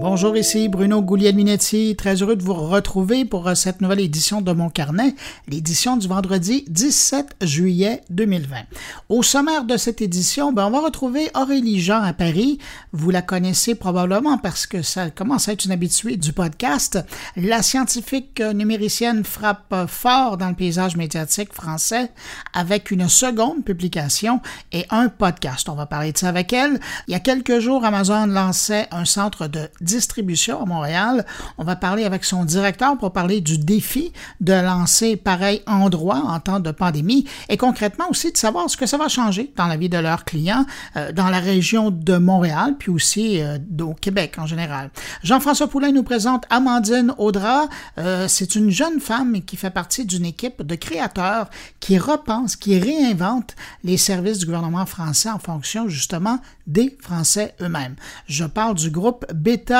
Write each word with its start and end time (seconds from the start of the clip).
Bonjour, 0.00 0.34
ici 0.34 0.70
Bruno 0.70 1.02
Gouliel-Minetti. 1.02 1.94
Très 1.94 2.22
heureux 2.22 2.34
de 2.34 2.42
vous 2.42 2.54
retrouver 2.54 3.26
pour 3.26 3.46
euh, 3.46 3.54
cette 3.54 3.82
nouvelle 3.82 4.00
édition 4.00 4.40
de 4.40 4.50
Mon 4.50 4.70
Carnet, 4.70 5.14
l'édition 5.46 5.98
du 5.98 6.08
vendredi 6.08 6.64
17 6.68 7.36
juillet 7.42 8.00
2020. 8.08 8.56
Au 9.10 9.22
sommaire 9.22 9.64
de 9.64 9.76
cette 9.76 10.00
édition, 10.00 10.54
ben, 10.54 10.64
on 10.64 10.70
va 10.70 10.80
retrouver 10.80 11.30
Aurélie 11.34 11.82
Jean 11.82 12.00
à 12.00 12.14
Paris. 12.14 12.58
Vous 12.92 13.10
la 13.10 13.20
connaissez 13.20 13.74
probablement 13.74 14.38
parce 14.38 14.66
que 14.66 14.80
ça 14.80 15.10
commence 15.10 15.50
à 15.50 15.52
être 15.52 15.66
une 15.66 15.72
habituée 15.72 16.16
du 16.16 16.32
podcast. 16.32 16.98
La 17.36 17.60
scientifique 17.60 18.40
numéricienne 18.40 19.22
frappe 19.22 19.84
fort 19.86 20.38
dans 20.38 20.48
le 20.48 20.54
paysage 20.54 20.96
médiatique 20.96 21.52
français 21.52 22.10
avec 22.54 22.90
une 22.90 23.06
seconde 23.10 23.64
publication 23.64 24.40
et 24.72 24.86
un 24.88 25.10
podcast. 25.10 25.68
On 25.68 25.74
va 25.74 25.84
parler 25.84 26.12
de 26.12 26.18
ça 26.18 26.30
avec 26.30 26.54
elle. 26.54 26.80
Il 27.06 27.12
y 27.12 27.16
a 27.16 27.20
quelques 27.20 27.58
jours, 27.58 27.84
Amazon 27.84 28.24
lançait 28.24 28.88
un 28.92 29.04
centre 29.04 29.46
de 29.46 29.68
distribution 29.90 30.62
à 30.62 30.66
Montréal. 30.66 31.26
On 31.58 31.64
va 31.64 31.76
parler 31.76 32.04
avec 32.04 32.24
son 32.24 32.44
directeur 32.44 32.96
pour 32.98 33.12
parler 33.12 33.40
du 33.40 33.58
défi 33.58 34.12
de 34.40 34.52
lancer 34.52 35.16
pareil 35.16 35.62
endroit 35.66 36.22
en 36.26 36.40
temps 36.40 36.60
de 36.60 36.70
pandémie 36.70 37.26
et 37.48 37.56
concrètement 37.56 38.06
aussi 38.10 38.32
de 38.32 38.36
savoir 38.36 38.70
ce 38.70 38.76
que 38.76 38.86
ça 38.86 38.96
va 38.96 39.08
changer 39.08 39.52
dans 39.56 39.66
la 39.66 39.76
vie 39.76 39.88
de 39.88 39.98
leurs 39.98 40.24
clients 40.24 40.64
euh, 40.96 41.12
dans 41.12 41.28
la 41.28 41.40
région 41.40 41.90
de 41.90 42.16
Montréal 42.16 42.76
puis 42.78 42.90
aussi 42.90 43.40
euh, 43.40 43.58
au 43.80 43.94
Québec 43.94 44.36
en 44.38 44.46
général. 44.46 44.90
Jean-François 45.22 45.68
Poulain 45.68 45.92
nous 45.92 46.02
présente 46.02 46.44
Amandine 46.50 47.12
Audra. 47.18 47.68
Euh, 47.98 48.28
c'est 48.28 48.54
une 48.54 48.70
jeune 48.70 49.00
femme 49.00 49.40
qui 49.42 49.56
fait 49.56 49.70
partie 49.70 50.04
d'une 50.04 50.24
équipe 50.24 50.62
de 50.62 50.74
créateurs 50.74 51.48
qui 51.80 51.98
repense, 51.98 52.56
qui 52.56 52.78
réinvente 52.78 53.54
les 53.84 53.96
services 53.96 54.38
du 54.38 54.46
gouvernement 54.46 54.86
français 54.86 55.30
en 55.30 55.38
fonction 55.38 55.88
justement 55.88 56.38
des 56.66 56.96
Français 57.00 57.54
eux-mêmes. 57.60 57.96
Je 58.26 58.44
parle 58.44 58.74
du 58.74 58.90
groupe 58.90 59.26
Beta 59.34 59.79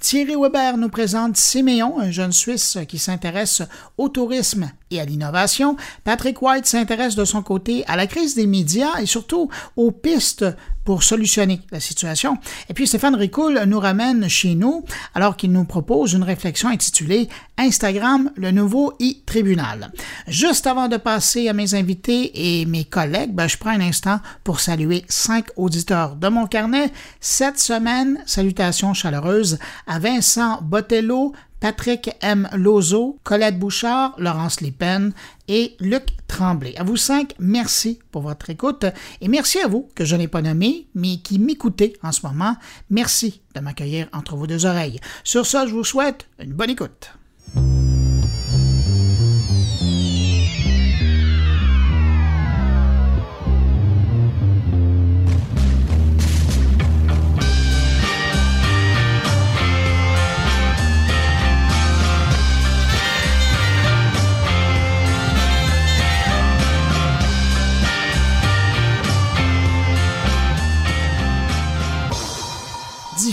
Thierry 0.00 0.34
Weber 0.36 0.76
nous 0.76 0.88
présente 0.88 1.36
Siméon, 1.36 1.98
un 1.98 2.10
jeune 2.10 2.32
Suisse 2.32 2.78
qui 2.88 2.98
s'intéresse 2.98 3.62
au 3.98 4.08
tourisme 4.08 4.70
et 4.90 5.00
à 5.00 5.04
l'innovation. 5.04 5.76
Patrick 6.04 6.40
White 6.42 6.66
s'intéresse 6.66 7.14
de 7.14 7.24
son 7.24 7.42
côté 7.42 7.84
à 7.86 7.96
la 7.96 8.06
crise 8.06 8.34
des 8.34 8.46
médias 8.46 9.00
et 9.00 9.06
surtout 9.06 9.50
aux 9.76 9.90
pistes 9.90 10.44
pour 10.86 11.02
solutionner 11.02 11.60
la 11.70 11.80
situation. 11.80 12.38
Et 12.70 12.74
puis 12.74 12.86
Stéphane 12.86 13.16
Ricoul 13.16 13.60
nous 13.66 13.80
ramène 13.80 14.28
chez 14.28 14.54
nous 14.54 14.84
alors 15.14 15.36
qu'il 15.36 15.52
nous 15.52 15.64
propose 15.64 16.14
une 16.14 16.22
réflexion 16.22 16.70
intitulée 16.70 17.28
Instagram, 17.58 18.30
le 18.36 18.50
nouveau 18.52 18.92
e-tribunal. 19.00 19.90
Juste 20.28 20.66
avant 20.66 20.88
de 20.88 20.96
passer 20.96 21.48
à 21.48 21.52
mes 21.52 21.74
invités 21.74 22.60
et 22.60 22.66
mes 22.66 22.84
collègues, 22.84 23.34
ben, 23.34 23.48
je 23.48 23.56
prends 23.56 23.70
un 23.70 23.80
instant 23.80 24.20
pour 24.44 24.60
saluer 24.60 25.04
cinq 25.08 25.46
auditeurs 25.56 26.16
de 26.16 26.28
mon 26.28 26.46
carnet. 26.46 26.92
Cette 27.20 27.58
semaine, 27.58 28.22
salutations 28.26 28.94
chaleureuses 28.94 29.58
à 29.86 29.98
Vincent 29.98 30.60
Botello, 30.62 31.32
Patrick 31.60 32.10
M. 32.20 32.48
Lozo, 32.54 33.18
Colette 33.24 33.58
Bouchard, 33.58 34.14
Laurence 34.18 34.60
Lipen 34.60 35.12
et 35.48 35.76
Luc 35.80 36.04
Tremblay. 36.28 36.76
À 36.76 36.84
vous 36.84 36.96
cinq, 36.96 37.34
merci 37.38 37.98
pour 38.10 38.22
votre 38.22 38.50
écoute 38.50 38.84
et 39.20 39.28
merci 39.28 39.58
à 39.60 39.68
vous 39.68 39.88
que 39.94 40.04
je 40.04 40.16
n'ai 40.16 40.28
pas 40.28 40.42
nommé, 40.42 40.86
mais 40.94 41.18
qui 41.18 41.38
m'écoutez 41.38 41.96
en 42.02 42.12
ce 42.12 42.26
moment. 42.26 42.56
Merci 42.90 43.40
de 43.54 43.60
m'accueillir 43.60 44.08
entre 44.12 44.36
vos 44.36 44.46
deux 44.46 44.66
oreilles. 44.66 45.00
Sur 45.24 45.46
ce, 45.46 45.66
je 45.66 45.72
vous 45.72 45.84
souhaite 45.84 46.26
une 46.38 46.52
bonne 46.52 46.70
écoute. 46.70 47.12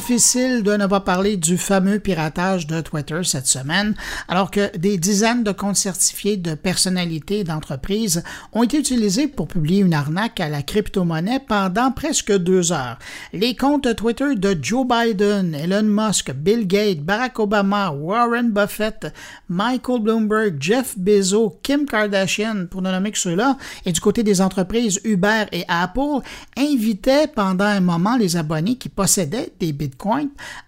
Difficile 0.04 0.64
de 0.64 0.76
ne 0.76 0.86
pas 0.86 1.00
parler 1.00 1.38
du 1.38 1.58
fameux 1.58 1.98
piratage 1.98 2.68
de 2.68 2.82
Twitter 2.82 3.22
cette 3.24 3.48
semaine, 3.48 3.96
alors 4.28 4.52
que 4.52 4.76
des 4.76 4.98
dizaines 4.98 5.46
de 5.46 5.54
comptes 5.54 5.78
certifiés 5.78 6.36
de 6.36 6.56
personnalités 6.56 7.40
et 7.40 7.44
d'entreprises 7.46 8.22
ont 8.52 8.64
été 8.64 8.78
utilisés 8.78 9.30
pour 9.30 9.48
publier 9.48 9.80
une 9.80 9.94
arnaque 9.94 10.42
à 10.42 10.50
la 10.50 10.62
crypto-monnaie 10.62 11.40
pendant 11.48 11.90
presque 11.94 12.38
deux 12.38 12.74
heures. 12.74 13.00
Les 13.32 13.56
comptes 13.56 13.96
Twitter 13.96 14.36
de 14.36 14.58
Joe 14.62 14.86
Biden, 14.86 15.56
Elon 15.56 15.84
Musk, 15.84 16.34
Bill 16.34 16.68
Gates, 16.68 17.00
Barack 17.00 17.40
Obama, 17.40 17.92
Warren 17.92 18.52
Buffett, 18.52 19.08
Michael 19.48 20.02
Bloomberg, 20.02 20.58
Jeff 20.60 20.98
Bezos, 20.98 21.60
Kim 21.64 21.86
Kardashian, 21.86 22.66
pour 22.70 22.82
ne 22.82 22.92
nommer 22.92 23.12
que 23.12 23.20
ceux-là, 23.20 23.58
et 23.86 23.94
du 23.94 24.02
côté 24.02 24.24
des 24.24 24.42
entreprises 24.42 25.00
Uber 25.06 25.46
et 25.54 25.64
Apple, 25.70 26.20
invitaient 26.58 27.28
pendant 27.28 27.64
un 27.64 27.80
moment 27.80 28.18
les 28.18 28.36
abonnés 28.36 28.76
qui 28.76 28.90
possédaient 28.90 29.54
des 29.62 29.72
bitcoins 29.72 29.93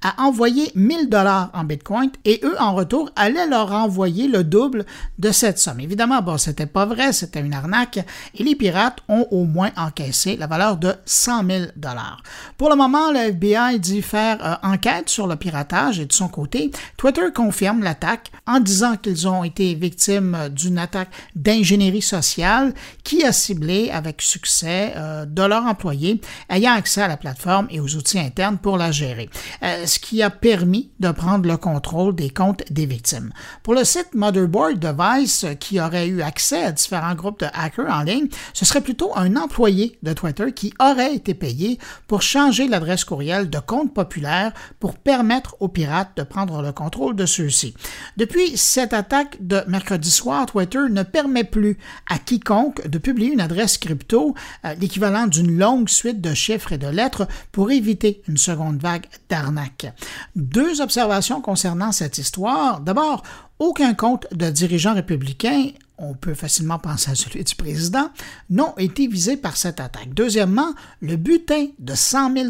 à 0.02 0.24
envoyer 0.24 0.72
1000 0.76 1.10
dollars 1.10 1.50
en 1.54 1.64
Bitcoin 1.64 2.10
et 2.26 2.40
eux, 2.44 2.56
en 2.60 2.76
retour, 2.76 3.12
allaient 3.16 3.48
leur 3.48 3.72
envoyer 3.72 4.28
le 4.28 4.44
double 4.44 4.86
de 5.20 5.32
cette 5.32 5.60
somme. 5.60 5.80
Évidemment, 5.80 6.22
bon, 6.22 6.38
c'était 6.38 6.66
pas 6.66 6.86
vrai, 6.86 7.14
c'était 7.14 7.42
une 7.42 7.54
arnaque 7.54 8.00
et 8.36 8.44
les 8.44 8.56
pirates 8.56 9.00
ont 9.08 9.28
au 9.32 9.46
moins 9.46 9.72
encaissé 9.78 10.38
la 10.38 10.48
valeur 10.48 10.78
de 10.78 10.94
100 11.06 11.46
000 11.48 11.66
dollars. 11.76 12.22
Pour 12.58 12.70
le 12.70 12.76
moment, 12.76 13.12
le 13.12 13.20
FBI 13.20 13.80
dit 13.80 14.02
faire 14.02 14.38
euh, 14.46 14.56
enquête 14.68 15.10
sur 15.10 15.28
le 15.28 15.36
piratage 15.36 16.00
et 16.00 16.06
de 16.06 16.14
son 16.14 16.28
côté, 16.28 16.72
Twitter 16.98 17.32
confirme 17.34 17.84
l'attaque 17.84 18.32
en 18.48 18.60
disant 18.60 18.98
qu'ils 18.98 19.28
ont 19.28 19.44
été 19.44 19.76
victimes 19.76 20.50
d'une 20.52 20.78
attaque 20.78 21.10
d'ingénierie 21.36 22.02
sociale 22.02 22.74
qui 23.04 23.24
a 23.24 23.32
ciblé 23.32 23.90
avec 23.92 24.22
succès 24.22 24.94
euh, 24.96 25.26
de 25.26 25.44
leurs 25.44 25.66
employés 25.66 26.22
ayant 26.50 26.74
accès 26.74 27.02
à 27.02 27.08
la 27.08 27.18
plateforme 27.18 27.68
et 27.70 27.80
aux 27.80 27.96
outils 27.96 28.20
internes 28.20 28.58
pour 28.58 28.78
la 28.78 28.92
gérer. 28.92 29.15
Euh, 29.64 29.86
ce 29.86 30.00
qui 30.00 30.22
a 30.22 30.30
permis 30.30 30.92
de 31.00 31.12
prendre 31.12 31.48
le 31.48 31.58
contrôle 31.58 32.16
des 32.16 32.30
comptes 32.30 32.64
des 32.72 32.86
victimes. 32.86 33.32
Pour 33.64 33.74
le 33.74 33.84
site 33.84 34.14
Motherboard 34.14 34.80
Device, 34.80 35.46
qui 35.60 35.80
aurait 35.80 36.08
eu 36.08 36.22
accès 36.22 36.64
à 36.64 36.72
différents 36.72 37.16
groupes 37.16 37.40
de 37.40 37.48
hackers 37.54 37.92
en 37.92 38.04
ligne, 38.04 38.28
ce 38.54 38.66
serait 38.66 38.82
plutôt 38.82 39.16
un 39.16 39.36
employé 39.36 39.98
de 40.04 40.14
Twitter 40.14 40.52
qui 40.54 40.74
aurait 40.80 41.16
été 41.16 41.34
payé 41.34 41.80
pour 42.08 42.22
changer 42.22 42.68
l'adresse 42.68 43.04
courriel 43.04 43.50
de 43.50 43.60
compte 43.60 43.94
populaire 43.94 44.52
pour 44.80 44.96
permettre 44.96 45.56
aux 45.60 45.68
pirates 45.68 46.18
de 46.18 46.24
prendre 46.24 46.62
le 46.62 46.72
contrôle 46.72 47.16
de 47.16 47.26
ceux-ci. 47.26 47.76
Depuis 48.18 48.58
cette 48.58 48.94
attaque 48.94 49.38
de 49.40 49.62
mercredi 49.68 50.12
soir, 50.12 50.46
Twitter 50.46 50.80
ne 50.90 51.04
permet 51.04 51.44
plus 51.44 51.78
à 52.10 52.18
quiconque 52.18 52.88
de 52.88 52.98
publier 52.98 53.32
une 53.32 53.42
adresse 53.42 53.78
crypto, 53.78 54.36
euh, 54.66 54.74
l'équivalent 54.76 55.28
d'une 55.28 55.58
longue 55.58 55.90
suite 55.90 56.22
de 56.22 56.34
chiffres 56.34 56.74
et 56.74 56.78
de 56.78 56.88
lettres, 56.88 57.28
pour 57.52 57.72
éviter 57.72 58.22
une 58.28 58.38
seconde 58.38 58.82
vague 58.82 59.05
d'arnaque. 59.30 59.94
Deux 60.36 60.82
observations 60.82 61.42
concernant 61.42 61.92
cette 61.92 62.18
histoire. 62.18 62.80
D'abord, 62.80 63.24
aucun 63.60 63.94
compte 63.94 64.28
de 64.32 64.50
dirigeant 64.50 64.94
républicain 64.94 65.72
on 65.98 66.14
peut 66.14 66.34
facilement 66.34 66.80
penser 66.80 67.12
à 67.12 67.16
celui 67.16 67.44
du 67.44 67.56
président, 67.56 68.10
n'ont 68.50 68.76
été 68.78 69.08
visés 69.08 69.38
par 69.38 69.56
cette 69.58 69.80
attaque. 69.80 70.14
Deuxièmement, 70.14 70.74
le 71.02 71.16
butin 71.16 71.68
de 71.80 71.96
100 71.96 72.34
000 72.34 72.50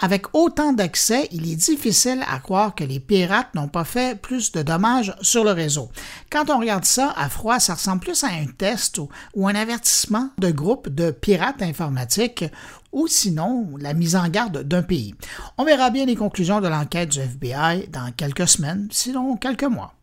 Avec 0.00 0.34
autant 0.34 0.72
d'accès, 0.72 1.28
il 1.32 1.50
est 1.50 1.56
difficile 1.56 2.22
à 2.28 2.38
croire 2.40 2.74
que 2.74 2.84
les 2.84 3.00
pirates 3.00 3.54
n'ont 3.54 3.68
pas 3.68 3.84
fait 3.84 4.20
plus 4.20 4.52
de 4.52 4.62
dommages 4.62 5.14
sur 5.22 5.44
le 5.44 5.52
réseau. 5.52 5.90
Quand 6.30 6.50
on 6.50 6.58
regarde 6.58 6.84
ça 6.84 7.14
à 7.16 7.28
froid, 7.28 7.58
ça 7.58 7.74
ressemble 7.74 8.00
plus 8.00 8.22
à 8.24 8.28
un 8.28 8.46
test 8.46 8.98
ou, 8.98 9.08
ou 9.34 9.48
un 9.48 9.54
avertissement 9.54 10.30
de 10.38 10.50
groupe 10.50 10.88
de 10.88 11.10
pirates 11.10 11.62
informatiques 11.62 12.44
ou 12.92 13.06
sinon 13.06 13.76
la 13.78 13.94
mise 13.94 14.16
en 14.16 14.28
garde 14.28 14.62
d'un 14.62 14.82
pays. 14.82 15.14
On 15.58 15.64
verra 15.64 15.90
bien 15.90 16.06
les 16.06 16.16
conclusions 16.16 16.60
de 16.60 16.68
l'enquête 16.68 17.10
du 17.10 17.20
FBI 17.20 17.88
dans 17.88 18.12
quelques 18.12 18.48
semaines, 18.48 18.88
sinon 18.90 19.36
quelques 19.36 19.64
mois. 19.64 19.97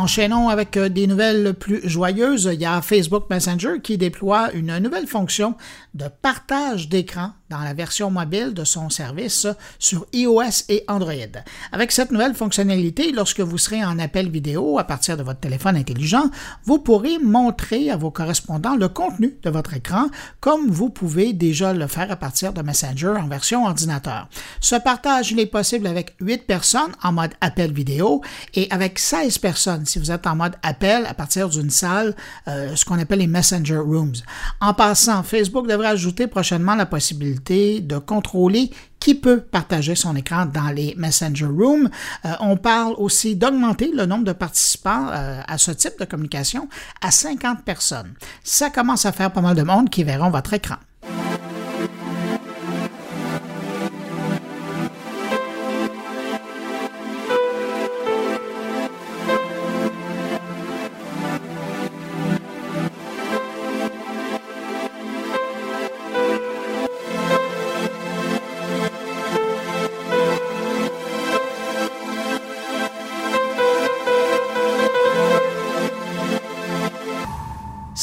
Enchaînons 0.00 0.48
avec 0.48 0.78
euh, 0.78 0.88
des 0.88 1.06
nouvelles 1.06 1.52
plus 1.52 1.86
joyeuses. 1.86 2.48
Il 2.52 2.60
y 2.60 2.64
a 2.64 2.80
Facebook 2.80 3.24
Messenger 3.28 3.80
qui 3.82 3.98
déploie 3.98 4.50
une 4.52 4.78
nouvelle 4.78 5.06
fonction 5.06 5.56
de 5.92 6.06
partage 6.22 6.88
d'écran 6.88 7.32
dans 7.50 7.60
la 7.60 7.74
version 7.74 8.10
mobile 8.10 8.54
de 8.54 8.62
son 8.62 8.88
service 8.90 9.46
sur 9.80 10.06
iOS 10.12 10.64
et 10.68 10.84
Android. 10.86 11.12
Avec 11.72 11.90
cette 11.90 12.12
nouvelle 12.12 12.34
fonctionnalité, 12.34 13.10
lorsque 13.10 13.40
vous 13.40 13.58
serez 13.58 13.84
en 13.84 13.98
appel 13.98 14.30
vidéo 14.30 14.78
à 14.78 14.84
partir 14.84 15.16
de 15.16 15.24
votre 15.24 15.40
téléphone 15.40 15.76
intelligent, 15.76 16.30
vous 16.64 16.78
pourrez 16.78 17.18
montrer 17.18 17.90
à 17.90 17.96
vos 17.96 18.12
correspondants 18.12 18.76
le 18.76 18.88
contenu 18.88 19.34
de 19.42 19.50
votre 19.50 19.74
écran 19.74 20.06
comme 20.38 20.70
vous 20.70 20.90
pouvez 20.90 21.32
déjà 21.32 21.72
le 21.72 21.88
faire 21.88 22.10
à 22.12 22.16
partir 22.16 22.52
de 22.52 22.62
Messenger 22.62 23.14
en 23.18 23.26
version 23.26 23.66
ordinateur. 23.66 24.28
Ce 24.60 24.76
partage 24.76 25.32
il 25.32 25.40
est 25.40 25.46
possible 25.46 25.88
avec 25.88 26.14
8 26.20 26.46
personnes 26.46 26.92
en 27.02 27.12
mode 27.12 27.32
appel 27.40 27.72
vidéo 27.72 28.22
et 28.54 28.68
avec 28.70 29.00
16 29.00 29.38
personnes 29.38 29.86
si 29.86 29.98
vous 29.98 30.12
êtes 30.12 30.28
en 30.28 30.36
mode 30.36 30.54
appel 30.62 31.04
à 31.04 31.14
partir 31.14 31.48
d'une 31.48 31.70
salle, 31.70 32.14
euh, 32.46 32.76
ce 32.76 32.84
qu'on 32.84 32.98
appelle 32.98 33.18
les 33.18 33.26
Messenger 33.26 33.78
Rooms. 33.78 34.14
En 34.60 34.72
passant, 34.72 35.24
Facebook 35.24 35.66
devrait 35.66 35.88
ajouter 35.88 36.28
prochainement 36.28 36.76
la 36.76 36.86
possibilité 36.86 37.39
de 37.48 37.98
contrôler 37.98 38.70
qui 38.98 39.14
peut 39.14 39.40
partager 39.40 39.94
son 39.94 40.14
écran 40.14 40.46
dans 40.46 40.68
les 40.68 40.94
Messenger 40.96 41.46
Rooms. 41.46 41.88
Euh, 42.24 42.32
on 42.40 42.56
parle 42.56 42.94
aussi 42.98 43.34
d'augmenter 43.34 43.90
le 43.94 44.06
nombre 44.06 44.24
de 44.24 44.32
participants 44.32 45.08
euh, 45.10 45.40
à 45.46 45.58
ce 45.58 45.70
type 45.70 45.98
de 45.98 46.04
communication 46.04 46.68
à 47.00 47.10
50 47.10 47.64
personnes. 47.64 48.14
Ça 48.44 48.70
commence 48.70 49.06
à 49.06 49.12
faire 49.12 49.32
pas 49.32 49.40
mal 49.40 49.56
de 49.56 49.62
monde 49.62 49.88
qui 49.88 50.04
verront 50.04 50.30
votre 50.30 50.52
écran. 50.52 50.76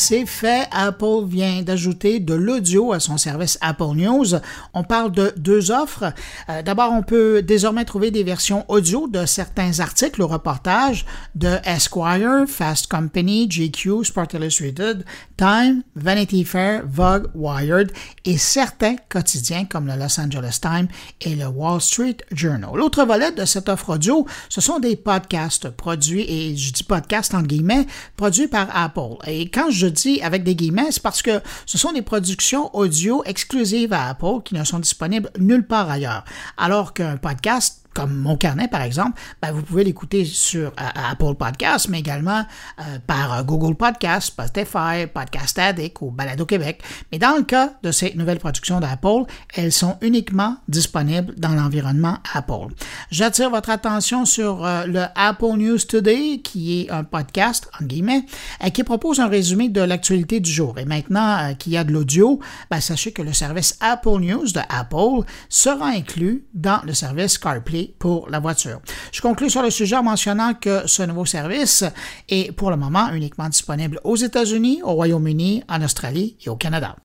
C'est 0.07 0.25
fait. 0.25 0.69
Apple 0.71 1.25
vient 1.25 1.63
d'ajouter 1.63 2.21
de 2.21 2.33
l'audio 2.33 2.93
à 2.93 3.01
son 3.01 3.17
service 3.17 3.57
Apple 3.59 3.93
News. 3.93 4.35
On 4.73 4.85
parle 4.85 5.11
de 5.11 5.33
deux 5.35 5.69
offres. 5.69 6.13
Euh, 6.47 6.61
d'abord, 6.61 6.93
on 6.93 7.03
peut 7.03 7.41
désormais 7.41 7.83
trouver 7.83 8.09
des 8.09 8.23
versions 8.23 8.63
audio 8.69 9.09
de 9.09 9.25
certains 9.25 9.81
articles 9.81 10.21
ou 10.21 10.27
reportages 10.27 11.05
de 11.35 11.57
Esquire, 11.65 12.45
Fast 12.47 12.87
Company, 12.87 13.49
GQ, 13.49 14.05
Sport 14.05 14.27
Illustrated, 14.33 15.03
Time, 15.35 15.83
Vanity 15.97 16.45
Fair, 16.45 16.83
Vogue, 16.87 17.27
Wired 17.35 17.91
et 18.23 18.37
certains 18.37 18.95
quotidiens 19.09 19.65
comme 19.65 19.87
le 19.87 19.97
Los 19.97 20.21
Angeles 20.21 20.59
Times 20.61 20.87
et 21.19 21.35
le 21.35 21.47
Wall 21.47 21.81
Street 21.81 22.17
Journal. 22.31 22.69
L'autre 22.75 23.03
volet 23.03 23.33
de 23.33 23.43
cette 23.43 23.67
offre 23.67 23.95
audio, 23.95 24.25
ce 24.47 24.61
sont 24.61 24.79
des 24.79 24.95
podcasts 24.95 25.69
produits, 25.69 26.21
et 26.21 26.55
je 26.55 26.71
dis 26.71 26.83
podcast 26.83 27.33
en 27.33 27.41
guillemets, 27.41 27.87
produits 28.15 28.47
par 28.47 28.69
Apple. 28.73 29.17
Et 29.25 29.49
quand 29.49 29.69
je 29.69 29.96
avec 30.21 30.43
des 30.43 30.55
guillemets, 30.55 30.91
c'est 30.91 31.01
parce 31.01 31.21
que 31.21 31.41
ce 31.65 31.77
sont 31.77 31.91
des 31.91 32.01
productions 32.01 32.75
audio 32.75 33.23
exclusives 33.25 33.93
à 33.93 34.09
Apple 34.09 34.41
qui 34.43 34.55
ne 34.55 34.63
sont 34.63 34.79
disponibles 34.79 35.31
nulle 35.39 35.65
part 35.65 35.89
ailleurs. 35.89 36.23
Alors 36.57 36.93
qu'un 36.93 37.17
podcast 37.17 37.86
comme 37.97 38.13
mon 38.13 38.37
carnet 38.37 38.67
par 38.67 38.83
exemple, 38.83 39.19
ben, 39.41 39.51
vous 39.51 39.63
pouvez 39.63 39.83
l'écouter 39.83 40.23
sur 40.23 40.67
euh, 40.67 41.11
Apple 41.11 41.33
Podcasts, 41.33 41.89
mais 41.89 41.97
également 41.97 42.45
euh, 42.79 42.99
par 43.07 43.33
euh, 43.33 43.41
Google 43.41 43.73
Podcasts, 43.75 44.27
Spotify, 44.27 45.07
Podcast 45.11 45.57
Addict 45.57 45.97
ou 46.01 46.11
Balado 46.11 46.45
Québec. 46.45 46.83
Mais 47.11 47.17
dans 47.17 47.35
le 47.35 47.41
cas 47.41 47.71
de 47.81 47.91
ces 47.91 48.13
nouvelles 48.13 48.37
productions 48.37 48.79
d'Apple, 48.79 49.23
elles 49.55 49.71
sont 49.71 49.97
uniquement 50.01 50.57
disponibles 50.67 51.33
dans 51.37 51.55
l'environnement 51.55 52.19
Apple. 52.35 52.75
J'attire 53.09 53.49
votre 53.49 53.71
attention 53.71 54.25
sur 54.25 54.57
le 54.61 55.05
Apple 55.15 55.57
News 55.57 55.79
Today, 55.79 56.41
qui 56.43 56.81
est 56.81 56.91
un 56.91 57.03
podcast, 57.03 57.67
en 57.81 57.85
guillemets, 57.85 58.25
qui 58.73 58.83
propose 58.83 59.19
un 59.19 59.27
résumé 59.27 59.69
de 59.69 59.81
l'actualité 59.81 60.39
du 60.39 60.51
jour. 60.51 60.77
Et 60.77 60.85
maintenant 60.85 61.55
qu'il 61.55 61.73
y 61.73 61.77
a 61.77 61.83
de 61.83 61.91
l'audio, 61.91 62.39
ben, 62.69 62.79
sachez 62.79 63.11
que 63.11 63.23
le 63.23 63.33
service 63.33 63.77
Apple 63.81 64.19
News 64.19 64.51
de 64.51 64.61
Apple 64.69 65.25
sera 65.49 65.87
inclus 65.87 66.45
dans 66.53 66.81
le 66.85 66.93
service 66.93 67.37
CarPlay 67.37 67.86
pour 67.99 68.29
la 68.29 68.39
voiture. 68.39 68.81
Je 69.11 69.21
conclue 69.21 69.49
sur 69.49 69.61
le 69.61 69.69
sujet 69.69 69.95
en 69.95 70.03
mentionnant 70.03 70.53
que 70.53 70.85
ce 70.85 71.03
nouveau 71.03 71.25
service 71.25 71.83
est 72.29 72.51
pour 72.51 72.69
le 72.69 72.77
moment 72.77 73.09
uniquement 73.13 73.49
disponible 73.49 73.99
aux 74.03 74.15
États-Unis, 74.15 74.81
au 74.83 74.93
Royaume-Uni, 74.93 75.63
en 75.69 75.81
Australie 75.81 76.37
et 76.45 76.49
au 76.49 76.55
Canada. 76.55 76.95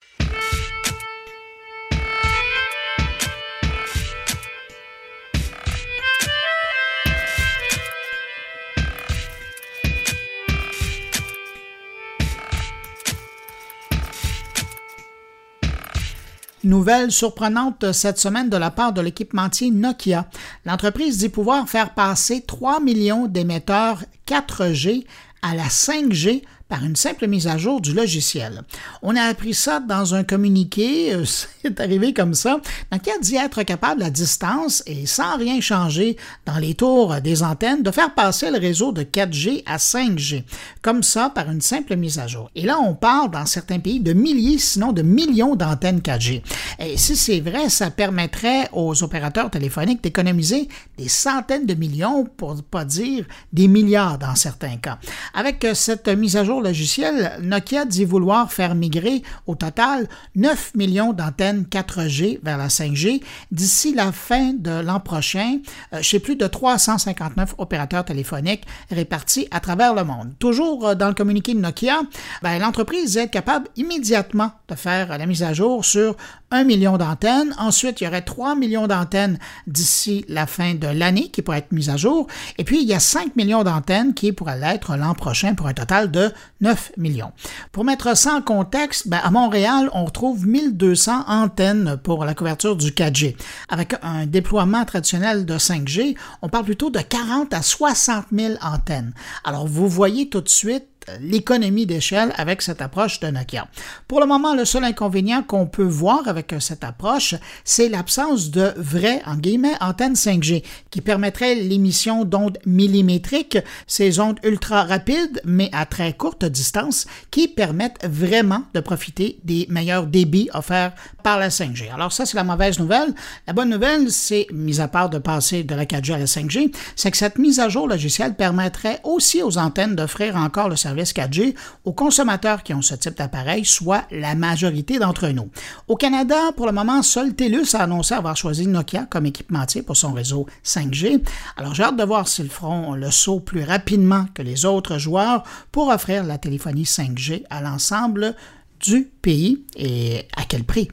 Nouvelle 16.65 17.11
surprenante 17.11 17.91
cette 17.91 18.21
semaine 18.21 18.49
de 18.49 18.57
la 18.57 18.71
part 18.71 18.93
de 18.93 19.01
l'équipementier 19.01 19.71
Nokia. 19.73 20.29
L'entreprise 20.65 21.19
dit 21.19 21.29
pouvoir 21.29 21.69
faire 21.69 21.93
passer 21.93 22.41
3 22.47 22.79
millions 22.79 23.27
d'émetteurs 23.27 24.05
4G 24.29 25.05
à 25.43 25.57
la 25.57 25.65
5G 25.65 26.43
par 26.73 26.85
une 26.85 26.97
simple 26.97 27.27
mise 27.27 27.49
à 27.49 27.59
jour 27.59 27.83
du 27.83 27.93
logiciel. 27.93 28.63
On 29.03 29.15
a 29.15 29.25
appris 29.25 29.53
ça 29.53 29.79
dans 29.79 30.15
un 30.15 30.25
communiqué, 30.25 31.13
euh, 31.13 31.27
c'est 31.63 31.79
arrivé 31.81 32.15
comme 32.15 32.33
ça. 32.33 32.63
Donc, 32.91 33.07
a 33.09 33.19
dit 33.21 33.37
être 33.37 33.63
capable 33.63 34.03
à 34.03 34.09
distance 34.09 34.83
et 34.87 35.05
sans 35.05 35.37
rien 35.37 35.61
changer 35.61 36.17
dans 36.47 36.57
les 36.57 36.73
tours 36.73 37.21
des 37.21 37.43
antennes 37.43 37.83
de 37.83 37.91
faire 37.91 38.15
passer 38.15 38.51
le 38.51 38.57
réseau 38.57 38.91
de 38.91 39.03
4G 39.03 39.63
à 39.67 39.77
5G, 39.77 40.45
comme 40.81 41.03
ça 41.03 41.29
par 41.29 41.51
une 41.51 41.61
simple 41.61 41.95
mise 41.95 42.19
à 42.19 42.27
jour. 42.27 42.51
Et 42.55 42.63
là, 42.63 42.79
on 42.81 42.95
parle 42.95 43.31
dans 43.31 43.45
certains 43.45 43.79
pays 43.79 44.01
de 44.01 44.15
milliers, 44.15 44.57
sinon 44.57 44.93
de 44.93 45.03
millions 45.03 45.57
d'antennes 45.57 46.01
4G. 46.01 46.41
Et 46.79 46.97
si 46.97 47.17
c'est 47.17 47.41
vrai, 47.41 47.69
ça 47.69 47.91
permettrait 47.91 48.71
aux 48.73 49.03
opérateurs 49.03 49.51
téléphoniques 49.51 50.03
d'économiser 50.03 50.69
des 50.97 51.09
centaines 51.09 51.67
de 51.67 51.75
millions, 51.75 52.25
pour 52.25 52.55
ne 52.55 52.63
pas 52.63 52.87
dire 52.87 53.27
des 53.53 53.69
milliards 53.69 54.17
dans 54.17 54.37
certains 54.37 54.79
cas. 54.79 54.99
Avec 55.35 55.67
cette 55.75 56.09
mise 56.09 56.39
à 56.39 56.45
jour 56.45 56.62
logiciel, 56.63 57.39
Nokia 57.43 57.85
dit 57.85 58.05
vouloir 58.05 58.53
faire 58.53 58.75
migrer 58.75 59.23
au 59.47 59.55
total 59.55 60.09
9 60.37 60.75
millions 60.75 61.13
d'antennes 61.13 61.67
4G 61.71 62.41
vers 62.43 62.59
la 62.59 62.69
5G 62.69 63.23
d'ici 63.51 63.95
la 63.95 64.13
fin 64.13 64.53
de 64.53 64.81
l'an 64.81 65.01
prochain 65.01 65.59
euh, 65.93 66.01
chez 66.03 66.19
plus 66.19 66.37
de 66.37 66.47
359 66.47 67.55
opérateurs 67.59 68.05
téléphoniques 68.05 68.65
répartis 68.91 69.49
à 69.51 69.61
travers 69.61 69.95
le 69.95 70.05
monde. 70.05 70.33
Toujours 70.39 70.89
euh, 70.89 70.95
dans 70.95 71.09
le 71.09 71.15
communiqué 71.15 71.55
de 71.55 71.61
Nokia, 71.61 72.03
ben, 72.43 72.59
l'entreprise 72.59 73.17
est 73.17 73.29
capable 73.29 73.69
immédiatement 73.77 74.53
de 74.69 74.75
faire 74.75 75.19
la 75.19 75.27
mise 75.27 75.43
à 75.43 75.53
jour 75.53 75.85
sur 75.85 76.17
1 76.53 76.65
million 76.65 76.99
d'antennes. 76.99 77.55
Ensuite, 77.59 78.01
il 78.01 78.05
y 78.05 78.07
aurait 78.07 78.23
3 78.23 78.55
millions 78.55 78.87
d'antennes 78.87 79.39
d'ici 79.67 80.25
la 80.29 80.47
fin 80.47 80.75
de 80.75 80.87
l'année 80.87 81.31
qui 81.31 81.43
pourraient 81.43 81.59
être 81.59 81.73
mises 81.73 81.91
à 81.91 81.97
jour. 81.97 82.27
Et 82.59 82.65
puis, 82.65 82.83
il 82.83 82.89
y 82.89 82.95
a 82.95 83.01
5 83.01 83.35
millions 83.35 83.65
d'antennes 83.65 84.15
qui 84.15 84.33
pourraient 84.33 84.59
l'être 84.59 84.97
l'an 84.97 85.15
prochain 85.15 85.55
pour 85.55 85.67
un 85.67 85.75
total 85.75 86.11
de 86.11 86.33
9 86.61 86.93
millions. 86.99 87.33
Pour 87.73 87.85
mettre 87.85 88.17
ça 88.17 88.35
en 88.35 88.43
contexte, 88.43 89.09
ben, 89.09 89.21
à 89.25 89.31
Montréal, 89.31 89.91
on 89.95 90.05
retrouve 90.05 90.47
1200 90.47 91.25
antennes 91.27 91.99
pour 92.03 92.25
la 92.25 92.35
couverture 92.35 92.77
du 92.77 92.91
4G. 92.91 93.37
Avec 93.69 93.95
un 94.03 94.27
déploiement 94.27 94.85
traditionnel 94.85 95.47
de 95.47 95.55
5G, 95.55 96.17
on 96.43 96.49
parle 96.49 96.67
plutôt 96.67 96.91
de 96.91 97.01
40 97.01 97.55
à 97.55 97.63
60 97.63 98.27
000 98.31 98.55
antennes. 98.63 99.15
Alors, 99.45 99.67
vous 99.67 99.89
voyez 99.89 100.29
tout 100.29 100.41
de 100.41 100.49
suite 100.49 100.87
l'économie 101.21 101.87
d'échelle 101.87 102.33
avec 102.37 102.63
cette 102.63 102.83
approche 102.83 103.21
de 103.21 103.29
Nokia. 103.29 103.69
Pour 104.09 104.21
le 104.21 104.27
moment, 104.27 104.55
le 104.55 104.65
seul 104.65 104.85
inconvénient 104.85 105.43
qu'on 105.43 105.67
peut 105.67 105.83
voir 105.83 106.29
avec 106.29 106.55
cette 106.61 106.85
approche, 106.85 107.35
c'est 107.65 107.89
l'absence 107.89 108.51
de 108.51 108.73
vraies, 108.77 109.23
en 109.27 109.37
guillemets, 109.37 109.75
antennes 109.81 110.15
5G 110.15 110.63
qui 110.91 111.01
permettraient 111.01 111.55
l'émission 111.55 112.25
d'ondes 112.25 112.59
millimétriques, 112.67 113.59
ces 113.87 114.21
ondes 114.21 114.39
ultra 114.45 114.85
rapides 114.85 115.41
mais 115.45 115.71
à 115.73 115.87
très 115.87 116.13
courte 116.13 116.45
distance 116.45 117.07
qui 117.31 117.49
permettent 117.49 118.05
vraiment 118.05 118.65
de 118.75 118.81
profiter 118.81 119.39
des 119.45 119.67
meilleurs 119.69 120.07
débits 120.07 120.51
offerts 120.55 120.93
par 121.23 121.39
la 121.39 121.49
5G. 121.49 121.93
Alors 121.93 122.13
ça, 122.13 122.27
c'est 122.27 122.37
la 122.37 122.45
mauvaise 122.45 122.79
nouvelle. 122.79 123.15
La 123.47 123.53
bonne 123.53 123.71
nouvelle, 123.71 124.11
c'est, 124.11 124.47
mis 124.53 124.81
à 124.81 124.89
part 124.89 125.11
de 125.11 125.19
passer 125.19 125.65
de 125.65 125.75
la 125.75 125.85
4G 125.85 126.15
à 126.15 126.19
la 126.19 126.25
5G, 126.25 126.75
c'est 126.97 127.11
que 127.11 127.17
cette 127.17 127.39
mise 127.39 127.61
à 127.61 127.69
jour 127.69 127.89
logicielle 127.89 128.35
permettrait 128.35 129.01
aussi 129.05 129.43
aux 129.43 129.59
antennes 129.59 129.97
d'offrir 129.97 130.37
encore 130.37 130.69
le 130.69 130.77
service 130.77 130.92
4G 130.95 131.55
aux 131.85 131.93
consommateurs 131.93 132.63
qui 132.63 132.75
ont 132.75 132.83
ce 132.83 132.95
type 132.95 133.17
d'appareil, 133.17 133.65
soit 133.65 134.05
la 134.11 134.35
majorité 134.35 134.99
d'entre 134.99 135.29
nous. 135.29 135.51
Au 135.89 135.97
Canada, 135.97 136.53
pour 136.57 136.67
le 136.67 136.73
moment, 136.73 137.03
seul 137.03 137.35
TELUS 137.35 137.75
a 137.75 137.83
annoncé 137.83 138.15
avoir 138.15 138.37
choisi 138.37 138.67
Nokia 138.67 139.07
comme 139.07 139.27
équipementier 139.27 139.83
pour 139.83 139.97
son 139.97 140.13
réseau 140.13 140.47
5G. 140.65 141.23
Alors 141.57 141.75
j'ai 141.75 141.83
hâte 141.83 141.97
de 141.97 142.05
voir 142.05 142.29
s'ils 142.29 142.51
feront 142.51 142.95
le 142.95 143.11
saut 143.11 143.41
plus 143.41 143.65
rapidement 143.65 144.27
que 144.35 144.43
les 144.43 144.65
autres 144.65 144.99
joueurs 144.99 145.43
pour 145.71 145.89
offrir 145.89 146.25
la 146.25 146.39
téléphonie 146.39 146.85
5G 146.85 147.45
à 147.51 147.61
l'ensemble 147.61 148.35
du 148.81 149.11
pays 149.23 149.65
et 149.77 150.27
à 150.37 150.45
quel 150.45 150.65
prix? 150.65 150.89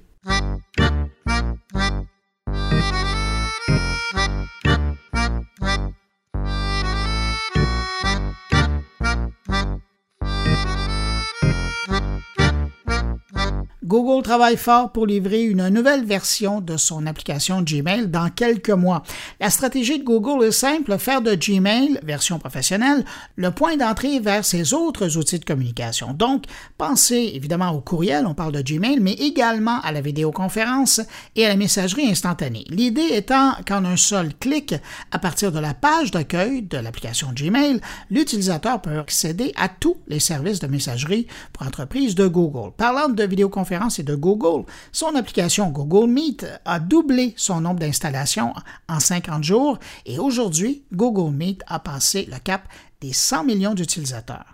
Google 13.90 14.22
travaille 14.22 14.56
fort 14.56 14.92
pour 14.92 15.08
livrer 15.08 15.42
une 15.46 15.68
nouvelle 15.70 16.06
version 16.06 16.62
de 16.62 16.78
son 16.78 17.08
application 17.08 17.64
Gmail 17.64 18.08
dans 18.08 18.30
quelques 18.30 18.70
mois. 18.70 19.02
La 19.40 19.50
stratégie 19.50 19.98
de 19.98 20.04
Google 20.04 20.46
est 20.46 20.52
simple, 20.52 20.96
faire 21.00 21.24
de 21.24 21.34
Gmail, 21.34 22.00
version 22.04 22.38
professionnelle, 22.38 23.04
le 23.36 23.50
point 23.50 23.78
d'entrée 23.78 24.20
vers 24.20 24.46
ses 24.46 24.76
autres 24.76 25.18
outils 25.18 25.40
de 25.40 25.46
communication. 25.46 26.14
Donc, 26.14 26.44
pensez 26.78 27.32
évidemment 27.34 27.72
au 27.72 27.82
courriel, 27.82 28.28
on 28.28 28.36
parle 28.36 28.52
de 28.52 28.62
Gmail, 28.62 29.00
mais 29.00 29.14
également 29.14 29.82
à 29.82 29.92
la 29.92 30.02
vidéoconférence 30.02 31.02
et 31.36 31.48
à 31.48 31.50
la 31.50 31.56
messagerie 31.56 32.12
instantanée. 32.12 32.66
L'idée 32.70 33.10
étant 33.14 33.54
qu'en 33.68 33.86
un 33.86 33.98
seul 33.98 34.36
clic, 34.36 34.76
à 35.10 35.18
partir 35.18 35.52
de 35.52 35.58
la 35.58 35.74
page 35.74 36.12
d'accueil 36.12 36.62
de 36.62 36.78
l'application 36.78 37.30
Gmail, 37.34 37.82
l'utilisateur 38.12 38.84
peut 38.84 39.00
accéder 39.00 39.52
à 39.56 39.68
tous 39.68 39.98
les 40.08 40.20
services 40.20 40.60
de 40.60 40.68
messagerie 40.68 41.26
pour 41.54 41.66
entreprise 41.66 42.14
de 42.14 42.28
Google. 42.28 42.72
Parlant 42.78 43.10
de 43.10 43.24
vidéoconférence 43.24 43.79
et 43.98 44.04
de 44.04 44.16
Google, 44.16 44.66
son 44.92 45.16
application 45.16 45.70
Google 45.70 46.10
Meet 46.10 46.46
a 46.66 46.80
doublé 46.80 47.34
son 47.38 47.62
nombre 47.62 47.80
d'installations 47.80 48.54
en 48.88 49.00
50 49.00 49.44
jours 49.44 49.80
et 50.06 50.20
aujourd'hui, 50.20 50.84
Google 50.94 51.34
Meet 51.34 51.64
a 51.68 51.80
passé 51.80 52.28
le 52.30 52.38
cap 52.40 52.64
des 53.02 53.14
100 53.14 53.46
millions 53.46 53.74
d'utilisateurs. 53.74 54.46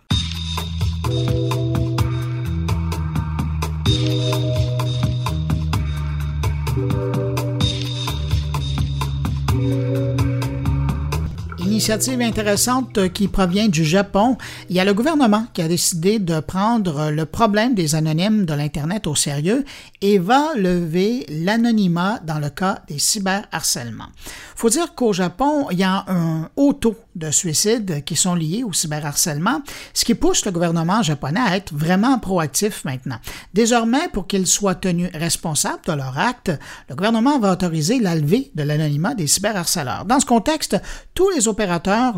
Initiative 11.76 12.22
intéressante 12.22 13.10
qui 13.10 13.28
provient 13.28 13.68
du 13.68 13.84
Japon. 13.84 14.38
Il 14.70 14.78
y 14.78 14.80
a 14.80 14.86
le 14.86 14.94
gouvernement 14.94 15.46
qui 15.54 15.62
a 15.62 15.68
décidé 15.68 16.20
de 16.20 16.40
prendre 16.40 17.12
le 17.12 17.26
problème 17.26 17.76
des 17.76 17.96
anonymes 17.96 18.46
de 18.46 18.54
l'Internet 18.54 19.08
au 19.08 19.16
sérieux 19.16 19.66
et 20.02 20.18
va 20.18 20.54
lever 20.56 21.26
l'anonymat 21.28 22.22
dans 22.26 22.40
le 22.40 22.50
cas 22.50 22.80
des 22.88 22.98
cyberharcèlements. 22.98 24.08
Faut 24.56 24.70
dire 24.70 24.96
qu'au 24.96 25.12
Japon, 25.12 25.68
il 25.70 25.80
y 25.80 25.84
a 25.84 26.06
un 26.08 26.50
haut 26.56 26.72
taux 26.72 26.96
de 27.16 27.30
suicides 27.30 28.04
qui 28.06 28.16
sont 28.16 28.36
liés 28.36 28.64
au 28.64 28.72
cyberharcèlement, 28.72 29.62
ce 29.94 30.06
qui 30.06 30.16
pousse 30.16 30.46
le 30.46 30.52
gouvernement 30.52 31.02
japonais 31.02 31.42
à 31.46 31.58
être 31.58 31.74
vraiment 31.74 32.20
proactif 32.20 32.86
maintenant. 32.86 33.18
Désormais, 33.54 34.08
pour 34.14 34.28
qu'ils 34.28 34.48
soient 34.48 34.76
tenus 34.76 35.10
responsables 35.14 35.82
de 35.86 35.94
leur 35.94 36.18
acte, 36.18 36.52
le 36.90 36.96
gouvernement 36.96 37.40
va 37.40 37.52
autoriser 37.52 38.00
la 38.00 38.16
levée 38.16 38.52
de 38.56 38.64
l'anonymat 38.64 39.14
des 39.14 39.28
cyberharceleurs. 39.28 40.06
Dans 40.06 40.22
ce 40.22 40.26
contexte, 40.26 40.78
tous 41.14 41.30
les 41.32 41.48
opérateurs, 41.48 41.65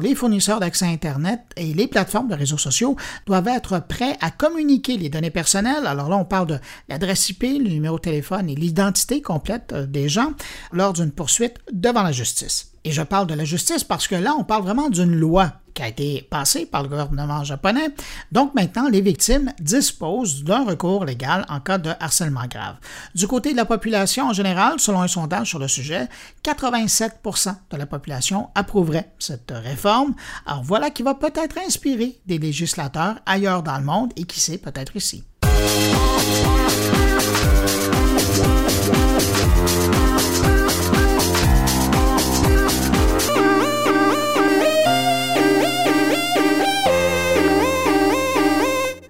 les 0.02 0.16
fournisseurs 0.16 0.60
d'accès 0.60 0.86
Internet 0.86 1.42
et 1.56 1.74
les 1.74 1.88
plateformes 1.88 2.28
de 2.28 2.36
réseaux 2.36 2.58
sociaux 2.58 2.96
doivent 3.26 3.48
être 3.48 3.80
prêts 3.80 4.18
à 4.22 4.32
communiquer 4.32 4.98
les 4.98 5.10
données 5.10 5.30
personnelles. 5.30 5.86
Alors 5.86 6.10
là, 6.10 6.18
on 6.18 6.26
parle 6.26 6.48
de 6.48 6.60
l'adresse 6.90 7.30
IP, 7.30 7.44
le 7.44 7.70
numéro 7.70 7.98
de 7.98 8.02
téléphone 8.02 8.50
et 8.50 8.56
l'identité 8.56 9.22
complète 9.22 9.74
euh, 9.74 9.86
des 9.86 10.10
gens 10.10 10.34
lors 10.72 10.94
d'une 10.94 11.12
poursuite 11.12 11.56
devant 11.72 12.04
la 12.04 12.12
justice. 12.12 12.72
Et 12.84 12.92
je 12.92 13.02
parle 13.02 13.28
de 13.28 13.34
la 13.34 13.46
justice 13.46 13.84
parce 13.84 14.08
que 14.08 14.16
là, 14.16 14.36
on 14.38 14.44
parle 14.44 14.64
vraiment 14.64 14.90
d'une 14.90 15.16
loi 15.16 15.54
qui 15.78 15.84
a 15.84 15.88
été 15.88 16.28
passée 16.28 16.66
par 16.66 16.82
le 16.82 16.90
gouvernement 16.90 17.44
japonais. 17.44 17.90
Donc 18.32 18.56
maintenant, 18.56 18.90
les 18.90 19.00
victimes 19.00 19.54
disposent 19.60 20.44
d'un 20.44 20.66
recours 20.66 21.06
légal 21.06 21.46
en 21.50 21.60
cas 21.60 21.78
de 21.78 21.92
harcèlement 22.00 22.48
grave. 22.50 22.78
Du 23.14 23.28
côté 23.28 23.52
de 23.52 23.58
la 23.58 23.66
population 23.66 24.28
en 24.28 24.34
général, 24.34 24.80
selon 24.80 25.02
un 25.02 25.08
sondage 25.08 25.50
sur 25.50 25.60
le 25.60 25.68
sujet, 25.68 26.08
87% 26.44 27.56
de 27.70 27.78
la 27.78 27.86
population 27.86 28.50
approuverait 28.56 29.12
cette 29.20 29.52
réforme. 29.52 30.16
Alors 30.48 30.64
voilà 30.64 30.90
qui 30.90 31.04
va 31.04 31.14
peut-être 31.14 31.60
inspirer 31.60 32.18
des 32.26 32.40
législateurs 32.40 33.20
ailleurs 33.28 33.62
dans 33.62 33.78
le 33.78 33.86
monde 33.86 34.12
et 34.16 34.24
qui 34.24 34.40
sait 34.40 34.58
peut-être 34.58 34.96
ici. 34.96 35.24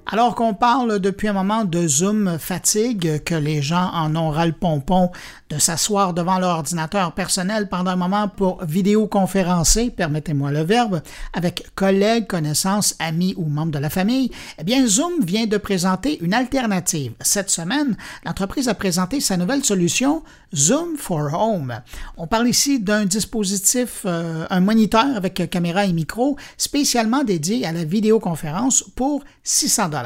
Alors 0.10 0.36
qu'on 0.36 0.54
parle 0.54 1.00
depuis 1.00 1.28
un 1.28 1.34
moment 1.34 1.66
de 1.66 1.86
Zoom 1.86 2.38
fatigue, 2.40 3.22
que 3.26 3.36
les 3.36 3.62
gens 3.62 3.92
en 3.92 4.16
ont 4.16 4.30
ras 4.30 4.46
le 4.46 4.54
pompon 4.54 5.12
de 5.50 5.60
s'asseoir 5.60 6.14
devant 6.14 6.40
leur 6.40 6.60
ordinateur 6.60 7.12
personnel 7.12 7.68
pendant 7.68 7.92
un 7.92 7.98
moment 7.98 8.30
pour 8.30 8.64
vidéoconférencer, 8.64 9.90
permettez-moi 9.90 10.52
le 10.52 10.62
verbe, 10.62 11.02
avec 11.34 11.66
collègues, 11.76 12.26
connaissances, 12.26 12.96
amis 13.00 13.34
ou 13.36 13.50
membres 13.50 13.74
de 13.74 13.80
la 13.80 13.90
famille, 13.90 14.32
eh 14.58 14.64
bien 14.64 14.88
Zoom 14.88 15.26
vient 15.26 15.46
de 15.46 15.58
présenter 15.58 16.24
une 16.24 16.34
alternative. 16.34 17.12
Cette 17.20 17.50
semaine, 17.50 17.98
l'entreprise 18.26 18.70
a 18.70 18.76
présenté 18.76 19.20
sa 19.20 19.36
nouvelle 19.36 19.66
solution 19.66 20.24
Zoom 20.56 20.96
for 20.96 21.34
Home. 21.34 21.82
On 22.16 22.28
parle 22.28 22.48
ici 22.48 22.80
d'un 22.80 23.04
dispositif, 23.04 24.04
euh, 24.06 24.46
un 24.50 24.62
moniteur 24.62 25.18
avec 25.18 25.50
caméra 25.50 25.84
et 25.86 25.92
micro 25.92 26.38
spécialement 26.56 27.26
dédié 27.26 27.66
à 27.66 27.74
la 27.74 27.84
vidéoconférence 27.84 28.86
pour 28.96 29.26
600 29.44 29.90
dollars. 29.90 29.97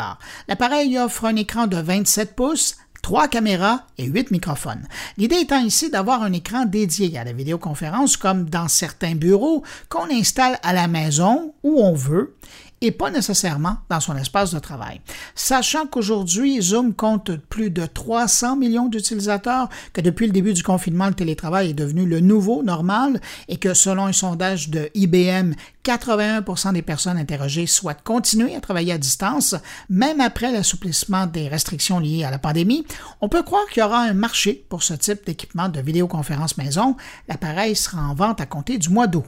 L'appareil 0.48 0.98
offre 0.98 1.26
un 1.26 1.36
écran 1.36 1.68
de 1.68 1.78
27 1.78 2.36
pouces, 2.36 2.78
trois 3.02 3.28
caméras 3.28 3.86
et 3.98 4.06
huit 4.06 4.32
microphones. 4.32 4.88
L'idée 5.18 5.38
étant 5.38 5.60
ici 5.60 5.90
d'avoir 5.90 6.24
un 6.24 6.34
écran 6.34 6.66
dédié 6.66 7.18
à 7.18 7.24
la 7.24 7.34
vidéoconférence 7.34 8.18
comme 8.18 8.50
dans 8.50 8.68
certains 8.68 9.16
bureaux 9.16 9.64
qu'on 9.90 10.10
installe 10.12 10.60
à 10.64 10.74
la 10.74 10.88
maison 10.88 11.54
où 11.64 11.82
on 11.82 11.94
veut 11.94 12.36
et 12.82 12.92
pas 12.92 13.12
nécessairement 13.12 13.78
dans 13.90 14.00
son 14.00 14.18
espace 14.18 14.54
de 14.54 14.60
travail. 14.60 15.02
Sachant 15.36 15.86
qu'aujourd'hui, 15.86 16.62
Zoom 16.62 16.94
compte 16.94 17.36
plus 17.38 17.70
de 17.70 17.86
300 17.86 18.58
millions 18.58 18.88
d'utilisateurs, 18.88 19.70
que 19.94 20.02
depuis 20.02 20.26
le 20.26 20.34
début 20.34 20.54
du 20.54 20.64
confinement, 20.64 21.08
le 21.08 21.14
télétravail 21.14 21.70
est 21.70 21.74
devenu 21.74 22.06
le 22.06 22.20
nouveau 22.20 22.64
normal 22.64 23.22
et 23.48 23.58
que 23.58 23.74
selon 23.74 24.08
un 24.08 24.14
sondage 24.14 24.70
de 24.70 24.90
IBM, 24.96 25.54
81 25.84 26.74
des 26.74 26.82
personnes 26.82 27.18
interrogées 27.18 27.68
souhaitent 27.68 28.04
continuer 28.04 28.56
à 28.56 28.62
travailler 28.62 28.94
à 28.94 28.98
distance, 28.98 29.56
même 29.90 30.22
après 30.22 30.52
l'assouplissement 30.52 31.28
des 31.28 31.48
restrictions 31.48 32.00
liées 32.00 32.24
à 32.24 32.32
la 32.32 32.40
pandémie, 32.40 32.86
on 33.22 33.30
peut 33.30 33.44
croire 33.44 33.66
qu'il 33.68 33.82
y 33.82 33.86
aura 33.86 34.02
un 34.02 34.14
marché 34.14 34.66
pour 34.70 34.84
ce 34.84 34.94
type 34.94 35.26
d'équipement 35.26 35.70
de 35.70 35.82
vidéoconférence 35.82 36.58
maison. 36.58 36.96
L'appareil 37.28 37.76
sera 37.76 38.02
en 38.02 38.14
vente 38.14 38.42
à 38.42 38.46
compter 38.46 38.78
du 38.78 38.90
mois 38.90 39.08
d'août. 39.08 39.26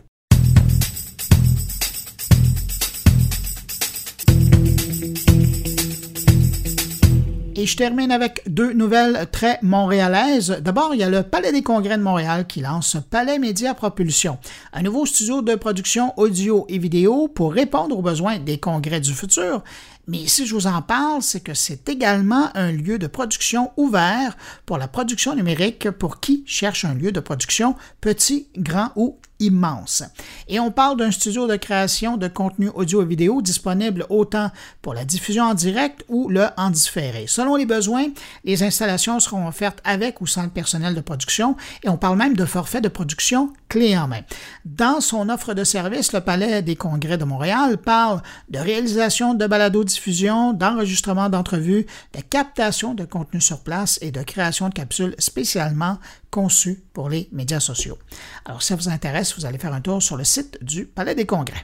Et 7.63 7.65
je 7.65 7.77
termine 7.77 8.11
avec 8.11 8.43
deux 8.45 8.73
nouvelles 8.73 9.25
très 9.31 9.57
montréalaises. 9.61 10.57
D'abord, 10.59 10.93
il 10.93 10.99
y 10.99 11.03
a 11.03 11.09
le 11.09 11.23
Palais 11.23 11.53
des 11.53 11.63
Congrès 11.63 11.97
de 11.97 12.03
Montréal 12.03 12.45
qui 12.45 12.59
lance 12.59 12.97
Palais 13.09 13.39
Média 13.39 13.73
Propulsion, 13.73 14.37
un 14.73 14.81
nouveau 14.81 15.05
studio 15.05 15.41
de 15.41 15.55
production 15.55 16.11
audio 16.17 16.65
et 16.67 16.77
vidéo 16.77 17.29
pour 17.29 17.53
répondre 17.53 17.97
aux 17.97 18.01
besoins 18.01 18.37
des 18.37 18.57
congrès 18.57 18.99
du 18.99 19.13
futur. 19.13 19.63
Mais 20.07 20.27
si 20.27 20.45
je 20.45 20.53
vous 20.53 20.67
en 20.67 20.81
parle, 20.81 21.21
c'est 21.21 21.39
que 21.39 21.53
c'est 21.53 21.87
également 21.87 22.49
un 22.53 22.73
lieu 22.73 22.99
de 22.99 23.07
production 23.07 23.71
ouvert 23.77 24.35
pour 24.65 24.77
la 24.77 24.89
production 24.89 25.33
numérique 25.33 25.89
pour 25.89 26.19
qui 26.19 26.43
cherche 26.45 26.83
un 26.83 26.93
lieu 26.93 27.13
de 27.13 27.21
production 27.21 27.75
petit, 28.01 28.49
grand 28.57 28.89
ou 28.97 29.19
immense. 29.45 30.03
Et 30.47 30.59
on 30.59 30.71
parle 30.71 30.97
d'un 30.97 31.11
studio 31.11 31.47
de 31.47 31.55
création 31.55 32.17
de 32.17 32.27
contenu 32.27 32.69
audio 32.73 33.01
et 33.01 33.05
vidéo 33.05 33.41
disponible 33.41 34.05
autant 34.09 34.51
pour 34.81 34.93
la 34.93 35.05
diffusion 35.05 35.43
en 35.43 35.53
direct 35.53 36.03
ou 36.07 36.29
le 36.29 36.47
en 36.57 36.69
différé. 36.69 37.25
Selon 37.27 37.55
les 37.55 37.65
besoins, 37.65 38.07
les 38.43 38.63
installations 38.63 39.19
seront 39.19 39.47
offertes 39.47 39.79
avec 39.83 40.21
ou 40.21 40.27
sans 40.27 40.43
le 40.43 40.49
personnel 40.49 40.95
de 40.95 41.01
production 41.01 41.55
et 41.83 41.89
on 41.89 41.97
parle 41.97 42.17
même 42.17 42.35
de 42.35 42.45
forfait 42.45 42.81
de 42.81 42.87
production 42.87 43.53
clé 43.69 43.97
en 43.97 44.07
main. 44.07 44.21
Dans 44.65 45.01
son 45.01 45.29
offre 45.29 45.53
de 45.53 45.63
service, 45.63 46.13
le 46.13 46.21
Palais 46.21 46.61
des 46.61 46.75
Congrès 46.75 47.17
de 47.17 47.25
Montréal 47.25 47.77
parle 47.77 48.21
de 48.49 48.59
réalisation 48.59 49.33
de 49.33 49.47
balado-diffusion, 49.47 50.53
d'enregistrement 50.53 51.29
d'entrevues, 51.29 51.85
de 52.13 52.21
captation 52.21 52.93
de 52.93 53.05
contenu 53.05 53.41
sur 53.41 53.59
place 53.59 53.99
et 54.01 54.11
de 54.11 54.21
création 54.21 54.69
de 54.69 54.73
capsules 54.73 55.15
spécialement 55.17 55.97
conçues 56.33 56.83
pour 56.93 57.09
les 57.09 57.29
médias 57.31 57.59
sociaux. 57.59 57.99
Alors, 58.43 58.63
si 58.63 58.69
ça 58.69 58.75
vous 58.75 58.89
intéresse, 58.89 59.35
vous 59.37 59.45
allez 59.45 59.59
faire 59.59 59.73
un 59.73 59.81
tour 59.81 60.01
sur 60.01 60.17
le 60.17 60.23
site 60.23 60.57
du 60.63 60.85
Palais 60.85 61.13
des 61.13 61.27
Congrès. 61.27 61.63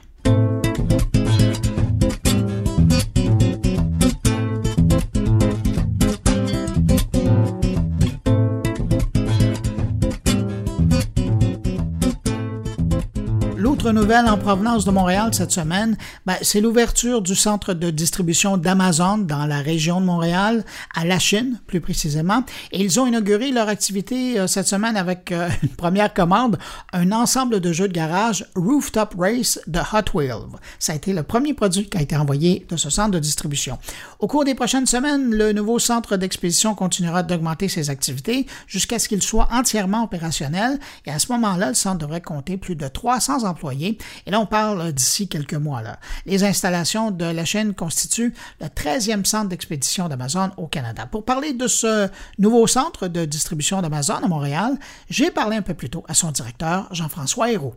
Autre 13.80 13.92
nouvelle 13.92 14.28
en 14.28 14.36
provenance 14.36 14.84
de 14.84 14.90
Montréal 14.90 15.30
cette 15.32 15.52
semaine, 15.52 15.96
ben, 16.26 16.36
c'est 16.42 16.60
l'ouverture 16.60 17.22
du 17.22 17.34
centre 17.34 17.72
de 17.72 17.88
distribution 17.88 18.58
d'Amazon 18.58 19.16
dans 19.16 19.46
la 19.46 19.60
région 19.60 20.02
de 20.02 20.04
Montréal, 20.04 20.66
à 20.94 21.06
la 21.06 21.18
Chine 21.18 21.58
plus 21.66 21.80
précisément. 21.80 22.44
Et 22.72 22.82
ils 22.82 23.00
ont 23.00 23.06
inauguré 23.06 23.52
leur 23.52 23.68
activité 23.68 24.38
euh, 24.38 24.46
cette 24.46 24.66
semaine 24.66 24.98
avec 24.98 25.32
euh, 25.32 25.48
une 25.62 25.70
première 25.70 26.12
commande, 26.12 26.58
un 26.92 27.10
ensemble 27.10 27.58
de 27.60 27.72
jeux 27.72 27.88
de 27.88 27.94
garage 27.94 28.44
Rooftop 28.54 29.14
Race 29.18 29.58
de 29.66 29.78
Hot 29.78 30.10
Wheels. 30.12 30.58
Ça 30.78 30.92
a 30.92 30.96
été 30.96 31.14
le 31.14 31.22
premier 31.22 31.54
produit 31.54 31.88
qui 31.88 31.96
a 31.96 32.02
été 32.02 32.14
envoyé 32.18 32.66
de 32.68 32.76
ce 32.76 32.90
centre 32.90 33.12
de 33.12 33.18
distribution. 33.18 33.78
Au 34.18 34.26
cours 34.26 34.44
des 34.44 34.54
prochaines 34.54 34.84
semaines, 34.84 35.34
le 35.34 35.54
nouveau 35.54 35.78
centre 35.78 36.18
d'expédition 36.18 36.74
continuera 36.74 37.22
d'augmenter 37.22 37.68
ses 37.68 37.88
activités 37.88 38.44
jusqu'à 38.66 38.98
ce 38.98 39.08
qu'il 39.08 39.22
soit 39.22 39.48
entièrement 39.50 40.04
opérationnel. 40.04 40.78
Et 41.06 41.10
à 41.10 41.18
ce 41.18 41.32
moment-là, 41.32 41.68
le 41.70 41.74
centre 41.74 41.96
devrait 41.96 42.20
compter 42.20 42.58
plus 42.58 42.76
de 42.76 42.86
300 42.86 43.44
et 43.72 44.30
là, 44.30 44.40
on 44.40 44.46
parle 44.46 44.92
d'ici 44.92 45.28
quelques 45.28 45.54
mois. 45.54 45.82
Là. 45.82 45.98
Les 46.26 46.44
installations 46.44 47.10
de 47.10 47.24
la 47.24 47.44
chaîne 47.44 47.74
constituent 47.74 48.34
le 48.60 48.66
13e 48.66 49.24
centre 49.24 49.48
d'expédition 49.48 50.08
d'Amazon 50.08 50.50
au 50.56 50.66
Canada. 50.66 51.06
Pour 51.06 51.24
parler 51.24 51.52
de 51.52 51.66
ce 51.66 52.08
nouveau 52.38 52.66
centre 52.66 53.08
de 53.08 53.24
distribution 53.24 53.82
d'Amazon 53.82 54.14
à 54.14 54.28
Montréal, 54.28 54.78
j'ai 55.08 55.30
parlé 55.30 55.56
un 55.56 55.62
peu 55.62 55.74
plus 55.74 55.90
tôt 55.90 56.04
à 56.08 56.14
son 56.14 56.30
directeur, 56.30 56.88
Jean-François 56.92 57.50
Héroux. 57.50 57.74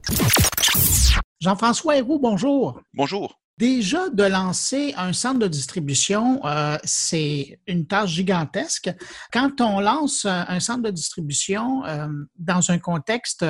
Jean-François 1.39 1.97
Héroux, 1.97 2.19
bonjour. 2.19 2.79
Bonjour. 2.93 3.39
Déjà, 3.59 4.09
de 4.09 4.23
lancer 4.23 4.95
un 4.97 5.13
centre 5.13 5.37
de 5.37 5.47
distribution, 5.47 6.43
euh, 6.43 6.77
c'est 6.83 7.59
une 7.67 7.85
tâche 7.85 8.09
gigantesque. 8.09 8.91
Quand 9.31 9.61
on 9.61 9.79
lance 9.79 10.25
un 10.25 10.59
centre 10.59 10.81
de 10.81 10.89
distribution 10.89 11.85
euh, 11.85 12.07
dans 12.39 12.71
un 12.71 12.79
contexte 12.79 13.45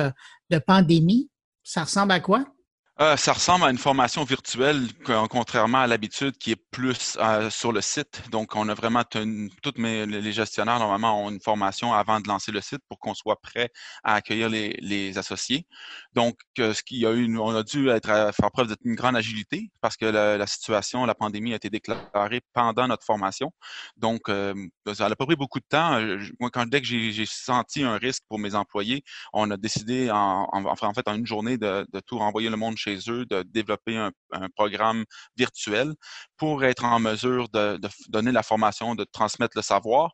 de 0.50 0.58
pandémie, 0.58 1.30
ça 1.64 1.82
ressemble 1.82 2.12
à 2.12 2.20
quoi? 2.20 2.53
Euh, 3.00 3.16
ça 3.16 3.32
ressemble 3.32 3.64
à 3.64 3.70
une 3.70 3.78
formation 3.78 4.22
virtuelle, 4.22 4.86
contrairement 5.28 5.78
à 5.78 5.88
l'habitude 5.88 6.38
qui 6.38 6.52
est 6.52 6.64
plus 6.70 7.18
euh, 7.20 7.50
sur 7.50 7.72
le 7.72 7.80
site. 7.80 8.22
Donc, 8.30 8.54
on 8.54 8.68
a 8.68 8.74
vraiment 8.74 9.02
tenu, 9.02 9.50
tous 9.64 9.72
les 9.76 10.32
gestionnaires, 10.32 10.78
normalement, 10.78 11.24
ont 11.24 11.30
une 11.30 11.40
formation 11.40 11.92
avant 11.92 12.20
de 12.20 12.28
lancer 12.28 12.52
le 12.52 12.60
site 12.60 12.78
pour 12.88 13.00
qu'on 13.00 13.14
soit 13.14 13.40
prêt 13.40 13.70
à 14.04 14.14
accueillir 14.14 14.48
les, 14.48 15.18
associés. 15.18 15.66
Donc, 16.12 16.36
euh, 16.60 16.72
ce 16.72 16.84
qu'il 16.84 17.04
a 17.04 17.10
eu, 17.12 17.36
on 17.36 17.56
a 17.56 17.64
dû 17.64 17.88
être 17.88 18.32
faire 18.32 18.50
preuve 18.52 18.72
d'une 18.84 18.94
grande 18.94 19.16
agilité 19.16 19.72
parce 19.80 19.96
que 19.96 20.06
la, 20.06 20.46
situation, 20.46 21.04
la 21.04 21.16
pandémie 21.16 21.52
a 21.52 21.56
été 21.56 21.70
déclarée 21.70 22.42
pendant 22.52 22.86
notre 22.86 23.04
formation. 23.04 23.52
Donc, 23.96 24.28
ça 24.28 25.08
n'a 25.08 25.16
pas 25.16 25.26
pris 25.26 25.34
beaucoup 25.34 25.58
de 25.58 25.66
temps. 25.68 26.00
Moi, 26.38 26.50
quand, 26.52 26.66
dès 26.66 26.80
que 26.80 26.86
j'ai 26.86 27.26
senti 27.26 27.82
un 27.82 27.96
risque 27.96 28.22
pour 28.28 28.38
mes 28.38 28.54
employés, 28.54 29.02
on 29.32 29.50
a 29.50 29.56
décidé 29.56 30.12
en, 30.12 30.48
en, 30.52 30.94
fait 30.94 31.08
en 31.08 31.14
une 31.16 31.26
journée 31.26 31.58
de, 31.58 31.84
de 31.92 32.00
tout 32.00 32.18
renvoyer 32.18 32.50
le 32.50 32.56
monde 32.56 32.78
chez 32.84 32.98
eux, 33.08 33.24
de 33.26 33.42
développer 33.42 33.96
un, 33.96 34.12
programme 34.56 35.04
virtuel 35.36 35.94
pour 36.36 36.64
être 36.64 36.84
en 36.84 36.98
mesure 36.98 37.48
de, 37.50 37.78
donner 38.08 38.32
la 38.32 38.42
formation, 38.42 38.96
de 38.96 39.04
transmettre 39.04 39.56
le 39.56 39.62
savoir. 39.62 40.10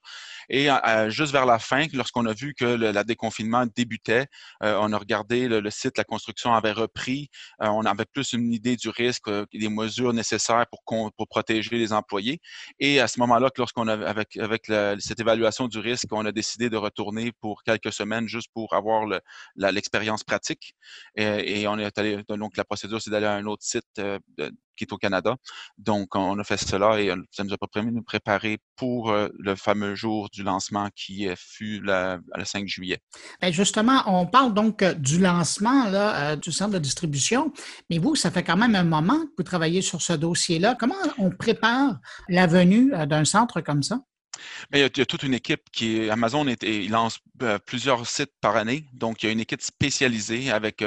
Et 0.51 0.69
juste 1.09 1.33
vers 1.33 1.47
la 1.47 1.59
fin, 1.59 1.87
lorsqu'on 1.95 2.27
a 2.27 2.35
vu 2.35 2.55
que 2.55 2.65
le 2.65 2.91
la 3.01 3.05
déconfinement 3.05 3.67
débutait, 3.75 4.27
euh, 4.63 4.77
on 4.81 4.93
a 4.93 4.99
regardé 4.99 5.49
le, 5.49 5.71
site, 5.71 5.97
la 5.97 6.05
construction 6.05 6.53
avait 6.55 6.73
repris, 6.73 7.29
euh, 7.63 7.69
on 7.69 7.85
avait 7.85 8.05
plus 8.05 8.33
une 8.33 8.53
idée 8.53 8.77
du 8.77 8.89
risque, 8.91 9.29
euh, 9.29 9.47
des 9.53 9.69
mesures 9.69 10.13
nécessaires 10.13 10.67
pour, 10.71 11.11
protéger 11.29 11.77
les 11.79 11.93
employés. 11.93 12.41
Et 12.79 13.01
à 13.01 13.09
ce 13.09 13.21
moment-là, 13.21 13.51
lorsqu'on 13.57 13.87
avec, 13.89 14.39
cette 14.99 15.21
évaluation 15.21 15.69
du 15.69 15.79
risque, 15.79 16.09
on 16.11 16.27
a 16.27 16.33
décidé 16.33 16.69
de 16.69 16.77
retourner 16.77 17.33
pour 17.41 17.63
quelques 17.63 17.93
semaines 17.93 18.27
juste 18.29 18.49
pour 18.53 18.75
avoir 18.75 19.07
l'expérience 19.57 20.25
pratique. 20.25 20.75
Et, 21.15 21.61
et, 21.61 21.69
on 21.69 21.79
est 21.79 21.97
allé, 21.99 22.23
donc 22.29 22.57
la 22.61 22.65
procédure, 22.65 23.01
c'est 23.01 23.11
d'aller 23.11 23.27
à 23.27 23.35
un 23.35 23.47
autre 23.47 23.65
site 23.65 23.85
euh, 23.99 24.19
qui 24.77 24.85
est 24.85 24.93
au 24.93 24.99
Canada. 24.99 25.37
Donc, 25.79 26.15
on 26.15 26.39
a 26.39 26.45
fait 26.45 26.59
cela 26.59 27.01
et 27.01 27.11
euh, 27.11 27.17
ça 27.31 27.43
nous 27.43 27.53
a 27.53 27.57
permis 27.73 27.91
de 27.91 27.97
nous 27.97 28.03
préparer 28.03 28.59
pour 28.77 29.11
euh, 29.11 29.29
le 29.39 29.55
fameux 29.57 29.95
jour 29.95 30.29
du 30.31 30.43
lancement 30.43 30.89
qui 30.95 31.27
fut 31.37 31.81
le, 31.83 32.19
5 32.45 32.69
juillet. 32.69 32.99
Bien 33.41 33.51
justement, 33.51 34.03
on 34.07 34.27
parle 34.27 34.53
donc 34.55 34.85
du 34.85 35.19
lancement 35.19 35.89
là, 35.91 36.37
du 36.37 36.53
centre 36.53 36.73
de 36.73 36.79
distribution, 36.79 37.53
mais 37.89 37.99
vous, 37.99 38.15
ça 38.15 38.31
fait 38.31 38.45
quand 38.45 38.57
même 38.57 38.75
un 38.75 38.85
moment 38.85 39.21
que 39.21 39.33
vous 39.39 39.45
travaillez 39.45 39.83
sur 39.83 40.03
ce 40.03 40.13
dossier-là. 40.13 40.77
Comment 40.79 40.95
on 41.19 41.31
prépare 41.31 41.99
la 42.29 42.47
venue 42.47 42.93
d'un 43.07 43.25
centre 43.25 43.61
comme 43.61 43.83
ça? 43.83 44.01
il, 44.73 44.81
y 44.81 44.83
a, 44.83 44.91
toute 44.91 45.23
une 45.23 45.35
équipe 45.35 45.63
qui 45.73 45.99
est 45.99 46.11
Amazon 46.11 46.47
il 46.63 46.91
lance 46.91 47.19
plusieurs 47.67 48.07
sites 48.07 48.33
par 48.41 48.57
année, 48.57 48.87
donc 48.93 49.23
il 49.23 49.27
y 49.27 49.29
a 49.29 49.33
une 49.33 49.41
équipe 49.41 49.63
spécialisée 49.63 50.51
avec 50.51 50.83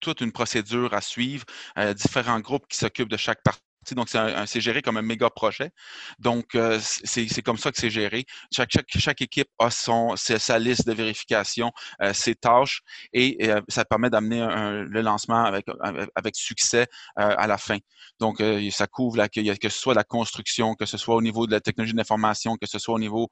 toute 0.00 0.20
une 0.20 0.32
procédure 0.32 0.94
à 0.94 1.00
suivre, 1.00 1.44
euh, 1.78 1.94
différents 1.94 2.40
groupes 2.40 2.66
qui 2.68 2.78
s'occupent 2.78 3.08
de 3.08 3.16
chaque 3.16 3.42
partie 3.42 3.67
donc, 3.94 4.08
c'est 4.46 4.60
géré 4.60 4.82
comme 4.82 4.96
un 4.96 5.02
méga 5.02 5.30
projet. 5.30 5.70
Donc, 6.18 6.54
euh, 6.54 6.78
c'est 6.82 7.42
comme 7.42 7.58
ça 7.58 7.70
que 7.70 7.78
c'est 7.78 7.90
géré. 7.90 8.24
Chaque, 8.50 9.22
équipe 9.22 9.48
a 9.58 9.70
son, 9.70 10.14
sa 10.16 10.58
liste 10.58 10.86
de 10.86 10.92
vérification, 10.92 11.72
euh, 12.02 12.12
ses 12.12 12.34
tâches, 12.34 12.82
et 13.12 13.50
ça 13.68 13.84
permet 13.84 14.10
d'amener 14.10 14.46
le 14.88 15.00
lancement 15.00 15.44
avec, 15.44 16.36
succès 16.36 16.86
à 17.16 17.46
la 17.46 17.58
fin. 17.58 17.78
Donc, 18.20 18.42
ça 18.70 18.86
couvre 18.86 19.26
que, 19.26 19.56
que 19.56 19.68
ce 19.68 19.78
soit 19.78 19.94
la 19.94 20.04
construction, 20.04 20.74
que 20.74 20.86
ce 20.86 20.96
soit 20.96 21.14
au 21.14 21.22
niveau 21.22 21.46
de 21.46 21.52
la 21.52 21.60
technologie 21.60 21.94
d'information, 21.94 22.56
que 22.56 22.66
ce 22.66 22.78
soit 22.78 22.94
au 22.94 22.98
niveau 22.98 23.28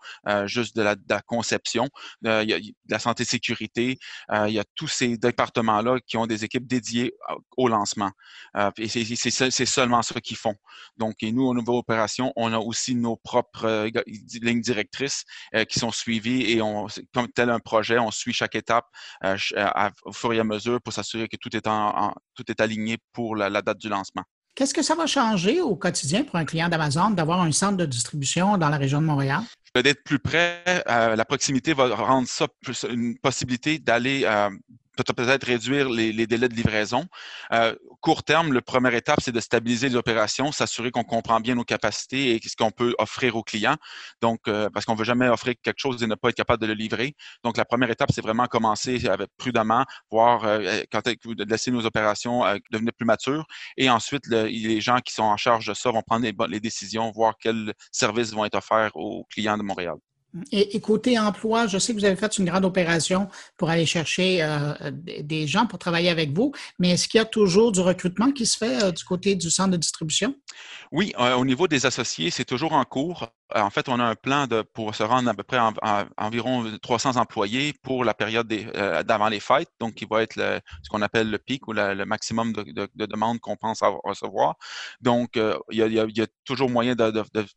juste 0.47 0.77
de 0.77 0.83
la, 0.83 0.95
de 0.95 1.03
la 1.09 1.21
conception, 1.23 1.89
de 2.23 2.47
la 2.89 2.99
santé-sécurité. 2.99 3.99
il 4.33 4.53
y 4.53 4.59
a 4.59 4.65
tous 4.75 4.89
ces 4.89 5.17
départements-là 5.17 5.99
qui 6.07 6.17
ont 6.17 6.27
des 6.27 6.45
équipes 6.45 6.67
dédiées 6.67 7.13
au 7.57 7.69
lancement. 7.69 8.11
et 8.79 8.89
c'est 8.89 9.67
seulement 9.67 10.03
ça 10.03 10.21
qu'ils 10.21 10.37
font. 10.37 10.46
Donc, 10.97 11.23
et 11.23 11.33
nous, 11.33 11.45
au 11.45 11.55
niveau 11.55 11.79
opération, 11.79 12.33
on 12.37 12.53
a 12.53 12.59
aussi 12.59 12.95
nos 12.95 13.17
propres 13.17 13.65
euh, 13.65 13.91
lignes 14.43 14.61
directrices 14.61 15.25
euh, 15.55 15.65
qui 15.65 15.79
sont 15.79 15.91
suivies 15.91 16.51
et 16.51 16.63
on, 16.63 16.87
comme 17.15 17.29
tel 17.29 17.51
un 17.51 17.59
projet, 17.59 17.99
on 17.99 18.11
suit 18.11 18.33
chaque 18.33 18.55
étape 18.55 18.87
euh, 19.25 19.37
au 20.05 20.13
fur 20.13 20.33
et 20.33 20.41
à 20.41 20.45
mesure 20.45 20.81
pour 20.81 20.93
s'assurer 20.93 21.29
que 21.29 21.37
tout 21.37 21.55
est, 21.57 21.67
en, 21.67 22.15
tout 22.35 22.45
est 22.49 22.61
aligné 22.61 22.99
pour 23.13 23.37
la, 23.37 23.51
date 23.63 23.79
du 23.79 23.89
lancement. 23.89 24.23
Qu'est-ce 24.55 24.73
que 24.73 24.83
ça 24.83 24.95
va 24.95 25.07
changer 25.07 25.61
au 25.61 25.77
quotidien 25.77 26.25
pour 26.25 26.37
un 26.37 26.45
client 26.45 26.69
d'Amazon 26.69 27.11
d'avoir 27.11 27.43
un 27.43 27.53
centre 27.53 27.77
de 27.77 27.85
distribution 27.85 28.57
dans 28.57 28.71
la 28.71 28.79
région 28.79 29.01
de 29.01 29.07
Montréal? 29.07 29.43
D'être 29.75 30.03
plus 30.03 30.19
près, 30.19 30.63
la 30.87 31.25
proximité 31.27 31.75
va 31.75 31.95
rendre 31.95 32.27
ça 32.27 32.49
plus 32.63 32.87
une 32.89 33.19
possibilité 33.19 33.79
d'aller 33.79 34.25
peut-être 35.05 35.45
réduire 35.45 35.89
les, 35.89 36.27
délais 36.27 36.49
de 36.49 36.55
livraison. 36.55 37.07
Euh, 37.53 37.75
court 38.01 38.23
terme, 38.23 38.53
le 38.53 38.61
première 38.61 38.95
étape, 38.95 39.21
c'est 39.23 39.33
de 39.33 39.41
stabiliser 39.41 39.89
les 39.89 39.97
opérations, 39.97 40.53
s'assurer 40.53 40.91
qu'on 40.91 41.05
comprend 41.05 41.41
bien 41.41 41.55
nos 41.55 41.65
capacités 41.65 42.35
et 42.35 42.41
ce 42.47 42.57
qu'on 42.57 42.71
peut 42.71 42.95
offrir 42.99 43.37
aux 43.37 43.43
clients. 43.43 43.77
Donc, 44.21 44.41
euh, 44.49 44.69
parce 44.71 44.85
qu'on 44.85 44.95
ne 44.95 44.99
veut 44.99 45.05
jamais 45.05 45.29
offrir 45.29 45.55
quelque 45.63 45.79
chose 45.79 46.03
et 46.03 46.07
ne 46.07 46.15
pas 46.15 46.31
être 46.31 46.37
capable 46.37 46.63
de 46.63 46.67
le 46.67 46.75
livrer. 46.75 47.15
Donc, 47.45 47.57
la 47.57 47.65
première 47.65 47.91
étape, 47.91 48.11
c'est 48.13 48.23
vraiment 48.23 48.47
commencer 48.47 49.07
avec 49.09 49.29
prudemment, 49.37 49.85
voir 50.11 50.45
euh, 50.45 50.83
quand 50.91 51.03
de 51.07 51.45
laisser 51.45 51.71
nos 51.71 51.87
opérations 51.87 52.43
devenir 52.71 52.93
plus 52.93 53.07
matures. 53.07 53.47
Et 53.77 53.89
ensuite, 53.91 54.27
les 54.27 54.81
gens 54.81 54.99
qui 54.99 55.13
sont 55.13 55.23
en 55.23 55.37
charge 55.37 55.67
de 55.67 55.75
ça 55.75 55.91
vont 55.91 56.03
prendre 56.03 56.27
les 56.49 56.61
décisions, 56.61 57.11
voir 57.13 57.35
quels 57.39 57.73
services 57.93 58.33
vont 58.33 58.45
être 58.45 58.57
offerts 58.57 58.95
aux 58.95 59.25
clients 59.31 59.57
de 59.57 59.63
Montréal. 59.63 59.97
Et, 60.53 60.81
côté 60.81 61.19
emploi, 61.19 61.67
je 61.67 61.79
sais 61.79 61.95
que 61.95 61.99
vous 61.99 62.05
avez 62.05 62.17
fait 62.17 62.37
une 62.39 62.45
grande 62.45 62.65
opération 62.65 63.29
pour 63.57 63.71
aller 63.71 63.87
chercher 63.87 64.43
euh, 64.43 64.75
des 64.93 65.47
gens 65.47 65.67
pour 65.67 65.79
travailler 65.79 66.11
avec 66.11 66.33
vous, 66.33 66.53
mais 66.79 66.91
est-ce 66.91 67.09
qu'il 67.09 67.19
y 67.19 67.23
a 67.23 67.25
toujours 67.25 67.73
du 67.73 67.81
recrutement 67.81 68.31
qui 68.33 68.45
se 68.45 68.59
fait 68.59 68.83
euh, 68.83 68.93
du 68.93 69.05
côté 69.05 69.35
du 69.35 69.51
centre 69.51 69.71
de 69.71 69.77
distribution? 69.79 70.35
Oui, 70.93 71.13
euh, 71.19 71.35
au 71.35 71.45
niveau 71.45 71.69
des 71.69 71.87
associés, 71.87 72.31
c'est 72.31 72.45
toujours 72.45 72.73
en 72.73 72.85
cours. 72.85 73.29
Euh, 73.55 73.61
en 73.61 73.71
fait, 73.71 73.89
on 73.89 74.01
a 74.01 74.05
un 74.05 74.15
plan 74.17 74.47
de, 74.47 74.63
pour 74.63 74.95
se 74.95 75.03
rendre 75.03 75.31
à 75.31 75.35
peu 75.35 75.45
près 75.45 75.59
à, 75.59 76.07
environ 76.17 76.65
300 76.83 77.17
employés 77.17 77.73
pour 77.83 78.05
la 78.05 78.15
période 78.15 78.53
euh, 78.53 79.03
d'avant 79.05 79.29
les 79.29 79.41
fêtes, 79.41 79.71
donc 79.81 79.95
qui 79.95 80.05
va 80.05 80.23
être 80.23 80.35
ce 80.83 80.89
qu'on 80.89 81.03
appelle 81.03 81.31
le 81.31 81.39
pic 81.39 81.69
ou 81.69 81.73
le 81.73 82.05
maximum 82.05 82.53
de, 82.53 82.89
demandes 83.07 83.39
qu'on 83.41 83.57
pense 83.57 83.81
recevoir. 84.05 84.57
Donc, 85.01 85.39
il, 85.71 85.79
y 85.79 86.21
a, 86.21 86.27
toujours 86.45 86.71
moyen 86.71 86.95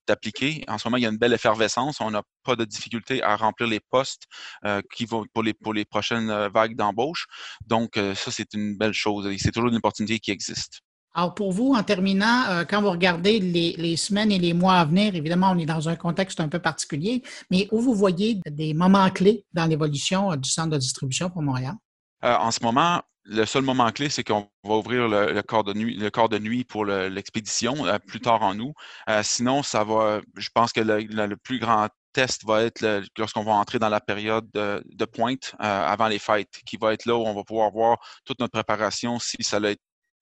d'appliquer. 0.08 0.64
En 0.68 0.78
ce 0.78 0.88
moment, 0.88 0.98
il 0.98 1.04
y 1.04 1.06
a 1.06 1.10
une 1.10 1.18
belle 1.18 1.34
effervescence. 1.34 2.02
On 2.02 2.12
n'a 2.12 2.24
pas 2.44 2.56
de 2.56 2.66
difficulté 2.66 3.24
à 3.24 3.36
remplir 3.36 3.68
les 3.68 3.80
postes 3.80 4.24
qui 4.94 5.06
vont 5.06 5.26
pour 5.34 5.44
les, 5.44 5.54
pour 5.54 5.74
les 5.74 5.86
prochaines 5.86 6.48
vagues 6.48 6.76
d'embauche. 6.76 7.28
Donc, 7.66 7.96
ça, 7.96 8.32
c'est 8.32 8.54
une 8.54 8.78
belle 8.78 8.94
chose. 8.94 9.30
C'est 9.38 9.52
toujours 9.52 9.70
une 9.70 9.78
opportunité 9.78 10.20
qui 10.20 10.32
existe. 10.32 10.82
Alors 11.14 11.34
pour 11.34 11.52
vous, 11.52 11.74
en 11.74 11.84
terminant, 11.84 12.46
euh, 12.50 12.66
quand 12.66 12.82
vous 12.82 12.92
regardez 12.92 13.40
les, 13.40 13.98
semaines 13.98 14.32
et 14.32 14.40
les 14.40 14.54
mois 14.54 14.76
à 14.76 14.86
venir, 14.86 15.16
évidemment, 15.16 15.52
on 15.52 15.58
est 15.58 15.66
dans 15.66 15.90
un 15.90 15.96
contexte 15.96 16.40
un 16.40 16.48
peu 16.48 16.60
particulier, 16.60 17.24
mais 17.50 17.68
où 17.72 17.82
vous 17.82 17.96
voyez 17.96 18.40
des 18.50 18.74
moments 18.74 19.10
clés 19.10 19.46
dans 19.54 19.66
l'évolution 19.66 20.32
euh, 20.32 20.36
du 20.36 20.50
centre 20.50 20.70
de 20.70 20.78
distribution 20.78 21.30
pour 21.30 21.42
Montréal? 21.42 21.74
Euh, 22.24 22.36
en 22.36 22.52
ce 22.52 22.62
moment, 22.62 23.02
le 23.26 23.46
seul 23.46 23.64
moment 23.64 23.92
clé, 23.92 24.10
c'est 24.10 24.24
qu'on 24.24 24.48
va 24.64 24.76
ouvrir 24.76 25.08
le, 25.08 25.42
corps 25.42 25.64
de 25.64 25.74
nuit, 25.74 25.98
le 25.98 26.10
corps 26.10 26.30
de 26.30 26.38
nuit 26.38 26.64
pour 26.64 26.86
l'expédition 26.86 27.76
plus 28.08 28.22
tard 28.22 28.42
en 28.42 28.58
août. 28.58 28.74
sinon, 29.22 29.62
ça 29.62 29.84
va. 29.84 30.22
Je 30.36 30.50
pense 30.54 30.74
que 30.74 30.82
le, 30.82 31.36
plus 31.36 31.60
grand 31.60 31.90
test 32.12 32.44
va 32.46 32.64
être 32.64 33.04
lorsqu'on 33.18 33.44
va 33.44 33.52
entrer 33.52 33.78
dans 33.78 33.90
la 33.90 34.02
période 34.02 34.50
de, 34.54 35.06
pointe 35.06 35.54
avant 35.60 36.08
les 36.08 36.18
fêtes, 36.18 36.60
qui 36.66 36.78
va 36.78 36.94
être 36.94 37.06
là 37.06 37.16
où 37.16 37.22
on 37.22 37.36
va 37.36 37.44
pouvoir 37.44 37.70
voir 37.72 37.98
toute 38.26 38.40
notre 38.40 38.54
préparation, 38.54 39.20
si 39.20 39.38
ça 39.42 39.58
a 39.58 39.70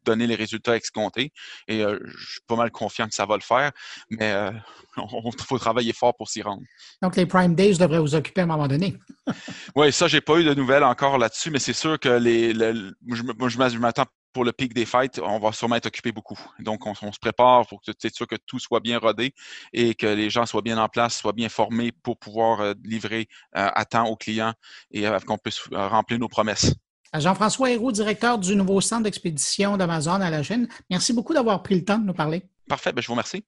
donner 0.07 0.27
les 0.27 0.35
résultats 0.35 0.75
escomptés. 0.75 1.31
Et 1.67 1.79
je 1.79 2.31
suis 2.31 2.41
pas 2.47 2.55
mal 2.55 2.71
confiant 2.71 3.07
que 3.07 3.13
ça 3.13 3.25
va 3.25 3.35
le 3.35 3.41
faire, 3.41 3.71
mais 4.09 4.33
il 4.97 5.43
faut 5.43 5.59
travailler 5.59 5.93
fort 5.93 6.15
pour 6.15 6.29
s'y 6.29 6.41
rendre. 6.41 6.63
Donc, 7.01 7.15
les 7.15 7.25
Prime 7.25 7.55
Days 7.55 7.77
devraient 7.77 7.99
vous 7.99 8.15
occuper 8.15 8.41
à 8.41 8.43
un 8.45 8.47
moment 8.47 8.67
donné. 8.67 8.97
oui, 9.75 9.91
ça, 9.91 10.07
j'ai 10.07 10.21
pas 10.21 10.39
eu 10.39 10.43
de 10.43 10.53
nouvelles 10.53 10.83
encore 10.83 11.17
là-dessus, 11.17 11.51
mais 11.51 11.59
c'est 11.59 11.73
sûr 11.73 11.99
que 11.99 12.09
les, 12.09 12.53
je 12.53 13.77
m'attends 13.77 14.05
pour 14.37 14.45
le 14.45 14.51
pic 14.51 14.71
des 14.71 14.85
fêtes, 14.85 15.19
on 15.23 15.39
va 15.39 15.51
sûrement 15.51 15.77
être 15.77 15.87
occupé 15.87 16.11
beaucoup. 16.11 16.37
Donc, 16.59 16.85
on, 16.85 16.93
se 16.93 17.19
prépare 17.19 17.65
pour 17.65 17.81
être 17.87 18.13
sûr 18.13 18.27
que 18.27 18.35
tout 18.45 18.59
soit 18.59 18.81
bien 18.81 18.99
rodé 18.99 19.33
et 19.73 19.95
que 19.95 20.05
les 20.05 20.29
gens 20.29 20.45
soient 20.45 20.61
bien 20.61 20.77
en 20.77 20.87
place, 20.89 21.17
soient 21.17 21.33
bien 21.33 21.49
formés 21.49 21.91
pour 21.91 22.19
pouvoir 22.19 22.61
euh, 22.61 22.73
livrer 22.83 23.27
euh, 23.55 23.67
à 23.73 23.85
temps 23.85 24.05
aux 24.05 24.15
clients 24.15 24.53
et 24.91 25.07
euh, 25.07 25.19
qu'on 25.21 25.39
puisse 25.39 25.61
remplir 25.71 26.19
nos 26.19 26.27
promesses. 26.27 26.71
Jean-François 27.13 27.71
Héroux, 27.71 27.91
directeur 27.91 28.37
du 28.37 28.55
nouveau 28.55 28.81
centre 28.81 29.03
d'expédition 29.03 29.77
d'Amazon 29.77 30.21
à 30.21 30.29
la 30.29 30.43
Chine. 30.43 30.67
Merci 30.89 31.13
beaucoup 31.13 31.33
d'avoir 31.33 31.63
pris 31.63 31.75
le 31.75 31.85
temps 31.85 31.97
de 31.97 32.05
nous 32.05 32.13
parler. 32.13 32.43
Parfait, 32.67 32.91
ben, 32.91 33.01
je 33.01 33.07
vous 33.07 33.13
remercie. 33.13 33.45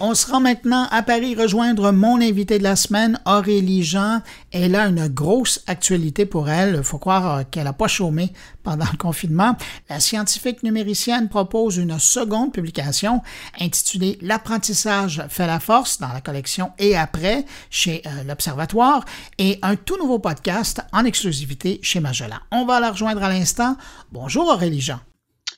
On 0.00 0.14
se 0.14 0.30
rend 0.30 0.38
maintenant 0.38 0.86
à 0.92 1.02
Paris 1.02 1.34
rejoindre 1.34 1.90
mon 1.90 2.20
invité 2.20 2.58
de 2.58 2.62
la 2.62 2.76
semaine, 2.76 3.18
Aurélie 3.26 3.82
Jean. 3.82 4.22
Elle 4.52 4.76
a 4.76 4.86
une 4.86 5.08
grosse 5.08 5.60
actualité 5.66 6.24
pour 6.24 6.48
elle. 6.48 6.84
Faut 6.84 6.98
croire 6.98 7.38
euh, 7.38 7.42
qu'elle 7.50 7.64
n'a 7.64 7.72
pas 7.72 7.88
chômé 7.88 8.32
pendant 8.62 8.84
le 8.92 8.96
confinement. 8.98 9.56
La 9.90 9.98
scientifique 9.98 10.62
numéricienne 10.62 11.28
propose 11.28 11.78
une 11.78 11.98
seconde 11.98 12.52
publication 12.52 13.22
intitulée 13.60 14.18
L'apprentissage 14.22 15.24
fait 15.28 15.48
la 15.48 15.58
force 15.58 15.98
dans 15.98 16.12
la 16.12 16.20
collection 16.20 16.70
Et 16.78 16.96
après 16.96 17.44
chez 17.68 18.02
euh, 18.06 18.22
l'Observatoire 18.22 19.04
et 19.38 19.58
un 19.62 19.74
tout 19.74 19.98
nouveau 19.98 20.20
podcast 20.20 20.80
en 20.92 21.04
exclusivité 21.06 21.80
chez 21.82 21.98
Magellan. 21.98 22.38
On 22.52 22.66
va 22.66 22.78
la 22.78 22.92
rejoindre 22.92 23.24
à 23.24 23.28
l'instant. 23.30 23.76
Bonjour 24.12 24.46
Aurélie 24.46 24.80
Jean. 24.80 25.00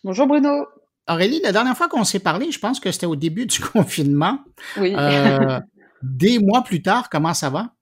Bonjour 0.02 0.26
Bruno. 0.26 0.79
Aurélie, 1.10 1.40
la 1.42 1.52
dernière 1.52 1.76
fois 1.76 1.88
qu'on 1.88 2.04
s'est 2.04 2.20
parlé, 2.20 2.50
je 2.52 2.58
pense 2.58 2.78
que 2.78 2.90
c'était 2.92 3.06
au 3.06 3.16
début 3.16 3.46
du 3.46 3.60
confinement. 3.72 4.38
Oui. 4.78 4.94
Euh, 4.96 5.60
des 6.02 6.38
mois 6.38 6.62
plus 6.62 6.82
tard, 6.82 7.10
comment 7.10 7.34
ça 7.34 7.50
va? 7.50 7.72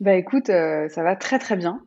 Bah 0.00 0.14
écoute, 0.14 0.48
euh, 0.48 0.88
ça 0.88 1.02
va 1.02 1.16
très 1.16 1.38
très 1.38 1.56
bien. 1.56 1.80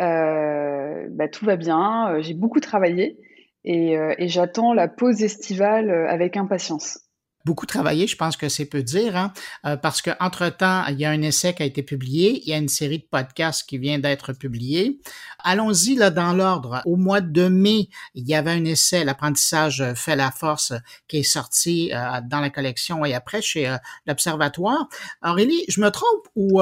Euh, 0.00 1.06
bah, 1.10 1.28
tout 1.28 1.44
va 1.44 1.56
bien. 1.56 2.20
J'ai 2.20 2.34
beaucoup 2.34 2.60
travaillé 2.60 3.16
et 3.64 3.96
j'attends 4.28 4.72
la 4.72 4.88
pause 4.88 5.22
estivale 5.22 5.90
avec 6.08 6.36
impatience 6.36 7.07
beaucoup 7.44 7.66
travaillé, 7.66 8.06
je 8.06 8.16
pense 8.16 8.36
que 8.36 8.48
c'est 8.48 8.66
peu 8.66 8.82
dire, 8.82 9.16
hein, 9.16 9.32
euh, 9.64 9.76
parce 9.76 10.02
qu'entre-temps, 10.02 10.86
il 10.88 10.98
y 10.98 11.04
a 11.04 11.10
un 11.10 11.22
essai 11.22 11.54
qui 11.54 11.62
a 11.62 11.66
été 11.66 11.82
publié, 11.82 12.42
il 12.44 12.50
y 12.50 12.52
a 12.52 12.58
une 12.58 12.68
série 12.68 12.98
de 12.98 13.06
podcasts 13.10 13.68
qui 13.68 13.78
vient 13.78 13.98
d'être 13.98 14.32
publiée. 14.32 15.00
Allons-y 15.44 15.94
là 15.94 16.10
dans 16.10 16.34
l'ordre. 16.34 16.82
Au 16.84 16.96
mois 16.96 17.20
de 17.20 17.48
mai, 17.48 17.88
il 18.14 18.28
y 18.28 18.34
avait 18.34 18.50
un 18.50 18.64
essai, 18.64 19.04
L'apprentissage 19.04 19.84
fait 19.94 20.16
la 20.16 20.30
force, 20.30 20.72
qui 21.06 21.18
est 21.18 21.22
sorti 21.22 21.90
euh, 21.94 22.20
dans 22.28 22.40
la 22.40 22.50
collection 22.50 23.04
et 23.04 23.14
après 23.14 23.40
chez 23.40 23.68
euh, 23.68 23.76
l'Observatoire. 24.06 24.88
Aurélie, 25.24 25.64
je 25.68 25.80
me 25.80 25.90
trompe 25.90 26.26
ou 26.34 26.60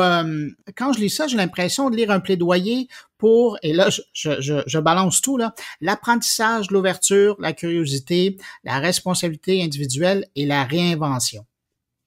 quand 0.76 0.92
je 0.92 1.00
lis 1.00 1.10
ça, 1.10 1.26
j'ai 1.26 1.36
l'impression 1.36 1.90
de 1.90 1.96
lire 1.96 2.10
un 2.10 2.20
plaidoyer 2.20 2.88
pour, 3.18 3.58
et 3.62 3.72
là, 3.72 3.88
je, 4.12 4.78
balance 4.78 5.20
tout, 5.20 5.36
là, 5.36 5.54
l'apprentissage, 5.80 6.70
l'ouverture, 6.70 7.36
la 7.40 7.52
curiosité, 7.52 8.36
la 8.64 8.78
responsabilité 8.78 9.62
individuelle 9.62 10.26
et 10.36 10.46
la 10.46 10.64
réinvention. 10.64 11.44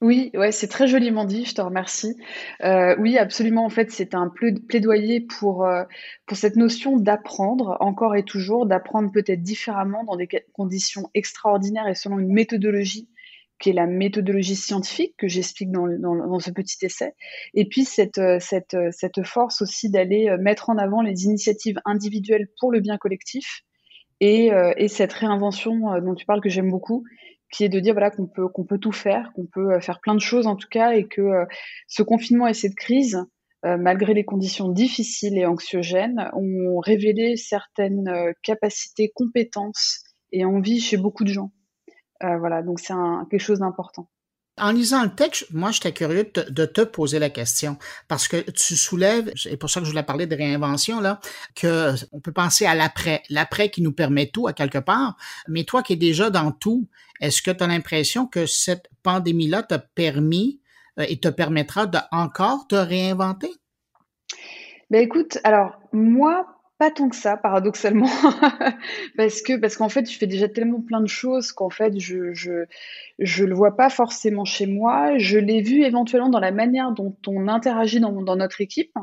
Oui, 0.02 0.30
ouais, 0.32 0.50
c'est 0.50 0.68
très 0.68 0.88
joliment 0.88 1.26
dit, 1.26 1.44
je 1.44 1.54
te 1.54 1.60
remercie. 1.60 2.16
Euh, 2.64 2.96
oui, 2.98 3.18
absolument, 3.18 3.66
en 3.66 3.68
fait, 3.68 3.90
c'est 3.90 4.14
un 4.14 4.32
plaidoyer 4.66 5.20
pour, 5.20 5.66
euh, 5.66 5.84
pour 6.26 6.38
cette 6.38 6.56
notion 6.56 6.96
d'apprendre, 6.96 7.76
encore 7.80 8.16
et 8.16 8.22
toujours, 8.22 8.64
d'apprendre 8.64 9.12
peut-être 9.12 9.42
différemment 9.42 10.04
dans 10.04 10.16
des 10.16 10.28
conditions 10.54 11.10
extraordinaires 11.12 11.86
et 11.86 11.94
selon 11.94 12.18
une 12.18 12.32
méthodologie 12.32 13.10
qui 13.60 13.70
est 13.70 13.74
la 13.74 13.86
méthodologie 13.86 14.56
scientifique 14.56 15.14
que 15.18 15.28
j'explique 15.28 15.70
dans, 15.70 16.38
ce 16.40 16.50
petit 16.50 16.84
essai, 16.84 17.12
et 17.54 17.66
puis 17.66 17.84
cette, 17.84 18.18
euh, 18.18 18.38
cette, 18.40 18.74
euh, 18.74 18.88
cette 18.90 19.22
force 19.22 19.60
aussi 19.62 19.90
d'aller 19.90 20.28
euh, 20.28 20.38
mettre 20.38 20.70
en 20.70 20.78
avant 20.78 21.02
les 21.02 21.24
initiatives 21.24 21.78
individuelles 21.84 22.48
pour 22.58 22.72
le 22.72 22.80
bien 22.80 22.96
collectif, 22.96 23.62
et, 24.22 24.50
et 24.76 24.88
cette 24.88 25.14
réinvention 25.14 25.98
dont 26.02 26.14
tu 26.14 26.26
parles 26.26 26.42
que 26.42 26.50
j'aime 26.50 26.70
beaucoup, 26.70 27.04
qui 27.50 27.64
est 27.64 27.70
de 27.70 27.80
dire 27.80 27.94
voilà 27.94 28.10
qu'on 28.10 28.26
peut 28.26 28.48
peut 28.68 28.76
tout 28.76 28.92
faire, 28.92 29.32
qu'on 29.34 29.46
peut 29.46 29.80
faire 29.80 29.98
plein 29.98 30.14
de 30.14 30.20
choses 30.20 30.46
en 30.46 30.56
tout 30.56 30.68
cas, 30.70 30.92
et 30.92 31.08
que 31.08 31.46
ce 31.88 32.02
confinement 32.02 32.46
et 32.46 32.52
cette 32.52 32.74
crise, 32.74 33.24
malgré 33.62 34.12
les 34.12 34.26
conditions 34.26 34.68
difficiles 34.68 35.38
et 35.38 35.46
anxiogènes, 35.46 36.30
ont 36.34 36.80
révélé 36.80 37.38
certaines 37.38 38.12
capacités, 38.42 39.10
compétences 39.14 40.04
et 40.32 40.44
envies 40.44 40.80
chez 40.80 40.98
beaucoup 40.98 41.24
de 41.24 41.32
gens. 41.32 41.50
Euh, 42.22 42.38
voilà, 42.38 42.62
donc 42.62 42.80
c'est 42.80 42.94
quelque 43.30 43.40
chose 43.40 43.60
d'important. 43.60 44.08
En 44.58 44.72
lisant 44.72 45.02
le 45.04 45.14
texte, 45.14 45.46
moi, 45.52 45.70
j'étais 45.70 45.92
curieux 45.92 46.30
de, 46.34 46.64
te 46.66 46.82
poser 46.82 47.18
la 47.18 47.30
question 47.30 47.78
parce 48.08 48.28
que 48.28 48.50
tu 48.50 48.76
soulèves, 48.76 49.32
et 49.46 49.56
pour 49.56 49.70
ça 49.70 49.80
que 49.80 49.86
je 49.86 49.90
voulais 49.90 50.02
parler 50.02 50.26
de 50.26 50.36
réinvention, 50.36 51.00
là, 51.00 51.18
que 51.54 51.94
on 52.12 52.20
peut 52.20 52.32
penser 52.32 52.66
à 52.66 52.74
l'après, 52.74 53.22
l'après 53.30 53.70
qui 53.70 53.80
nous 53.80 53.92
permet 53.92 54.26
tout 54.26 54.46
à 54.48 54.52
quelque 54.52 54.78
part. 54.78 55.16
Mais 55.48 55.64
toi 55.64 55.82
qui 55.82 55.94
es 55.94 55.96
déjà 55.96 56.28
dans 56.28 56.52
tout, 56.52 56.88
est-ce 57.20 57.40
que 57.40 57.50
tu 57.50 57.64
as 57.64 57.66
l'impression 57.66 58.26
que 58.26 58.44
cette 58.44 58.88
pandémie-là 59.02 59.62
t'a 59.62 59.78
permis 59.78 60.60
euh, 60.98 61.06
et 61.08 61.18
te 61.18 61.28
permettra 61.28 61.86
de 61.86 61.98
encore 62.10 62.66
te 62.66 62.74
réinventer? 62.74 63.52
Ben 64.90 65.02
écoute, 65.02 65.38
alors 65.44 65.80
moi, 65.92 66.59
pas 66.80 66.90
tant 66.90 67.10
que 67.10 67.16
ça, 67.16 67.36
paradoxalement, 67.36 68.08
parce 69.18 69.42
que 69.42 69.58
parce 69.58 69.76
qu'en 69.76 69.90
fait, 69.90 70.10
je 70.10 70.16
fais 70.16 70.26
déjà 70.26 70.48
tellement 70.48 70.80
plein 70.80 71.02
de 71.02 71.08
choses 71.08 71.52
qu'en 71.52 71.68
fait, 71.68 72.00
je 72.00 72.32
je 72.32 72.64
je 73.18 73.44
le 73.44 73.54
vois 73.54 73.76
pas 73.76 73.90
forcément 73.90 74.46
chez 74.46 74.66
moi. 74.66 75.18
Je 75.18 75.36
l'ai 75.38 75.60
vu 75.60 75.84
éventuellement 75.84 76.30
dans 76.30 76.40
la 76.40 76.52
manière 76.52 76.92
dont 76.92 77.14
on 77.26 77.48
interagit 77.48 78.00
dans, 78.00 78.22
dans 78.22 78.36
notre 78.36 78.62
équipe, 78.62 78.94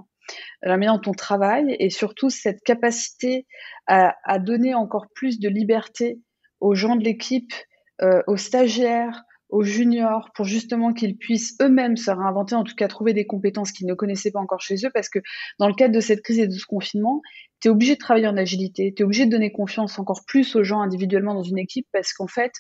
la 0.64 0.76
manière 0.76 1.00
dont 1.00 1.12
on 1.12 1.14
travaille, 1.14 1.76
et 1.78 1.92
surtout 1.92 2.32
cette 2.32 2.64
capacité 2.64 3.46
à, 3.86 4.16
à 4.24 4.40
donner 4.40 4.74
encore 4.74 5.06
plus 5.14 5.40
de 5.40 5.48
liberté 5.48 6.20
aux 6.60 6.74
gens 6.74 6.96
de 6.96 7.04
l'équipe, 7.04 7.54
euh, 8.02 8.24
aux 8.26 8.38
stagiaires, 8.38 9.24
aux 9.50 9.64
juniors 9.64 10.30
pour 10.36 10.46
justement 10.46 10.94
qu'ils 10.94 11.18
puissent 11.18 11.56
eux-mêmes 11.62 11.96
se 11.96 12.12
réinventer, 12.12 12.56
en 12.56 12.64
tout 12.64 12.76
cas 12.76 12.88
trouver 12.88 13.14
des 13.14 13.26
compétences 13.26 13.72
qu'ils 13.72 13.88
ne 13.88 13.94
connaissaient 13.94 14.32
pas 14.32 14.40
encore 14.40 14.62
chez 14.62 14.76
eux, 14.86 14.90
parce 14.94 15.10
que 15.10 15.20
dans 15.60 15.68
le 15.68 15.74
cadre 15.74 15.94
de 15.94 16.00
cette 16.00 16.22
crise 16.22 16.40
et 16.40 16.48
de 16.48 16.54
ce 16.54 16.66
confinement, 16.66 17.22
tu 17.62 17.70
es 17.70 17.72
obligé 17.72 17.96
de 17.96 18.00
travailler 18.00 18.28
en 18.28 18.38
agilité, 18.38 18.94
tu 18.96 19.02
es 19.02 19.06
obligé 19.06 19.26
de 19.26 19.32
donner 19.32 19.52
confiance 19.52 19.98
encore 19.98 20.26
plus 20.28 20.56
aux 20.56 20.64
gens 20.64 20.82
individuellement 20.82 21.34
dans 21.34 21.44
une 21.44 21.58
équipe 21.58 21.88
parce 21.92 22.14
qu'en 22.14 22.28
fait, 22.28 22.52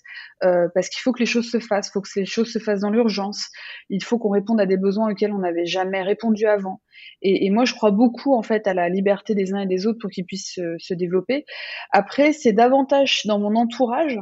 euh, 0.43 0.69
parce 0.73 0.89
qu'il 0.89 1.01
faut 1.01 1.11
que 1.11 1.19
les 1.19 1.25
choses 1.25 1.49
se 1.49 1.59
fassent, 1.59 1.89
il 1.89 1.91
faut 1.91 2.01
que 2.01 2.09
les 2.15 2.25
choses 2.25 2.51
se 2.51 2.59
fassent 2.59 2.81
dans 2.81 2.89
l'urgence, 2.89 3.49
il 3.89 4.03
faut 4.03 4.17
qu'on 4.17 4.29
réponde 4.29 4.59
à 4.59 4.65
des 4.65 4.77
besoins 4.77 5.11
auxquels 5.11 5.33
on 5.33 5.39
n'avait 5.39 5.65
jamais 5.65 6.01
répondu 6.01 6.45
avant. 6.45 6.81
Et, 7.21 7.49
moi, 7.51 7.65
je 7.65 7.73
crois 7.73 7.91
beaucoup 7.91 8.33
en 8.33 8.41
fait 8.41 8.65
à 8.67 8.73
la 8.73 8.89
liberté 8.89 9.35
des 9.35 9.53
uns 9.53 9.59
et 9.59 9.67
des 9.67 9.85
autres 9.85 9.99
pour 9.99 10.09
qu'ils 10.09 10.25
puissent 10.25 10.53
se, 10.53 10.75
se 10.79 10.93
développer. 10.95 11.45
Après, 11.91 12.33
c'est 12.33 12.53
davantage 12.53 13.21
dans 13.25 13.39
mon 13.39 13.55
entourage 13.55 14.19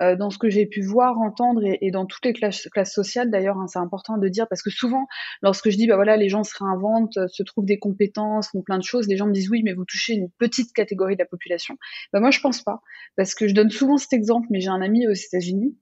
euh, 0.00 0.16
dans 0.16 0.30
ce 0.30 0.38
que 0.38 0.48
j'ai 0.48 0.66
pu 0.66 0.80
voir, 0.80 1.18
entendre 1.18 1.62
et, 1.64 1.90
dans 1.90 2.06
toutes 2.06 2.24
les 2.24 2.32
classes, 2.32 2.68
sociales 2.84 3.30
d'ailleurs, 3.30 3.58
hein, 3.58 3.66
c'est 3.66 3.78
important 3.78 4.16
de 4.16 4.28
dire 4.28 4.46
parce 4.48 4.62
que 4.62 4.70
souvent, 4.70 5.06
lorsque 5.42 5.70
je 5.70 5.76
dis 5.76 5.86
bah 5.86 5.96
voilà, 5.96 6.16
les 6.16 6.28
gens 6.28 6.44
se 6.44 6.54
réinventent, 6.58 7.16
euh, 7.16 7.28
se 7.28 7.42
trouvent 7.42 7.64
des 7.64 7.78
compétences, 7.78 8.50
font 8.50 8.62
plein 8.62 8.78
de 8.78 8.84
choses, 8.84 9.08
les 9.08 9.16
gens 9.16 9.26
me 9.26 9.32
disent 9.32 9.50
oui, 9.50 9.62
mais 9.64 9.74
vous 9.74 9.84
touchez 9.84 10.14
une 10.14 10.30
petite 10.38 10.72
catégorie 10.72 11.14
de 11.14 11.20
la 11.20 11.26
population. 11.26 11.76
Bah 12.12 12.20
moi 12.20 12.30
je 12.30 12.40
pense 12.40 12.62
pas 12.62 12.80
parce 13.16 13.34
que 13.34 13.48
je 13.48 13.54
donne 13.54 13.70
souvent 13.70 13.96
cet 13.96 14.12
exemple, 14.12 14.46
mais 14.50 14.60
j'ai 14.60 14.68
un 14.68 14.82
ami 14.82 15.06
aux 15.06 15.12
États-Unis 15.12 15.76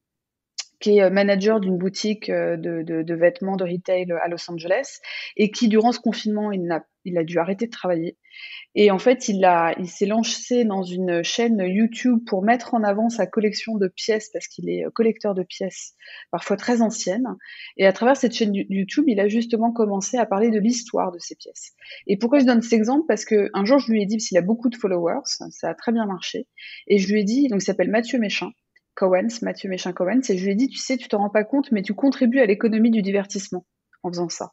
qui 0.80 0.98
est 0.98 1.02
euh, 1.02 1.10
manager 1.10 1.60
d'une 1.60 1.78
boutique 1.78 2.30
de, 2.30 2.82
de, 2.82 3.14
vêtements 3.14 3.56
de 3.56 3.64
retail 3.64 4.06
à 4.22 4.28
Los 4.28 4.50
Angeles 4.50 5.00
et 5.36 5.50
qui 5.50 5.68
durant 5.68 5.92
ce 5.92 6.00
confinement 6.00 6.52
il 6.52 6.70
a, 6.70 6.84
il 7.06 7.16
a 7.18 7.24
dû 7.24 7.38
arrêter 7.38 7.66
de 7.66 7.70
travailler 7.70 8.18
et 8.74 8.90
en 8.90 8.98
fait, 8.98 9.28
il, 9.28 9.44
a, 9.44 9.74
il 9.78 9.88
s'est 9.88 10.06
lancé 10.06 10.64
dans 10.64 10.82
une 10.82 11.22
chaîne 11.22 11.62
YouTube 11.66 12.20
pour 12.26 12.42
mettre 12.42 12.74
en 12.74 12.82
avant 12.82 13.08
sa 13.08 13.26
collection 13.26 13.76
de 13.76 13.88
pièces, 13.88 14.28
parce 14.30 14.48
qu'il 14.48 14.68
est 14.68 14.84
collecteur 14.94 15.34
de 15.34 15.42
pièces, 15.42 15.94
parfois 16.30 16.58
très 16.58 16.82
anciennes. 16.82 17.26
Et 17.78 17.86
à 17.86 17.92
travers 17.92 18.16
cette 18.16 18.34
chaîne 18.34 18.54
YouTube, 18.54 19.06
il 19.08 19.18
a 19.18 19.28
justement 19.28 19.72
commencé 19.72 20.18
à 20.18 20.26
parler 20.26 20.50
de 20.50 20.58
l'histoire 20.58 21.10
de 21.10 21.18
ces 21.18 21.36
pièces. 21.36 21.72
Et 22.06 22.18
pourquoi 22.18 22.38
je 22.38 22.44
donne 22.44 22.60
cet 22.60 22.74
exemple? 22.74 23.06
Parce 23.08 23.24
que 23.24 23.48
un 23.54 23.64
jour, 23.64 23.78
je 23.78 23.90
lui 23.90 24.02
ai 24.02 24.06
dit, 24.06 24.16
parce 24.16 24.28
qu'il 24.28 24.38
a 24.38 24.42
beaucoup 24.42 24.68
de 24.68 24.76
followers, 24.76 25.22
ça 25.24 25.70
a 25.70 25.74
très 25.74 25.92
bien 25.92 26.04
marché, 26.04 26.46
et 26.86 26.98
je 26.98 27.10
lui 27.10 27.20
ai 27.20 27.24
dit, 27.24 27.48
donc 27.48 27.62
il 27.62 27.64
s'appelle 27.64 27.90
Mathieu 27.90 28.18
Méchin, 28.18 28.50
Cowens, 28.94 29.40
Mathieu 29.40 29.70
Méchin 29.70 29.92
Cowens, 29.92 30.20
et 30.28 30.36
je 30.36 30.44
lui 30.44 30.52
ai 30.52 30.54
dit, 30.54 30.68
tu 30.68 30.78
sais, 30.78 30.98
tu 30.98 31.08
te 31.08 31.16
rends 31.16 31.30
pas 31.30 31.44
compte, 31.44 31.72
mais 31.72 31.82
tu 31.82 31.94
contribues 31.94 32.40
à 32.40 32.46
l'économie 32.46 32.90
du 32.90 33.00
divertissement 33.00 33.64
en 34.02 34.10
faisant 34.10 34.28
ça. 34.28 34.52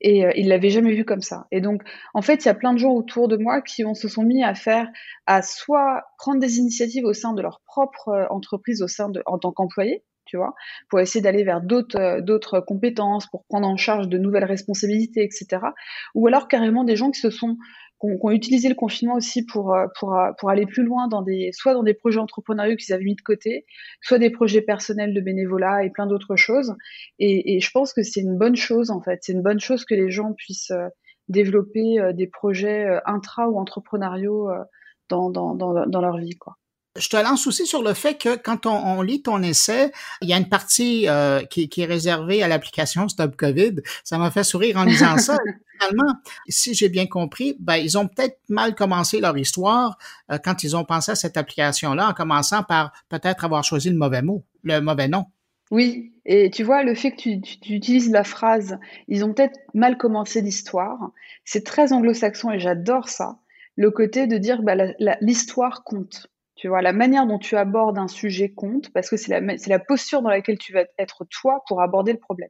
Et 0.00 0.26
euh, 0.26 0.32
ils 0.36 0.48
l'avaient 0.48 0.70
jamais 0.70 0.94
vu 0.94 1.04
comme 1.04 1.22
ça. 1.22 1.46
Et 1.50 1.60
donc, 1.60 1.82
en 2.14 2.22
fait, 2.22 2.44
il 2.44 2.48
y 2.48 2.50
a 2.50 2.54
plein 2.54 2.72
de 2.72 2.78
gens 2.78 2.92
autour 2.92 3.28
de 3.28 3.36
moi 3.36 3.62
qui 3.62 3.84
ont, 3.84 3.94
se 3.94 4.08
sont 4.08 4.22
mis 4.22 4.44
à 4.44 4.54
faire, 4.54 4.88
à 5.26 5.42
soit 5.42 6.04
prendre 6.18 6.40
des 6.40 6.58
initiatives 6.58 7.04
au 7.04 7.12
sein 7.12 7.32
de 7.32 7.42
leur 7.42 7.60
propre 7.66 8.08
euh, 8.08 8.26
entreprise, 8.30 8.82
au 8.82 8.88
sein 8.88 9.08
de, 9.08 9.22
en 9.26 9.38
tant 9.38 9.52
qu'employé, 9.52 10.04
tu 10.26 10.36
vois, 10.36 10.54
pour 10.90 11.00
essayer 11.00 11.22
d'aller 11.22 11.44
vers 11.44 11.62
d'autres 11.62 11.98
euh, 11.98 12.20
d'autres 12.20 12.60
compétences, 12.60 13.26
pour 13.28 13.44
prendre 13.48 13.66
en 13.68 13.76
charge 13.76 14.08
de 14.08 14.18
nouvelles 14.18 14.44
responsabilités, 14.44 15.22
etc. 15.22 15.62
Ou 16.14 16.26
alors 16.26 16.48
carrément 16.48 16.84
des 16.84 16.96
gens 16.96 17.10
qui 17.10 17.20
se 17.20 17.30
sont 17.30 17.56
ont, 18.00 18.30
utilisé 18.30 18.68
le 18.68 18.74
confinement 18.74 19.14
aussi 19.14 19.44
pour, 19.44 19.74
euh, 19.74 19.86
pour, 19.98 20.14
euh, 20.14 20.32
pour 20.38 20.50
aller 20.50 20.66
plus 20.66 20.84
loin 20.84 21.08
dans 21.08 21.22
des, 21.22 21.50
soit 21.52 21.74
dans 21.74 21.82
des 21.82 21.94
projets 21.94 22.18
entrepreneuriaux 22.18 22.76
qu'ils 22.76 22.94
avaient 22.94 23.04
mis 23.04 23.14
de 23.14 23.22
côté, 23.22 23.64
soit 24.02 24.18
des 24.18 24.30
projets 24.30 24.62
personnels 24.62 25.14
de 25.14 25.20
bénévolat 25.20 25.84
et 25.84 25.90
plein 25.90 26.06
d'autres 26.06 26.36
choses. 26.36 26.74
Et, 27.18 27.56
et, 27.56 27.60
je 27.60 27.70
pense 27.70 27.92
que 27.92 28.02
c'est 28.02 28.20
une 28.20 28.36
bonne 28.36 28.56
chose, 28.56 28.90
en 28.90 29.00
fait. 29.00 29.20
C'est 29.22 29.32
une 29.32 29.42
bonne 29.42 29.60
chose 29.60 29.84
que 29.84 29.94
les 29.94 30.10
gens 30.10 30.32
puissent 30.34 30.70
euh, 30.70 30.88
développer 31.28 31.98
des 32.14 32.28
projets 32.28 32.86
intra 33.04 33.48
ou 33.48 33.58
entrepreneuriaux 33.58 34.48
dans, 35.08 35.28
dans, 35.28 35.56
dans, 35.56 35.84
dans 35.84 36.00
leur 36.00 36.18
vie, 36.18 36.36
quoi. 36.36 36.56
Je 36.98 37.08
te 37.08 37.16
lance 37.16 37.46
aussi 37.46 37.66
sur 37.66 37.82
le 37.82 37.94
fait 37.94 38.16
que 38.16 38.36
quand 38.36 38.66
on, 38.66 39.02
lit 39.02 39.22
ton 39.22 39.42
essai, 39.42 39.92
il 40.22 40.28
y 40.28 40.32
a 40.32 40.36
une 40.36 40.48
partie 40.48 41.08
euh, 41.08 41.42
qui, 41.44 41.68
est 41.76 41.84
réservée 41.84 42.42
à 42.42 42.48
l'application 42.48 43.08
Stop 43.08 43.36
COVID. 43.36 43.76
Ça 44.04 44.18
m'a 44.18 44.30
fait 44.30 44.44
sourire 44.44 44.76
en 44.76 44.84
lisant 44.84 45.18
ça. 45.18 45.38
Finalement, 45.78 46.14
si 46.48 46.74
j'ai 46.74 46.88
bien 46.88 47.06
compris, 47.06 47.56
ben, 47.60 47.76
ils 47.76 47.98
ont 47.98 48.08
peut-être 48.08 48.38
mal 48.48 48.74
commencé 48.74 49.20
leur 49.20 49.36
histoire 49.36 49.98
euh, 50.30 50.38
quand 50.42 50.62
ils 50.64 50.76
ont 50.76 50.84
pensé 50.84 51.12
à 51.12 51.14
cette 51.14 51.36
application-là, 51.36 52.08
en 52.08 52.14
commençant 52.14 52.62
par 52.62 52.92
peut-être 53.08 53.44
avoir 53.44 53.62
choisi 53.62 53.90
le 53.90 53.96
mauvais 53.96 54.22
mot, 54.22 54.42
le 54.62 54.80
mauvais 54.80 55.08
nom. 55.08 55.26
Oui, 55.70 56.12
et 56.24 56.50
tu 56.50 56.62
vois, 56.62 56.84
le 56.84 56.94
fait 56.94 57.10
que 57.10 57.16
tu, 57.16 57.74
utilises 57.74 58.10
la 58.10 58.24
phrase, 58.24 58.78
ils 59.08 59.24
ont 59.24 59.32
peut-être 59.32 59.58
mal 59.74 59.98
commencé 59.98 60.40
l'histoire, 60.40 61.10
c'est 61.44 61.64
très 61.64 61.92
anglo-saxon 61.92 62.52
et 62.52 62.60
j'adore 62.60 63.08
ça. 63.08 63.38
Le 63.76 63.90
côté 63.90 64.26
de 64.26 64.38
dire, 64.38 64.62
bah, 64.62 64.74
l'histoire 65.20 65.84
compte. 65.84 66.28
Tu 66.56 66.68
vois, 66.68 66.80
la 66.80 66.94
manière 66.94 67.26
dont 67.26 67.38
tu 67.38 67.54
abordes 67.54 67.98
un 67.98 68.08
sujet 68.08 68.50
compte 68.50 68.90
parce 68.94 69.10
que 69.10 69.18
c'est 69.18 69.40
la, 69.40 69.54
la 69.66 69.78
posture 69.78 70.22
dans 70.22 70.30
laquelle 70.30 70.56
tu 70.56 70.72
vas 70.72 70.84
être 70.98 71.26
toi 71.26 71.62
pour 71.68 71.82
aborder 71.82 72.12
le 72.12 72.18
problème. 72.18 72.48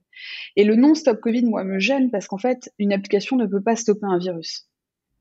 Et 0.55 0.63
le 0.63 0.77
non-stop 0.77 1.21
Covid, 1.21 1.45
moi, 1.45 1.65
me 1.65 1.81
gêne 1.81 2.13
parce 2.13 2.29
qu'en 2.29 2.39
fait, 2.39 2.73
une 2.79 2.93
application 2.93 3.37
ne 3.37 3.47
peut 3.47 3.63
pas 3.63 3.75
stopper 3.75 4.07
un 4.07 4.19
virus. 4.19 4.69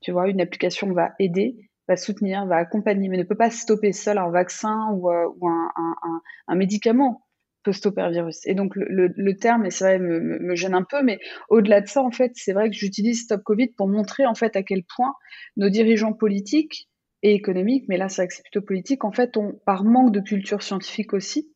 Tu 0.02 0.12
vois, 0.12 0.30
une 0.30 0.40
application 0.40 0.92
va 0.94 1.14
aider, 1.18 1.58
va 1.88 1.98
soutenir, 1.98 2.46
va 2.46 2.58
accompagner, 2.58 3.10
mais 3.10 3.18
ne 3.18 3.24
peut 3.24 3.36
pas 3.36 3.50
stopper 3.50 3.92
seul 3.92 4.20
un 4.20 4.30
vaccin 4.30 4.92
ou, 4.94 5.10
euh, 5.10 5.30
un, 5.42 5.72
un, 5.76 6.22
un, 6.48 6.56
médicament 6.56 7.26
peut 7.64 7.72
stopper 7.72 8.02
un 8.02 8.12
virus. 8.12 8.46
Et 8.46 8.54
donc 8.54 8.76
le, 8.76 9.12
le, 9.16 9.36
terme, 9.36 9.66
et 9.66 9.72
c'est 9.72 9.84
vrai, 9.84 10.00
me, 10.00 10.20
me, 10.20 10.56
gêne 10.56 10.76
un 10.76 10.84
peu, 10.84 11.02
mais 11.02 11.18
au-delà 11.50 11.82
de 11.82 11.88
ça, 11.88 12.04
en 12.04 12.12
fait, 12.12 12.32
c'est 12.36 12.54
vrai 12.54 12.70
que 12.70 12.76
j'utilise 12.76 13.24
Stop 13.24 13.42
Covid 13.42 13.70
pour 13.70 13.88
montrer 13.88 14.28
en 14.28 14.36
fait 14.36 14.56
à 14.56 14.62
quel 14.62 14.84
point 14.96 15.16
nos 15.58 15.70
dirigeants 15.70 16.14
politiques 16.14 16.88
et 17.26 17.34
économique, 17.34 17.86
mais 17.90 17.98
là 17.98 18.08
c'est 18.08 18.22
vrai 18.22 18.28
que 18.28 18.36
c'est 18.36 18.44
plutôt 18.44 18.62
politique, 18.62 19.04
en 19.04 19.12
fait, 19.12 19.36
on, 19.36 19.54
par 19.66 19.84
manque 19.84 20.12
de 20.12 20.20
culture 20.20 20.62
scientifique 20.62 21.12
aussi, 21.12 21.52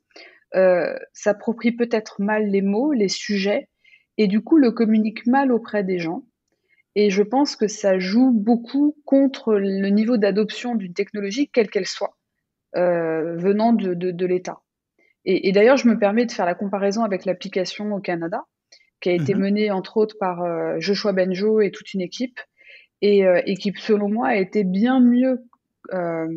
euh, 0.55 0.95
s'approprie 1.13 1.71
peut-être 1.71 2.19
mal 2.19 2.47
les 2.47 2.63
mots, 2.63 2.91
les 2.91 3.07
sujets, 3.07 3.69
et 4.17 4.25
du 4.25 4.41
coup 4.41 4.57
le 4.57 4.71
communique 4.71 5.27
mal 5.27 5.51
auprès 5.51 5.83
des 5.83 5.99
gens. 5.99 6.23
Et 6.95 7.11
je 7.11 7.21
pense 7.21 7.55
que 7.55 7.67
ça 7.67 7.99
joue 7.99 8.31
beaucoup 8.31 8.95
contre 9.05 9.53
le 9.53 9.89
niveau 9.89 10.17
d'adoption 10.17 10.73
d'une 10.73 10.95
technologie, 10.95 11.51
quelle 11.51 11.69
qu'elle 11.69 11.85
soit, 11.85 12.17
euh, 12.75 13.35
venant 13.37 13.71
de, 13.71 13.93
de, 13.93 14.25
l'État. 14.25 14.61
Et, 15.23 15.51
d'ailleurs, 15.51 15.77
je 15.77 15.87
me 15.87 15.99
permets 15.99 16.25
de 16.25 16.31
faire 16.31 16.47
la 16.47 16.55
comparaison 16.55 17.03
avec 17.03 17.25
l'application 17.25 17.93
au 17.93 17.99
Canada, 17.99 18.45
qui 19.01 19.09
a 19.09 19.13
été 19.13 19.35
mhm. 19.35 19.41
menée 19.41 19.71
entre 19.71 19.97
autres 19.97 20.15
par 20.19 20.41
euh, 20.41 20.77
Joshua 20.79 21.13
Benjo 21.13 21.61
et 21.61 21.69
toute 21.69 21.93
une 21.93 22.01
équipe, 22.01 22.39
et, 23.01 23.23
euh, 23.23 23.39
et, 23.45 23.55
qui, 23.55 23.71
selon 23.77 24.09
moi, 24.09 24.29
a 24.29 24.35
été 24.35 24.63
bien 24.63 24.99
mieux 24.99 25.43
euh, 25.93 26.27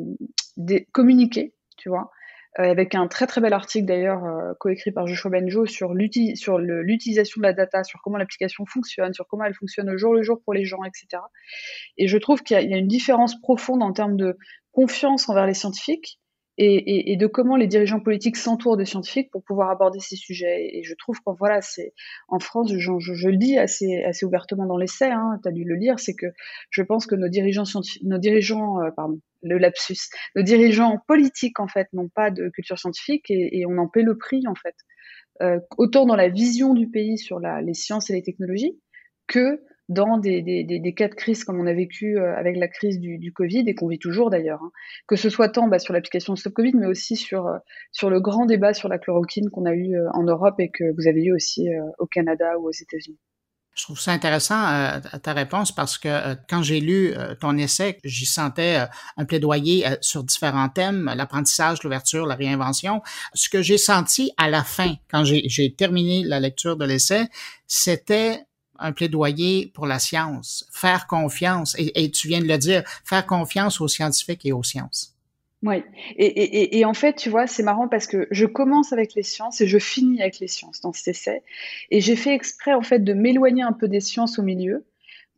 communiquer, 0.93 1.55
tu 1.77 1.89
vois, 1.89 2.11
euh, 2.59 2.71
avec 2.71 2.95
un 2.95 3.09
très 3.09 3.27
très 3.27 3.41
bel 3.41 3.55
article 3.55 3.87
d'ailleurs 3.87 4.25
euh, 4.25 4.53
coécrit 4.61 4.93
par 4.93 5.07
Joshua 5.07 5.31
Benjo 5.31 5.65
sur 5.65 5.95
l'utilisation 5.95 7.41
de 7.41 7.47
la 7.47 7.55
data, 7.55 7.83
sur 7.83 8.01
comment 8.03 8.19
l'application 8.19 8.67
fonctionne, 8.67 9.15
sur 9.15 9.27
comment 9.27 9.45
elle 9.45 9.55
fonctionne 9.55 9.89
au 9.89 9.97
jour 9.97 10.13
le 10.13 10.23
jour 10.23 10.39
pour 10.45 10.53
les 10.53 10.65
gens, 10.65 10.85
etc. 10.85 11.23
Et 11.97 12.09
je 12.09 12.19
trouve 12.19 12.43
qu'il 12.43 12.61
y, 12.61 12.75
a 12.75 12.77
une 12.77 12.89
différence 12.89 13.41
profonde 13.41 13.83
en 13.83 13.93
termes 13.93 14.17
de 14.19 14.37
confiance 14.73 15.31
envers 15.31 15.47
les 15.47 15.55
scientifiques 15.55 16.19
et, 16.59 17.17
de 17.17 17.27
comment 17.27 17.57
les 17.57 17.67
dirigeants 17.67 18.01
politiques 18.01 18.37
s'entourent 18.37 18.77
des 18.77 18.85
scientifiques 18.85 19.31
pour 19.31 19.43
pouvoir 19.43 19.71
aborder 19.71 20.01
ces 20.01 20.17
sujets. 20.17 20.77
Et 20.77 20.83
je 20.83 20.95
trouve 20.95 21.19
qu'en 21.21 21.33
voilà, 21.33 21.61
c'est 21.63 21.95
en 22.29 22.39
France, 22.39 22.73
je, 22.77 22.93
je, 22.99 23.29
le 23.29 23.37
dis 23.37 23.59
assez, 23.59 24.03
assez 24.05 24.27
ouvertement 24.27 24.67
dans 24.67 24.77
l'essai, 24.77 25.07
hein, 25.07 25.39
tu 25.43 25.49
as 25.49 25.53
dû 25.53 25.65
le 25.65 25.75
lire, 25.77 25.99
c'est 25.99 26.15
que 26.15 26.27
je 26.71 26.83
pense 26.83 27.07
que 27.07 27.15
nos 27.15 27.29
dirigeants, 27.29 27.65
nos 28.03 28.19
dirigeants, 28.19 28.79
pardon, 28.97 29.21
le 29.43 29.59
lapsus. 29.59 30.11
Nos 30.37 30.43
dirigeants 30.43 30.99
politiques, 31.07 31.61
en 31.61 31.69
fait, 31.69 31.89
n'ont 31.93 32.09
pas 32.09 32.31
de 32.31 32.49
culture 32.49 32.79
scientifique 32.79 33.31
et, 33.31 33.65
on 33.67 33.79
en 33.79 33.89
paie 33.89 34.03
le 34.03 34.17
prix, 34.17 34.47
en 34.47 34.55
fait. 34.55 34.77
Euh, 35.41 35.59
autant 35.79 36.07
dans 36.07 36.17
la 36.17 36.29
vision 36.29 36.75
du 36.75 36.89
pays 36.89 37.19
sur 37.19 37.41
les 37.41 37.75
sciences 37.75 38.11
et 38.11 38.13
les 38.13 38.23
technologies 38.23 38.79
que 39.27 39.63
dans 39.93 40.19
des, 40.19 40.95
cas 40.97 41.09
de 41.09 41.15
crise 41.15 41.45
comme 41.45 41.61
on 41.61 41.67
a 41.67 41.73
vécu 41.73 42.19
euh, 42.19 42.37
avec 42.37 42.57
la 42.57 42.69
crise 42.69 42.99
du, 42.99 43.33
Covid 43.33 43.65
et 43.67 43.75
qu'on 43.75 43.89
vit 43.89 43.99
toujours 43.99 44.31
d'ailleurs. 44.31 44.61
Hein. 44.63 44.71
Que 45.07 45.17
ce 45.17 45.31
soit 45.31 45.49
tant 45.49 45.69
bah, 45.69 45.79
sur 45.79 45.93
l'application 45.93 46.37
Stop 46.37 46.55
Covid, 46.55 46.73
mais 46.75 46.87
aussi 46.87 47.17
sur, 47.17 47.47
euh, 47.47 47.59
sur 47.93 48.11
le 48.11 48.21
grand 48.21 48.47
débat 48.47 48.75
sur 48.75 48.89
la 48.89 48.99
chloroquine 48.99 49.51
qu'on 49.51 49.65
a 49.65 49.75
eu 49.75 49.97
en 50.13 50.25
Europe 50.25 50.57
et 50.59 50.71
que 50.71 50.85
vous 50.97 51.09
avez 51.09 51.25
eu 51.25 51.35
aussi 51.35 51.69
au 51.99 52.07
Canada 52.07 52.59
ou 52.59 52.69
aux 52.69 52.73
États-Unis. 52.73 53.19
Je 53.75 53.85
trouve 53.85 53.99
ça 53.99 54.13
intéressant 54.13 54.69
euh, 54.69 55.01
ta 55.23 55.33
réponse 55.33 55.73
parce 55.73 55.97
que 55.97 56.09
euh, 56.09 56.35
quand 56.49 56.63
j'ai 56.63 56.79
lu 56.79 57.15
euh, 57.17 57.35
ton 57.35 57.57
essai, 57.57 57.99
j'y 58.05 58.27
sentais 58.27 58.87
un 59.17 59.25
plaidoyer 59.25 59.87
sur 60.03 60.25
différents 60.25 60.69
thèmes, 60.69 61.11
l'apprentissage, 61.17 61.83
l'ouverture, 61.83 62.27
la 62.27 62.35
réinvention. 62.35 63.01
Ce 63.35 63.49
que 63.49 63.63
j'ai 63.63 63.79
senti 63.79 64.31
à 64.37 64.51
la 64.51 64.63
fin, 64.63 64.95
quand 65.11 65.25
j'ai 65.25 65.75
terminé 65.75 66.23
la 66.25 66.39
lecture 66.39 66.77
de 66.77 66.85
l'essai, 66.85 67.29
c'était 67.67 68.45
un 68.83 68.93
plaidoyer 68.93 69.71
pour 69.75 69.87
la 69.87 69.99
science, 69.99 70.69
faire 70.73 71.07
confiance, 71.07 71.77
et, 71.79 72.11
tu 72.11 72.29
viens 72.29 72.41
de 72.41 72.49
le 72.49 72.59
dire, 72.59 72.83
faire 73.05 73.27
confiance 73.27 73.81
aux 73.81 73.89
scientifiques 73.89 74.45
et 74.45 74.53
aux 74.53 74.63
sciences. 74.63 75.17
Oui, 75.63 75.85
et, 76.17 76.27
et, 76.27 76.79
et, 76.79 76.85
en 76.85 76.93
fait, 76.93 77.15
tu 77.15 77.31
vois, 77.31 77.47
c'est 77.47 77.63
marrant 77.63 77.87
parce 77.87 78.09
que 78.09 78.27
je 78.33 78.47
commence 78.47 78.93
avec 78.93 79.15
les 79.15 79.23
sciences 79.23 79.61
et 79.61 79.69
je 79.69 79.79
finis 79.79 80.21
avec 80.21 80.41
les 80.41 80.49
sciences 80.49 80.81
dans 80.81 80.93
cet 80.93 81.09
essai. 81.09 81.43
Et 81.91 82.01
j'ai 82.01 82.17
fait 82.17 82.35
exprès, 82.35 82.75
en 82.75 82.83
fait, 82.83 82.99
de 82.99 83.13
m'éloigner 83.13 83.63
un 83.63 83.73
peu 83.73 83.87
des 83.87 84.01
sciences 84.01 84.41
au 84.41 84.43
milieu 84.43 84.85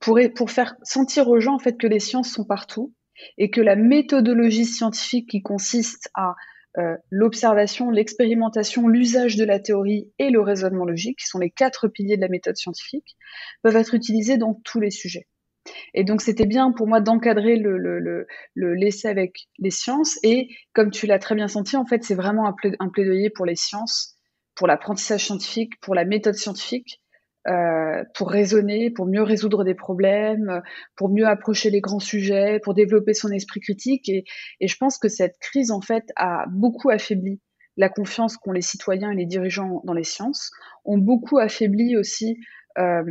pour, 0.00 0.18
pour 0.34 0.50
faire 0.50 0.76
sentir 0.82 1.28
aux 1.28 1.40
gens, 1.40 1.54
en 1.54 1.58
fait, 1.58 1.76
que 1.76 1.86
les 1.86 2.00
sciences 2.00 2.30
sont 2.30 2.44
partout 2.44 2.94
et 3.36 3.50
que 3.50 3.60
la 3.60 3.76
méthodologie 3.76 4.64
scientifique 4.64 5.28
qui 5.28 5.42
consiste 5.42 6.10
à 6.14 6.34
euh, 6.78 6.96
l'observation, 7.10 7.90
l'expérimentation, 7.90 8.88
l'usage 8.88 9.36
de 9.36 9.44
la 9.44 9.60
théorie 9.60 10.10
et 10.18 10.30
le 10.30 10.40
raisonnement 10.40 10.84
logique, 10.84 11.18
qui 11.20 11.26
sont 11.26 11.38
les 11.38 11.50
quatre 11.50 11.88
piliers 11.88 12.16
de 12.16 12.22
la 12.22 12.28
méthode 12.28 12.56
scientifique, 12.56 13.16
peuvent 13.62 13.76
être 13.76 13.94
utilisés 13.94 14.38
dans 14.38 14.54
tous 14.64 14.80
les 14.80 14.90
sujets. 14.90 15.26
Et 15.94 16.04
donc 16.04 16.20
c'était 16.20 16.46
bien 16.46 16.72
pour 16.72 16.86
moi 16.86 17.00
d'encadrer 17.00 17.56
le, 17.56 17.78
le, 17.78 17.98
le, 17.98 18.26
le 18.54 18.74
l'essai 18.74 19.08
avec 19.08 19.48
les 19.58 19.70
sciences. 19.70 20.18
Et 20.22 20.48
comme 20.72 20.90
tu 20.90 21.06
l'as 21.06 21.18
très 21.18 21.34
bien 21.34 21.48
senti, 21.48 21.76
en 21.76 21.86
fait, 21.86 22.04
c'est 22.04 22.14
vraiment 22.14 22.46
un, 22.46 22.54
un, 22.80 22.88
plaidoyer 22.88 23.30
pour 23.30 23.46
les 23.46 23.56
sciences, 23.56 24.16
pour 24.54 24.66
l'apprentissage 24.66 25.24
scientifique, 25.24 25.80
pour 25.80 25.94
la 25.94 26.04
méthode 26.04 26.34
scientifique, 26.34 27.00
euh, 27.46 28.02
pour 28.14 28.30
raisonner, 28.30 28.90
pour 28.90 29.06
mieux 29.06 29.22
résoudre 29.22 29.64
des 29.64 29.74
problèmes, 29.74 30.62
pour 30.96 31.10
mieux 31.10 31.26
approcher 31.26 31.70
les 31.70 31.80
grands 31.80 32.00
sujets, 32.00 32.58
pour 32.62 32.74
développer 32.74 33.12
son 33.14 33.30
esprit 33.30 33.60
critique. 33.60 34.08
Et, 34.08 34.24
je 34.60 34.76
pense 34.76 34.98
que 34.98 35.08
cette 35.08 35.38
crise, 35.40 35.70
en 35.70 35.80
fait, 35.80 36.04
a 36.16 36.46
beaucoup 36.50 36.90
affaibli 36.90 37.40
la 37.76 37.88
confiance 37.88 38.36
qu'ont 38.36 38.52
les 38.52 38.62
citoyens 38.62 39.10
et 39.10 39.16
les 39.16 39.26
dirigeants 39.26 39.82
dans 39.84 39.94
les 39.94 40.04
sciences, 40.04 40.52
ont 40.84 40.96
beaucoup 40.96 41.38
affaibli 41.38 41.96
aussi 41.96 42.38
euh, 42.78 43.02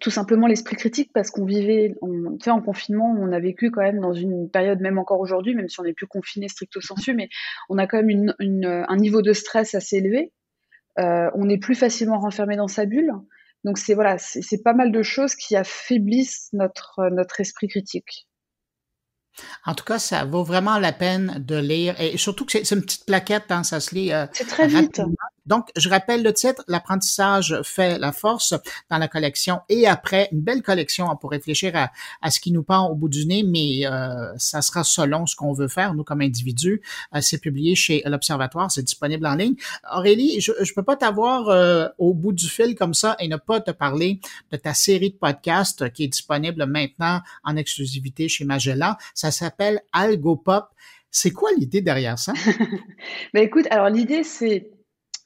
tout 0.00 0.10
simplement 0.10 0.46
l'esprit 0.46 0.76
critique 0.76 1.10
parce 1.14 1.30
qu'on 1.30 1.44
vivait, 1.44 1.94
on, 2.02 2.32
tu 2.32 2.44
sais, 2.44 2.50
en 2.50 2.60
confinement, 2.60 3.14
on 3.16 3.30
a 3.30 3.38
vécu 3.38 3.70
quand 3.70 3.82
même 3.82 4.00
dans 4.00 4.12
une 4.12 4.50
période, 4.50 4.80
même 4.80 4.98
encore 4.98 5.20
aujourd'hui, 5.20 5.54
même 5.54 5.68
si 5.68 5.78
on 5.80 5.84
n'est 5.84 5.92
plus 5.92 6.06
confiné 6.06 6.48
stricto 6.48 6.80
sensu, 6.80 7.14
mais 7.14 7.28
on 7.68 7.78
a 7.78 7.86
quand 7.86 8.02
même 8.02 8.34
un 8.40 8.96
niveau 8.96 9.22
de 9.22 9.32
stress 9.32 9.74
assez 9.74 9.98
élevé. 9.98 10.32
Euh, 10.98 11.30
on 11.34 11.48
est 11.48 11.58
plus 11.58 11.74
facilement 11.74 12.18
renfermé 12.18 12.56
dans 12.56 12.68
sa 12.68 12.86
bulle. 12.86 13.12
Donc 13.64 13.78
c'est 13.78 13.94
voilà, 13.94 14.18
c'est 14.18 14.62
pas 14.62 14.74
mal 14.74 14.92
de 14.92 15.02
choses 15.02 15.34
qui 15.34 15.56
affaiblissent 15.56 16.50
notre 16.52 17.08
notre 17.10 17.40
esprit 17.40 17.68
critique. 17.68 18.28
En 19.64 19.74
tout 19.74 19.84
cas, 19.84 19.98
ça 19.98 20.24
vaut 20.24 20.44
vraiment 20.44 20.78
la 20.78 20.92
peine 20.92 21.42
de 21.44 21.56
lire. 21.56 22.00
Et 22.00 22.16
surtout 22.18 22.44
que 22.44 22.52
c'est 22.52 22.70
une 22.74 22.82
petite 22.82 23.06
plaquette, 23.06 23.50
hein, 23.50 23.64
ça 23.64 23.80
se 23.80 23.94
lit. 23.94 24.12
Euh, 24.12 24.26
c'est 24.32 24.46
très 24.46 24.68
vite. 24.68 25.00
Donc, 25.46 25.68
je 25.76 25.88
rappelle 25.88 26.22
le 26.22 26.32
titre, 26.32 26.64
L'apprentissage 26.68 27.60
fait 27.62 27.98
la 27.98 28.12
force 28.12 28.54
dans 28.90 28.98
la 28.98 29.08
collection 29.08 29.60
et 29.68 29.86
après, 29.86 30.28
une 30.32 30.40
belle 30.40 30.62
collection 30.62 31.14
pour 31.16 31.30
réfléchir 31.30 31.72
à, 32.22 32.30
ce 32.30 32.40
qui 32.40 32.52
nous 32.52 32.62
part 32.62 32.90
au 32.90 32.94
bout 32.94 33.08
du 33.08 33.26
nez, 33.26 33.42
mais 33.42 33.86
euh, 33.86 34.32
ça 34.38 34.62
sera 34.62 34.84
selon 34.84 35.26
ce 35.26 35.36
qu'on 35.36 35.52
veut 35.52 35.68
faire, 35.68 35.94
nous, 35.94 36.04
comme 36.04 36.20
individus. 36.20 36.80
Euh, 37.14 37.20
c'est 37.20 37.38
publié 37.38 37.74
chez 37.74 38.02
l'Observatoire, 38.06 38.70
c'est 38.70 38.82
disponible 38.82 39.26
en 39.26 39.34
ligne. 39.34 39.54
Aurélie, 39.92 40.40
je 40.40 40.52
ne 40.52 40.74
peux 40.74 40.82
pas 40.82 40.96
t'avoir 40.96 41.48
euh, 41.48 41.88
au 41.98 42.14
bout 42.14 42.32
du 42.32 42.48
fil 42.48 42.74
comme 42.74 42.94
ça 42.94 43.16
et 43.18 43.28
ne 43.28 43.36
pas 43.36 43.60
te 43.60 43.70
parler 43.70 44.20
de 44.50 44.56
ta 44.56 44.74
série 44.74 45.10
de 45.10 45.16
podcasts 45.16 45.92
qui 45.92 46.04
est 46.04 46.08
disponible 46.08 46.64
maintenant 46.66 47.20
en 47.44 47.56
exclusivité 47.56 48.28
chez 48.28 48.44
Magellan. 48.44 48.96
Ça 49.14 49.30
s'appelle 49.30 49.80
Algopop. 49.92 50.68
C'est 51.10 51.30
quoi 51.30 51.50
l'idée 51.56 51.80
derrière 51.80 52.18
ça? 52.18 52.32
ben 53.34 53.44
écoute, 53.44 53.66
alors 53.70 53.88
l'idée, 53.88 54.24
c'est 54.24 54.70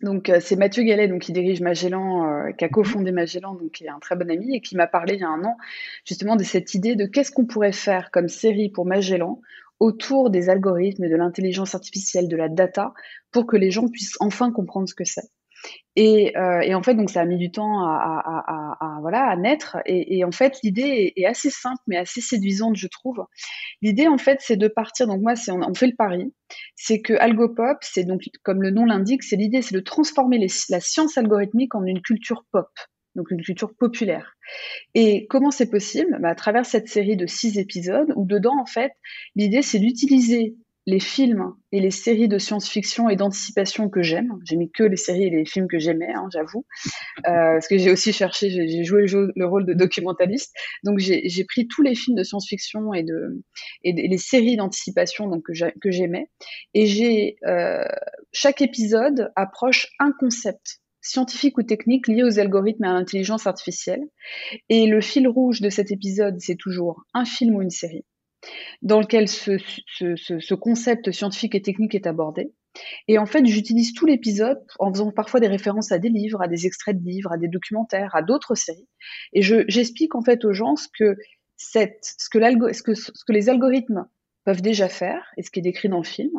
donc 0.01 0.29
euh, 0.29 0.39
c'est 0.41 0.57
Mathieu 0.57 0.85
Gallet 0.85 1.09
donc 1.09 1.23
qui 1.23 1.33
dirige 1.33 1.61
Magellan, 1.61 2.25
euh, 2.25 2.53
qui 2.53 2.65
a 2.65 2.69
cofondé 2.69 3.11
Magellan, 3.11 3.55
donc 3.55 3.73
qui 3.73 3.85
est 3.85 3.89
un 3.89 3.99
très 3.99 4.17
bon 4.17 4.31
ami 4.31 4.55
et 4.55 4.61
qui 4.61 4.77
m'a 4.77 4.87
parlé 4.87 5.15
il 5.15 5.21
y 5.21 5.25
a 5.25 5.29
un 5.29 5.45
an 5.45 5.57
justement 6.05 6.37
de 6.37 6.45
cette 6.45 6.75
idée 6.75 6.95
de 6.95 7.07
qu'est-ce 7.07 7.33
qu'on 7.33 7.47
pourrait 7.47 7.73
faire 7.73 8.11
comme 8.11 8.29
série 8.29 8.69
pour 8.69 8.87
Magellan 8.87 9.41
autour 9.81 10.31
des 10.31 10.49
algorithmes, 10.49 11.09
de 11.09 11.17
l'intelligence 11.17 11.75
artificielle, 11.75 12.29
de 12.29 12.37
la 12.37 12.49
data, 12.49 12.95
pour 13.31 13.47
que 13.47 13.57
les 13.57 13.71
gens 13.71 13.89
puissent 13.89 14.17
enfin 14.21 14.51
comprendre 14.51 14.89
ce 14.89 14.95
que 14.95 15.05
c'est. 15.05 15.31
Et, 16.01 16.39
euh, 16.39 16.61
et, 16.61 16.77
en 16.77 16.83
fait, 16.85 16.95
donc 16.95 17.11
ça 17.11 17.23
a 17.23 17.25
mis 17.25 17.39
du 17.39 17.51
temps 17.51 17.83
à, 17.83 18.23
à, 18.81 19.31
à, 19.33 19.37
naître. 19.37 19.79
Et, 19.85 20.23
en 20.23 20.31
fait, 20.31 20.61
l'idée 20.63 21.13
est, 21.17 21.25
assez 21.25 21.51
simple 21.51 21.83
mais 21.89 21.97
assez 21.97 22.21
séduisante, 22.21 22.77
je 22.77 22.87
trouve. 22.87 23.25
L'idée, 23.83 24.07
en 24.07 24.17
fait, 24.17 24.39
c'est 24.41 24.57
de 24.57 24.69
partir. 24.69 25.09
Donc 25.09 25.23
moi, 25.23 25.35
on, 25.49 25.75
fait 25.75 25.89
le 25.89 25.97
pari, 25.97 26.33
c'est 26.77 27.01
que 27.01 27.15
AlgoPop, 27.15 27.79
c'est 27.81 28.05
donc 28.05 28.23
comme 28.45 28.63
le 28.63 28.71
nom 28.71 28.85
l'indique, 28.85 29.25
c'est 29.25 29.35
l'idée, 29.35 29.61
c'est 29.61 29.75
de 29.75 29.81
transformer 29.81 30.39
la 30.69 30.79
science 30.79 31.19
algorithmique 31.19 31.75
en 31.75 31.85
une 31.85 32.01
culture 32.01 32.45
pop 32.53 32.69
donc 33.17 33.33
une 33.33 33.43
culture 33.43 33.75
populaire. 33.75 34.37
Et 34.95 35.27
comment 35.27 35.51
c'est 35.51 35.71
possible? 35.71 36.19
Bah, 36.21 36.29
À 36.29 36.35
travers 36.37 36.65
cette 36.65 36.87
série 36.87 37.17
de 37.17 37.27
six 37.27 37.59
épisodes, 37.59 38.13
où 38.15 38.25
dedans, 38.25 38.57
en 38.61 38.67
fait, 38.67 38.93
l'idée, 39.35 39.63
c'est 39.63 39.81
d'utiliser 39.81 40.55
les 40.89 41.01
films 41.01 41.53
et 41.71 41.81
les 41.81 41.91
séries 41.91 42.29
de 42.29 42.39
science-fiction 42.39 43.11
et 43.11 43.17
d'anticipation 43.17 43.91
que 43.91 44.01
j'aime. 44.01 44.39
J'ai 44.45 44.57
mis 44.57 44.71
que 44.71 44.83
les 44.83 44.97
séries 44.97 45.25
et 45.25 45.31
les 45.31 45.45
films 45.45 45.69
que 45.69 45.79
j'aimais, 45.79 46.15
hein, 46.15 46.29
j'avoue, 46.33 46.65
euh, 47.27 47.53
parce 47.57 47.69
que 47.69 47.77
j'ai 47.77 47.91
aussi 47.91 48.11
cherché, 48.11 48.49
j'ai 48.49 48.85
joué 48.85 49.05
le, 49.05 49.45
rôle 49.45 49.67
de 49.67 49.75
documentaliste. 49.75 50.57
Donc 50.85 50.99
j'ai 50.99 51.45
pris 51.45 51.69
tous 51.69 51.83
les 51.83 51.95
films 51.95 52.17
de 52.17 52.23
science-fiction 52.23 52.95
et, 52.95 53.03
de, 53.03 53.43
et 53.85 53.93
les 53.93 54.17
séries 54.17 54.57
d'anticipation 54.57 55.29
donc 55.29 55.45
que 55.45 55.91
j'aimais, 55.91 56.31
et 56.73 56.87
j'ai 56.87 57.37
euh, 57.47 57.85
chaque 58.33 58.63
épisode 58.63 59.31
approche 59.37 59.89
un 59.99 60.13
concept 60.19 60.81
scientifique 61.03 61.59
ou 61.59 61.65
technique 61.65 62.09
lié 62.09 62.23
aux 62.23 62.39
algorithmes 62.39 62.85
et 62.85 62.89
à 62.89 62.95
l'intelligence 62.95 63.47
artificielle. 63.47 64.05
Et 64.71 64.87
le 64.87 65.03
fil 65.03 65.29
rouge 65.29 65.61
de 65.61 65.69
cet 65.69 65.91
épisode, 65.91 66.37
c'est 66.39 66.57
toujours 66.57 67.05
un 67.13 67.27
film 67.27 67.57
ou 67.57 67.63
une 67.63 67.71
série 67.71 68.07
dans 68.83 69.01
lequel 69.01 69.29
ce, 69.29 69.59
ce, 69.59 70.17
ce, 70.17 70.55
concept 70.55 71.11
scientifique 71.13 71.55
et 71.55 71.63
technique 71.63 71.95
est 71.95 72.07
abordé. 72.07 72.53
Et 73.09 73.19
en 73.19 73.27
fait, 73.27 73.45
j'utilise 73.45 73.93
tout 73.93 74.07
l'épisode 74.07 74.61
en 74.79 74.93
faisant 74.93 75.11
parfois 75.11 75.41
des 75.41 75.49
références 75.49 75.91
à 75.91 75.99
des 75.99 76.11
livres, 76.11 76.43
à 76.43 76.49
des 76.49 76.67
extraits 76.67 76.97
de 76.97 77.05
livres, 77.05 77.33
à 77.33 77.39
des 77.39 77.49
documentaires, 77.49 78.15
à 78.15 78.23
d'autres 78.23 78.55
séries. 78.55 78.89
Et 79.33 79.43
j'explique 79.43 80.15
en 80.15 80.23
fait 80.23 80.45
aux 80.45 80.53
gens 80.53 80.77
ce 80.77 80.87
que, 80.97 81.17
cette, 81.57 81.99
ce, 82.03 82.29
ce, 82.29 82.83
que, 82.83 82.95
ce 82.95 83.25
que 83.27 83.33
les 83.33 83.49
algorithmes 83.49 84.07
peuvent 84.49 84.63
déjà 84.63 84.89
faire 84.89 85.27
et 85.37 85.43
ce 85.43 85.51
qui 85.51 85.59
est 85.59 85.63
décrit 85.63 85.91
dans 85.91 85.99
le 85.99 86.05
film, 86.05 86.31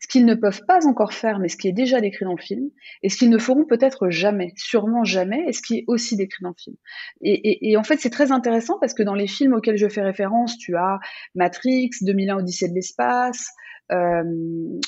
ce 0.00 0.08
qu'ils 0.08 0.24
ne 0.24 0.34
peuvent 0.34 0.62
pas 0.66 0.86
encore 0.86 1.12
faire, 1.12 1.38
mais 1.38 1.48
ce 1.48 1.58
qui 1.58 1.68
est 1.68 1.72
déjà 1.72 2.00
décrit 2.00 2.24
dans 2.24 2.34
le 2.34 2.40
film, 2.40 2.70
et 3.02 3.10
ce 3.10 3.18
qu'ils 3.18 3.28
ne 3.28 3.36
feront 3.36 3.66
peut-être 3.66 4.08
jamais, 4.08 4.54
sûrement 4.56 5.04
jamais, 5.04 5.44
et 5.46 5.52
ce 5.52 5.60
qui 5.60 5.80
est 5.80 5.84
aussi 5.86 6.16
décrit 6.16 6.42
dans 6.44 6.48
le 6.48 6.54
film. 6.56 6.76
Et, 7.20 7.76
en 7.76 7.82
fait, 7.82 7.98
c'est 7.98 8.08
très 8.08 8.32
intéressant 8.32 8.78
parce 8.80 8.94
que 8.94 9.02
dans 9.02 9.14
les 9.14 9.26
films 9.26 9.52
auxquels 9.52 9.76
je 9.76 9.86
fais 9.86 10.00
référence, 10.00 10.56
tu 10.56 10.76
as 10.76 10.98
Matrix, 11.34 11.90
2001 12.00 12.38
Odyssée 12.38 12.70
de 12.70 12.74
l'espace, 12.74 13.50
euh, 13.92 14.24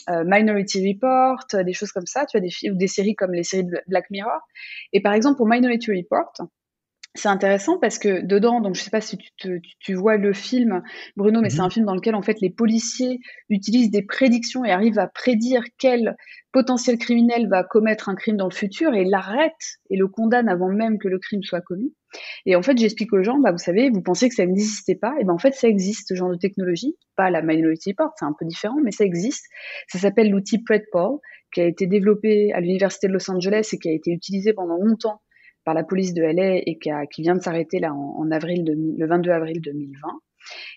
euh, 0.08 0.24
Minority 0.26 0.90
Report, 0.90 1.44
des 1.52 1.74
choses 1.74 1.92
comme 1.92 2.06
ça, 2.06 2.24
tu 2.24 2.38
as 2.38 2.40
des, 2.40 2.48
ou 2.70 2.76
des 2.76 2.88
séries 2.88 3.14
comme 3.14 3.34
les 3.34 3.44
séries 3.44 3.64
de 3.64 3.78
Black 3.88 4.08
Mirror. 4.08 4.40
Et 4.94 5.02
par 5.02 5.12
exemple, 5.12 5.36
pour 5.36 5.46
Minority 5.46 5.92
Report, 5.98 6.32
c'est 7.14 7.28
intéressant 7.28 7.78
parce 7.78 7.98
que 7.98 8.24
dedans, 8.24 8.60
donc 8.60 8.76
je 8.76 8.82
sais 8.82 8.90
pas 8.90 9.00
si 9.00 9.18
tu, 9.36 9.60
tu, 9.80 9.94
vois 9.94 10.16
le 10.16 10.32
film, 10.32 10.82
Bruno, 11.16 11.40
mais 11.40 11.50
c'est 11.50 11.58
mhm. 11.58 11.64
un 11.64 11.70
film 11.70 11.86
dans 11.86 11.94
lequel 11.94 12.14
en 12.14 12.22
fait 12.22 12.40
les 12.40 12.50
policiers 12.50 13.18
utilisent 13.48 13.90
des 13.90 14.02
prédictions 14.02 14.64
et 14.64 14.70
arrivent 14.70 14.98
à 14.98 15.08
prédire 15.08 15.62
quel 15.78 16.16
potentiel 16.52 16.98
criminel 16.98 17.48
va 17.48 17.64
commettre 17.64 18.08
un 18.08 18.14
crime 18.14 18.36
dans 18.36 18.48
le 18.48 18.54
futur 18.54 18.94
et 18.94 19.04
l'arrête 19.04 19.78
et 19.90 19.96
le 19.96 20.06
condamne 20.06 20.48
avant 20.48 20.68
même 20.68 20.98
que 20.98 21.08
le 21.08 21.18
crime 21.18 21.42
soit 21.42 21.60
commis. 21.60 21.92
Et 22.46 22.54
en 22.54 22.62
fait, 22.62 22.78
j'explique 22.78 23.12
aux 23.12 23.22
gens, 23.22 23.38
bah 23.38 23.52
vous 23.52 23.58
savez, 23.58 23.90
vous 23.90 24.02
pensez 24.02 24.28
que 24.28 24.34
ça 24.34 24.46
n'existait 24.46 24.96
pas, 24.96 25.14
et 25.20 25.24
ben 25.24 25.32
en 25.32 25.38
fait 25.38 25.54
ça 25.54 25.68
existe 25.68 26.08
ce 26.08 26.14
genre 26.14 26.30
de 26.30 26.36
technologie, 26.36 26.96
pas 27.16 27.30
la 27.30 27.42
Minority 27.42 27.90
Report, 27.90 28.12
c'est 28.18 28.24
un 28.24 28.34
peu 28.38 28.46
différent, 28.46 28.76
mais 28.84 28.92
ça 28.92 29.04
existe. 29.04 29.46
Ça 29.88 29.98
s'appelle 29.98 30.30
l'outil 30.30 30.62
Predpol, 30.62 31.18
qui 31.52 31.60
a 31.60 31.64
été 31.64 31.88
développé 31.88 32.52
à 32.52 32.60
l'université 32.60 33.08
de 33.08 33.12
Los 33.12 33.28
Angeles 33.30 33.68
et 33.72 33.78
qui 33.78 33.88
a 33.88 33.92
été 33.92 34.12
utilisé 34.12 34.52
pendant 34.52 34.76
longtemps 34.76 35.20
la 35.74 35.85
police 35.85 36.14
de 36.14 36.22
LA 36.22 36.56
et 36.66 36.78
qui, 36.78 37.22
vient 37.22 37.35
de 37.35 37.40
s'arrêter 37.40 37.80
là 37.80 37.92
en, 37.94 38.30
avril 38.30 38.64
le 38.66 39.06
22 39.06 39.30
avril 39.30 39.61
2020. 39.61 40.09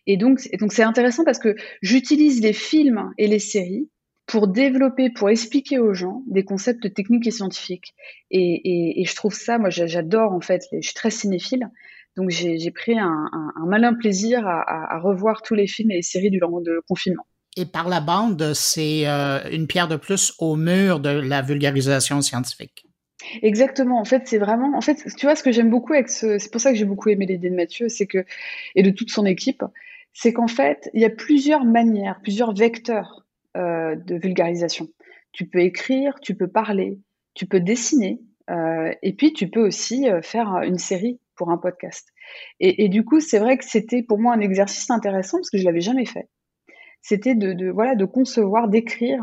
Et 0.08 0.18
donc, 0.18 0.40
donc 0.60 0.74
c'est 0.74 0.84
intéressant 0.84 1.24
parce 1.24 1.40
que 1.40 1.56
j'utilise 1.82 2.42
les 2.42 2.54
films 2.54 3.12
et 3.18 3.28
les 3.28 3.40
séries 3.40 3.90
pour 4.26 4.48
développer, 4.48 5.10
pour 5.10 5.30
expliquer 5.30 5.80
aux 5.80 5.94
gens 5.94 6.24
des 6.28 6.44
concepts 6.44 6.94
techniques 6.94 7.28
et 7.28 7.32
scientifiques. 7.32 7.94
Et, 8.32 9.04
je 9.06 9.16
trouve 9.16 9.34
ça, 9.34 9.58
moi 9.58 9.70
j'adore 9.70 10.32
en 10.32 10.42
fait, 10.42 10.64
je 10.72 10.82
suis 10.82 10.94
très 10.94 11.12
cinéphile, 11.12 11.70
donc 12.16 12.30
j'ai 12.30 12.72
pris 12.72 12.98
un, 12.98 13.30
malin 13.68 13.94
plaisir 13.94 14.48
à, 14.48 15.00
revoir 15.00 15.42
tous 15.42 15.56
les 15.56 15.68
films 15.68 15.92
et 15.92 15.96
les 15.96 16.02
séries 16.02 16.32
durant 16.32 16.60
le 16.66 16.82
confinement. 16.88 17.26
Et 17.56 17.66
par 17.66 17.88
la 17.88 18.02
bande, 18.02 18.54
c'est 18.56 19.08
euh, 19.08 19.40
une 19.52 19.68
pierre 19.68 19.88
de 19.88 19.96
plus 19.96 20.34
au 20.40 20.56
mur 20.56 21.00
de 21.00 21.10
la 21.10 21.44
vulgarisation 21.44 22.20
scientifique. 22.22 22.83
Exactement. 23.42 24.00
En 24.00 24.06
fait, 24.06 24.24
c'est 24.26 24.38
vraiment. 24.38 24.78
En 24.78 24.82
fait, 24.82 25.04
tu 25.18 25.26
vois, 25.26 25.36
ce 25.36 25.44
que 25.44 25.52
j'aime 25.52 25.70
beaucoup 25.70 25.94
avec 25.94 26.10
ce. 26.10 26.38
C'est 26.38 26.52
pour 26.52 26.62
ça 26.62 26.72
que 26.72 26.78
j'ai 26.78 26.86
beaucoup 26.86 27.10
aimé 27.10 27.26
l'idée 27.26 27.50
de 27.50 27.56
Mathieu, 27.56 27.90
c'est 27.90 28.08
que 28.08 28.26
et 28.76 28.84
de 28.84 28.90
toute 28.92 29.10
son 29.12 29.26
équipe, 29.26 29.64
c'est 30.14 30.34
qu'en 30.34 30.48
fait, 30.48 30.90
il 30.94 31.02
y 31.02 31.06
a 31.06 31.10
plusieurs 31.10 31.66
manières, 31.66 32.20
plusieurs 32.22 32.54
vecteurs 32.54 33.26
euh, 33.58 33.96
de 33.96 34.16
vulgarisation. 34.16 34.90
Tu 35.32 35.46
peux 35.48 35.60
écrire, 35.60 36.20
tu 36.22 36.36
peux 36.36 36.48
parler, 36.48 37.00
tu 37.34 37.46
peux 37.48 37.60
dessiner, 37.60 38.20
euh, 38.50 38.94
et 39.02 39.14
puis 39.14 39.34
tu 39.34 39.50
peux 39.50 39.66
aussi 39.66 40.10
euh, 40.10 40.22
faire 40.22 40.62
une 40.64 40.78
série 40.78 41.20
pour 41.36 41.50
un 41.50 41.58
podcast. 41.58 42.10
Et, 42.60 42.86
et 42.86 42.90
du 42.90 43.04
coup, 43.04 43.20
c'est 43.20 43.40
vrai 43.40 43.58
que 43.58 43.66
c'était 43.66 44.04
pour 44.04 44.20
moi 44.20 44.34
un 44.34 44.40
exercice 44.40 44.90
intéressant 44.92 45.38
parce 45.38 45.50
que 45.50 45.58
je 45.58 45.66
l'avais 45.66 45.82
jamais 45.82 46.06
fait 46.06 46.28
c'était 47.04 47.36
de, 47.36 47.70
voilà 47.70 47.96
de 47.96 48.06
concevoir, 48.06 48.70
d'écrire 48.70 49.22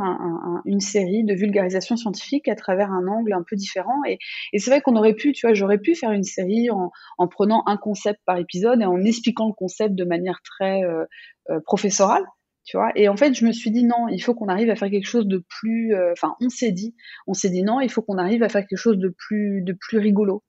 une 0.67 0.81
série 0.81 1.25
de 1.25 1.35
vulgarisation 1.35 1.97
scientifique 1.97 2.47
à 2.47 2.55
travers 2.55 2.93
un 2.93 3.09
angle 3.09 3.33
un 3.33 3.43
peu 3.43 3.57
différent. 3.57 4.05
Et, 4.07 4.19
c'est 4.59 4.71
vrai 4.71 4.83
qu'on 4.83 4.97
aurait 4.97 5.15
pu, 5.15 5.33
tu 5.33 5.47
vois, 5.47 5.55
j'aurais 5.55 5.79
pu 5.79 5.95
faire 5.95 6.13
une 6.13 6.23
série 6.23 6.69
en, 6.71 7.29
prenant 7.29 7.63
un 7.67 7.79
concept 7.79 8.21
par 8.27 8.37
épisode 8.37 8.83
et 8.83 8.85
en 8.85 9.03
expliquant 9.03 9.49
le 9.49 9.55
concept 9.55 9.95
de 9.95 10.05
manière 10.05 10.41
très 10.45 10.85
euh, 10.85 11.05
euh, 11.49 11.59
professorale. 11.65 12.25
Tu 12.65 12.77
vois 12.77 12.93
et 12.95 13.09
en 13.09 13.17
fait, 13.17 13.33
je 13.33 13.47
me 13.47 13.53
suis 13.53 13.71
dit 13.71 13.85
non, 13.85 14.09
il 14.09 14.23
faut 14.23 14.35
qu'on 14.35 14.49
arrive 14.49 14.69
à 14.69 14.77
faire 14.77 14.91
quelque 14.91 15.09
chose 15.09 15.27
de 15.27 15.43
plus. 15.49 15.95
Euh, 15.95 16.13
enfin, 16.13 16.37
on 16.43 16.51
s'est 16.51 16.73
dit, 16.73 16.95
on 17.27 17.33
s'est 17.33 17.49
dit 17.49 17.63
non, 17.63 17.81
il 17.81 17.91
faut 17.91 18.03
qu'on 18.03 18.19
arrive 18.19 18.43
à 18.43 18.51
faire 18.51 18.67
quelque 18.67 18.79
chose 18.79 18.99
de 18.99 19.15
plus, 19.17 19.63
de 19.63 19.73
plus 19.73 19.99
rigolo. 19.99 20.45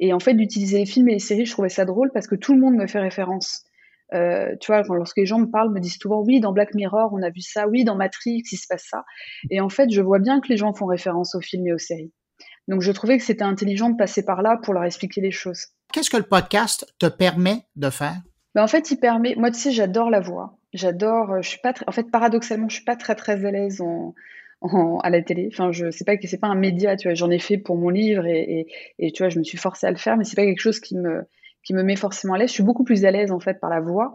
Et 0.00 0.12
en 0.12 0.18
fait, 0.18 0.34
d'utiliser 0.34 0.78
les 0.78 0.86
films 0.86 1.08
et 1.10 1.12
les 1.12 1.18
séries, 1.20 1.46
je 1.46 1.52
trouvais 1.52 1.68
ça 1.68 1.84
drôle 1.84 2.10
parce 2.12 2.26
que 2.26 2.34
tout 2.34 2.54
le 2.54 2.60
monde 2.60 2.74
me 2.74 2.88
fait 2.88 2.98
référence 2.98 3.62
euh, 4.12 4.54
tu 4.60 4.72
vois, 4.72 4.82
lorsque 4.82 5.16
les 5.16 5.26
gens 5.26 5.38
me 5.38 5.50
parlent, 5.50 5.72
me 5.72 5.80
disent 5.80 5.98
souvent 6.00 6.22
oui, 6.22 6.40
dans 6.40 6.52
Black 6.52 6.74
Mirror, 6.74 7.10
on 7.12 7.22
a 7.22 7.30
vu 7.30 7.40
ça, 7.40 7.68
oui, 7.68 7.84
dans 7.84 7.96
Matrix, 7.96 8.42
il 8.50 8.56
se 8.56 8.66
passe 8.68 8.86
ça. 8.88 9.04
Et 9.50 9.60
en 9.60 9.68
fait, 9.68 9.90
je 9.90 10.00
vois 10.00 10.18
bien 10.18 10.40
que 10.40 10.48
les 10.48 10.56
gens 10.56 10.72
font 10.74 10.86
référence 10.86 11.34
aux 11.34 11.40
films 11.40 11.66
et 11.66 11.72
aux 11.72 11.78
séries. 11.78 12.12
Donc, 12.68 12.80
je 12.80 12.92
trouvais 12.92 13.18
que 13.18 13.24
c'était 13.24 13.42
intelligent 13.42 13.90
de 13.90 13.96
passer 13.96 14.24
par 14.24 14.42
là 14.42 14.58
pour 14.62 14.74
leur 14.74 14.84
expliquer 14.84 15.20
les 15.20 15.30
choses. 15.30 15.66
Qu'est-ce 15.92 16.10
que 16.10 16.16
le 16.16 16.22
podcast 16.22 16.86
te 16.98 17.06
permet 17.06 17.62
de 17.76 17.90
faire? 17.90 18.20
Ben, 18.54 18.62
En 18.62 18.68
fait, 18.68 18.90
il 18.90 18.98
permet. 18.98 19.34
Moi, 19.34 19.50
tu 19.50 19.58
sais, 19.58 19.72
j'adore 19.72 20.10
la 20.10 20.20
voix. 20.20 20.58
J'adore. 20.72 21.32
Euh, 21.32 21.42
je 21.42 21.48
suis 21.48 21.60
pas. 21.60 21.74
En 21.86 21.92
fait, 21.92 22.10
paradoxalement, 22.10 22.68
je 22.68 22.76
suis 22.76 22.84
pas 22.84 22.96
très 22.96 23.14
très 23.14 23.44
à 23.44 23.50
l'aise 23.50 23.80
en, 23.80 24.14
à 25.02 25.10
la 25.10 25.22
télé. 25.22 25.48
Enfin, 25.52 25.72
je 25.72 25.90
sais 25.90 26.04
pas 26.04 26.16
que 26.16 26.28
c'est 26.28 26.38
pas 26.38 26.48
un 26.48 26.54
média. 26.54 26.96
Tu 26.96 27.08
vois, 27.08 27.14
j'en 27.14 27.30
ai 27.30 27.38
fait 27.38 27.58
pour 27.58 27.76
mon 27.76 27.88
livre 27.88 28.26
et, 28.26 28.60
et, 28.60 29.06
et, 29.06 29.12
tu 29.12 29.22
vois, 29.22 29.28
je 29.28 29.38
me 29.38 29.44
suis 29.44 29.58
forcée 29.58 29.86
à 29.86 29.90
le 29.90 29.96
faire, 29.96 30.16
mais 30.16 30.24
c'est 30.24 30.36
pas 30.36 30.44
quelque 30.44 30.60
chose 30.60 30.80
qui 30.80 30.96
me 30.96 31.26
qui 31.64 31.74
me 31.74 31.82
met 31.82 31.96
forcément 31.96 32.34
à 32.34 32.38
l'aise. 32.38 32.48
Je 32.48 32.54
suis 32.54 32.62
beaucoup 32.62 32.84
plus 32.84 33.04
à 33.04 33.10
l'aise 33.10 33.32
en 33.32 33.40
fait 33.40 33.60
par 33.60 33.70
la 33.70 33.80
voix. 33.80 34.14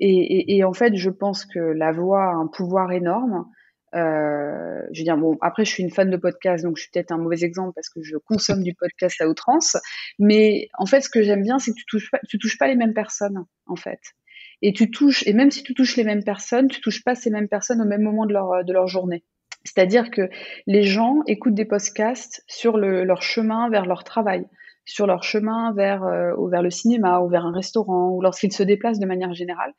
Et, 0.00 0.64
en 0.64 0.72
fait, 0.72 0.96
je 0.96 1.10
pense 1.10 1.46
que 1.46 1.58
la 1.58 1.92
voix 1.92 2.24
a 2.24 2.34
un 2.34 2.48
pouvoir 2.48 2.92
énorme. 2.92 3.46
Euh, 3.94 4.82
je 4.92 5.00
veux 5.00 5.04
dire, 5.04 5.16
bon, 5.16 5.38
après, 5.40 5.64
je 5.64 5.70
suis 5.70 5.84
une 5.84 5.90
fan 5.90 6.10
de 6.10 6.16
podcast, 6.16 6.64
donc 6.64 6.76
je 6.76 6.82
suis 6.82 6.90
peut-être 6.90 7.12
un 7.12 7.18
mauvais 7.18 7.44
exemple 7.44 7.72
parce 7.76 7.88
que 7.88 8.02
je 8.02 8.16
consomme 8.16 8.62
du 8.64 8.74
podcast 8.74 9.20
à 9.20 9.28
outrance. 9.28 9.76
Mais 10.18 10.68
en 10.78 10.86
fait, 10.86 11.00
ce 11.00 11.08
que 11.08 11.22
j'aime 11.22 11.42
bien, 11.42 11.60
c'est 11.60 11.70
que 11.70 11.76
tu 11.76 11.86
touches 11.86 12.10
pas, 12.10 12.18
tu 12.28 12.38
touches 12.38 12.58
pas 12.58 12.66
les 12.66 12.74
mêmes 12.74 12.92
personnes, 12.92 13.44
en 13.66 13.76
fait. 13.76 14.00
Et 14.62 14.72
tu 14.72 14.90
touches, 14.90 15.24
et 15.26 15.32
même 15.32 15.52
si 15.52 15.62
tu 15.62 15.74
touches 15.74 15.96
les 15.96 16.04
mêmes 16.04 16.24
personnes, 16.24 16.68
tu 16.68 16.80
touches 16.80 17.04
pas 17.04 17.14
ces 17.14 17.30
mêmes 17.30 17.48
personnes 17.48 17.80
au 17.80 17.86
même 17.86 18.02
moment 18.02 18.26
de 18.26 18.32
leur, 18.32 18.64
de 18.64 18.72
leur 18.72 18.88
journée. 18.88 19.22
C'est-à-dire 19.64 20.10
que 20.10 20.28
les 20.66 20.82
gens 20.82 21.22
écoutent 21.26 21.54
des 21.54 21.64
podcasts 21.64 22.44
sur 22.46 22.76
leur 22.76 23.22
chemin 23.22 23.70
vers 23.70 23.86
leur 23.86 24.04
travail, 24.04 24.46
sur 24.84 25.06
leur 25.06 25.22
chemin 25.22 25.72
vers, 25.74 26.04
euh, 26.04 26.34
vers 26.50 26.62
le 26.62 26.70
cinéma 26.70 27.20
ou 27.20 27.28
vers 27.28 27.46
un 27.46 27.52
restaurant 27.52 28.10
ou 28.10 28.20
lorsqu'ils 28.20 28.52
se 28.52 28.62
déplacent 28.62 28.98
de 28.98 29.06
manière 29.06 29.34
générale. 29.34 29.72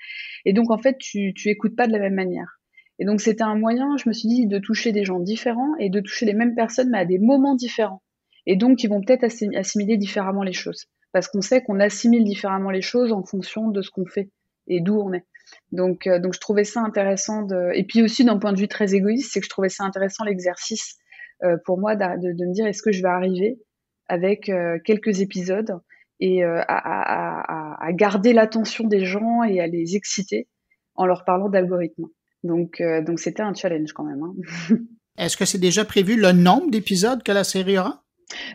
Et 0.45 0.53
donc, 0.53 0.71
en 0.71 0.77
fait, 0.77 0.97
tu, 0.97 1.33
tu 1.35 1.49
écoutes 1.49 1.75
pas 1.75 1.87
de 1.87 1.91
la 1.91 1.99
même 1.99 2.15
manière. 2.15 2.59
Et 2.99 3.05
donc, 3.05 3.21
c'était 3.21 3.43
un 3.43 3.55
moyen, 3.55 3.97
je 3.97 4.07
me 4.07 4.13
suis 4.13 4.29
dit, 4.29 4.47
de 4.47 4.57
toucher 4.57 4.91
des 4.91 5.03
gens 5.03 5.19
différents 5.19 5.75
et 5.79 5.89
de 5.89 5.99
toucher 5.99 6.25
les 6.25 6.33
mêmes 6.33 6.55
personnes, 6.55 6.89
mais 6.89 6.99
à 6.99 7.05
des 7.05 7.19
moments 7.19 7.55
différents. 7.55 8.01
Et 8.45 8.55
donc, 8.55 8.83
ils 8.83 8.89
vont 8.89 9.01
peut-être 9.01 9.23
assimiler 9.23 9.97
différemment 9.97 10.43
les 10.43 10.53
choses. 10.53 10.85
Parce 11.11 11.27
qu'on 11.27 11.41
sait 11.41 11.61
qu'on 11.61 11.79
assimile 11.79 12.23
différemment 12.23 12.71
les 12.71 12.81
choses 12.81 13.11
en 13.11 13.23
fonction 13.23 13.69
de 13.69 13.81
ce 13.81 13.89
qu'on 13.89 14.05
fait 14.05 14.29
et 14.67 14.81
d'où 14.81 14.99
on 14.99 15.13
est. 15.13 15.25
Donc, 15.71 16.07
euh, 16.07 16.19
donc, 16.19 16.33
je 16.33 16.39
trouvais 16.39 16.63
ça 16.63 16.81
intéressant. 16.81 17.43
De... 17.43 17.71
Et 17.73 17.83
puis 17.83 18.01
aussi, 18.01 18.23
d'un 18.23 18.37
point 18.37 18.53
de 18.53 18.59
vue 18.59 18.67
très 18.67 18.95
égoïste, 18.95 19.31
c'est 19.33 19.39
que 19.39 19.45
je 19.45 19.49
trouvais 19.49 19.69
ça 19.69 19.83
intéressant 19.83 20.23
l'exercice 20.23 20.97
euh, 21.43 21.57
pour 21.65 21.79
moi 21.79 21.95
de, 21.95 22.33
de, 22.33 22.45
me 22.45 22.53
dire 22.53 22.65
est-ce 22.65 22.81
que 22.81 22.91
je 22.91 23.01
vais 23.01 23.09
arriver 23.09 23.59
avec 24.07 24.49
euh, 24.49 24.79
quelques 24.83 25.21
épisodes 25.21 25.79
et 26.19 26.43
à, 26.43 26.61
à, 26.61 27.85
à, 27.85 27.91
garder 27.91 28.31
l'attention 28.31 28.87
des 28.87 29.03
gens 29.03 29.43
et 29.43 29.59
à 29.59 29.67
les 29.67 29.97
exciter 29.97 30.47
en 30.95 31.05
leur 31.05 31.25
parlant 31.25 31.49
d'algorithmes. 31.49 32.05
Donc, 32.43 32.81
donc 33.05 33.19
c'était 33.19 33.41
un 33.41 33.53
challenge 33.53 33.91
quand 33.91 34.05
même. 34.05 34.23
Hein. 34.23 34.75
Est-ce 35.17 35.35
que 35.35 35.43
c'est 35.43 35.59
déjà 35.59 35.83
prévu 35.83 36.15
le 36.15 36.31
nombre 36.31 36.71
d'épisodes 36.71 37.21
que 37.21 37.33
la 37.33 37.43
série 37.43 37.77
aura? 37.77 38.05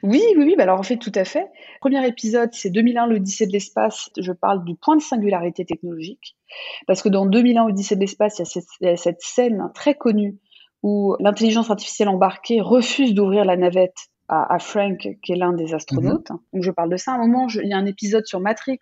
Oui, 0.03 0.23
oui, 0.37 0.45
oui, 0.45 0.55
bah 0.57 0.65
alors 0.65 0.81
en 0.81 0.83
fait, 0.83 0.97
tout 0.97 1.13
à 1.15 1.25
fait. 1.25 1.47
Premier 1.81 2.07
épisode, 2.07 2.51
c'est 2.53 2.71
2001, 2.71 3.07
l'Odyssée 3.07 3.47
de 3.47 3.53
l'espace. 3.53 4.11
Je 4.19 4.33
parle 4.33 4.65
du 4.65 4.75
point 4.75 4.97
de 4.97 5.03
singularité 5.03 5.65
technologique. 5.65 6.37
Parce 6.87 7.03
que 7.03 7.09
dans 7.09 7.27
2001, 7.27 7.67
l'Odyssée 7.67 7.95
de 7.95 8.01
l'espace, 8.01 8.41
il 8.81 8.87
y 8.87 8.89
a 8.89 8.97
cette 8.97 9.23
scène 9.23 9.71
très 9.75 9.95
connue 9.95 10.39
où 10.83 11.17
l'intelligence 11.21 11.71
artificielle 11.71 12.09
embarquée 12.09 12.61
refuse 12.61 13.15
d'ouvrir 13.15 13.45
la 13.45 13.57
navette 13.57 14.09
à, 14.33 14.61
Frank, 14.61 15.09
qui 15.23 15.33
est 15.33 15.37
l'un 15.37 15.53
des 15.53 15.75
astronautes. 15.75 16.31
Mhm. 16.31 16.39
Donc 16.53 16.63
je 16.63 16.71
parle 16.71 16.89
de 16.89 16.97
ça. 16.97 17.13
À 17.13 17.17
un 17.17 17.19
moment, 17.19 17.49
il 17.49 17.69
y 17.69 17.73
a 17.73 17.77
un 17.77 17.87
épisode 17.87 18.25
sur 18.27 18.39
Matrix 18.39 18.79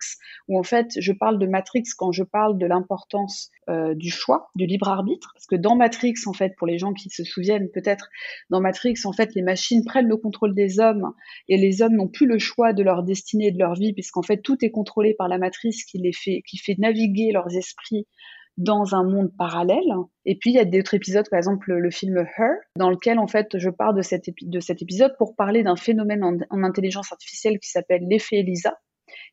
où 0.47 0.59
en 0.59 0.63
fait 0.63 0.91
je 0.99 1.11
parle 1.11 1.39
de 1.39 1.47
Matrix 1.47 1.85
quand 1.97 2.11
je 2.11 2.23
parle 2.23 2.59
de 2.59 2.67
l'importance 2.67 3.49
euh, 3.67 3.95
du 3.95 4.11
choix, 4.11 4.51
du 4.55 4.67
libre 4.67 4.89
arbitre, 4.89 5.31
parce 5.33 5.47
que 5.47 5.55
dans 5.55 5.75
Matrix, 5.75 6.13
en 6.27 6.33
fait, 6.33 6.53
pour 6.55 6.67
les 6.67 6.77
gens 6.77 6.93
qui 6.93 7.09
se 7.09 7.23
souviennent 7.23 7.69
peut-être, 7.73 8.09
dans 8.51 8.61
Matrix, 8.61 8.95
en 9.05 9.11
fait, 9.11 9.33
les 9.33 9.41
machines 9.41 9.83
prennent 9.83 10.07
le 10.07 10.17
contrôle 10.17 10.53
des 10.53 10.79
hommes 10.79 11.13
et 11.47 11.57
les 11.57 11.81
hommes 11.81 11.95
n'ont 11.95 12.07
plus 12.07 12.27
le 12.27 12.37
choix 12.37 12.71
de 12.71 12.83
leur 12.83 13.01
destinée 13.01 13.47
et 13.47 13.51
de 13.51 13.59
leur 13.59 13.73
vie, 13.73 13.93
puisqu'en 13.93 14.21
fait 14.21 14.37
tout 14.37 14.57
est 14.61 14.71
contrôlé 14.71 15.15
par 15.15 15.27
la 15.27 15.39
matrice 15.39 15.83
qui 15.83 15.97
les 15.97 16.13
fait, 16.13 16.43
qui 16.47 16.57
fait 16.57 16.75
naviguer 16.77 17.31
leurs 17.31 17.55
esprits 17.55 18.05
dans 18.59 18.93
un 18.93 19.03
monde 19.03 19.31
parallèle. 19.37 19.93
Et 20.25 20.35
puis 20.35 20.51
il 20.51 20.55
y 20.55 20.59
a 20.59 20.65
d'autres 20.65 20.93
épisodes, 20.93 21.27
par 21.29 21.37
exemple 21.37 21.73
le 21.73 21.89
film 21.89 22.17
Her, 22.17 22.51
dans 22.75 22.89
lequel 22.89 23.17
en 23.17 23.25
fait 23.25 23.57
je 23.57 23.69
pars 23.69 23.93
de 23.93 24.01
cet, 24.01 24.25
de 24.41 24.59
cet 24.59 24.81
épisode 24.81 25.15
pour 25.17 25.35
parler 25.35 25.63
d'un 25.63 25.77
phénomène 25.77 26.23
en, 26.23 26.63
intelligence 26.63 27.11
artificielle 27.11 27.57
qui 27.59 27.69
s'appelle 27.69 28.01
l'effet 28.07 28.39
Elisa, 28.39 28.77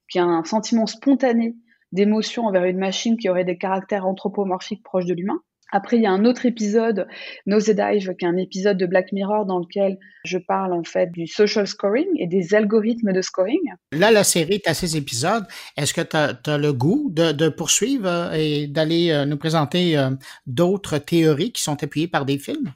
qui 0.09 0.19
est 0.19 0.23
un 0.23 0.45
sentiment 0.45 0.87
spontané 0.87 1.57
d'émotion 1.91 2.45
envers 2.45 2.65
une 2.65 2.79
machine 2.79 3.17
qui 3.17 3.29
aurait 3.29 3.45
des 3.45 3.59
caractères 3.59 4.07
anthropomorphiques 4.07 4.85
proches 4.85 5.07
de 5.07 5.15
l'humain. 5.15 5.41
Après, 5.73 5.97
il 5.97 6.03
y 6.03 6.07
a 6.07 6.13
un 6.13 6.25
autre 6.25 6.47
épisode, 6.47 7.07
Nosedive, 7.47 8.15
qui 8.17 8.25
est 8.25 8.29
un 8.29 8.37
épisode 8.37 8.77
de 8.77 8.87
Black 8.87 9.13
Mirror 9.13 9.47
dans 9.47 9.59
lequel 9.59 9.99
je 10.25 10.39
parle 10.39 10.73
en 10.73 10.85
fait 10.85 11.11
du 11.13 11.27
social 11.27 11.67
scoring 11.67 12.07
et 12.19 12.27
des 12.27 12.55
algorithmes 12.55 13.13
de 13.13 13.21
scoring. 13.21 13.61
Là, 13.93 14.11
la 14.11 14.25
série 14.25 14.55
est 14.55 14.69
à 14.69 14.75
ces 14.75 14.97
épisodes. 14.97 15.45
Est-ce 15.77 15.93
que 15.93 16.01
tu 16.01 16.17
as, 16.17 16.59
le 16.59 16.73
goût 16.73 17.11
de, 17.13 17.49
poursuivre 17.49 18.07
euh, 18.07 18.33
et 18.33 18.67
d'aller 18.67 19.11
euh, 19.11 19.25
nous 19.25 19.37
présenter 19.37 19.97
euh, 19.97 20.11
d'autres 20.47 20.99
théories 20.99 21.53
qui 21.53 21.63
sont 21.63 21.83
appuyées 21.83 22.09
par 22.09 22.25
des 22.25 22.39
films? 22.39 22.73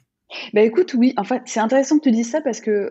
Ben 0.53 0.65
écoute, 0.65 0.93
oui, 0.93 1.13
en 1.17 1.23
fait, 1.23 1.41
c'est 1.45 1.59
intéressant 1.59 1.97
que 1.97 2.03
tu 2.03 2.11
dises 2.11 2.31
ça 2.31 2.41
parce 2.41 2.61
que 2.61 2.89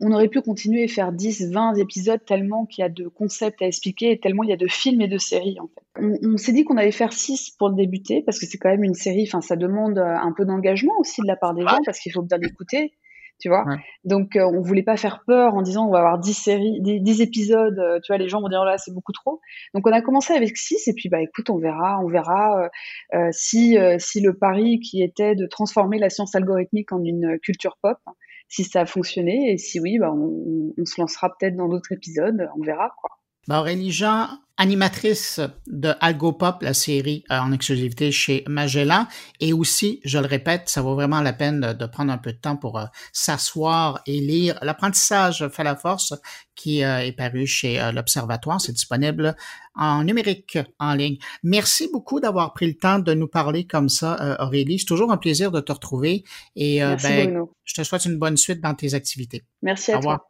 on 0.00 0.12
aurait 0.12 0.28
pu 0.28 0.40
continuer 0.40 0.84
et 0.84 0.88
faire 0.88 1.12
10, 1.12 1.50
20 1.52 1.74
épisodes 1.76 2.24
tellement 2.24 2.66
qu'il 2.66 2.82
y 2.82 2.84
a 2.84 2.88
de 2.88 3.08
concepts 3.08 3.62
à 3.62 3.66
expliquer 3.66 4.12
et 4.12 4.20
tellement 4.20 4.42
il 4.42 4.50
y 4.50 4.52
a 4.52 4.56
de 4.56 4.68
films 4.68 5.00
et 5.00 5.08
de 5.08 5.18
séries 5.18 5.58
en 5.60 5.68
fait. 5.68 5.82
On, 6.00 6.36
s'est 6.36 6.52
dit 6.52 6.64
qu'on 6.64 6.76
allait 6.76 6.92
faire 6.92 7.12
6 7.12 7.50
pour 7.58 7.70
le 7.70 7.74
débuter 7.74 8.22
parce 8.22 8.38
que 8.38 8.46
c'est 8.46 8.58
quand 8.58 8.68
même 8.68 8.84
une 8.84 8.94
série, 8.94 9.24
enfin 9.26 9.40
ça 9.40 9.56
demande 9.56 9.98
euh, 9.98 10.14
un 10.14 10.32
peu 10.32 10.44
d'engagement 10.44 10.94
aussi 10.98 11.20
de 11.22 11.26
la 11.26 11.36
part 11.36 11.54
des 11.54 11.62
gens 11.62 11.78
parce 11.84 11.98
qu'il 11.98 12.12
faut 12.12 12.22
bien 12.22 12.40
écouter, 12.40 12.92
tu 13.38 13.48
vois. 13.48 13.64
Donc 14.04 14.36
euh, 14.36 14.44
on 14.44 14.60
voulait 14.60 14.82
pas 14.82 14.96
faire 14.96 15.22
peur 15.26 15.54
en 15.54 15.62
disant 15.62 15.86
on 15.86 15.90
va 15.90 15.98
avoir 15.98 16.18
10 16.18 16.34
séries, 16.34 16.80
10, 16.80 17.20
épisodes, 17.20 17.78
euh, 17.78 18.00
tu 18.02 18.12
vois, 18.12 18.18
les 18.18 18.28
gens 18.28 18.40
vont 18.40 18.48
dire 18.48 18.60
oh 18.62 18.64
là 18.64 18.78
c'est 18.78 18.92
beaucoup 18.92 19.12
trop. 19.12 19.40
Donc 19.74 19.86
on 19.86 19.92
a 19.92 20.00
commencé 20.02 20.32
avec 20.32 20.56
6 20.56 20.88
et 20.88 20.94
puis 20.94 21.08
bah 21.08 21.20
écoute, 21.22 21.50
on 21.50 21.58
verra, 21.58 22.00
on 22.00 22.08
verra 22.08 22.68
si 23.32 23.76
si 23.98 24.20
le 24.20 24.34
pari 24.36 24.80
qui 24.80 25.02
était 25.02 25.34
de 25.34 25.46
transformer 25.46 25.98
la 25.98 26.10
science 26.10 26.34
algorithmique 26.34 26.92
en 26.92 27.02
une 27.04 27.38
culture 27.40 27.78
pop, 27.82 27.98
si 28.48 28.64
ça 28.64 28.82
a 28.82 28.86
fonctionné 28.86 29.52
et 29.52 29.58
si 29.58 29.80
oui, 29.80 29.98
bah 29.98 30.12
on, 30.12 30.72
on 30.76 30.84
se 30.84 31.00
lancera 31.00 31.34
peut-être 31.38 31.56
dans 31.56 31.68
d'autres 31.68 31.92
épisodes, 31.92 32.48
on 32.56 32.62
verra 32.62 32.94
quoi. 33.00 33.10
Bah, 33.48 33.60
Aurélie 33.60 33.92
Jean, 33.92 34.28
animatrice 34.58 35.40
de 35.66 35.94
Algopop, 36.00 36.60
la 36.60 36.74
série 36.74 37.24
euh, 37.30 37.38
en 37.38 37.50
exclusivité 37.50 38.12
chez 38.12 38.44
Magellan. 38.46 39.06
Et 39.40 39.54
aussi, 39.54 40.00
je 40.04 40.18
le 40.18 40.26
répète, 40.26 40.68
ça 40.68 40.82
vaut 40.82 40.94
vraiment 40.94 41.22
la 41.22 41.32
peine 41.32 41.72
de, 41.72 41.86
prendre 41.86 42.12
un 42.12 42.18
peu 42.18 42.32
de 42.32 42.36
temps 42.36 42.56
pour 42.56 42.78
euh, 42.78 42.84
s'asseoir 43.10 44.02
et 44.04 44.20
lire 44.20 44.58
L'apprentissage 44.60 45.48
fait 45.48 45.64
la 45.64 45.76
force 45.76 46.12
qui 46.54 46.84
euh, 46.84 46.98
est 46.98 47.12
paru 47.12 47.46
chez 47.46 47.80
l'Observatoire. 47.90 48.60
C'est 48.60 48.72
disponible 48.72 49.34
en 49.74 50.04
numérique 50.04 50.58
en 50.78 50.92
ligne. 50.92 51.16
Merci 51.42 51.88
beaucoup 51.90 52.20
d'avoir 52.20 52.52
pris 52.52 52.66
le 52.66 52.74
temps 52.74 52.98
de 52.98 53.14
nous 53.14 53.28
parler 53.28 53.66
comme 53.66 53.88
ça, 53.88 54.36
Aurélie. 54.40 54.78
C'est 54.78 54.84
toujours 54.84 55.10
un 55.10 55.16
plaisir 55.16 55.52
de 55.52 55.60
te 55.60 55.72
retrouver. 55.72 56.22
Et 56.54 56.80
ben, 56.80 57.46
je 57.64 57.74
te 57.74 57.82
souhaite 57.82 58.04
une 58.04 58.18
bonne 58.18 58.36
suite 58.36 58.60
dans 58.60 58.74
tes 58.74 58.92
activités. 58.92 59.44
Merci 59.62 59.92
à 59.92 59.94
Au 59.94 59.98
revoir. 60.00 60.26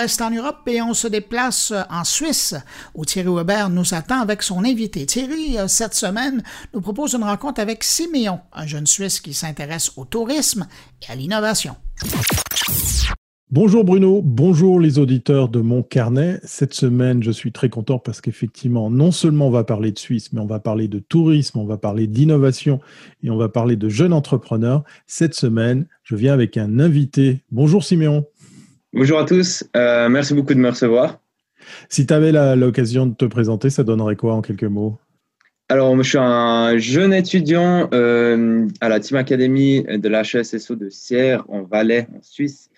Reste 0.00 0.22
en 0.22 0.30
Europe 0.30 0.66
et 0.66 0.80
on 0.80 0.94
se 0.94 1.08
déplace 1.08 1.74
en 1.90 2.04
Suisse 2.04 2.54
où 2.94 3.04
Thierry 3.04 3.28
Weber 3.28 3.68
nous 3.68 3.92
attend 3.92 4.22
avec 4.22 4.42
son 4.42 4.64
invité. 4.64 5.04
Thierry, 5.04 5.58
euh, 5.58 5.68
cette 5.68 5.92
semaine, 5.92 6.42
nous 6.72 6.80
propose 6.80 7.12
une 7.12 7.24
rencontre 7.24 7.60
avec 7.60 7.84
Siméon, 7.84 8.40
un 8.54 8.66
jeune 8.66 8.86
Suisse 8.86 9.20
qui 9.20 9.34
s'intéresse 9.34 9.92
au 9.96 10.06
tourisme 10.06 10.66
et 11.02 11.12
à 11.12 11.14
l'innovation. 11.14 11.76
Bonjour 13.50 13.84
Bruno, 13.84 14.22
bonjour 14.24 14.80
les 14.80 14.98
auditeurs 14.98 15.50
de 15.50 15.60
mon 15.60 15.82
carnet. 15.82 16.40
Cette 16.44 16.72
semaine, 16.72 17.22
je 17.22 17.32
suis 17.32 17.52
très 17.52 17.68
content 17.68 17.98
parce 17.98 18.22
qu'effectivement, 18.22 18.90
non 18.90 19.10
seulement 19.10 19.48
on 19.48 19.50
va 19.50 19.64
parler 19.64 19.92
de 19.92 19.98
Suisse, 19.98 20.32
mais 20.32 20.40
on 20.40 20.46
va 20.46 20.60
parler 20.60 20.88
de 20.88 21.00
tourisme, 21.00 21.58
on 21.58 21.66
va 21.66 21.76
parler 21.76 22.06
d'innovation 22.06 22.80
et 23.22 23.28
on 23.28 23.36
va 23.36 23.50
parler 23.50 23.76
de 23.76 23.88
jeunes 23.90 24.14
entrepreneurs. 24.14 24.82
Cette 25.06 25.34
semaine, 25.34 25.86
je 26.04 26.16
viens 26.16 26.32
avec 26.32 26.56
un 26.56 26.78
invité. 26.78 27.42
Bonjour 27.50 27.84
Siméon. 27.84 28.24
Bonjour 28.92 29.20
à 29.20 29.24
tous, 29.24 29.62
euh, 29.76 30.08
merci 30.08 30.34
beaucoup 30.34 30.52
de 30.52 30.58
me 30.58 30.68
recevoir. 30.68 31.20
Si 31.88 32.06
tu 32.06 32.12
avais 32.12 32.32
l'occasion 32.56 33.06
de 33.06 33.14
te 33.14 33.24
présenter, 33.24 33.70
ça 33.70 33.84
donnerait 33.84 34.16
quoi 34.16 34.34
en 34.34 34.42
quelques 34.42 34.64
mots? 34.64 34.98
Alors, 35.68 35.96
je 35.96 36.08
suis 36.08 36.18
un 36.18 36.76
jeune 36.76 37.12
étudiant 37.12 37.88
euh, 37.94 38.66
à 38.80 38.88
la 38.88 38.98
Team 38.98 39.16
Academy 39.16 39.84
de 39.84 40.08
l'HSSO 40.08 40.74
de 40.74 40.88
Sierre, 40.90 41.44
en 41.48 41.62
Valais, 41.62 42.08
en 42.18 42.20
Suisse. 42.20 42.68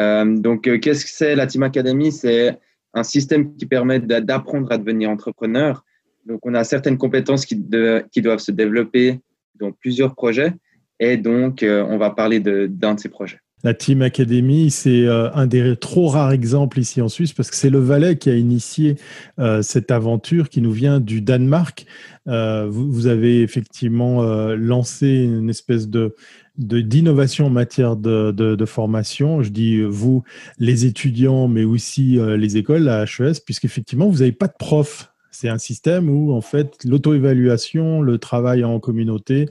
Euh, 0.00 0.36
donc, 0.36 0.62
qu'est-ce 0.80 1.04
que 1.04 1.10
c'est 1.12 1.36
la 1.36 1.46
Team 1.46 1.62
Academy? 1.62 2.10
C'est 2.10 2.58
un 2.92 3.04
système 3.04 3.54
qui 3.54 3.66
permet 3.66 4.00
d'apprendre 4.00 4.72
à 4.72 4.78
devenir 4.78 5.08
entrepreneur. 5.08 5.84
Donc, 6.26 6.44
on 6.44 6.54
a 6.54 6.64
certaines 6.64 6.98
compétences 6.98 7.46
qui, 7.46 7.64
qui 8.10 8.22
doivent 8.22 8.40
se 8.40 8.50
développer 8.50 9.20
dans 9.54 9.70
plusieurs 9.70 10.16
projets. 10.16 10.52
Et 10.98 11.16
donc, 11.16 11.64
on 11.64 11.96
va 11.96 12.10
parler 12.10 12.40
d'un 12.40 12.94
de 12.94 13.00
ces 13.00 13.08
projets. 13.08 13.38
La 13.62 13.74
Team 13.74 14.00
Academy, 14.02 14.70
c'est 14.70 15.06
euh, 15.06 15.30
un 15.34 15.46
des 15.46 15.76
trop 15.76 16.08
rares 16.08 16.32
exemples 16.32 16.78
ici 16.78 17.02
en 17.02 17.08
Suisse 17.08 17.32
parce 17.32 17.50
que 17.50 17.56
c'est 17.56 17.70
le 17.70 17.78
Valais 17.78 18.16
qui 18.16 18.30
a 18.30 18.34
initié 18.34 18.96
euh, 19.38 19.60
cette 19.60 19.90
aventure 19.90 20.48
qui 20.48 20.62
nous 20.62 20.72
vient 20.72 20.98
du 20.98 21.20
Danemark. 21.20 21.84
Euh, 22.26 22.66
vous, 22.70 23.06
avez 23.06 23.42
effectivement 23.42 24.22
lancé 24.54 25.08
une 25.08 25.50
espèce 25.50 25.88
d'innovation 26.56 27.46
en 27.46 27.50
matière 27.50 27.96
de, 27.96 28.30
de, 28.30 28.64
formation. 28.64 29.42
Je 29.42 29.50
dis 29.50 29.80
vous, 29.82 30.22
les 30.58 30.86
étudiants, 30.86 31.48
mais 31.48 31.64
aussi 31.64 32.18
les 32.20 32.56
écoles, 32.56 32.82
la 32.82 33.04
HES, 33.04 33.40
puisqu'effectivement, 33.44 34.08
vous 34.08 34.18
n'avez 34.18 34.32
pas 34.32 34.46
de 34.46 34.54
prof 34.58 35.12
c'est 35.30 35.48
un 35.48 35.58
système 35.58 36.08
où, 36.08 36.32
en 36.32 36.40
fait, 36.40 36.84
l'auto-évaluation, 36.84 38.02
le 38.02 38.18
travail 38.18 38.64
en 38.64 38.80
communauté 38.80 39.46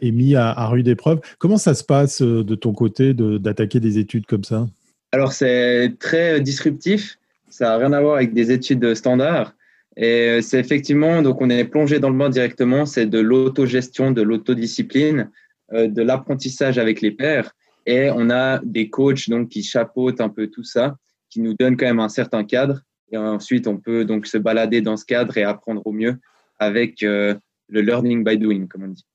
est 0.00 0.10
mis 0.10 0.34
à, 0.34 0.66
rude 0.66 0.88
épreuve. 0.88 1.20
Comment 1.38 1.58
ça 1.58 1.74
se 1.74 1.84
passe 1.84 2.22
euh, 2.22 2.44
de 2.44 2.54
ton 2.54 2.72
côté 2.72 3.14
d'attaquer 3.14 3.80
des 3.80 3.98
études 3.98 4.26
comme 4.26 4.44
ça? 4.44 4.66
Alors, 5.12 5.32
c'est 5.32 5.94
très 5.98 6.40
disruptif. 6.40 7.18
Ça 7.48 7.66
n'a 7.66 7.76
rien 7.78 7.92
à 7.92 8.00
voir 8.00 8.16
avec 8.16 8.32
des 8.32 8.50
études 8.50 8.94
standards. 8.94 9.54
Et 9.96 10.40
c'est 10.42 10.58
effectivement, 10.58 11.22
donc 11.22 11.40
on 11.40 11.50
est 11.50 11.64
plongé 11.64 12.00
dans 12.00 12.10
le 12.10 12.18
bain 12.18 12.28
directement, 12.28 12.84
c'est 12.84 13.06
de 13.06 13.20
l'autogestion, 13.20 14.10
de 14.10 14.22
l'autodiscipline, 14.22 15.30
de 15.72 16.02
l'apprentissage 16.02 16.78
avec 16.78 17.00
les 17.00 17.12
pairs. 17.12 17.52
Et 17.86 18.10
on 18.10 18.30
a 18.30 18.60
des 18.64 18.88
coachs 18.88 19.28
donc, 19.28 19.50
qui 19.50 19.62
chapeautent 19.62 20.20
un 20.20 20.28
peu 20.28 20.48
tout 20.48 20.64
ça, 20.64 20.96
qui 21.30 21.40
nous 21.40 21.54
donnent 21.54 21.76
quand 21.76 21.86
même 21.86 22.00
un 22.00 22.08
certain 22.08 22.44
cadre. 22.44 22.80
Et 23.14 23.16
ensuite, 23.16 23.66
on 23.66 23.78
peut 23.78 24.04
donc 24.04 24.26
se 24.26 24.36
balader 24.38 24.80
dans 24.80 24.96
ce 24.96 25.04
cadre 25.04 25.38
et 25.38 25.44
apprendre 25.44 25.86
au 25.86 25.92
mieux 25.92 26.16
avec 26.58 27.00
le 27.02 27.40
learning 27.68 28.24
by 28.24 28.38
doing, 28.38 28.66
comme 28.66 28.84
on 28.84 28.88
dit. 28.88 29.06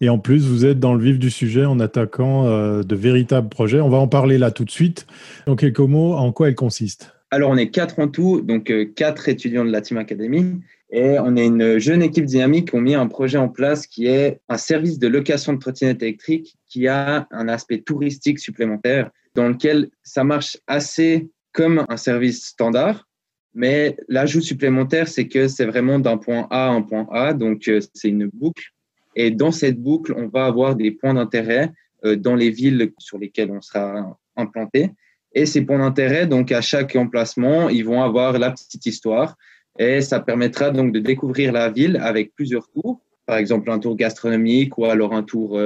Et 0.00 0.08
en 0.08 0.18
plus, 0.18 0.46
vous 0.46 0.64
êtes 0.64 0.78
dans 0.78 0.94
le 0.94 1.02
vif 1.02 1.18
du 1.18 1.30
sujet 1.30 1.64
en 1.64 1.80
attaquant 1.80 2.46
euh, 2.46 2.82
de 2.82 2.94
véritables 2.94 3.48
projets. 3.48 3.80
On 3.80 3.88
va 3.88 3.98
en 3.98 4.08
parler 4.08 4.38
là 4.38 4.50
tout 4.50 4.64
de 4.64 4.70
suite. 4.70 5.06
En 5.46 5.56
quelques 5.56 5.80
mots, 5.80 6.14
en 6.14 6.32
quoi 6.32 6.48
elle 6.48 6.54
consiste? 6.54 7.12
Alors, 7.30 7.50
on 7.50 7.56
est 7.56 7.70
quatre 7.70 7.98
en 7.98 8.08
tout, 8.08 8.40
donc 8.40 8.70
euh, 8.70 8.84
quatre 8.84 9.28
étudiants 9.28 9.64
de 9.64 9.72
la 9.72 9.80
Team 9.80 9.98
Academy. 9.98 10.60
Et 10.90 11.18
on 11.18 11.36
est 11.36 11.46
une 11.46 11.78
jeune 11.78 12.00
équipe 12.00 12.26
dynamique 12.26 12.70
qui 12.70 12.76
a 12.76 12.80
mis 12.80 12.94
un 12.94 13.08
projet 13.08 13.38
en 13.38 13.48
place 13.48 13.88
qui 13.88 14.06
est 14.06 14.40
un 14.48 14.56
service 14.56 15.00
de 15.00 15.08
location 15.08 15.52
de 15.52 15.58
trottinettes 15.58 16.00
électriques 16.00 16.56
qui 16.68 16.86
a 16.86 17.26
un 17.32 17.48
aspect 17.48 17.80
touristique 17.80 18.38
supplémentaire 18.38 19.10
dans 19.34 19.48
lequel 19.48 19.88
ça 20.04 20.22
marche 20.22 20.58
assez 20.68 21.28
comme 21.52 21.84
un 21.88 21.96
service 21.96 22.46
standard. 22.46 23.08
Mais 23.56 23.96
l'ajout 24.08 24.42
supplémentaire, 24.42 25.08
c'est 25.08 25.26
que 25.26 25.48
c'est 25.48 25.66
vraiment 25.66 25.98
d'un 25.98 26.18
point 26.18 26.46
A 26.50 26.68
à 26.68 26.70
un 26.70 26.82
point 26.82 27.08
A. 27.10 27.32
Donc, 27.32 27.66
euh, 27.66 27.80
c'est 27.94 28.08
une 28.08 28.30
boucle 28.32 28.70
et 29.16 29.30
dans 29.30 29.50
cette 29.50 29.80
boucle, 29.80 30.14
on 30.16 30.28
va 30.28 30.44
avoir 30.44 30.76
des 30.76 30.90
points 30.92 31.14
d'intérêt 31.14 31.72
euh, 32.04 32.14
dans 32.16 32.36
les 32.36 32.50
villes 32.50 32.92
sur 32.98 33.18
lesquelles 33.18 33.50
on 33.50 33.62
sera 33.62 34.16
implanté. 34.36 34.90
Et 35.32 35.46
ces 35.46 35.62
points 35.62 35.78
d'intérêt, 35.78 36.26
donc 36.26 36.52
à 36.52 36.60
chaque 36.60 36.94
emplacement, 36.94 37.68
ils 37.70 37.84
vont 37.84 38.02
avoir 38.02 38.38
la 38.38 38.50
petite 38.50 38.84
histoire. 38.84 39.36
Et 39.78 40.02
ça 40.02 40.20
permettra 40.20 40.70
donc 40.70 40.92
de 40.92 41.00
découvrir 41.00 41.52
la 41.52 41.70
ville 41.70 41.98
avec 42.00 42.34
plusieurs 42.34 42.68
tours. 42.68 43.00
Par 43.24 43.38
exemple, 43.38 43.70
un 43.70 43.78
tour 43.78 43.96
gastronomique 43.96 44.78
ou 44.78 44.84
alors 44.84 45.12
un 45.14 45.22
tour 45.22 45.58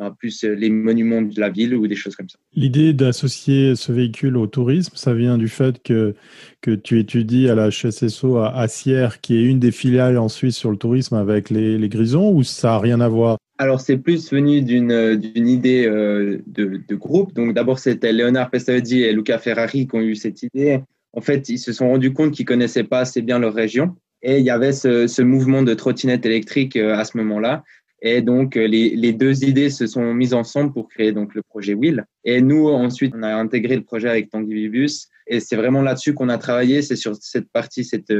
euh, 0.00 0.04
ben, 0.04 0.16
plus 0.18 0.44
euh, 0.44 0.54
les 0.54 0.70
monuments 0.70 1.22
de 1.22 1.38
la 1.40 1.50
ville 1.50 1.74
ou 1.74 1.86
des 1.86 1.94
choses 1.94 2.16
comme 2.16 2.28
ça. 2.28 2.38
L'idée 2.54 2.92
d'associer 2.92 3.76
ce 3.76 3.92
véhicule 3.92 4.36
au 4.36 4.46
tourisme, 4.46 4.92
ça 4.96 5.14
vient 5.14 5.38
du 5.38 5.48
fait 5.48 5.82
que, 5.82 6.14
que 6.60 6.70
tu 6.70 6.98
étudies 6.98 7.48
à 7.48 7.54
la 7.54 7.68
HSSO 7.68 8.36
à, 8.38 8.56
à 8.56 8.68
Sierre, 8.68 9.20
qui 9.20 9.36
est 9.36 9.44
une 9.44 9.58
des 9.58 9.72
filiales 9.72 10.18
en 10.18 10.28
Suisse 10.28 10.56
sur 10.56 10.70
le 10.70 10.76
tourisme 10.76 11.14
avec 11.16 11.50
les, 11.50 11.78
les 11.78 11.88
Grisons, 11.88 12.32
ou 12.32 12.42
ça 12.42 12.68
n'a 12.68 12.78
rien 12.78 13.00
à 13.00 13.08
voir? 13.08 13.38
Alors, 13.58 13.80
c'est 13.80 13.98
plus 13.98 14.32
venu 14.32 14.62
d'une, 14.62 15.16
d'une 15.16 15.46
idée 15.46 15.86
euh, 15.86 16.38
de, 16.46 16.80
de, 16.88 16.94
groupe. 16.96 17.32
Donc, 17.34 17.54
d'abord, 17.54 17.78
c'était 17.78 18.12
Léonard 18.12 18.50
Pestalozzi 18.50 19.02
et 19.02 19.12
Luca 19.12 19.38
Ferrari 19.38 19.86
qui 19.86 19.94
ont 19.94 20.00
eu 20.00 20.16
cette 20.16 20.42
idée. 20.42 20.80
En 21.12 21.20
fait, 21.20 21.48
ils 21.48 21.58
se 21.58 21.72
sont 21.72 21.88
rendus 21.88 22.12
compte 22.12 22.32
qu'ils 22.32 22.46
connaissaient 22.46 22.84
pas 22.84 23.00
assez 23.00 23.22
bien 23.22 23.38
leur 23.38 23.54
région. 23.54 23.94
Et 24.22 24.38
il 24.38 24.44
y 24.44 24.50
avait 24.50 24.72
ce, 24.72 25.06
ce 25.06 25.22
mouvement 25.22 25.62
de 25.62 25.74
trottinette 25.74 26.24
électrique 26.24 26.76
euh, 26.76 26.96
à 26.96 27.04
ce 27.04 27.16
moment-là. 27.18 27.62
Et 28.04 28.20
donc, 28.20 28.56
euh, 28.56 28.66
les, 28.66 29.12
deux 29.12 29.44
idées 29.44 29.70
se 29.70 29.86
sont 29.86 30.12
mises 30.12 30.34
ensemble 30.34 30.72
pour 30.72 30.88
créer 30.88 31.12
donc 31.12 31.36
le 31.36 31.42
projet 31.42 31.72
Will. 31.72 32.04
Et 32.24 32.42
nous, 32.42 32.66
ensuite, 32.68 33.14
on 33.16 33.22
a 33.22 33.32
intégré 33.32 33.76
le 33.76 33.84
projet 33.84 34.08
avec 34.08 34.28
Tanguy 34.28 34.54
Vibus. 34.54 35.08
Et 35.28 35.38
c'est 35.38 35.54
vraiment 35.54 35.82
là-dessus 35.82 36.12
qu'on 36.12 36.28
a 36.28 36.36
travaillé. 36.36 36.82
C'est 36.82 36.96
sur 36.96 37.14
cette 37.14 37.48
partie, 37.50 37.84
cette 37.84 38.12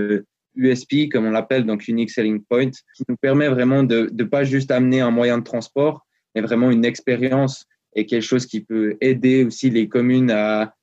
USP, 0.55 0.93
euh, 0.95 1.09
comme 1.11 1.26
on 1.26 1.30
l'appelle, 1.33 1.66
donc 1.66 1.89
Unique 1.89 2.11
Selling 2.11 2.45
Point, 2.49 2.70
qui 2.95 3.03
nous 3.09 3.16
permet 3.16 3.49
vraiment 3.49 3.83
de 3.83 4.09
ne 4.12 4.24
pas 4.24 4.45
juste 4.45 4.70
amener 4.70 5.01
un 5.01 5.11
moyen 5.11 5.39
de 5.39 5.45
transport, 5.45 6.07
mais 6.37 6.43
vraiment 6.43 6.70
une 6.70 6.85
expérience 6.85 7.66
et 7.97 8.07
quelque 8.07 8.22
chose 8.22 8.47
qui 8.47 8.61
peut 8.61 8.97
aider 9.01 9.45
aussi 9.45 9.68
les 9.68 9.89
communes 9.89 10.30
à 10.30 10.74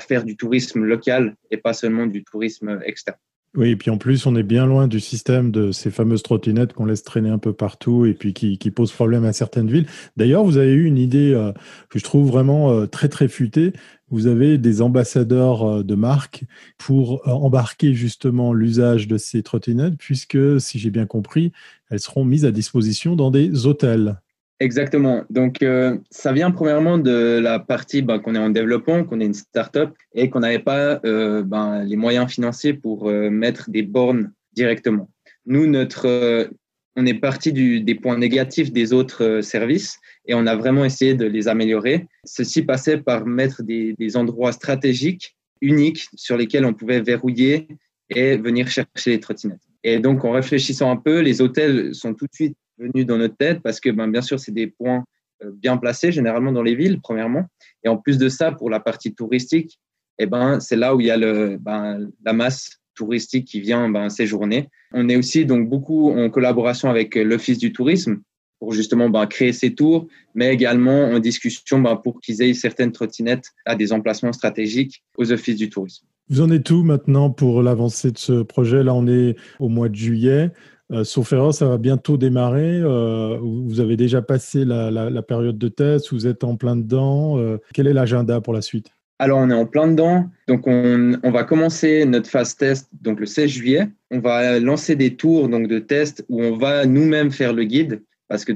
faire 0.00 0.24
du 0.24 0.36
tourisme 0.36 0.84
local 0.84 1.36
et 1.50 1.56
pas 1.56 1.72
seulement 1.72 2.06
du 2.06 2.22
tourisme 2.24 2.80
externe. 2.84 3.18
Oui, 3.56 3.70
et 3.70 3.76
puis 3.76 3.90
en 3.90 3.96
plus, 3.96 4.26
on 4.26 4.36
est 4.36 4.42
bien 4.42 4.66
loin 4.66 4.86
du 4.86 5.00
système 5.00 5.50
de 5.50 5.72
ces 5.72 5.90
fameuses 5.90 6.22
trottinettes 6.22 6.74
qu'on 6.74 6.84
laisse 6.84 7.02
traîner 7.02 7.30
un 7.30 7.38
peu 7.38 7.54
partout 7.54 8.04
et 8.04 8.12
puis 8.12 8.34
qui, 8.34 8.58
qui 8.58 8.70
posent 8.70 8.92
problème 8.92 9.24
à 9.24 9.32
certaines 9.32 9.70
villes. 9.70 9.86
D'ailleurs, 10.18 10.44
vous 10.44 10.58
avez 10.58 10.72
eu 10.72 10.84
une 10.84 10.98
idée 10.98 11.32
euh, 11.32 11.52
que 11.88 11.98
je 11.98 12.04
trouve 12.04 12.28
vraiment 12.28 12.70
euh, 12.70 12.86
très, 12.86 13.08
très 13.08 13.28
futée. 13.28 13.72
Vous 14.10 14.26
avez 14.26 14.58
des 14.58 14.82
ambassadeurs 14.82 15.62
euh, 15.64 15.82
de 15.82 15.94
marque 15.94 16.44
pour 16.76 17.26
embarquer 17.26 17.94
justement 17.94 18.52
l'usage 18.52 19.08
de 19.08 19.16
ces 19.16 19.42
trottinettes, 19.42 19.96
puisque, 19.96 20.60
si 20.60 20.78
j'ai 20.78 20.90
bien 20.90 21.06
compris, 21.06 21.52
elles 21.88 22.00
seront 22.00 22.26
mises 22.26 22.44
à 22.44 22.50
disposition 22.50 23.16
dans 23.16 23.30
des 23.30 23.64
hôtels. 23.64 24.20
Exactement. 24.58 25.24
Donc, 25.28 25.62
euh, 25.62 25.98
ça 26.10 26.32
vient 26.32 26.50
premièrement 26.50 26.96
de 26.96 27.38
la 27.38 27.58
partie 27.58 28.00
ben, 28.00 28.18
qu'on 28.18 28.34
est 28.34 28.38
en 28.38 28.48
développement, 28.48 29.04
qu'on 29.04 29.20
est 29.20 29.26
une 29.26 29.34
start-up 29.34 29.94
et 30.14 30.30
qu'on 30.30 30.40
n'avait 30.40 30.60
pas 30.60 30.98
euh, 31.04 31.42
ben, 31.42 31.84
les 31.84 31.96
moyens 31.96 32.30
financiers 32.30 32.72
pour 32.72 33.08
euh, 33.08 33.28
mettre 33.28 33.70
des 33.70 33.82
bornes 33.82 34.32
directement. 34.54 35.10
Nous, 35.44 35.66
notre, 35.66 36.50
on 36.96 37.06
est 37.06 37.14
parti 37.14 37.52
des 37.52 37.94
points 37.94 38.16
négatifs 38.16 38.72
des 38.72 38.94
autres 38.94 39.42
services 39.42 39.98
et 40.26 40.34
on 40.34 40.46
a 40.46 40.56
vraiment 40.56 40.84
essayé 40.84 41.14
de 41.14 41.26
les 41.26 41.46
améliorer. 41.48 42.06
Ceci 42.24 42.62
passait 42.62 42.98
par 42.98 43.26
mettre 43.26 43.62
des 43.62 44.16
endroits 44.16 44.52
stratégiques, 44.52 45.36
uniques, 45.60 46.08
sur 46.14 46.36
lesquels 46.36 46.64
on 46.64 46.72
pouvait 46.72 47.00
verrouiller 47.00 47.68
et 48.10 48.36
venir 48.38 48.66
chercher 48.68 49.10
les 49.10 49.20
trottinettes. 49.20 49.60
Et 49.84 50.00
donc, 50.00 50.24
en 50.24 50.32
réfléchissant 50.32 50.90
un 50.90 50.96
peu, 50.96 51.20
les 51.20 51.40
hôtels 51.40 51.94
sont 51.94 52.14
tout 52.14 52.26
de 52.26 52.34
suite 52.34 52.56
venu 52.78 53.04
dans 53.04 53.18
notre 53.18 53.36
tête 53.36 53.60
parce 53.62 53.80
que, 53.80 53.90
ben, 53.90 54.08
bien 54.08 54.22
sûr, 54.22 54.38
c'est 54.38 54.52
des 54.52 54.66
points 54.66 55.04
euh, 55.42 55.50
bien 55.54 55.76
placés, 55.76 56.12
généralement 56.12 56.52
dans 56.52 56.62
les 56.62 56.74
villes, 56.74 57.00
premièrement. 57.02 57.44
Et 57.84 57.88
en 57.88 57.96
plus 57.96 58.18
de 58.18 58.28
ça, 58.28 58.52
pour 58.52 58.70
la 58.70 58.80
partie 58.80 59.14
touristique, 59.14 59.78
eh 60.18 60.26
ben, 60.26 60.60
c'est 60.60 60.76
là 60.76 60.94
où 60.94 61.00
il 61.00 61.06
y 61.06 61.10
a 61.10 61.16
le, 61.16 61.58
ben, 61.60 62.08
la 62.24 62.32
masse 62.32 62.80
touristique 62.94 63.46
qui 63.46 63.60
vient 63.60 63.88
ben, 63.88 64.08
séjourner. 64.08 64.68
On 64.92 65.08
est 65.08 65.16
aussi 65.16 65.44
donc 65.44 65.68
beaucoup 65.68 66.10
en 66.10 66.30
collaboration 66.30 66.88
avec 66.88 67.14
l'Office 67.14 67.58
du 67.58 67.72
tourisme 67.72 68.20
pour 68.58 68.72
justement 68.72 69.10
ben, 69.10 69.26
créer 69.26 69.52
ces 69.52 69.74
tours, 69.74 70.06
mais 70.34 70.52
également 70.52 71.10
en 71.10 71.18
discussion 71.18 71.78
ben, 71.78 71.96
pour 71.96 72.20
qu'ils 72.20 72.42
aient 72.42 72.54
certaines 72.54 72.92
trottinettes 72.92 73.52
à 73.66 73.76
des 73.76 73.92
emplacements 73.92 74.32
stratégiques 74.32 75.04
aux 75.18 75.30
offices 75.30 75.56
du 75.56 75.68
tourisme. 75.68 76.06
Vous 76.28 76.40
en 76.40 76.50
êtes 76.50 76.70
où 76.70 76.82
maintenant 76.82 77.30
pour 77.30 77.62
l'avancée 77.62 78.10
de 78.10 78.18
ce 78.18 78.42
projet? 78.42 78.82
Là, 78.82 78.94
on 78.94 79.06
est 79.06 79.36
au 79.60 79.68
mois 79.68 79.88
de 79.88 79.94
juillet. 79.94 80.50
Euh, 80.92 81.04
erreur, 81.32 81.52
ça 81.52 81.66
va 81.66 81.78
bientôt 81.78 82.16
démarrer. 82.16 82.80
Euh, 82.80 83.38
vous 83.40 83.80
avez 83.80 83.96
déjà 83.96 84.22
passé 84.22 84.64
la, 84.64 85.22
période 85.22 85.58
de 85.58 85.68
test, 85.68 86.12
vous 86.12 86.26
êtes 86.26 86.44
en 86.44 86.56
plein 86.56 86.76
dedans. 86.76 87.38
Euh, 87.38 87.58
quel 87.74 87.86
est 87.86 87.92
l'agenda 87.92 88.40
pour 88.40 88.52
la 88.52 88.62
suite? 88.62 88.90
Alors, 89.18 89.38
on 89.38 89.50
est 89.50 89.54
en 89.54 89.66
plein 89.66 89.88
dedans. 89.88 90.28
Donc, 90.46 90.66
on, 90.66 91.30
va 91.30 91.44
commencer 91.44 92.04
notre 92.04 92.28
phase 92.28 92.54
test 92.54 92.88
donc 93.00 93.18
le 93.18 93.26
16 93.26 93.48
juillet. 93.48 93.88
On 94.10 94.20
va 94.20 94.60
lancer 94.60 94.94
des 94.94 95.16
tours 95.16 95.48
donc 95.48 95.68
de 95.68 95.78
test 95.78 96.24
où 96.28 96.42
on 96.42 96.56
va 96.56 96.84
nous-mêmes 96.84 97.30
faire 97.30 97.52
le 97.52 97.64
guide 97.64 98.02
parce 98.28 98.44
que 98.44 98.52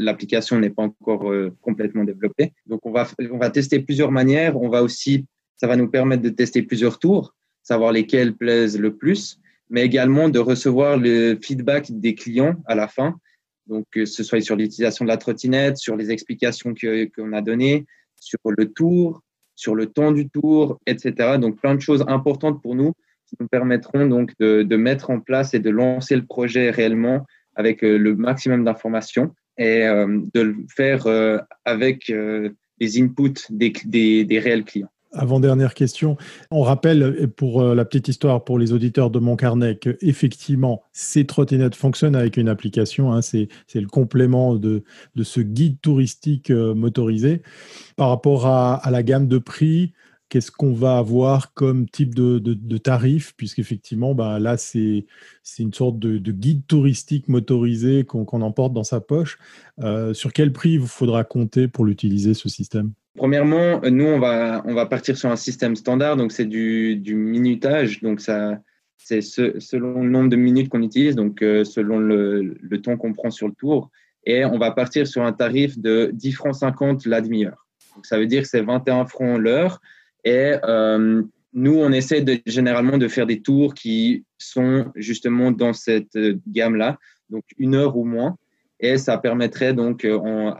l'application 0.00 0.58
n'est 0.58 0.70
pas 0.70 0.82
encore 0.82 1.32
complètement 1.60 2.04
développée. 2.04 2.52
Donc, 2.66 2.84
on 2.84 2.92
va, 2.92 3.08
on 3.30 3.38
va 3.38 3.50
tester 3.50 3.80
plusieurs 3.80 4.10
manières. 4.10 4.60
On 4.60 4.68
va 4.68 4.82
aussi, 4.82 5.24
ça 5.56 5.66
va 5.66 5.76
nous 5.76 5.88
permettre 5.88 6.22
de 6.22 6.28
tester 6.28 6.62
plusieurs 6.62 6.98
tours, 6.98 7.34
savoir 7.62 7.92
lesquels 7.92 8.34
plaisent 8.34 8.78
le 8.78 8.94
plus 8.94 9.40
mais 9.72 9.82
également 9.82 10.28
de 10.28 10.38
recevoir 10.38 10.98
le 10.98 11.38
feedback 11.42 11.90
des 11.90 12.14
clients 12.14 12.56
à 12.66 12.74
la 12.74 12.88
fin. 12.88 13.16
Donc, 13.66 13.86
que 13.90 14.04
ce 14.04 14.22
soit 14.22 14.42
sur 14.42 14.54
l'utilisation 14.54 15.06
de 15.06 15.08
la 15.08 15.16
trottinette, 15.16 15.78
sur 15.78 15.96
les 15.96 16.10
explications 16.10 16.74
qu'on 17.16 17.32
a 17.32 17.40
données, 17.40 17.86
sur 18.20 18.38
le 18.44 18.70
tour, 18.70 19.22
sur 19.56 19.74
le 19.74 19.86
temps 19.86 20.12
du 20.12 20.28
tour, 20.28 20.78
etc. 20.86 21.38
Donc, 21.40 21.58
plein 21.58 21.74
de 21.74 21.80
choses 21.80 22.04
importantes 22.06 22.60
pour 22.60 22.74
nous 22.74 22.92
qui 23.26 23.36
nous 23.40 23.48
permettront 23.48 24.06
donc 24.06 24.32
de, 24.38 24.62
de 24.62 24.76
mettre 24.76 25.08
en 25.08 25.20
place 25.20 25.54
et 25.54 25.58
de 25.58 25.70
lancer 25.70 26.16
le 26.16 26.26
projet 26.26 26.70
réellement 26.70 27.24
avec 27.54 27.82
euh, 27.82 27.96
le 27.96 28.14
maximum 28.14 28.64
d'informations 28.64 29.34
et 29.56 29.86
euh, 29.86 30.20
de 30.34 30.40
le 30.40 30.56
faire 30.68 31.06
euh, 31.06 31.38
avec 31.64 32.12
les 32.78 33.02
inputs 33.02 33.46
des, 33.48 33.72
des, 33.86 34.24
des 34.24 34.38
réels 34.38 34.64
clients. 34.64 34.91
Avant-dernière 35.14 35.74
question. 35.74 36.16
On 36.50 36.62
rappelle, 36.62 37.28
pour 37.36 37.60
euh, 37.60 37.74
la 37.74 37.84
petite 37.84 38.08
histoire 38.08 38.44
pour 38.44 38.58
les 38.58 38.72
auditeurs 38.72 39.10
de 39.10 39.18
mon 39.18 39.36
carnet, 39.36 39.76
qu'effectivement, 39.76 40.82
ces 40.92 41.26
trottinettes 41.26 41.74
fonctionnent 41.74 42.16
avec 42.16 42.38
une 42.38 42.48
application. 42.48 43.12
Hein, 43.12 43.20
c'est 43.20 43.48
le 43.74 43.88
complément 43.88 44.54
de, 44.54 44.84
de, 45.14 45.22
ce 45.22 45.40
guide 45.40 45.80
touristique 45.82 46.50
euh, 46.50 46.74
motorisé. 46.74 47.42
Par 47.96 48.08
rapport 48.08 48.46
à, 48.46 48.74
à 48.74 48.90
la 48.90 49.02
gamme 49.02 49.28
de 49.28 49.36
prix, 49.38 49.92
qu'est-ce 50.32 50.50
qu'on 50.50 50.72
va 50.72 50.96
avoir 50.96 51.52
comme 51.52 51.86
type 51.86 52.14
de, 52.14 52.38
de, 52.38 52.78
tarif? 52.78 53.34
Puisqu'effectivement, 53.36 54.14
bah, 54.14 54.38
là, 54.38 54.56
c'est 54.56 55.04
une 55.58 55.74
sorte 55.74 55.98
de, 55.98 56.16
de, 56.16 56.32
guide 56.32 56.66
touristique 56.66 57.28
motorisé 57.28 58.04
qu'on 58.04 58.40
emporte 58.40 58.72
dans 58.72 58.82
sa 58.82 59.02
poche. 59.02 59.36
Euh, 59.80 60.14
sur 60.14 60.32
quel 60.32 60.54
prix 60.54 60.72
il 60.72 60.80
faudra 60.80 61.22
compter 61.24 61.68
pour 61.68 61.84
l'utiliser, 61.84 62.32
ce 62.32 62.48
système? 62.48 62.92
Premièrement, 63.16 63.80
nous, 63.90 64.06
on 64.06 64.18
va, 64.18 64.62
on 64.64 64.72
va 64.72 64.86
partir 64.86 65.18
sur 65.18 65.30
un 65.30 65.36
système 65.36 65.76
standard, 65.76 66.16
donc 66.16 66.32
c'est 66.32 66.46
du, 66.46 67.14
minutage, 67.14 68.00
donc 68.00 68.20
ça, 68.20 68.58
c'est 68.96 69.20
selon 69.20 70.02
le 70.02 70.08
nombre 70.08 70.30
de 70.30 70.36
minutes 70.36 70.70
qu'on 70.70 70.82
utilise, 70.82 71.14
donc 71.14 71.42
euh, 71.42 71.62
selon 71.64 71.98
le, 71.98 72.56
le 72.58 72.80
temps 72.80 72.96
qu'on 72.96 73.12
prend 73.12 73.30
sur 73.30 73.48
le 73.48 73.54
tour, 73.54 73.90
et 74.24 74.46
on 74.46 74.56
va 74.56 74.70
partir 74.70 75.06
sur 75.06 75.22
un 75.24 75.32
tarif 75.32 75.78
de 75.78 76.10
10 76.14 76.32
francs 76.32 76.54
50 76.54 77.04
la 77.04 77.20
demi-heure. 77.20 77.66
Donc 77.94 78.06
ça 78.06 78.18
veut 78.18 78.26
dire 78.26 78.42
que 78.42 78.48
c'est 78.48 78.62
21 78.62 79.04
francs 79.04 79.38
l'heure, 79.38 79.80
et 80.24 80.54
euh, 80.64 81.22
nous, 81.52 81.74
on 81.74 81.92
essaie 81.92 82.24
généralement 82.46 82.96
de 82.96 83.08
faire 83.08 83.26
des 83.26 83.42
tours 83.42 83.74
qui 83.74 84.24
sont 84.38 84.90
justement 84.94 85.50
dans 85.50 85.74
cette 85.74 86.16
gamme-là, 86.48 86.98
donc 87.28 87.44
une 87.58 87.74
heure 87.74 87.96
ou 87.96 88.04
moins. 88.04 88.38
Et 88.80 88.96
ça 88.96 89.18
permettrait 89.18 89.74
donc, 89.74 90.04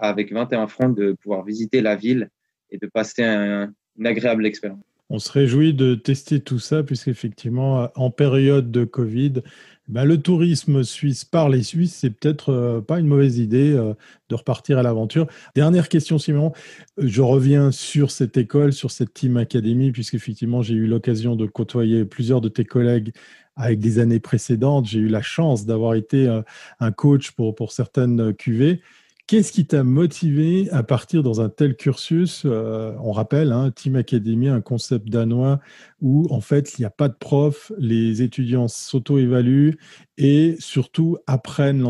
avec 0.00 0.32
21 0.32 0.66
francs, 0.68 0.94
de 0.94 1.12
pouvoir 1.12 1.44
visiter 1.44 1.80
la 1.80 1.96
ville 1.96 2.28
et 2.72 2.78
de 2.78 2.86
passer 2.86 3.22
une 3.22 4.06
agréable 4.06 4.44
expérience. 4.46 4.80
On 5.10 5.18
se 5.18 5.30
réjouit 5.30 5.74
de 5.74 5.94
tester 5.94 6.40
tout 6.40 6.58
ça, 6.58 6.82
puisqu'effectivement, 6.82 7.90
en 7.96 8.10
période 8.10 8.70
de 8.70 8.84
Covid, 8.84 9.42
ben, 9.88 10.04
le 10.04 10.16
tourisme 10.22 10.84
suisse 10.84 11.24
par 11.24 11.50
les 11.50 11.62
Suisses, 11.62 11.96
c'est 11.96 12.10
peut-être 12.10 12.50
euh, 12.50 12.80
pas 12.80 12.98
une 13.00 13.08
mauvaise 13.08 13.38
idée 13.38 13.72
euh, 13.72 13.94
de 14.28 14.34
repartir 14.34 14.78
à 14.78 14.82
l'aventure. 14.82 15.26
Dernière 15.54 15.88
question, 15.88 16.18
Simon. 16.18 16.52
Je 16.96 17.20
reviens 17.20 17.72
sur 17.72 18.10
cette 18.10 18.36
école, 18.36 18.72
sur 18.72 18.90
cette 18.90 19.12
Team 19.12 19.36
Academy, 19.36 19.90
puisqu'effectivement, 19.90 20.62
j'ai 20.62 20.74
eu 20.74 20.86
l'occasion 20.86 21.36
de 21.36 21.46
côtoyer 21.46 22.04
plusieurs 22.04 22.40
de 22.40 22.48
tes 22.48 22.64
collègues 22.64 23.12
avec 23.56 23.80
des 23.80 23.98
années 23.98 24.20
précédentes. 24.20 24.86
J'ai 24.86 25.00
eu 25.00 25.08
la 25.08 25.20
chance 25.20 25.66
d'avoir 25.66 25.94
été 25.94 26.28
euh, 26.28 26.42
un 26.80 26.92
coach 26.92 27.32
pour, 27.32 27.54
pour 27.54 27.72
certaines 27.72 28.32
QV. 28.32 28.80
Qu'est-ce 29.28 29.52
qui 29.52 29.66
t'a 29.66 29.82
motivé 29.84 30.68
à 30.72 30.82
partir 30.82 31.22
dans 31.22 31.40
un 31.40 31.48
tel 31.48 31.76
cursus 31.76 32.42
euh, 32.44 32.92
On 33.00 33.12
rappelle, 33.12 33.52
hein, 33.52 33.70
Team 33.70 33.96
Academy, 33.96 34.48
un 34.48 34.60
concept 34.60 35.08
danois 35.08 35.60
où 36.00 36.26
en 36.30 36.40
fait 36.40 36.76
il 36.76 36.82
n'y 36.82 36.84
a 36.84 36.90
pas 36.90 37.08
de 37.08 37.14
prof, 37.14 37.72
les 37.78 38.22
étudiants 38.22 38.68
s'auto-évaluent 38.68 39.78
et 40.18 40.56
surtout 40.58 41.18
apprennent 41.26 41.82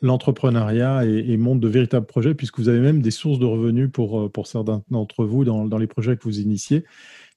l'entrepreneuriat 0.00 1.04
et, 1.04 1.36
montent 1.36 1.60
de 1.60 1.68
véritables 1.68 2.06
projets, 2.06 2.34
puisque 2.34 2.60
vous 2.60 2.68
avez 2.68 2.80
même 2.80 3.02
des 3.02 3.10
sources 3.10 3.40
de 3.40 3.46
revenus 3.46 3.90
pour, 3.92 4.20
euh, 4.20 4.28
pour 4.28 4.46
certains 4.46 4.82
d'entre 4.90 5.24
vous 5.24 5.44
dans, 5.44 5.78
les 5.78 5.88
projets 5.88 6.16
que 6.16 6.24
vous 6.24 6.38
initiez. 6.40 6.84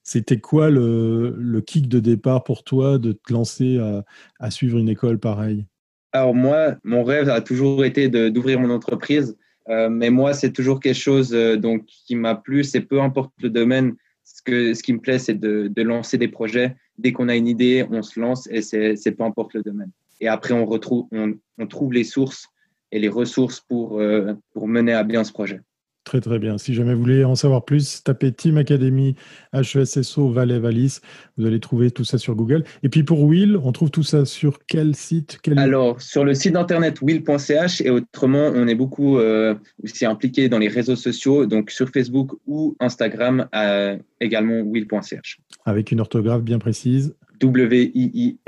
C'était 0.04 0.38
quoi 0.40 0.70
le, 0.70 1.60
kick 1.66 1.88
de 1.88 1.98
départ 1.98 2.44
pour 2.44 2.62
toi 2.64 2.98
de 2.98 3.12
te 3.12 3.32
lancer 3.32 3.78
à 4.38 4.50
suivre 4.50 4.78
une 4.78 4.88
école 4.88 5.18
pareille? 5.18 5.66
Alors 6.14 6.34
moi, 6.34 6.76
mon 6.84 7.02
rêve 7.02 7.28
a 7.28 7.40
toujours 7.40 7.84
été 7.84 8.08
d'ouvrir 8.08 8.60
mon 8.60 8.70
entreprise, 8.70 9.36
euh, 9.68 9.88
mais 9.90 10.10
moi, 10.10 10.32
c'est 10.32 10.52
toujours 10.52 10.78
quelque 10.78 10.96
chose 10.96 11.34
euh, 11.34 11.56
donc, 11.56 11.84
qui 11.86 12.14
m'a 12.14 12.36
plu. 12.36 12.62
C'est 12.62 12.82
peu 12.82 13.00
importe 13.00 13.32
le 13.42 13.50
domaine, 13.50 13.96
ce, 14.22 14.80
qui 14.80 14.92
me 14.92 15.00
plaît, 15.00 15.18
c'est 15.18 15.34
de, 15.34 15.68
de, 15.74 15.82
lancer 15.82 16.16
des 16.16 16.28
projets. 16.28 16.76
Dès 16.98 17.12
qu'on 17.12 17.28
a 17.28 17.34
une 17.34 17.48
idée, 17.48 17.84
on 17.90 18.02
se 18.02 18.20
lance 18.20 18.48
et 18.50 18.62
c'est 18.62 19.12
peu 19.12 19.24
importe 19.24 19.54
le 19.54 19.62
domaine. 19.62 19.90
Et 20.20 20.28
après, 20.28 20.54
on, 20.54 20.64
retrouve, 20.64 21.08
on, 21.10 21.34
on 21.58 21.66
trouve 21.66 21.92
les 21.92 22.04
sources 22.04 22.46
et 22.92 23.00
les 23.00 23.08
ressources 23.08 23.60
pour, 23.60 23.98
euh, 23.98 24.34
pour 24.52 24.68
mener 24.68 24.92
à 24.92 25.02
bien 25.02 25.24
ce 25.24 25.32
projet. 25.32 25.60
Très 26.04 26.20
très 26.20 26.38
bien. 26.38 26.58
Si 26.58 26.74
jamais 26.74 26.92
vous 26.92 27.00
voulez 27.00 27.24
en 27.24 27.34
savoir 27.34 27.64
plus, 27.64 28.02
tapez 28.04 28.30
Team 28.30 28.58
Academy 28.58 29.16
HESSO 29.54 30.28
Valais 30.28 30.58
Valis. 30.58 31.00
Vous 31.38 31.46
allez 31.46 31.60
trouver 31.60 31.90
tout 31.90 32.04
ça 32.04 32.18
sur 32.18 32.34
Google. 32.34 32.62
Et 32.82 32.90
puis 32.90 33.04
pour 33.04 33.22
Will, 33.22 33.56
on 33.56 33.72
trouve 33.72 33.90
tout 33.90 34.02
ça 34.02 34.26
sur 34.26 34.58
quel 34.66 34.94
site 34.94 35.38
Alors, 35.56 36.02
sur 36.02 36.24
le 36.24 36.34
site 36.34 36.56
internet 36.56 37.00
will.ch 37.00 37.80
et 37.80 37.88
autrement, 37.88 38.52
on 38.54 38.68
est 38.68 38.74
beaucoup 38.74 39.18
euh, 39.18 39.54
aussi 39.82 40.04
impliqué 40.04 40.50
dans 40.50 40.58
les 40.58 40.68
réseaux 40.68 40.96
sociaux, 40.96 41.46
donc 41.46 41.70
sur 41.70 41.88
Facebook 41.88 42.32
ou 42.46 42.76
Instagram, 42.80 43.48
également 44.20 44.60
will.ch. 44.60 45.40
Avec 45.64 45.90
une 45.90 46.00
orthographe 46.00 46.42
bien 46.42 46.58
précise. 46.58 47.14
W-I-I-L.ch. 47.40 48.44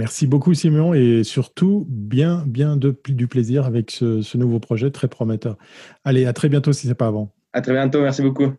Merci 0.00 0.26
beaucoup 0.26 0.54
Simon 0.54 0.94
et 0.94 1.24
surtout 1.24 1.84
bien 1.90 2.42
bien 2.46 2.78
du 2.78 3.26
plaisir 3.26 3.66
avec 3.66 3.90
ce, 3.90 4.22
ce 4.22 4.38
nouveau 4.38 4.58
projet 4.58 4.90
très 4.90 5.08
prometteur. 5.08 5.58
Allez, 6.04 6.24
à 6.24 6.32
très 6.32 6.48
bientôt 6.48 6.72
si 6.72 6.86
c'est 6.86 6.94
pas 6.94 7.08
avant. 7.08 7.34
À 7.52 7.60
très 7.60 7.74
bientôt, 7.74 8.00
merci 8.00 8.22
beaucoup. 8.22 8.54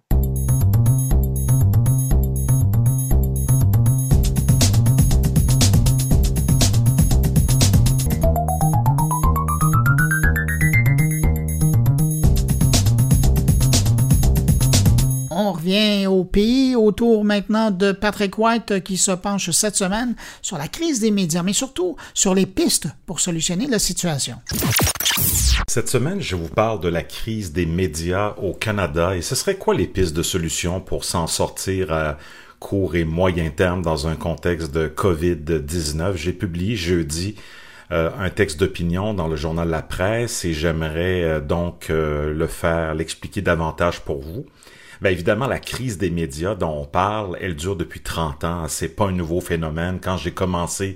Pays 16.32 16.76
autour 16.76 17.26
maintenant 17.26 17.72
de 17.72 17.92
Patrick 17.92 18.38
White 18.38 18.72
euh, 18.72 18.80
qui 18.80 18.98
se 18.98 19.12
penche 19.12 19.52
cette 19.52 19.76
semaine 19.76 20.16
sur 20.42 20.58
la 20.58 20.68
crise 20.68 21.00
des 21.00 21.12
médias, 21.12 21.44
mais 21.44 21.54
surtout 21.54 21.98
sur 22.14 22.34
les 22.34 22.46
pistes 22.46 22.88
pour 23.06 23.20
solutionner 23.20 23.68
la 23.68 23.80
situation. 23.80 24.38
Cette 25.68 25.90
semaine, 25.90 26.22
je 26.22 26.36
vous 26.36 26.48
parle 26.48 26.80
de 26.80 26.88
la 26.88 27.04
crise 27.04 27.52
des 27.52 27.66
médias 27.66 28.36
au 28.42 28.54
Canada 28.54 29.16
et 29.16 29.22
ce 29.22 29.36
serait 29.36 29.56
quoi 29.56 29.74
les 29.74 29.88
pistes 29.88 30.16
de 30.16 30.24
solution 30.24 30.80
pour 30.80 31.04
s'en 31.04 31.28
sortir 31.28 31.92
à 31.92 32.18
court 32.60 32.96
et 32.96 33.06
moyen 33.06 33.50
terme 33.50 33.82
dans 33.82 34.08
un 34.08 34.16
contexte 34.16 34.72
de 34.72 34.88
COVID-19. 34.88 36.16
J'ai 36.16 36.34
publié 36.34 36.76
jeudi 36.76 37.36
euh, 37.92 38.10
un 38.18 38.30
texte 38.30 38.60
d'opinion 38.60 39.14
dans 39.14 39.28
le 39.28 39.36
journal 39.36 39.68
La 39.70 39.82
Presse 39.82 40.46
et 40.46 40.54
j'aimerais 40.54 41.24
euh, 41.24 41.40
donc 41.42 41.88
le 41.90 42.48
faire, 42.48 42.96
l'expliquer 42.96 43.42
davantage 43.42 44.02
pour 44.02 44.22
vous. 44.22 44.46
Bien 45.02 45.10
évidemment, 45.10 45.48
la 45.48 45.58
crise 45.60 45.98
des 45.98 46.12
médias 46.12 46.54
dont 46.54 46.82
on 46.82 46.86
parle, 46.86 47.36
elle 47.42 47.56
dure 47.56 47.76
depuis 47.76 48.02
30 48.02 48.44
ans. 48.44 48.68
C'est 48.68 48.96
pas 48.96 49.08
un 49.08 49.12
nouveau 49.12 49.42
phénomène. 49.42 50.00
Quand 50.00 50.16
j'ai 50.16 50.30
commencé 50.30 50.96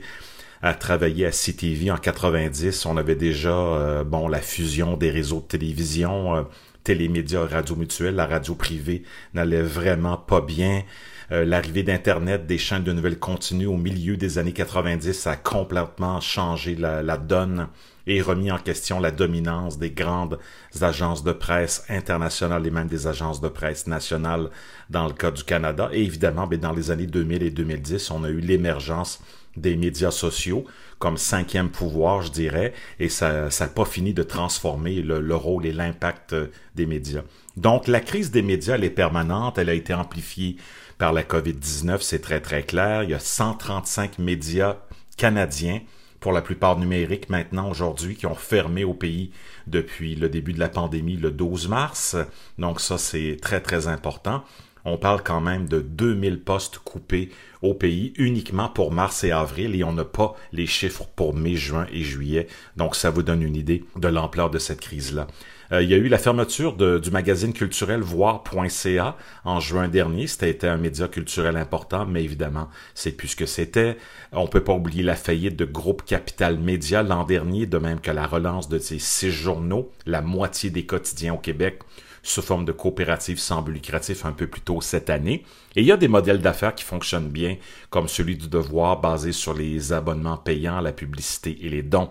à 0.62 0.76
travailler 0.76 1.26
à 1.26 1.32
CTV 1.32 1.90
en 1.90 1.98
90, 1.98 2.86
on 2.86 2.98
avait 2.98 3.16
déjà 3.16 3.50
euh, 3.50 4.04
bon 4.04 4.28
la 4.28 4.42
fusion 4.42 4.96
des 4.96 5.10
réseaux 5.10 5.40
de 5.40 5.46
télévision, 5.46 6.36
euh, 6.36 6.44
télémédias, 6.84 7.48
radio 7.48 7.76
mutuelle, 7.76 8.14
la 8.14 8.28
radio 8.28 8.54
privée 8.54 9.02
n'allait 9.34 9.64
vraiment 9.64 10.18
pas 10.18 10.42
bien. 10.42 10.84
Euh, 11.32 11.44
l'arrivée 11.44 11.82
d'Internet, 11.82 12.46
des 12.46 12.60
chaînes 12.60 12.84
de 12.84 12.94
nouvelles 12.94 13.18
continues 13.18 13.66
au 13.66 13.78
milieu 13.78 14.18
des 14.18 14.38
années 14.38 14.54
90, 14.54 15.14
ça 15.14 15.32
a 15.32 15.36
complètement 15.36 16.22
changé 16.22 16.76
la 16.76 17.18
donne 17.18 17.70
et 18.08 18.22
remis 18.22 18.52
en 18.52 18.58
question 18.58 19.00
la 19.00 19.12
dominance 19.12 19.78
des 19.78 19.92
grandes 19.92 20.40
agences 20.82 21.24
de 21.24 21.32
presse 21.32 21.84
internationales 21.90 22.66
et 22.66 22.72
même 22.72 22.88
des 22.88 23.08
agences 23.08 23.42
de 23.42 23.50
presse 23.50 23.88
nationales 23.88 24.50
dans 24.90 25.08
le 25.08 25.14
cas 25.14 25.32
du 25.32 25.44
Canada. 25.44 25.90
Et 25.92 26.04
évidemment, 26.04 26.48
ben, 26.48 26.60
dans 26.60 26.74
les 26.74 26.92
années 26.92 27.08
2000 27.08 27.44
et 27.44 27.52
2010, 27.52 28.12
on 28.12 28.24
a 28.24 28.30
eu 28.30 28.40
l'émergence 28.40 29.22
des 29.58 29.76
médias 29.76 30.12
sociaux 30.12 30.66
comme 31.00 31.18
cinquième 31.18 31.70
pouvoir, 31.70 32.22
je 32.22 32.32
dirais, 32.32 32.74
et 33.00 33.10
ça 33.10 33.48
n'a 33.48 33.68
pas 33.68 33.86
fini 33.86 34.14
de 34.14 34.24
transformer 34.24 35.02
le, 35.02 35.20
le 35.20 35.36
rôle 35.36 35.66
et 35.66 35.74
l'impact 35.74 36.36
des 36.76 36.86
médias. 36.86 37.22
Donc, 37.58 37.88
la 37.88 38.00
crise 38.00 38.32
des 38.32 38.42
médias, 38.42 38.76
elle 38.76 38.84
est 38.84 38.90
permanente, 38.90 39.58
elle 39.58 39.70
a 39.70 39.74
été 39.74 39.94
amplifiée 39.94 40.58
par 40.98 41.14
la 41.14 41.24
COVID-19, 41.24 42.02
c'est 42.02 42.22
très 42.22 42.40
très 42.40 42.64
clair. 42.64 43.04
Il 43.04 43.10
y 43.10 43.14
a 43.14 43.20
135 43.20 44.20
médias 44.20 44.78
canadiens 45.18 45.82
pour 46.26 46.34
la 46.34 46.42
plupart 46.42 46.80
numériques 46.80 47.30
maintenant 47.30 47.70
aujourd'hui 47.70 48.16
qui 48.16 48.26
ont 48.26 48.34
fermé 48.34 48.84
au 48.84 48.96
pays 48.96 49.30
depuis 49.68 50.16
le 50.16 50.28
début 50.28 50.54
de 50.54 50.60
la 50.60 50.70
pandémie 50.70 51.18
le 51.18 51.30
12 51.30 51.68
mars. 51.68 52.16
Donc 52.58 52.82
ça, 52.82 52.98
c'est 52.98 53.38
très, 53.40 53.62
très 53.62 53.88
important. 53.88 54.44
On 54.86 54.98
parle 54.98 55.22
quand 55.22 55.40
même 55.40 55.68
de 55.68 55.82
2000 55.82 56.42
postes 56.42 56.80
coupés 56.80 57.30
au 57.62 57.76
pays 57.76 58.12
uniquement 58.18 58.70
pour 58.70 58.92
mars 58.92 59.24
et 59.24 59.30
avril 59.30 59.76
et 59.76 59.84
on 59.84 59.94
n'a 59.94 60.04
pas 60.04 60.34
les 60.52 60.66
chiffres 60.66 61.06
pour 61.16 61.36
mai, 61.36 61.58
juin 61.58 61.86
et 61.94 62.02
juillet. 62.02 62.48
Donc 62.76 62.96
ça 62.96 63.12
vous 63.12 63.22
donne 63.22 63.44
une 63.44 63.56
idée 63.56 63.86
de 63.96 64.08
l'ampleur 64.08 64.50
de 64.50 64.58
cette 64.58 64.82
crise-là. 64.82 65.28
Euh, 65.72 65.82
il 65.82 65.90
y 65.90 65.94
a 65.94 65.98
eu 65.98 66.08
la 66.08 66.18
fermeture 66.18 66.74
du 66.74 67.12
magazine 67.12 67.54
culturel 67.54 68.02
voir.ca 68.02 69.18
en 69.44 69.60
juin 69.60 69.88
dernier. 69.88 70.28
C'était 70.28 70.68
un 70.68 70.78
média 70.78 71.08
culturel 71.08 71.58
important, 71.58 72.06
mais 72.06 72.24
évidemment, 72.24 72.70
c'est 72.94 73.12
plus 73.12 73.30
ce 73.30 73.36
que 73.36 73.46
c'était. 73.46 73.98
On 74.32 74.48
peut 74.48 74.64
pas 74.64 74.74
oublier 74.74 75.04
la 75.04 75.16
faillite 75.16 75.56
de 75.56 75.66
Groupe 75.66 76.04
Capital 76.06 76.60
Média 76.60 77.04
l'an 77.04 77.24
dernier, 77.24 77.66
de 77.66 77.78
même 77.78 78.00
que 78.00 78.12
la 78.12 78.28
relance 78.28 78.70
de 78.70 78.80
ces 78.80 79.00
six 79.00 79.32
journaux, 79.32 79.92
la 80.06 80.22
moitié 80.22 80.70
des 80.70 80.86
quotidiens 80.86 81.34
au 81.34 81.40
Québec 81.40 81.80
sous 82.26 82.42
forme 82.42 82.66
de 82.66 82.72
coopérative 82.72 83.38
sans 83.38 83.62
but 83.62 83.74
lucratif 83.74 84.26
un 84.26 84.32
peu 84.32 84.48
plus 84.48 84.62
tôt 84.62 84.82
cette 84.82 85.12
année. 85.12 85.44
Et 85.76 85.82
il 85.82 85.86
y 85.86 85.92
a 85.92 85.98
des 85.98 86.08
modèles 86.08 86.40
d'affaires 86.40 86.74
qui 86.74 86.84
fonctionnent 86.84 87.30
bien, 87.30 87.58
comme 87.92 88.08
celui 88.08 88.36
du 88.36 88.48
devoir 88.50 89.00
basé 89.00 89.32
sur 89.32 89.54
les 89.54 89.94
abonnements 89.94 90.38
payants, 90.38 90.82
la 90.82 90.92
publicité 90.92 91.56
et 91.62 91.70
les 91.70 91.84
dons. 91.84 92.10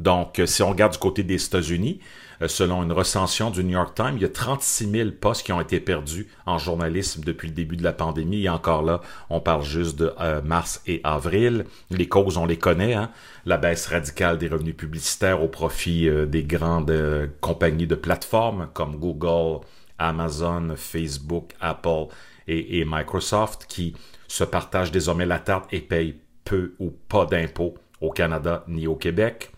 Donc, 0.00 0.42
si 0.46 0.62
on 0.62 0.70
regarde 0.70 0.92
du 0.92 0.98
côté 0.98 1.22
des 1.22 1.42
États-Unis, 1.44 2.00
euh, 2.00 2.06
selon 2.48 2.82
une 2.82 2.92
recension 2.92 3.50
du 3.50 3.62
New 3.64 3.72
York 3.72 3.94
Times, 3.94 4.14
il 4.16 4.22
y 4.22 4.24
a 4.24 4.28
36 4.28 4.90
000 4.90 5.10
postes 5.20 5.44
qui 5.44 5.52
ont 5.52 5.60
été 5.60 5.80
perdus 5.80 6.28
en 6.46 6.58
journalisme 6.58 7.22
depuis 7.24 7.48
le 7.48 7.54
début 7.54 7.76
de 7.76 7.82
la 7.82 7.92
pandémie. 7.92 8.44
Et 8.44 8.48
encore 8.48 8.82
là, 8.82 9.00
on 9.30 9.40
parle 9.40 9.62
juste 9.62 9.98
de 9.98 10.12
euh, 10.20 10.42
mars 10.42 10.82
et 10.86 11.00
avril. 11.04 11.64
Les 11.90 12.08
causes, 12.08 12.36
on 12.36 12.46
les 12.46 12.58
connaît. 12.58 12.94
Hein? 12.94 13.10
La 13.46 13.56
baisse 13.56 13.86
radicale 13.86 14.38
des 14.38 14.48
revenus 14.48 14.76
publicitaires 14.76 15.42
au 15.42 15.48
profit 15.48 16.08
euh, 16.08 16.26
des 16.26 16.44
grandes 16.44 16.92
compagnies 17.40 17.86
de 17.86 17.94
plateformes 17.94 18.68
comme 18.72 18.96
Google, 18.96 19.64
Amazon, 19.98 20.74
Facebook, 20.76 21.52
Apple 21.60 22.06
et, 22.48 22.80
et 22.80 22.84
Microsoft 22.84 23.66
qui 23.68 23.94
se 24.28 24.44
partagent 24.44 24.92
désormais 24.92 25.26
la 25.26 25.38
tarte 25.38 25.72
et 25.72 25.80
payent 25.80 26.16
peu 26.44 26.74
ou 26.78 26.90
pas 26.90 27.26
d'impôts 27.26 27.74
au 28.00 28.10
Canada 28.10 28.64
ni 28.68 28.86
au 28.86 28.96
Québec. 28.96 29.51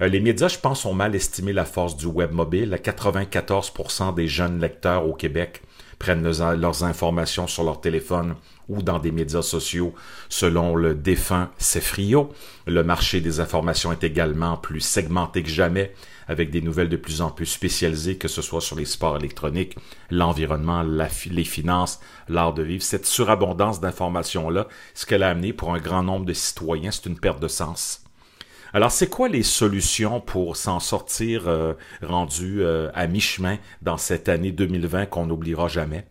Euh, 0.00 0.08
les 0.08 0.20
médias, 0.20 0.48
je 0.48 0.58
pense, 0.58 0.86
ont 0.86 0.94
mal 0.94 1.14
estimé 1.14 1.52
la 1.52 1.64
force 1.64 1.96
du 1.96 2.06
web 2.06 2.32
mobile. 2.32 2.78
94% 2.82 4.14
des 4.14 4.28
jeunes 4.28 4.60
lecteurs 4.60 5.06
au 5.06 5.12
Québec 5.12 5.62
prennent 5.98 6.22
leurs 6.22 6.84
informations 6.84 7.46
sur 7.46 7.62
leur 7.62 7.82
téléphone 7.82 8.34
ou 8.70 8.82
dans 8.82 8.98
des 8.98 9.10
médias 9.10 9.42
sociaux, 9.42 9.94
selon 10.30 10.74
le 10.74 10.94
défunt 10.94 11.50
Cefrio. 11.58 12.32
Le 12.66 12.82
marché 12.82 13.20
des 13.20 13.40
informations 13.40 13.92
est 13.92 14.02
également 14.02 14.56
plus 14.56 14.80
segmenté 14.80 15.42
que 15.42 15.50
jamais, 15.50 15.92
avec 16.28 16.50
des 16.50 16.62
nouvelles 16.62 16.88
de 16.88 16.96
plus 16.96 17.20
en 17.20 17.30
plus 17.30 17.46
spécialisées, 17.46 18.16
que 18.16 18.28
ce 18.28 18.40
soit 18.40 18.62
sur 18.62 18.76
les 18.76 18.86
sports 18.86 19.18
électroniques, 19.18 19.76
l'environnement, 20.10 20.82
les 20.82 21.44
finances, 21.44 22.00
l'art 22.28 22.54
de 22.54 22.62
vivre. 22.62 22.82
Cette 22.82 23.06
surabondance 23.06 23.80
d'informations-là, 23.80 24.68
ce 24.94 25.04
qu'elle 25.04 25.24
a 25.24 25.28
amené 25.28 25.52
pour 25.52 25.74
un 25.74 25.80
grand 25.80 26.02
nombre 26.02 26.24
de 26.24 26.32
citoyens, 26.32 26.92
c'est 26.92 27.06
une 27.06 27.18
perte 27.18 27.42
de 27.42 27.48
sens. 27.48 27.99
Alors, 28.72 28.92
c'est 28.92 29.08
quoi 29.08 29.28
les 29.28 29.42
solutions 29.42 30.20
pour 30.20 30.56
s'en 30.56 30.80
sortir 30.80 31.48
euh, 31.48 31.74
rendu 32.02 32.62
euh, 32.62 32.90
à 32.94 33.06
mi-chemin 33.06 33.58
dans 33.82 33.96
cette 33.96 34.28
année 34.28 34.52
2020 34.52 35.06
qu'on 35.06 35.26
n'oubliera 35.26 35.68
jamais? 35.68 36.06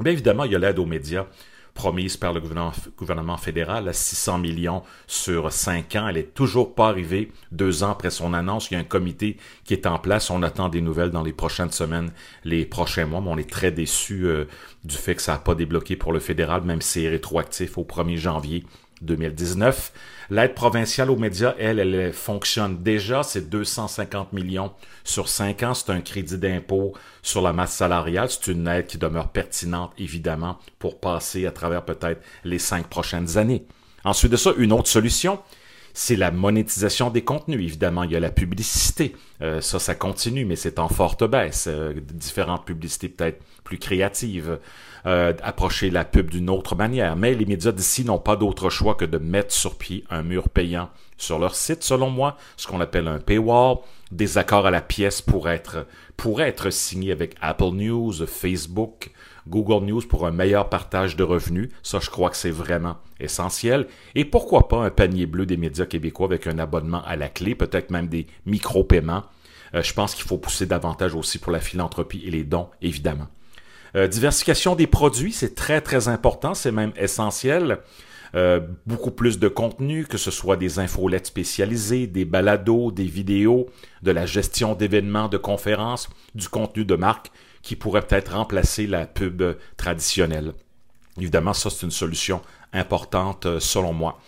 Bien 0.00 0.12
évidemment, 0.12 0.44
il 0.44 0.52
y 0.52 0.56
a 0.56 0.58
l'aide 0.58 0.78
aux 0.78 0.86
médias 0.86 1.26
promise 1.74 2.16
par 2.16 2.32
le 2.32 2.40
gouvernement, 2.40 3.36
fédéral 3.36 3.88
à 3.88 3.92
600 3.92 4.38
millions 4.38 4.82
sur 5.06 5.52
5 5.52 5.96
ans. 5.96 6.08
Elle 6.08 6.18
est 6.18 6.34
toujours 6.34 6.74
pas 6.74 6.88
arrivée 6.88 7.32
deux 7.52 7.82
ans 7.82 7.90
après 7.90 8.10
son 8.10 8.34
annonce. 8.34 8.70
Il 8.70 8.74
y 8.74 8.76
a 8.76 8.80
un 8.80 8.84
comité 8.84 9.36
qui 9.64 9.74
est 9.74 9.86
en 9.86 9.98
place. 9.98 10.30
On 10.30 10.42
attend 10.42 10.68
des 10.68 10.80
nouvelles 10.80 11.10
dans 11.10 11.22
les 11.22 11.32
prochaines 11.32 11.70
semaines, 11.70 12.12
les 12.44 12.66
prochains 12.66 13.06
mois, 13.06 13.20
mais 13.20 13.30
on 13.30 13.38
est 13.38 13.48
très 13.48 13.70
déçus 13.70 14.26
euh, 14.26 14.44
du 14.84 14.96
fait 14.96 15.14
que 15.14 15.22
ça 15.22 15.32
n'a 15.32 15.38
pas 15.38 15.54
débloqué 15.54 15.96
pour 15.96 16.12
le 16.12 16.20
fédéral, 16.20 16.62
même 16.62 16.82
si 16.82 17.08
rétroactif 17.08 17.78
au 17.78 17.84
1er 17.84 18.16
janvier 18.16 18.64
2019. 19.02 19.92
L'aide 20.30 20.54
provinciale 20.54 21.10
aux 21.10 21.16
médias, 21.16 21.54
elle, 21.58 21.80
elle 21.80 22.12
fonctionne 22.12 22.82
déjà. 22.82 23.24
C'est 23.24 23.50
250 23.50 24.32
millions 24.32 24.70
sur 25.02 25.28
5 25.28 25.62
ans. 25.64 25.74
C'est 25.74 25.90
un 25.90 26.00
crédit 26.00 26.38
d'impôt 26.38 26.92
sur 27.20 27.42
la 27.42 27.52
masse 27.52 27.74
salariale. 27.74 28.28
C'est 28.30 28.52
une 28.52 28.68
aide 28.68 28.86
qui 28.86 28.96
demeure 28.96 29.30
pertinente, 29.30 29.92
évidemment, 29.98 30.58
pour 30.78 31.00
passer 31.00 31.46
à 31.46 31.50
travers 31.50 31.84
peut-être 31.84 32.22
les 32.44 32.60
cinq 32.60 32.86
prochaines 32.86 33.38
années. 33.38 33.64
Ensuite 34.04 34.30
de 34.30 34.36
ça, 34.36 34.52
une 34.56 34.72
autre 34.72 34.88
solution, 34.88 35.40
c'est 35.94 36.16
la 36.16 36.30
monétisation 36.30 37.10
des 37.10 37.22
contenus. 37.22 37.60
Évidemment, 37.60 38.04
il 38.04 38.12
y 38.12 38.16
a 38.16 38.20
la 38.20 38.30
publicité. 38.30 39.16
Euh, 39.42 39.60
ça, 39.60 39.80
ça 39.80 39.96
continue, 39.96 40.44
mais 40.44 40.54
c'est 40.56 40.78
en 40.78 40.88
forte 40.88 41.24
baisse. 41.24 41.66
Euh, 41.68 41.94
différentes 42.14 42.64
publicités 42.64 43.08
peut-être 43.08 43.42
plus 43.64 43.78
créatives. 43.78 44.58
Euh, 45.06 45.32
approcher 45.42 45.88
la 45.88 46.04
pub 46.04 46.30
d'une 46.30 46.50
autre 46.50 46.76
manière. 46.76 47.16
Mais 47.16 47.34
les 47.34 47.46
médias 47.46 47.72
d'ici 47.72 48.04
n'ont 48.04 48.18
pas 48.18 48.36
d'autre 48.36 48.68
choix 48.68 48.94
que 48.94 49.06
de 49.06 49.16
mettre 49.16 49.54
sur 49.54 49.78
pied 49.78 50.04
un 50.10 50.22
mur 50.22 50.50
payant 50.50 50.90
sur 51.16 51.38
leur 51.38 51.54
site, 51.54 51.82
selon 51.82 52.10
moi, 52.10 52.36
ce 52.56 52.66
qu'on 52.66 52.80
appelle 52.80 53.08
un 53.08 53.18
paywall. 53.18 53.78
Des 54.10 54.38
accords 54.38 54.66
à 54.66 54.70
la 54.70 54.80
pièce 54.80 55.22
pourraient 55.22 55.54
être, 55.54 55.86
pourraient 56.16 56.48
être 56.48 56.70
signés 56.70 57.12
avec 57.12 57.34
Apple 57.40 57.72
News, 57.72 58.12
Facebook, 58.26 59.10
Google 59.48 59.86
News 59.86 60.02
pour 60.02 60.26
un 60.26 60.32
meilleur 60.32 60.68
partage 60.68 61.16
de 61.16 61.24
revenus. 61.24 61.70
Ça, 61.82 61.98
je 62.00 62.10
crois 62.10 62.28
que 62.28 62.36
c'est 62.36 62.50
vraiment 62.50 62.96
essentiel. 63.20 63.86
Et 64.14 64.24
pourquoi 64.24 64.68
pas 64.68 64.84
un 64.84 64.90
panier 64.90 65.26
bleu 65.26 65.46
des 65.46 65.56
médias 65.56 65.86
québécois 65.86 66.26
avec 66.26 66.46
un 66.46 66.58
abonnement 66.58 67.02
à 67.04 67.16
la 67.16 67.28
clé, 67.28 67.54
peut-être 67.54 67.90
même 67.90 68.08
des 68.08 68.26
micro-paiements. 68.44 69.24
Euh, 69.74 69.82
je 69.82 69.94
pense 69.94 70.14
qu'il 70.14 70.24
faut 70.24 70.38
pousser 70.38 70.66
davantage 70.66 71.14
aussi 71.14 71.38
pour 71.38 71.52
la 71.52 71.60
philanthropie 71.60 72.22
et 72.26 72.30
les 72.30 72.44
dons, 72.44 72.68
évidemment. 72.82 73.28
Euh, 73.96 74.06
diversification 74.06 74.74
des 74.74 74.86
produits, 74.86 75.32
c'est 75.32 75.54
très 75.54 75.80
très 75.80 76.08
important, 76.08 76.54
c'est 76.54 76.72
même 76.72 76.92
essentiel. 76.96 77.78
Euh, 78.36 78.60
beaucoup 78.86 79.10
plus 79.10 79.40
de 79.40 79.48
contenu, 79.48 80.06
que 80.06 80.16
ce 80.16 80.30
soit 80.30 80.56
des 80.56 80.78
infolettes 80.78 81.26
spécialisées, 81.26 82.06
des 82.06 82.24
balados, 82.24 82.92
des 82.92 83.04
vidéos, 83.04 83.66
de 84.02 84.12
la 84.12 84.24
gestion 84.24 84.74
d'événements, 84.74 85.26
de 85.26 85.36
conférences, 85.36 86.08
du 86.36 86.48
contenu 86.48 86.84
de 86.84 86.94
marque 86.94 87.32
qui 87.62 87.74
pourrait 87.74 88.02
peut-être 88.02 88.36
remplacer 88.36 88.86
la 88.86 89.06
pub 89.06 89.42
traditionnelle. 89.76 90.52
Évidemment, 91.18 91.52
ça, 91.52 91.70
c'est 91.70 91.84
une 91.84 91.90
solution 91.90 92.40
importante 92.72 93.46
euh, 93.46 93.60
selon 93.60 93.92
moi. 93.92 94.20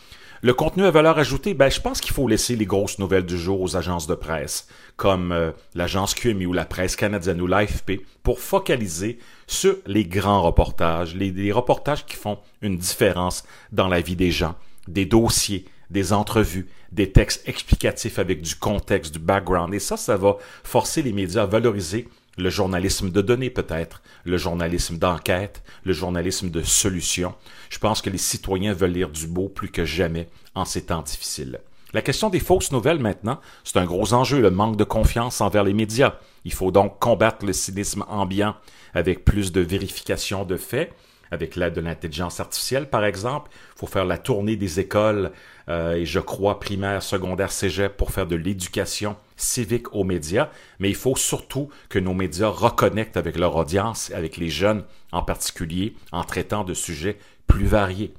Le 0.45 0.55
contenu 0.55 0.84
à 0.86 0.90
valeur 0.90 1.18
ajoutée, 1.18 1.55
ben, 1.55 1.70
je 1.70 1.80
pense 1.80 2.01
qu'il 2.01 2.12
faut 2.12 2.26
laisser 2.26 2.57
les 2.57 2.66
grosses 2.66 2.99
nouvelles 2.99 3.24
du 3.24 3.38
jour 3.38 3.61
aux 3.61 3.76
agences 3.76 4.09
de 4.09 4.16
presse, 4.16 4.66
comme 4.97 5.30
euh, 5.30 5.53
l'agence 5.76 6.14
QMI 6.14 6.47
ou 6.47 6.53
la 6.53 6.64
presse 6.64 6.97
canadienne 6.97 7.40
ou 7.40 7.47
l'AFP, 7.47 8.01
pour 8.24 8.40
focaliser 8.40 9.20
sur 9.47 9.76
les 9.86 10.05
grands 10.05 10.43
reportages, 10.43 11.14
les, 11.14 11.53
reportages 11.53 12.05
qui 12.07 12.16
font 12.16 12.40
une 12.61 12.76
différence 12.76 13.45
dans 13.70 13.86
la 13.86 14.01
vie 14.01 14.16
des 14.16 14.32
gens, 14.32 14.57
des 14.88 15.07
dossiers, 15.07 15.64
des 15.90 16.12
entrevues, 16.12 16.68
des 16.90 17.12
textes 17.12 17.49
explicatifs 17.49 18.18
avec 18.18 18.43
du 18.43 18.57
contexte, 18.57 19.12
du 19.12 19.20
background. 19.20 19.72
Et 19.74 19.78
ça, 19.78 19.97
ça 19.97 20.16
va 20.16 20.38
forcer 20.64 21.03
les 21.03 21.12
médias 21.12 21.45
à 21.45 21.47
valoriser 21.47 22.09
le 22.39 22.51
journalisme 22.51 23.11
de 23.11 23.20
données 23.20 23.51
peut-être, 23.51 24.03
le 24.24 24.37
journalisme 24.37 24.99
d'enquête, 24.99 25.62
le 25.85 25.93
journalisme 25.93 26.51
de 26.51 26.62
solution. 26.62 27.35
Je 27.70 27.78
pense 27.78 28.03
que 28.03 28.11
les 28.11 28.18
citoyens 28.18 28.72
veulent 28.72 28.93
lire 28.93 29.11
du 29.11 29.26
beau 29.26 29.49
plus 29.49 29.70
que 29.70 29.85
jamais 29.85 30.28
en 30.55 30.64
ces 30.64 30.87
temps 30.87 31.03
difficiles. 31.03 31.61
La 31.93 32.01
question 32.01 32.30
des 32.30 32.41
fausses 32.41 32.72
nouvelles 32.72 33.01
maintenant, 33.01 33.39
c'est 33.64 33.76
un 33.76 33.85
gros 33.85 34.14
enjeu, 34.14 34.41
le 34.41 34.51
manque 34.51 34.76
de 34.76 34.85
confiance 34.85 35.43
envers 35.43 35.62
les 35.62 35.74
médias. 35.74 36.14
Il 36.45 36.53
faut 36.53 36.70
donc 36.70 36.99
combattre 36.99 37.45
le 37.45 37.53
cynisme 37.53 38.05
ambiant 38.09 38.57
avec 38.95 39.24
plus 39.24 39.53
de 39.53 39.61
vérification 39.61 40.45
de 40.45 40.57
faits, 40.57 40.93
avec 41.33 41.57
l'aide 41.57 41.72
de 41.72 41.80
l'intelligence 41.80 42.39
artificielle, 42.39 42.89
par 42.89 43.05
exemple. 43.05 43.51
Il 43.74 43.80
faut 43.80 43.87
faire 43.87 44.05
la 44.05 44.18
tournée 44.18 44.55
des 44.55 44.78
écoles, 44.78 45.33
euh, 45.68 45.95
et 45.95 46.05
je 46.05 46.20
crois 46.20 46.61
primaire, 46.61 47.03
secondaire, 47.03 47.51
cégep, 47.51 47.97
pour 47.97 48.11
faire 48.11 48.26
de 48.26 48.37
l'éducation 48.37 49.16
civique 49.37 49.95
aux 49.95 50.05
médias. 50.05 50.51
Mais 50.78 50.91
il 50.91 50.95
faut 50.95 51.16
surtout 51.16 51.70
que 51.89 51.99
nos 51.99 52.14
médias 52.14 52.49
reconnectent 52.49 53.16
avec 53.16 53.39
leur 53.39 53.57
audience, 53.57 54.12
avec 54.14 54.37
les 54.37 54.51
jeunes 54.51 54.85
en 55.11 55.22
particulier, 55.22 55.97
en 56.12 56.22
traitant 56.22 56.64
de 56.64 56.74
sujets 56.74 57.18
plus 57.47 57.66
variés. 57.66 58.12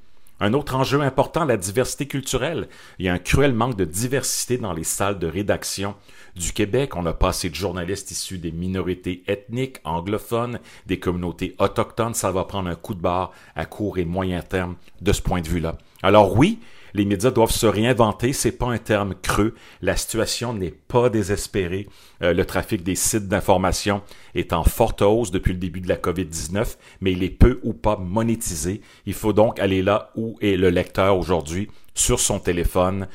Un 0.43 0.51
autre 0.51 0.75
enjeu 0.75 0.99
important, 0.99 1.45
la 1.45 1.55
diversité 1.55 2.05
culturelle. 2.05 2.67
Il 2.99 3.05
y 3.05 3.07
a 3.07 3.13
un 3.13 3.17
cruel 3.17 3.53
manque 3.53 3.77
de 3.77 3.85
diversité 3.85 4.57
dans 4.57 4.73
les 4.73 4.83
salles 4.83 5.17
de 5.17 5.25
rédaction 5.25 5.95
du 6.35 6.51
Québec. 6.51 6.97
On 6.97 7.05
a 7.05 7.13
pas 7.13 7.29
assez 7.29 7.49
de 7.49 7.55
journalistes 7.55 8.11
issus 8.11 8.39
des 8.39 8.51
minorités 8.51 9.23
ethniques, 9.27 9.77
anglophones, 9.85 10.59
des 10.85 10.99
communautés 10.99 11.55
autochtones. 11.59 12.13
Ça 12.13 12.29
va 12.29 12.43
prendre 12.43 12.69
un 12.69 12.75
coup 12.75 12.93
de 12.93 12.99
barre 12.99 13.31
à 13.55 13.63
court 13.63 13.99
et 13.99 14.03
moyen 14.03 14.41
terme 14.41 14.75
de 14.99 15.13
ce 15.13 15.21
point 15.21 15.39
de 15.39 15.47
vue-là. 15.47 15.77
Alors 16.01 16.35
oui, 16.35 16.59
les 16.93 17.05
médias 17.05 17.31
doivent 17.31 17.51
se 17.51 17.65
réinventer, 17.65 18.33
c'est 18.33 18.51
pas 18.51 18.67
un 18.67 18.77
terme 18.77 19.15
creux. 19.21 19.55
La 19.81 19.95
situation 19.95 20.53
n'est 20.53 20.71
pas 20.71 21.09
désespérée. 21.09 21.87
Euh, 22.21 22.33
le 22.33 22.45
trafic 22.45 22.83
des 22.83 22.95
sites 22.95 23.27
d'information 23.27 24.01
est 24.35 24.53
en 24.53 24.63
forte 24.63 25.01
hausse 25.01 25.31
depuis 25.31 25.53
le 25.53 25.59
début 25.59 25.81
de 25.81 25.89
la 25.89 25.97
COVID-19, 25.97 26.77
mais 27.01 27.13
il 27.13 27.23
est 27.23 27.29
peu 27.29 27.59
ou 27.63 27.73
pas 27.73 27.97
monétisé. 27.97 28.81
Il 29.05 29.13
faut 29.13 29.33
donc 29.33 29.59
aller 29.59 29.81
là 29.81 30.11
où 30.15 30.37
est 30.41 30.55
le 30.55 30.69
lecteur 30.69 31.17
aujourd'hui, 31.17 31.69
sur 31.95 32.19
son 32.19 32.39
téléphone, 32.39 33.07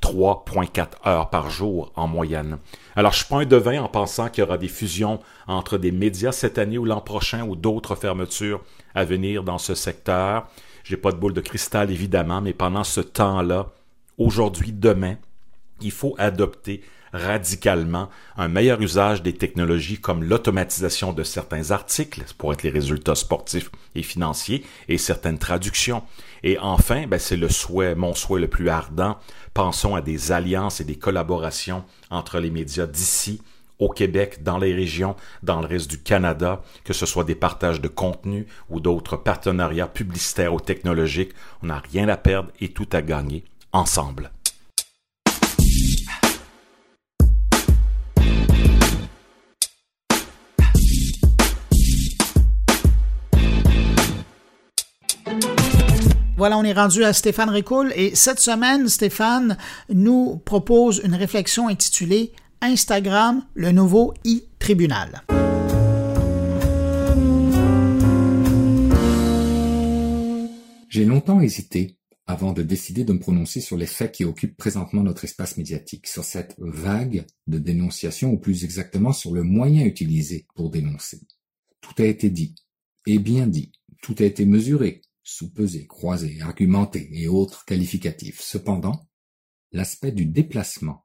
3,4 0.00 1.06
heures 1.06 1.30
par 1.30 1.48
jour 1.48 1.92
en 1.94 2.08
moyenne. 2.08 2.58
Alors, 2.96 3.12
je 3.12 3.24
suis 3.24 3.34
un 3.34 3.46
devin 3.46 3.82
en 3.82 3.88
pensant 3.88 4.28
qu'il 4.28 4.42
y 4.42 4.46
aura 4.46 4.58
des 4.58 4.68
fusions 4.68 5.20
entre 5.46 5.78
des 5.78 5.92
médias 5.92 6.32
cette 6.32 6.58
année 6.58 6.76
ou 6.76 6.84
l'an 6.84 7.00
prochain 7.00 7.46
ou 7.46 7.54
d'autres 7.54 7.94
fermetures 7.94 8.60
à 8.94 9.04
venir 9.04 9.44
dans 9.44 9.58
ce 9.58 9.74
secteur. 9.74 10.48
J'ai 10.92 10.98
pas 10.98 11.10
de 11.10 11.16
boule 11.16 11.32
de 11.32 11.40
cristal, 11.40 11.90
évidemment, 11.90 12.42
mais 12.42 12.52
pendant 12.52 12.84
ce 12.84 13.00
temps-là, 13.00 13.70
aujourd'hui, 14.18 14.72
demain, 14.72 15.16
il 15.80 15.90
faut 15.90 16.14
adopter 16.18 16.82
radicalement 17.14 18.10
un 18.36 18.48
meilleur 18.48 18.78
usage 18.78 19.22
des 19.22 19.32
technologies 19.32 19.98
comme 19.98 20.22
l'automatisation 20.22 21.14
de 21.14 21.22
certains 21.22 21.70
articles 21.70 22.22
pour 22.36 22.52
être 22.52 22.62
les 22.62 22.68
résultats 22.68 23.14
sportifs 23.14 23.70
et 23.94 24.02
financiers 24.02 24.66
et 24.86 24.98
certaines 24.98 25.38
traductions. 25.38 26.02
Et 26.42 26.58
enfin, 26.58 27.06
ben 27.06 27.18
c'est 27.18 27.38
le 27.38 27.48
souhait, 27.48 27.94
mon 27.94 28.14
souhait 28.14 28.42
le 28.42 28.48
plus 28.48 28.68
ardent. 28.68 29.16
Pensons 29.54 29.94
à 29.94 30.02
des 30.02 30.30
alliances 30.30 30.82
et 30.82 30.84
des 30.84 30.96
collaborations 30.96 31.84
entre 32.10 32.38
les 32.38 32.50
médias 32.50 32.86
d'ici 32.86 33.40
au 33.82 33.88
Québec, 33.88 34.42
dans 34.42 34.58
les 34.58 34.72
régions, 34.72 35.16
dans 35.42 35.60
le 35.60 35.66
reste 35.66 35.90
du 35.90 35.98
Canada, 35.98 36.62
que 36.84 36.92
ce 36.92 37.04
soit 37.04 37.24
des 37.24 37.34
partages 37.34 37.80
de 37.80 37.88
contenu 37.88 38.46
ou 38.70 38.78
d'autres 38.78 39.16
partenariats 39.16 39.88
publicitaires 39.88 40.54
ou 40.54 40.60
technologiques, 40.60 41.32
on 41.62 41.66
n'a 41.66 41.78
rien 41.78 42.08
à 42.08 42.16
perdre 42.16 42.50
et 42.60 42.68
tout 42.68 42.88
à 42.92 43.02
gagner 43.02 43.44
ensemble. 43.72 44.30
Voilà, 56.36 56.58
on 56.58 56.64
est 56.64 56.72
rendu 56.72 57.04
à 57.04 57.12
Stéphane 57.12 57.50
Ricoul 57.50 57.92
et 57.94 58.16
cette 58.16 58.40
semaine, 58.40 58.88
Stéphane 58.88 59.56
nous 59.90 60.40
propose 60.44 61.00
une 61.04 61.14
réflexion 61.14 61.68
intitulée 61.68 62.32
Instagram, 62.64 63.44
le 63.54 63.72
nouveau 63.72 64.14
e-tribunal. 64.24 65.22
J'ai 70.88 71.04
longtemps 71.04 71.40
hésité 71.40 71.98
avant 72.28 72.52
de 72.52 72.62
décider 72.62 73.02
de 73.02 73.12
me 73.12 73.18
prononcer 73.18 73.60
sur 73.60 73.76
les 73.76 73.86
faits 73.86 74.12
qui 74.12 74.24
occupent 74.24 74.56
présentement 74.56 75.02
notre 75.02 75.24
espace 75.24 75.56
médiatique, 75.56 76.06
sur 76.06 76.22
cette 76.22 76.54
vague 76.58 77.26
de 77.48 77.58
dénonciation, 77.58 78.30
ou 78.30 78.38
plus 78.38 78.62
exactement 78.62 79.12
sur 79.12 79.32
le 79.32 79.42
moyen 79.42 79.84
utilisé 79.84 80.46
pour 80.54 80.70
dénoncer. 80.70 81.18
Tout 81.80 82.00
a 82.00 82.06
été 82.06 82.30
dit. 82.30 82.54
Et 83.08 83.18
bien 83.18 83.48
dit, 83.48 83.72
tout 84.02 84.14
a 84.20 84.22
été 84.22 84.46
mesuré, 84.46 85.02
sous-pesé, 85.24 85.88
croisé, 85.88 86.40
argumenté 86.40 87.10
et 87.12 87.26
autres 87.26 87.64
qualificatifs. 87.64 88.40
Cependant, 88.40 89.08
l'aspect 89.72 90.12
du 90.12 90.26
déplacement 90.26 91.04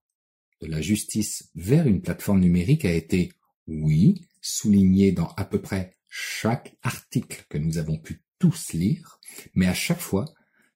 de 0.61 0.67
la 0.67 0.81
justice 0.81 1.49
vers 1.55 1.87
une 1.87 2.01
plateforme 2.01 2.39
numérique 2.39 2.85
a 2.85 2.93
été, 2.93 3.33
oui, 3.67 4.27
souligné 4.41 5.11
dans 5.11 5.27
à 5.37 5.45
peu 5.45 5.61
près 5.61 5.97
chaque 6.09 6.77
article 6.83 7.45
que 7.49 7.57
nous 7.57 7.77
avons 7.77 7.97
pu 7.97 8.23
tous 8.39 8.73
lire, 8.73 9.19
mais 9.55 9.67
à 9.67 9.73
chaque 9.73 9.99
fois 9.99 10.25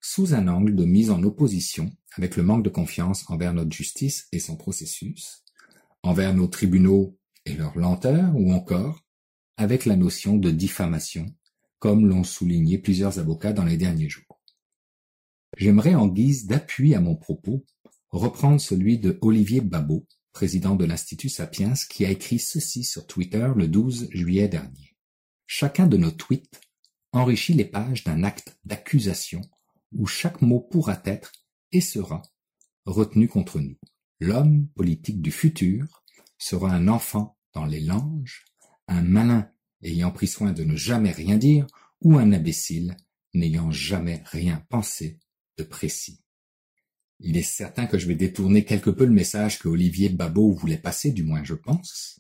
sous 0.02 0.34
un 0.34 0.48
angle 0.48 0.76
de 0.76 0.86
mise 0.86 1.12
en 1.12 1.22
opposition 1.24 1.92
avec 2.18 2.36
le 2.36 2.44
manque 2.44 2.64
de 2.64 2.70
confiance 2.70 3.30
envers 3.30 3.54
notre 3.54 3.72
justice 3.72 4.28
et 4.32 4.40
son 4.40 4.56
processus, 4.56 5.44
envers 6.04 6.34
nos 6.34 6.48
tribunaux 6.48 7.18
et 7.46 7.54
leur 7.54 7.78
lenteur, 7.78 8.36
ou 8.36 8.52
encore 8.52 9.04
avec 9.58 9.86
la 9.86 9.96
notion 9.96 10.38
de 10.38 10.52
diffamation, 10.52 11.34
comme 11.80 12.08
l'ont 12.08 12.24
souligné 12.24 12.78
plusieurs 12.78 13.20
avocats 13.20 13.54
dans 13.54 13.66
les 13.66 13.78
derniers 13.78 14.10
jours. 14.10 14.42
J'aimerais 15.58 15.96
en 15.96 16.08
guise 16.08 16.48
d'appui 16.48 16.96
à 16.96 17.02
mon 17.02 17.16
propos 17.16 17.64
reprendre 18.12 18.60
celui 18.60 19.00
de 19.00 19.18
Olivier 19.22 19.62
Babot, 19.62 20.06
président 20.34 20.76
de 20.76 20.86
l'Institut 20.86 21.30
Sapiens, 21.30 21.74
qui 21.90 22.06
a 22.06 22.12
écrit 22.12 22.40
ceci 22.40 22.84
sur 22.84 23.08
Twitter 23.08 23.50
le 23.56 23.68
12 23.68 24.10
juillet 24.12 24.48
dernier. 24.48 24.96
Chacun 25.48 25.88
de 25.88 25.98
nos 25.98 26.12
tweets 26.12 26.62
enrichit 27.14 27.54
les 27.54 27.66
pages 27.66 28.04
d'un 28.04 28.24
acte 28.24 28.58
d'accusation 28.64 29.42
où 29.94 30.06
chaque 30.06 30.42
mot 30.42 30.62
pourra 30.62 31.02
être 31.06 31.32
et 31.72 31.82
sera 31.82 32.22
retenu 32.86 33.28
contre 33.28 33.60
nous. 33.60 33.78
L'homme 34.20 34.68
politique 34.76 35.22
du 35.22 35.32
futur 35.32 36.04
sera 36.38 36.72
un 36.72 36.88
enfant 36.88 37.38
dans 37.54 37.66
les 37.66 37.82
langes, 37.82 38.46
un 38.88 39.02
malin 39.02 39.50
ayant 39.84 40.12
pris 40.12 40.28
soin 40.28 40.54
de 40.54 40.64
ne 40.64 40.76
jamais 40.76 41.12
rien 41.12 41.38
dire, 41.38 41.68
ou 42.02 42.18
un 42.18 42.32
imbécile 42.32 42.96
n'ayant 43.34 43.72
jamais 43.72 44.22
rien 44.26 44.66
pensé 44.70 45.20
de 45.58 45.64
précis. 45.64 46.21
Il 47.24 47.38
est 47.38 47.44
certain 47.44 47.86
que 47.86 47.98
je 47.98 48.08
vais 48.08 48.16
détourner 48.16 48.66
quelque 48.66 48.90
peu 48.90 49.06
le 49.06 49.12
message 49.12 49.60
que 49.60 49.68
Olivier 49.68 50.10
Babot 50.10 50.52
voulait 50.54 50.78
passer, 50.78 51.12
du 51.12 51.24
moins 51.24 51.44
je 51.44 51.54
pense, 51.54 52.20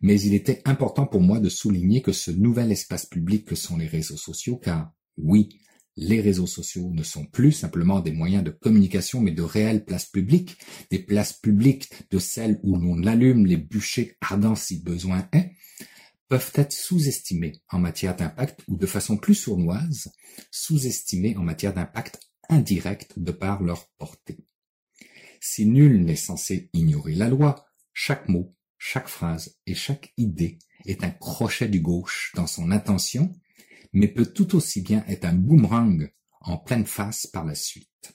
mais 0.00 0.20
il 0.20 0.34
était 0.34 0.60
important 0.64 1.06
pour 1.06 1.22
moi 1.22 1.40
de 1.40 1.48
souligner 1.48 2.02
que 2.02 2.12
ce 2.12 2.30
nouvel 2.30 2.70
espace 2.70 3.06
public 3.06 3.46
que 3.46 3.54
sont 3.54 3.76
les 3.76 3.86
réseaux 3.86 4.16
sociaux, 4.16 4.56
car 4.56 4.92
oui, 5.16 5.58
les 5.96 6.20
réseaux 6.20 6.46
sociaux 6.46 6.90
ne 6.92 7.02
sont 7.02 7.26
plus 7.26 7.52
simplement 7.52 8.00
des 8.00 8.12
moyens 8.12 8.44
de 8.44 8.50
communication, 8.50 9.20
mais 9.20 9.32
de 9.32 9.42
réelles 9.42 9.84
places 9.84 10.06
publiques, 10.06 10.58
des 10.90 10.98
places 10.98 11.34
publiques 11.34 11.90
de 12.10 12.18
celles 12.18 12.60
où 12.62 12.76
l'on 12.76 13.04
allume 13.04 13.46
les 13.46 13.58
bûchers 13.58 14.16
ardents 14.20 14.54
si 14.54 14.82
besoin 14.82 15.28
est, 15.32 15.52
peuvent 16.28 16.52
être 16.54 16.72
sous-estimés 16.72 17.60
en 17.70 17.78
matière 17.78 18.16
d'impact 18.16 18.60
ou 18.68 18.76
de 18.76 18.86
façon 18.86 19.18
plus 19.18 19.34
sournoise, 19.34 20.10
sous-estimés 20.50 21.36
en 21.36 21.42
matière 21.42 21.74
d'impact 21.74 22.20
indirect 22.52 23.18
de 23.18 23.32
par 23.32 23.62
leur 23.62 23.88
portée. 23.98 24.46
Si 25.40 25.66
nul 25.66 26.04
n'est 26.04 26.16
censé 26.16 26.70
ignorer 26.72 27.14
la 27.14 27.28
loi, 27.28 27.66
chaque 27.92 28.28
mot, 28.28 28.54
chaque 28.78 29.08
phrase 29.08 29.56
et 29.66 29.74
chaque 29.74 30.12
idée 30.16 30.58
est 30.86 31.02
un 31.04 31.10
crochet 31.10 31.68
du 31.68 31.80
gauche 31.80 32.32
dans 32.34 32.46
son 32.46 32.70
intention 32.70 33.32
mais 33.92 34.08
peut 34.08 34.26
tout 34.26 34.56
aussi 34.56 34.80
bien 34.80 35.04
être 35.06 35.24
un 35.24 35.34
boomerang 35.34 36.10
en 36.40 36.56
pleine 36.56 36.86
face 36.86 37.26
par 37.26 37.44
la 37.44 37.54
suite. 37.54 38.14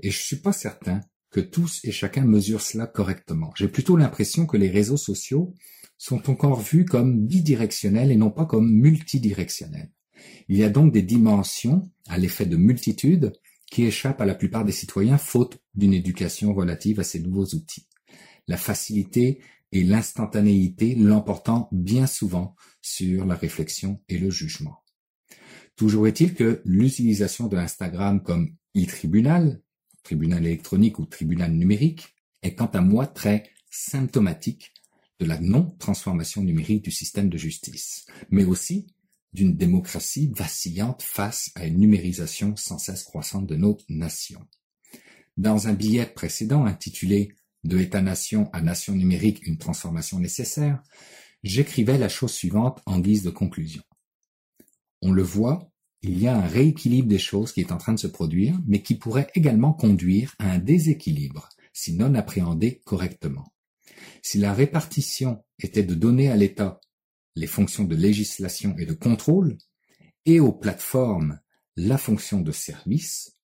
Et 0.00 0.10
je 0.10 0.20
suis 0.20 0.40
pas 0.40 0.52
certain 0.52 1.00
que 1.30 1.40
tous 1.40 1.80
et 1.84 1.92
chacun 1.92 2.24
mesurent 2.24 2.60
cela 2.60 2.86
correctement. 2.86 3.52
J'ai 3.56 3.68
plutôt 3.68 3.96
l'impression 3.96 4.46
que 4.46 4.56
les 4.56 4.70
réseaux 4.70 4.96
sociaux 4.96 5.54
sont 5.98 6.30
encore 6.30 6.60
vus 6.60 6.84
comme 6.84 7.26
bidirectionnels 7.26 8.12
et 8.12 8.16
non 8.16 8.30
pas 8.30 8.46
comme 8.46 8.70
multidirectionnels. 8.70 9.92
Il 10.48 10.56
y 10.56 10.64
a 10.64 10.70
donc 10.70 10.92
des 10.92 11.02
dimensions 11.02 11.90
à 12.08 12.18
l'effet 12.18 12.46
de 12.46 12.56
multitude 12.56 13.32
qui 13.70 13.84
échappent 13.84 14.20
à 14.20 14.26
la 14.26 14.34
plupart 14.34 14.64
des 14.64 14.72
citoyens 14.72 15.18
faute 15.18 15.58
d'une 15.74 15.94
éducation 15.94 16.54
relative 16.54 17.00
à 17.00 17.04
ces 17.04 17.20
nouveaux 17.20 17.46
outils. 17.54 17.88
La 18.46 18.56
facilité 18.56 19.40
et 19.72 19.82
l'instantanéité 19.82 20.94
l'emportant 20.94 21.68
bien 21.72 22.06
souvent 22.06 22.54
sur 22.80 23.26
la 23.26 23.34
réflexion 23.34 24.00
et 24.08 24.18
le 24.18 24.30
jugement. 24.30 24.84
Toujours 25.76 26.06
est-il 26.06 26.34
que 26.34 26.62
l'utilisation 26.64 27.48
de 27.48 27.56
Instagram 27.56 28.22
comme 28.22 28.54
e-tribunal, 28.76 29.60
tribunal 30.04 30.46
électronique 30.46 31.00
ou 31.00 31.06
tribunal 31.06 31.52
numérique, 31.52 32.14
est 32.42 32.54
quant 32.54 32.66
à 32.66 32.80
moi 32.80 33.06
très 33.08 33.50
symptomatique 33.70 34.72
de 35.18 35.26
la 35.26 35.40
non-transformation 35.40 36.42
numérique 36.42 36.84
du 36.84 36.92
système 36.92 37.28
de 37.28 37.38
justice, 37.38 38.06
mais 38.30 38.44
aussi 38.44 38.93
d'une 39.34 39.56
démocratie 39.56 40.32
vacillante 40.34 41.02
face 41.02 41.50
à 41.56 41.66
une 41.66 41.78
numérisation 41.78 42.56
sans 42.56 42.78
cesse 42.78 43.02
croissante 43.02 43.46
de 43.46 43.56
notre 43.56 43.84
nation. 43.88 44.40
Dans 45.36 45.66
un 45.66 45.74
billet 45.74 46.06
précédent 46.06 46.64
intitulé 46.64 47.32
De 47.64 47.78
État-nation 47.78 48.48
à 48.52 48.62
nation 48.62 48.94
numérique, 48.94 49.46
une 49.46 49.58
transformation 49.58 50.20
nécessaire, 50.20 50.80
j'écrivais 51.42 51.98
la 51.98 52.08
chose 52.08 52.32
suivante 52.32 52.80
en 52.86 53.00
guise 53.00 53.24
de 53.24 53.30
conclusion. 53.30 53.82
On 55.02 55.10
le 55.10 55.22
voit, 55.22 55.70
il 56.02 56.18
y 56.18 56.28
a 56.28 56.36
un 56.36 56.46
rééquilibre 56.46 57.08
des 57.08 57.18
choses 57.18 57.52
qui 57.52 57.60
est 57.60 57.72
en 57.72 57.78
train 57.78 57.94
de 57.94 57.98
se 57.98 58.06
produire, 58.06 58.58
mais 58.66 58.82
qui 58.82 58.94
pourrait 58.94 59.30
également 59.34 59.72
conduire 59.72 60.34
à 60.38 60.52
un 60.52 60.58
déséquilibre 60.58 61.48
si 61.72 61.94
non 61.94 62.14
appréhendé 62.14 62.80
correctement. 62.84 63.52
Si 64.22 64.38
la 64.38 64.54
répartition 64.54 65.44
était 65.58 65.82
de 65.82 65.94
donner 65.94 66.30
à 66.30 66.36
l'État 66.36 66.80
les 67.36 67.46
fonctions 67.46 67.84
de 67.84 67.96
législation 67.96 68.76
et 68.78 68.86
de 68.86 68.92
contrôle, 68.92 69.56
et 70.26 70.40
aux 70.40 70.52
plateformes 70.52 71.40
la 71.76 71.98
fonction 71.98 72.40
de 72.40 72.52
service, 72.52 73.36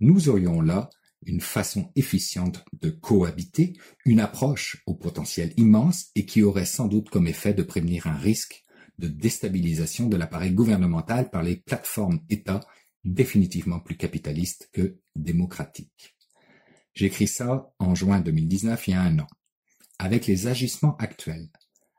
nous 0.00 0.28
aurions 0.28 0.60
là 0.60 0.90
une 1.26 1.40
façon 1.40 1.90
efficiente 1.96 2.64
de 2.80 2.90
cohabiter, 2.90 3.74
une 4.04 4.20
approche 4.20 4.82
au 4.86 4.94
potentiel 4.94 5.52
immense 5.56 6.10
et 6.14 6.26
qui 6.26 6.42
aurait 6.42 6.64
sans 6.64 6.86
doute 6.86 7.10
comme 7.10 7.26
effet 7.26 7.54
de 7.54 7.62
prévenir 7.62 8.06
un 8.06 8.16
risque 8.16 8.62
de 8.98 9.08
déstabilisation 9.08 10.08
de 10.08 10.16
l'appareil 10.16 10.52
gouvernemental 10.52 11.30
par 11.30 11.42
les 11.42 11.56
plateformes 11.56 12.20
États 12.30 12.60
définitivement 13.04 13.80
plus 13.80 13.96
capitalistes 13.96 14.68
que 14.72 14.98
démocratiques. 15.16 16.16
J'écris 16.94 17.28
ça 17.28 17.72
en 17.78 17.94
juin 17.94 18.20
2019, 18.20 18.88
il 18.88 18.90
y 18.90 18.94
a 18.94 19.02
un 19.02 19.18
an. 19.20 19.26
Avec 19.98 20.26
les 20.26 20.46
agissements 20.46 20.96
actuels, 20.96 21.48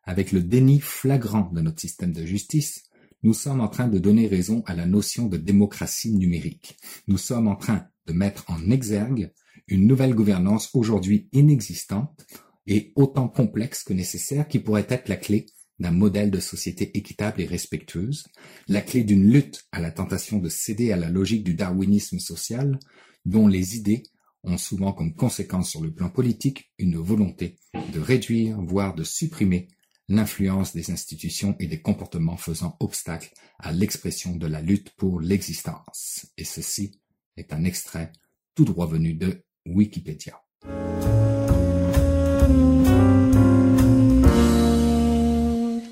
avec 0.10 0.32
le 0.32 0.41
déni 0.41 0.80
flagrant 0.80 1.51
de 1.53 1.62
notre 1.62 1.82
système 1.82 2.14
de 2.14 2.26
justice, 2.26 2.86
nous 3.22 3.36
sommes 3.36 3.62
en 3.62 3.68
train 3.68 3.88
de 3.88 3.99
donner 3.99 4.26
raison 4.26 4.64
à 4.66 4.74
la 4.74 4.88
notion 4.88 5.28
de 5.28 5.38
démocratie 5.38 6.12
numérique. 6.12 6.78
Nous 7.07 7.20
sommes 7.20 7.47
en 7.47 7.55
train 7.55 7.86
de 8.07 8.14
mettre 8.14 8.43
en 8.49 8.72
exergue 8.72 9.32
une 9.68 9.86
nouvelle 9.86 10.16
gouvernance 10.16 10.72
aujourd'hui 10.74 11.30
inexistante 11.32 12.26
et 12.66 12.91
autant 12.95 13.28
complexe 13.28 13.84
que 13.84 13.93
nécessaire 13.93 14.47
qui 14.47 14.57
pourrait 14.57 14.88
être 14.89 15.10
la 15.10 15.16
clé 15.16 15.45
d'un 15.78 15.91
modèle 15.91 16.32
de 16.32 16.39
société 16.39 16.97
équitable 16.97 17.41
et 17.41 17.45
respectueuse, 17.45 18.26
la 18.68 18.82
clé 18.82 19.03
d'une 19.03 19.32
lutte 19.32 19.68
à 19.72 19.80
la 19.80 19.91
tentation 19.91 20.39
de 20.39 20.49
céder 20.49 20.91
à 20.91 20.97
la 20.97 21.12
logique 21.12 21.43
du 21.43 21.53
darwinisme 21.53 22.18
social, 22.18 22.80
dont 23.26 23.47
les 23.47 23.78
idées 23.78 24.01
ont 24.43 24.57
souvent 24.57 24.91
comme 24.91 25.14
conséquence 25.14 25.70
sur 25.70 25.84
le 25.84 25.93
plan 25.93 26.10
politique 26.10 26.72
une 26.80 26.97
volonté 26.97 27.60
de 27.93 27.99
réduire, 27.99 28.60
voire 28.60 28.95
de 28.95 29.03
supprimer 29.03 29.68
l'influence 30.10 30.74
des 30.74 30.91
institutions 30.91 31.55
et 31.60 31.68
des 31.68 31.82
comportements 31.82 32.36
faisant 32.36 32.76
obstacle 32.80 33.32
à 33.60 33.72
l'expression 33.72 34.36
de 34.36 34.47
la 34.47 34.62
lutte 34.62 34.89
pour 34.97 35.22
l'existence. 35.22 36.26
Et 36.38 36.43
ceci 36.43 36.99
est 37.38 37.53
un 37.53 37.64
extrait 37.64 38.12
tout 38.55 38.66
droit 38.66 38.88
venu 38.88 39.14
de 39.14 39.43
Wikipédia. 39.66 40.41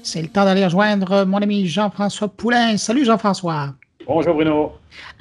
C'est 0.04 0.22
le 0.22 0.30
temps 0.30 0.46
d'aller 0.46 0.66
rejoindre 0.66 1.26
mon 1.26 1.38
ami 1.38 1.68
Jean-François 1.68 2.30
Poulain. 2.30 2.78
Salut 2.78 3.06
Jean-François. 3.06 3.76
Bonjour 4.08 4.36
Bruno. 4.36 4.72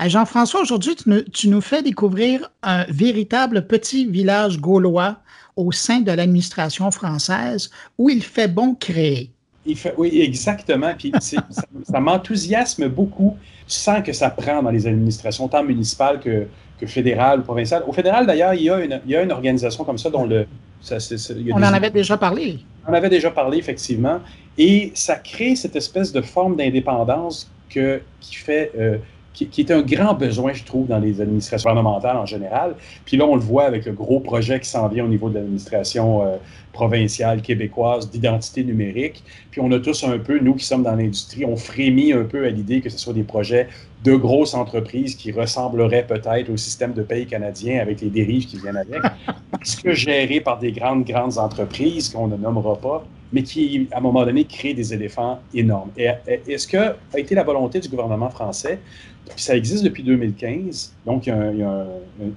Euh, 0.00 0.08
Jean-François, 0.08 0.60
aujourd'hui, 0.60 0.94
tu, 1.32 1.48
nous 1.48 1.60
fais 1.60 1.82
découvrir 1.82 2.52
un 2.62 2.84
véritable 2.88 3.66
petit 3.66 4.06
village 4.06 4.60
gaulois 4.60 5.16
au 5.56 5.72
sein 5.72 6.00
de 6.02 6.12
l'administration 6.12 6.92
française 6.92 7.70
où 7.98 8.08
il 8.10 8.22
fait 8.22 8.46
bon 8.46 8.76
créer. 8.76 9.30
Il 9.64 9.76
fait, 9.76 9.92
oui, 9.98 10.20
exactement. 10.20 10.92
Puis 10.96 11.10
ça, 11.20 11.44
ça 11.82 11.98
m'enthousiasme 11.98 12.86
beaucoup. 12.86 13.36
Tu 13.66 13.74
sens 13.74 14.04
que 14.04 14.12
ça 14.12 14.30
prend 14.30 14.62
dans 14.62 14.70
les 14.70 14.86
administrations, 14.86 15.48
tant 15.48 15.64
municipales 15.64 16.20
que, 16.20 16.46
que 16.78 16.86
fédérales 16.86 17.40
ou 17.40 17.42
provinciales. 17.42 17.82
Au 17.88 17.92
fédéral, 17.92 18.24
d'ailleurs, 18.24 18.54
il, 18.54 18.60
il, 19.04 19.10
y 19.10 19.16
a 19.16 19.22
une 19.22 19.32
organisation 19.32 19.82
comme 19.82 19.98
ça 19.98 20.10
dont 20.10 20.24
le. 20.24 20.46
On 21.52 21.56
en 21.56 21.62
avait 21.62 21.90
déjà 21.90 22.16
parlé. 22.16 22.60
On 22.86 22.92
en 22.92 22.94
avait 22.94 23.08
déjà 23.08 23.32
parlé, 23.32 23.58
effectivement. 23.58 24.20
Et 24.56 24.92
ça 24.94 25.16
crée 25.16 25.56
cette 25.56 25.74
espèce 25.74 26.12
de 26.12 26.20
forme 26.20 26.54
d'indépendance 26.54 27.50
qui, 27.68 28.34
fait, 28.34 28.72
euh, 28.78 28.98
qui, 29.32 29.60
est 29.60 29.70
un 29.70 29.82
grand 29.82 30.14
besoin, 30.14 30.52
je 30.52 30.64
trouve, 30.64 30.86
dans 30.86 30.98
les 30.98 31.20
administrations 31.20 31.70
gouvernementales 31.70 32.16
en 32.16 32.26
général. 32.26 32.74
Puis 33.04 33.16
là, 33.16 33.26
on 33.26 33.34
le 33.34 33.40
voit 33.40 33.64
avec 33.64 33.84
le 33.84 33.92
gros 33.92 34.20
projet 34.20 34.60
qui 34.60 34.68
s'en 34.68 34.88
vient 34.88 35.04
au 35.04 35.08
niveau 35.08 35.28
de 35.28 35.34
l'administration 35.34 36.22
euh, 36.22 36.36
provinciale 36.76 37.40
québécoise 37.40 38.10
d'identité 38.10 38.62
numérique. 38.62 39.24
Puis 39.50 39.62
on 39.62 39.72
a 39.72 39.78
tous 39.78 40.04
un 40.04 40.18
peu, 40.18 40.38
nous 40.38 40.54
qui 40.54 40.66
sommes 40.66 40.82
dans 40.82 40.94
l'industrie, 40.94 41.44
on 41.46 41.56
frémit 41.56 42.12
un 42.12 42.24
peu 42.24 42.44
à 42.44 42.50
l'idée 42.50 42.82
que 42.82 42.90
ce 42.90 42.98
soit 42.98 43.14
des 43.14 43.22
projets 43.22 43.68
de 44.04 44.14
grosses 44.14 44.54
entreprises 44.54 45.14
qui 45.16 45.32
ressembleraient 45.32 46.06
peut-être 46.06 46.50
au 46.50 46.58
système 46.58 46.92
de 46.92 47.02
paye 47.02 47.26
canadien 47.26 47.80
avec 47.80 48.02
les 48.02 48.10
dérives 48.10 48.46
qui 48.46 48.58
viennent 48.58 48.76
avec, 48.76 49.00
parce 49.50 49.76
que 49.76 49.94
gérés 49.94 50.40
par 50.40 50.58
des 50.58 50.70
grandes, 50.70 51.04
grandes 51.04 51.38
entreprises 51.38 52.10
qu'on 52.10 52.28
ne 52.28 52.36
nommera 52.36 52.76
pas, 52.76 53.06
mais 53.32 53.42
qui, 53.42 53.88
à 53.90 53.98
un 53.98 54.00
moment 54.00 54.24
donné, 54.24 54.44
créent 54.44 54.74
des 54.74 54.92
éléphants 54.92 55.40
énormes. 55.52 55.90
Est-ce 55.96 56.66
que 56.68 56.94
a 57.14 57.18
été 57.18 57.34
la 57.34 57.42
volonté 57.42 57.80
du 57.80 57.88
gouvernement 57.88 58.30
français? 58.30 58.78
Puis 59.34 59.42
ça 59.42 59.56
existe 59.56 59.82
depuis 59.82 60.04
2015, 60.04 60.94
donc 61.04 61.26
il 61.26 61.30
y 61.30 61.62
a, 61.62 61.86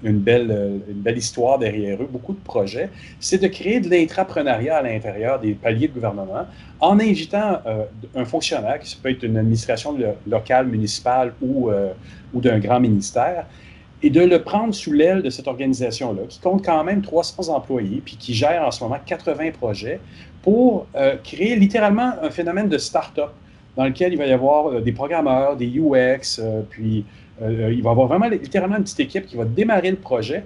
une, 0.03 0.19
belle, 0.19 0.81
une 0.89 1.01
belle 1.01 1.17
histoire 1.17 1.59
derrière 1.59 2.01
eux, 2.01 2.09
beaucoup 2.11 2.33
de 2.33 2.39
projets. 2.39 2.89
C'est 3.19 3.37
de 3.37 3.47
créer 3.47 3.79
de 3.79 3.89
à 4.38 4.82
l'intérieur 4.82 5.39
des 5.39 5.53
paliers 5.53 5.88
de 5.88 5.93
gouvernement 5.93 6.45
en 6.80 6.99
invitant 6.99 7.59
euh, 7.65 7.84
un 8.15 8.25
fonctionnaire, 8.25 8.80
qui 8.80 8.95
peut 8.95 9.09
être 9.09 9.23
une 9.23 9.38
administration 9.38 9.97
locale, 10.27 10.67
municipale 10.67 11.34
ou, 11.41 11.69
euh, 11.69 11.91
ou 12.34 12.41
d'un 12.41 12.59
grand 12.59 12.80
ministère, 12.80 13.45
et 14.01 14.09
de 14.09 14.21
le 14.21 14.41
prendre 14.41 14.73
sous 14.73 14.93
l'aile 14.93 15.21
de 15.21 15.30
cette 15.30 15.47
organisation-là, 15.47 16.21
qui 16.30 16.39
compte 16.39 16.63
quand 16.63 16.84
même 16.84 17.01
300 17.01 17.53
employés, 17.53 18.01
puis 18.03 18.15
qui 18.15 18.34
gère 18.34 18.65
en 18.65 18.71
ce 18.71 18.84
moment 18.84 18.97
80 19.05 19.51
projets, 19.51 19.99
pour 20.41 20.88
euh, 20.95 21.15
créer 21.21 21.55
littéralement 21.57 22.13
un 22.21 22.30
phénomène 22.30 22.69
de 22.69 22.77
start-up 22.77 23.32
dans 23.75 23.86
lequel 23.86 24.13
il 24.13 24.17
va 24.17 24.25
y 24.25 24.32
avoir 24.32 24.82
des 24.82 24.91
programmeurs, 24.91 25.55
des 25.55 25.67
UX, 25.67 26.41
puis 26.69 27.05
il 27.41 27.55
va 27.55 27.69
y 27.71 27.80
avoir 27.80 28.07
vraiment 28.07 28.27
littéralement 28.27 28.77
une 28.77 28.84
petite 28.84 28.99
équipe 28.99 29.25
qui 29.25 29.38
va 29.38 29.45
démarrer 29.45 29.91
le 29.91 29.97
projet, 29.97 30.43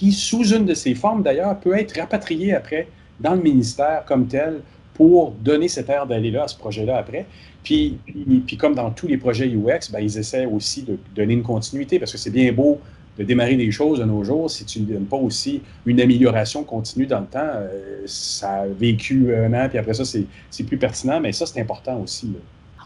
qui, 0.00 0.12
sous 0.12 0.54
une 0.54 0.64
de 0.64 0.72
ses 0.72 0.94
formes 0.94 1.22
d'ailleurs, 1.22 1.60
peut 1.60 1.78
être 1.78 2.00
rapatriée 2.00 2.54
après 2.54 2.88
dans 3.20 3.34
le 3.34 3.42
ministère 3.42 4.04
comme 4.06 4.26
tel 4.26 4.62
pour 4.94 5.32
donner 5.32 5.68
cette 5.68 5.90
air 5.90 6.06
d'aller 6.06 6.30
là 6.30 6.44
à 6.44 6.48
ce 6.48 6.56
projet-là 6.56 6.96
après. 6.96 7.26
Puis, 7.62 7.98
puis, 8.46 8.56
comme 8.56 8.74
dans 8.74 8.90
tous 8.92 9.06
les 9.08 9.18
projets 9.18 9.46
UX, 9.46 9.92
ben, 9.92 10.00
ils 10.00 10.16
essaient 10.16 10.46
aussi 10.46 10.84
de 10.84 10.98
donner 11.14 11.34
une 11.34 11.42
continuité 11.42 11.98
parce 11.98 12.12
que 12.12 12.16
c'est 12.16 12.30
bien 12.30 12.50
beau 12.50 12.80
de 13.18 13.24
démarrer 13.24 13.56
des 13.56 13.70
choses 13.70 13.98
de 13.98 14.04
nos 14.04 14.24
jours, 14.24 14.50
si 14.50 14.64
tu 14.64 14.80
ne 14.80 14.86
donnes 14.86 15.04
pas 15.04 15.18
aussi 15.18 15.60
une 15.84 16.00
amélioration 16.00 16.64
continue 16.64 17.04
dans 17.04 17.20
le 17.20 17.26
temps, 17.26 17.50
euh, 17.56 18.00
ça 18.06 18.60
a 18.60 18.66
vécu 18.68 19.34
un 19.34 19.52
an, 19.52 19.68
puis 19.68 19.76
après 19.76 19.92
ça, 19.92 20.04
c'est 20.06 20.64
plus 20.64 20.78
pertinent, 20.78 21.20
mais 21.20 21.32
ça, 21.32 21.44
c'est 21.44 21.60
important 21.60 22.00
aussi. 22.00 22.32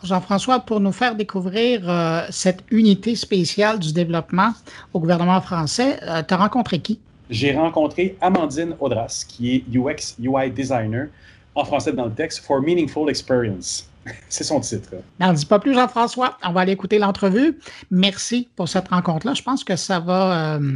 Jean-François, 0.05 0.61
pour 0.61 0.81
nous 0.81 0.93
faire 0.93 1.15
découvrir 1.15 1.89
euh, 1.89 2.23
cette 2.31 2.65
unité 2.71 3.17
spéciale 3.17 3.79
du 3.79 3.93
développement 3.93 4.53
au 4.93 5.01
gouvernement 5.01 5.41
français, 5.41 5.99
euh, 6.03 6.23
tu 6.27 6.35
as 6.35 6.37
rencontré 6.37 6.79
qui? 6.79 7.01
J'ai 7.31 7.53
rencontré 7.53 8.17
Amandine 8.21 8.77
Audras, 8.81 9.25
qui 9.27 9.57
est 9.57 9.65
UX 9.75 10.17
UI 10.21 10.51
designer, 10.51 11.09
en 11.55 11.65
français 11.65 11.93
dans 11.93 12.07
le 12.07 12.13
texte, 12.13 12.45
for 12.45 12.61
Meaningful 12.61 13.09
Experience. 13.09 13.89
C'est 14.29 14.45
son 14.45 14.61
titre. 14.61 14.91
N'en 15.19 15.33
dis 15.33 15.47
pas 15.47 15.59
plus, 15.59 15.75
Jean-François. 15.75 16.39
On 16.45 16.53
va 16.53 16.61
aller 16.61 16.73
écouter 16.73 16.99
l'entrevue. 16.99 17.59
Merci 17.91 18.49
pour 18.57 18.69
cette 18.69 18.89
rencontre-là. 18.89 19.35
Je 19.35 19.43
pense 19.43 19.65
que 19.65 19.77
ça 19.77 20.01
va 20.01 20.57
euh, 20.57 20.73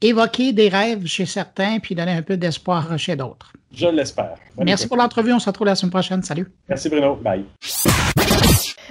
évoquer 0.00 0.52
des 0.52 0.68
rêves 0.68 1.06
chez 1.06 1.26
certains 1.26 1.78
puis 1.80 1.94
donner 1.94 2.12
un 2.12 2.22
peu 2.22 2.36
d'espoir 2.36 2.96
chez 2.98 3.16
d'autres. 3.16 3.52
Je 3.74 3.86
l'espère. 3.86 4.34
Merci 4.58 4.86
pour 4.86 4.96
l'entrevue. 4.96 5.32
On 5.32 5.38
se 5.38 5.46
retrouve 5.46 5.66
la 5.66 5.74
semaine 5.74 5.90
prochaine. 5.90 6.22
Salut. 6.22 6.50
Merci, 6.68 6.88
Bruno. 6.88 7.16
Bye. 7.16 7.44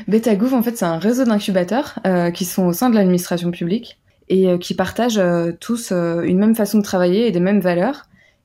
Betagouv, 0.08 0.54
en 0.54 0.62
fait, 0.62 0.78
c'est 0.78 0.86
un 0.86 0.98
réseau 0.98 1.26
d'incubateurs 1.26 2.00
euh, 2.06 2.32
qui 2.32 2.46
sont 2.46 2.66
au 2.66 2.74
sein 2.74 2.90
de 2.90 2.96
l'administration 2.96 3.52
publique 3.52 4.00
et 4.30 4.48
euh, 4.48 4.58
qui 4.58 4.74
partagent 4.74 5.22
tous 5.60 5.92
une 5.92 6.38
même 6.38 6.56
façon 6.56 6.78
de 6.78 6.84
travailler 6.84 7.28
et 7.28 7.32
des 7.32 7.40
mêmes 7.40 7.60
valeurs 7.60 8.04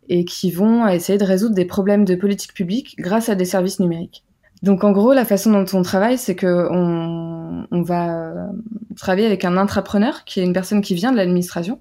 et 0.09 0.25
qui 0.25 0.51
vont 0.51 0.87
essayer 0.87 1.19
de 1.19 1.25
résoudre 1.25 1.55
des 1.55 1.65
problèmes 1.65 2.05
de 2.05 2.15
politique 2.15 2.55
publique 2.55 2.95
grâce 2.99 3.29
à 3.29 3.35
des 3.35 3.45
services 3.45 3.81
numériques. 3.81 4.25
Donc 4.63 4.85
en 4.85 4.93
gros, 4.93 5.13
la 5.13 5.25
façon 5.25 5.53
dont 5.53 5.67
on 5.75 5.83
travaille, 5.83 6.19
c'est 6.19 6.35
que 6.35 6.69
on, 6.71 7.67
on, 7.71 7.83
va 7.83 8.49
travailler 8.97 9.27
avec 9.27 9.45
un 9.45 9.57
intrapreneur, 9.57 10.25
qui 10.25 10.41
est 10.41 10.45
une 10.45 10.53
personne 10.53 10.81
qui 10.81 10.95
vient 10.95 11.13
de 11.13 11.17
l'administration 11.17 11.81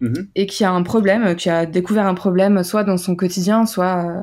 mm-hmm. 0.00 0.26
et 0.34 0.46
qui 0.46 0.64
a 0.64 0.72
un 0.72 0.82
problème, 0.82 1.36
qui 1.36 1.48
a 1.48 1.64
découvert 1.64 2.06
un 2.06 2.14
problème 2.14 2.64
soit 2.64 2.84
dans 2.84 2.96
son 2.96 3.14
quotidien, 3.14 3.66
soit 3.66 4.04
euh, 4.04 4.20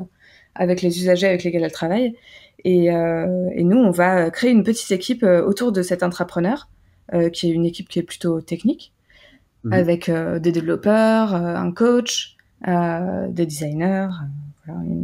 avec 0.55 0.81
les 0.81 0.99
usagers 0.99 1.27
avec 1.27 1.43
lesquels 1.43 1.63
elle 1.63 1.71
travaille. 1.71 2.15
Et, 2.65 2.91
euh, 2.93 3.49
et, 3.53 3.63
nous, 3.63 3.77
on 3.77 3.91
va 3.91 4.29
créer 4.31 4.51
une 4.51 4.63
petite 4.63 4.91
équipe 4.91 5.23
euh, 5.23 5.43
autour 5.45 5.71
de 5.71 5.81
cet 5.81 6.03
intrapreneur, 6.03 6.69
euh, 7.13 7.29
qui 7.29 7.49
est 7.49 7.53
une 7.53 7.65
équipe 7.65 7.87
qui 7.87 7.99
est 7.99 8.03
plutôt 8.03 8.41
technique, 8.41 8.93
mm-hmm. 9.65 9.73
avec 9.73 10.09
euh, 10.09 10.39
des 10.39 10.51
développeurs, 10.51 11.33
un 11.33 11.71
coach, 11.71 12.35
des 12.65 13.45
designers 13.45 14.09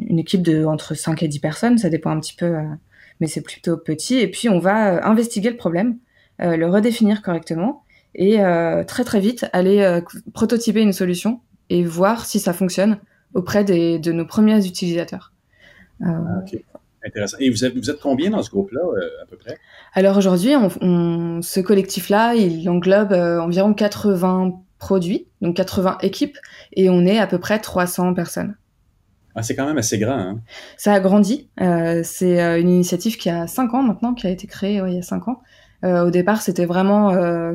une, 0.08 0.20
équipe 0.20 0.42
de 0.42 0.66
entre 0.66 0.94
5 0.94 1.24
et 1.24 1.28
10 1.28 1.40
personnes, 1.40 1.78
ça 1.78 1.90
dépend 1.90 2.12
un 2.12 2.20
petit 2.20 2.36
peu, 2.36 2.46
euh, 2.46 2.64
mais 3.20 3.28
c'est 3.28 3.42
plutôt 3.42 3.78
petit. 3.78 4.18
Et 4.18 4.30
puis 4.30 4.50
on 4.50 4.60
va 4.60 4.94
euh, 4.94 5.00
investiguer 5.04 5.50
le 5.50 5.58
problème, 5.58 5.98
euh, 6.42 6.58
le 6.58 6.68
redéfinir 6.68 7.22
correctement 7.22 7.84
et 8.18 8.38
très 8.88 9.04
très 9.04 9.20
vite 9.20 9.46
aller 9.52 10.00
prototyper 10.34 10.82
une 10.82 10.94
solution 10.94 11.42
et 11.70 11.84
voir 11.84 12.26
si 12.26 12.40
ça 12.40 12.54
fonctionne 12.54 12.98
auprès 13.34 13.66
des, 13.66 14.00
de 14.00 14.14
nos 14.14 14.26
premiers 14.26 14.66
utilisateurs. 14.66 15.34
Ah, 16.02 16.22
ok, 16.42 16.58
Intéressant. 17.06 17.38
Et 17.40 17.50
vous 17.50 17.64
êtes, 17.64 17.76
vous 17.76 17.90
êtes 17.90 18.00
combien 18.00 18.32
dans 18.32 18.42
ce 18.42 18.50
groupe-là, 18.50 18.82
à 19.22 19.26
peu 19.26 19.38
près? 19.38 19.58
Alors 19.94 20.18
aujourd'hui, 20.18 20.56
on, 20.56 21.42
ce 21.42 21.60
collectif-là, 21.60 22.34
il 22.34 22.68
englobe 22.68 23.14
environ 23.14 23.74
80 23.74 24.54
produits, 24.80 25.28
donc 25.42 25.56
80 25.56 26.00
équipes, 26.02 26.38
et 26.74 26.90
on 26.90 27.06
est 27.06 27.20
à 27.20 27.28
peu 27.28 27.38
près 27.38 27.60
300 27.60 28.14
personnes. 28.14 28.56
Ah, 29.36 29.44
c'est 29.44 29.56
quand 29.56 29.66
même 29.66 29.78
assez 29.78 30.00
grand. 30.00 30.18
Hein? 30.18 30.40
Ça 30.78 30.94
a 30.94 31.00
grandi. 31.02 31.50
Euh, 31.62 32.02
c'est 32.04 32.42
euh, 32.42 32.60
une 32.60 32.70
initiative 32.70 33.18
qui 33.18 33.30
a 33.30 33.48
cinq 33.48 33.74
ans 33.74 33.84
maintenant, 33.84 34.14
qui 34.14 34.28
a 34.28 34.30
été 34.30 34.48
créée 34.48 34.82
il 34.88 34.94
y 34.94 34.98
a 34.98 35.02
cinq 35.02 35.28
ans. 35.28 35.42
Euh, 35.84 36.06
au 36.06 36.10
départ, 36.10 36.42
c'était 36.42 36.66
vraiment 36.66 37.12
euh, 37.12 37.54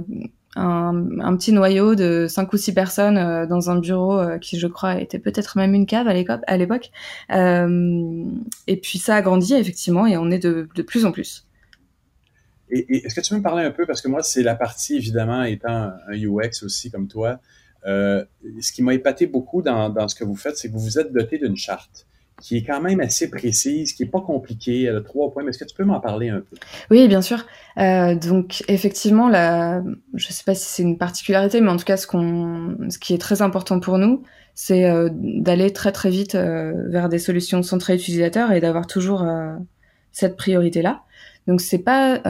un, 0.56 1.36
petit 1.36 1.52
noyau 1.52 1.94
de 1.94 2.26
cinq 2.28 2.52
ou 2.52 2.56
six 2.56 2.74
personnes 2.74 3.18
euh, 3.18 3.46
dans 3.46 3.70
un 3.70 3.78
bureau 3.78 4.38
qui, 4.40 4.58
je 4.58 4.66
crois, 4.66 5.00
était 5.00 5.18
peut-être 5.18 5.56
même 5.56 5.74
une 5.74 5.86
cave 5.86 6.08
à 6.08 6.56
l'époque. 6.56 6.90
et 7.30 8.76
puis 8.82 8.98
ça 8.98 9.16
a 9.16 9.22
grandi 9.22 9.54
effectivement, 9.54 10.06
et 10.06 10.16
on 10.16 10.30
est 10.30 10.38
de, 10.38 10.82
plus 10.82 11.04
en 11.04 11.12
plus. 11.12 11.46
Et, 12.70 13.04
est-ce 13.04 13.14
que 13.14 13.20
tu 13.20 13.30
peux 13.30 13.38
me 13.38 13.42
parler 13.42 13.64
un 13.64 13.70
peu, 13.70 13.86
parce 13.86 14.00
que 14.00 14.08
moi, 14.08 14.22
c'est 14.22 14.42
la 14.42 14.54
partie, 14.54 14.96
évidemment, 14.96 15.42
étant 15.42 15.90
un 16.08 16.12
UX 16.12 16.62
aussi 16.62 16.90
comme 16.90 17.08
toi, 17.08 17.40
euh, 17.86 18.24
ce 18.60 18.72
qui 18.72 18.82
m'a 18.82 18.94
épaté 18.94 19.26
beaucoup 19.26 19.62
dans, 19.62 19.88
dans, 19.88 20.08
ce 20.08 20.14
que 20.14 20.24
vous 20.24 20.36
faites, 20.36 20.56
c'est 20.56 20.68
que 20.68 20.74
vous 20.74 20.80
vous 20.80 20.98
êtes 20.98 21.12
doté 21.12 21.38
d'une 21.38 21.56
charte 21.56 22.06
qui 22.40 22.56
est 22.56 22.62
quand 22.62 22.80
même 22.80 23.00
assez 23.00 23.30
précise, 23.30 23.92
qui 23.92 24.04
est 24.04 24.06
pas 24.06 24.20
compliquée. 24.20 24.84
Elle 24.84 24.96
a 24.96 25.00
trois 25.00 25.30
points. 25.30 25.46
Est-ce 25.46 25.58
que 25.58 25.64
tu 25.64 25.74
peux 25.74 25.84
m'en 25.84 26.00
parler 26.00 26.30
un 26.30 26.40
peu? 26.40 26.56
Oui, 26.90 27.06
bien 27.06 27.22
sûr. 27.22 27.44
Euh, 27.78 28.14
donc 28.14 28.64
effectivement, 28.68 29.30
je 30.14 30.32
sais 30.32 30.44
pas 30.44 30.54
si 30.54 30.66
c'est 30.66 30.82
une 30.82 30.98
particularité, 30.98 31.60
mais 31.60 31.70
en 31.70 31.76
tout 31.76 31.84
cas, 31.84 31.96
ce 31.96 32.06
ce 32.06 32.98
qui 32.98 33.14
est 33.14 33.18
très 33.18 33.42
important 33.42 33.78
pour 33.80 33.98
nous, 33.98 34.22
c'est 34.54 34.84
euh, 34.90 35.08
d'aller 35.12 35.72
très 35.72 35.92
très 35.92 36.10
vite 36.10 36.34
euh, 36.34 36.72
vers 36.88 37.08
des 37.08 37.18
solutions 37.18 37.62
centrées 37.62 37.94
utilisateurs 37.94 38.52
et 38.52 38.60
d'avoir 38.60 38.86
toujours 38.86 39.26
cette 40.12 40.36
priorité-là. 40.36 41.02
Donc 41.46 41.60
c'est 41.60 41.78
pas 41.78 42.20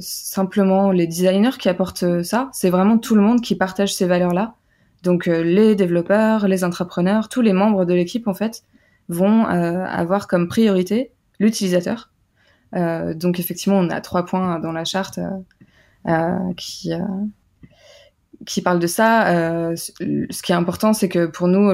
simplement 0.00 0.90
les 0.90 1.06
designers 1.06 1.58
qui 1.58 1.68
apportent 1.68 2.22
ça, 2.22 2.50
c'est 2.52 2.70
vraiment 2.70 2.98
tout 2.98 3.14
le 3.14 3.22
monde 3.22 3.40
qui 3.40 3.54
partage 3.54 3.94
ces 3.94 4.06
valeurs-là 4.06 4.54
donc 5.02 5.26
les 5.26 5.76
développeurs, 5.76 6.48
les 6.48 6.64
entrepreneurs, 6.64 7.28
tous 7.28 7.40
les 7.40 7.52
membres 7.52 7.84
de 7.84 7.94
l'équipe 7.94 8.26
en 8.26 8.34
fait 8.34 8.64
vont 9.08 9.46
euh, 9.46 9.84
avoir 9.84 10.26
comme 10.26 10.48
priorité 10.48 11.12
l'utilisateur. 11.38 12.10
Euh, 12.74 13.14
donc 13.14 13.38
effectivement, 13.38 13.78
on 13.78 13.90
a 13.90 14.00
trois 14.00 14.24
points 14.24 14.58
dans 14.58 14.72
la 14.72 14.84
charte 14.84 15.20
qui 16.56 16.92
qui 18.44 18.60
parlent 18.60 18.78
de 18.78 18.86
ça. 18.86 19.74
ce 19.74 20.42
qui 20.42 20.52
est 20.52 20.54
important, 20.54 20.92
c'est 20.92 21.08
que 21.08 21.26
pour 21.26 21.48
nous, 21.48 21.72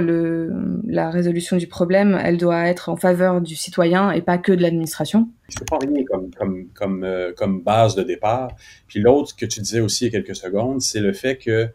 la 0.87 1.11
résolution 1.11 1.57
du 1.59 1.67
problème, 1.67 2.19
elle 2.23 2.39
doit 2.39 2.67
être 2.69 2.89
en 2.89 2.97
faveur 2.97 3.43
du 3.43 3.57
citoyen 3.57 4.11
et 4.13 4.23
pas 4.23 4.39
que 4.39 4.53
de 4.53 4.63
l'administration. 4.63 5.29
Je 5.51 5.59
peux 5.59 5.65
pas 5.67 5.79
rien 5.79 6.05
comme, 6.05 6.31
comme, 6.31 6.69
comme, 6.73 7.07
comme 7.37 7.61
base 7.61 7.95
de 7.95 8.03
départ. 8.03 8.53
Puis 8.87 9.01
l'autre 9.01 9.37
que 9.37 9.45
tu 9.45 9.61
disais 9.61 9.81
aussi 9.81 10.07
il 10.07 10.13
y 10.13 10.17
a 10.17 10.23
quelques 10.23 10.37
secondes, 10.37 10.81
c'est 10.81 11.01
le 11.01 11.13
fait 11.13 11.37
que 11.37 11.69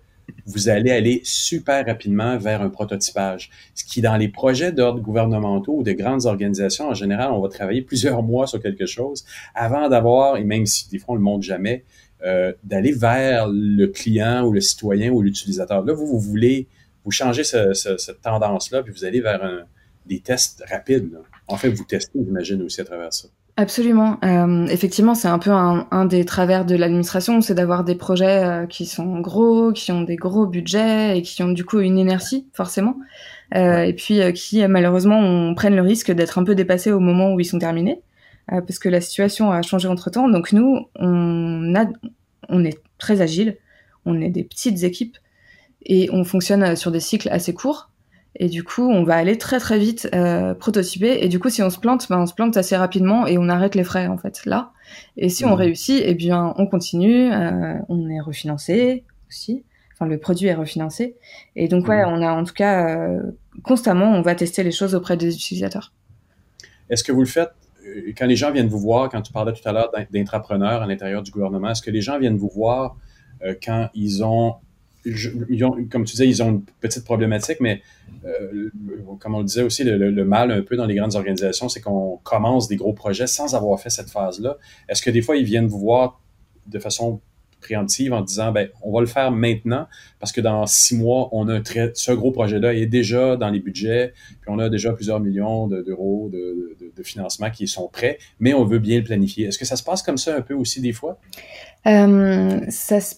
vous 0.46 0.70
allez 0.70 0.92
aller 0.92 1.22
super 1.24 1.86
rapidement 1.86 2.38
vers 2.38 2.62
un 2.62 2.70
prototypage. 2.70 3.50
Ce 3.76 3.84
qui, 3.84 4.02
dans 4.02 4.16
les 4.16 4.30
projets 4.30 4.72
d'ordre 4.72 5.02
gouvernementaux 5.02 5.78
ou 5.78 5.84
de 5.84 5.92
grandes 5.92 6.26
organisations, 6.26 6.90
en 6.90 6.94
général, 6.94 7.32
on 7.32 7.42
va 7.42 7.50
travailler 7.50 7.82
plusieurs 7.82 8.24
mois 8.24 8.48
sur 8.48 8.62
quelque 8.62 8.86
chose 8.86 9.26
avant 9.56 9.90
d'avoir, 9.90 10.38
et 10.38 10.44
même 10.44 10.66
si 10.66 10.90
des 10.90 11.00
fois 11.00 11.16
on 11.16 11.18
le 11.18 11.24
montre 11.24 11.44
jamais, 11.44 11.84
euh, 12.26 12.54
d'aller 12.64 12.94
vers 12.94 13.48
le 13.50 13.88
client 13.88 14.46
ou 14.46 14.52
le 14.52 14.62
citoyen 14.62 15.12
ou 15.12 15.22
l'utilisateur. 15.22 15.84
Là, 15.84 15.94
vous, 15.94 16.08
vous 16.08 16.20
voulez, 16.20 16.68
vous 17.04 17.12
changez 17.12 17.44
cette 17.44 18.22
tendance-là, 18.22 18.84
puis 18.84 18.94
vous 18.94 19.06
allez 19.06 19.22
vers 19.22 19.66
des 20.06 20.20
tests 20.20 20.64
rapides. 20.70 21.20
En 21.48 21.58
fait, 21.58 21.70
vous 21.70 21.84
testez, 21.84 22.20
j'imagine, 22.24 22.62
aussi 22.62 22.82
à 22.82 22.86
travers 22.86 23.14
ça. 23.14 23.28
Absolument. 23.60 24.20
Euh, 24.24 24.68
effectivement, 24.68 25.16
c'est 25.16 25.28
un 25.28 25.40
peu 25.40 25.50
un, 25.50 26.06
des 26.06 26.26
travers 26.26 26.64
de 26.64 26.76
l'administration, 26.76 27.42
c'est 27.42 27.56
d'avoir 27.56 27.84
des 27.84 27.96
projets 27.96 28.44
euh, 28.44 28.66
qui 28.68 28.86
sont 28.86 29.20
gros, 29.20 29.72
qui 29.72 29.92
ont 29.92 30.04
des 30.04 30.16
gros 30.16 30.46
budgets 30.46 31.18
et 31.18 31.24
qui 31.24 31.42
ont 31.42 31.52
du 31.52 31.66
coup 31.66 31.80
une 31.80 31.98
inertie, 31.98 32.46
forcément. 32.54 32.98
Euh, 33.56 33.82
et 33.82 33.94
puis 33.94 34.22
euh, 34.22 34.32
qui, 34.32 34.66
malheureusement, 34.68 35.56
prennent 35.56 35.76
le 35.76 35.82
risque 35.82 36.12
d'être 36.12 36.38
un 36.38 36.44
peu 36.44 36.54
dépassés 36.54 36.92
au 36.92 37.00
moment 37.00 37.34
où 37.34 37.40
ils 37.40 37.46
sont 37.46 37.58
terminés, 37.58 38.00
parce 38.48 38.78
que 38.78 38.90
la 38.90 39.02
situation 39.02 39.52
a 39.52 39.64
changé 39.64 39.88
entre-temps. 39.88 40.30
Donc 40.30 40.54
nous, 40.54 40.86
on, 40.96 41.74
a, 41.76 41.88
on 42.50 42.64
est 42.64 42.80
très 43.00 43.22
agile, 43.22 43.58
on 44.06 44.22
est 44.22 44.30
des 44.30 44.44
petites 44.44 44.84
équipes 44.84 45.18
et 45.84 46.10
on 46.14 46.24
fonctionne 46.24 46.76
sur 46.76 46.92
des 46.92 47.00
cycles 47.00 47.30
assez 47.30 47.56
courts. 47.56 47.90
Et 48.40 48.50
du 48.50 48.64
coup, 48.64 48.84
on 48.88 49.04
va 49.04 49.16
aller 49.16 49.38
très 49.38 49.60
très 49.60 49.80
vite 49.80 50.08
euh, 50.14 50.54
prototyper. 50.54 51.24
Et 51.24 51.28
du 51.28 51.40
coup, 51.40 51.50
si 51.50 51.64
on 51.64 51.70
se 51.72 51.80
plante, 51.80 52.08
ben, 52.10 52.20
on 52.22 52.26
se 52.28 52.34
plante 52.36 52.56
assez 52.56 52.76
rapidement 52.78 53.26
et 53.26 53.38
on 53.40 53.50
arrête 53.50 53.74
les 53.76 53.84
frais 53.84 54.08
en 54.08 54.18
fait 54.18 54.46
là. 54.46 54.72
Et 55.18 55.30
si 55.30 55.44
on 55.44 55.50
Mhm. 55.50 55.56
réussit, 55.56 56.02
eh 56.06 56.14
bien, 56.14 56.54
on 56.58 56.68
continue, 56.68 57.32
euh, 57.34 57.74
on 57.90 58.08
est 58.10 58.20
refinancé 58.22 59.04
aussi. 59.28 59.64
Enfin, 59.94 60.06
le 60.06 60.20
produit 60.20 60.48
est 60.48 60.54
refinancé. 60.54 61.16
Et 61.56 61.68
donc, 61.68 61.88
ouais, 61.88 62.06
Mhm. 62.06 62.12
on 62.14 62.22
a 62.22 62.32
en 62.32 62.44
tout 62.44 62.54
cas 62.54 62.88
euh, 62.88 63.22
constamment, 63.64 64.12
on 64.12 64.22
va 64.22 64.36
tester 64.36 64.62
les 64.64 64.72
choses 64.72 64.94
auprès 64.94 65.18
des 65.18 65.34
utilisateurs. 65.36 65.92
Est-ce 66.90 67.04
que 67.04 67.12
vous 67.12 67.22
le 67.22 67.26
faites 67.28 67.52
quand 68.18 68.26
les 68.28 68.36
gens 68.36 68.52
viennent 68.52 68.68
vous 68.68 68.80
voir, 68.80 69.10
quand 69.10 69.22
tu 69.22 69.32
parlais 69.32 69.54
tout 69.54 69.68
à 69.68 69.72
l'heure 69.72 69.90
d'in- 69.92 70.06
d'intrapreneurs 70.12 70.82
à 70.84 70.88
l'intérieur 70.88 71.24
du 71.24 71.32
gouvernement, 71.32 71.70
est-ce 71.72 71.82
que 71.82 71.90
les 71.90 72.02
gens 72.02 72.20
viennent 72.20 72.38
vous 72.38 72.50
voir 72.54 72.98
quand 73.66 73.90
ils 73.94 74.24
ont, 74.24 74.56
comme 75.90 76.06
tu 76.06 76.12
disais, 76.12 76.28
ils 76.28 76.42
ont 76.44 76.50
une 76.50 76.64
petite 76.82 77.04
problématique, 77.04 77.58
mais 77.60 77.82
euh, 78.26 78.70
comme 79.20 79.36
on 79.36 79.40
le 79.40 79.46
disait 79.46 79.64
aussi, 79.64 79.84
le, 79.84 80.26
mal 80.26 80.52
un 80.52 80.62
peu 80.62 80.76
dans 80.76 80.86
les 80.86 80.96
grandes 80.96 81.16
organisations, 81.16 81.70
c'est 81.70 81.82
qu'on 81.82 82.20
commence 82.24 82.68
des 82.68 82.76
gros 82.76 82.94
projets 82.94 83.28
sans 83.28 83.56
avoir 83.56 83.80
fait 83.80 83.90
cette 83.90 84.10
phase-là. 84.10 84.58
Est-ce 84.90 85.02
que 85.02 85.10
des 85.12 85.22
fois, 85.22 85.38
ils 85.38 85.46
viennent 85.46 85.68
vous 85.68 85.80
voir 85.80 86.22
de 86.68 86.80
façon 86.80 87.22
préemptive 87.60 88.14
en 88.14 88.22
disant, 88.22 88.52
ben, 88.52 88.70
on 88.84 88.92
va 88.94 89.02
le 89.02 89.08
faire 89.08 89.32
maintenant 89.32 89.88
parce 90.20 90.32
que 90.32 90.42
dans 90.42 90.68
six 90.68 90.96
mois, 90.96 91.28
on 91.32 91.50
a 91.50 91.60
ce 91.96 92.12
gros 92.12 92.32
projet-là 92.32 92.76
est 92.76 92.86
déjà 92.86 93.36
dans 93.36 93.50
les 93.50 93.60
budgets, 93.60 94.14
puis 94.42 94.50
on 94.50 94.60
a 94.60 94.70
déjà 94.70 94.94
plusieurs 94.94 95.20
millions 95.20 95.68
de- 95.68 95.82
d'euros 95.82 96.30
de, 96.32 96.78
de, 96.80 96.92
de 96.96 97.04
financement 97.04 97.50
qui 97.50 97.68
sont 97.68 97.88
prêts, 97.90 98.20
mais 98.40 98.54
on 98.54 98.64
veut 98.64 98.78
bien 98.78 99.00
le 99.00 99.04
planifier. 99.04 99.48
Est-ce 99.48 99.58
que 99.58 99.66
ça 99.66 99.76
se 99.76 99.84
passe 99.84 100.04
comme 100.04 100.20
ça 100.20 100.36
un 100.36 100.42
peu 100.42 100.54
aussi 100.54 100.82
des 100.82 100.94
fois? 100.94 101.20
Euh, 101.88 102.60
ça, 102.70 103.02
se- 103.02 103.16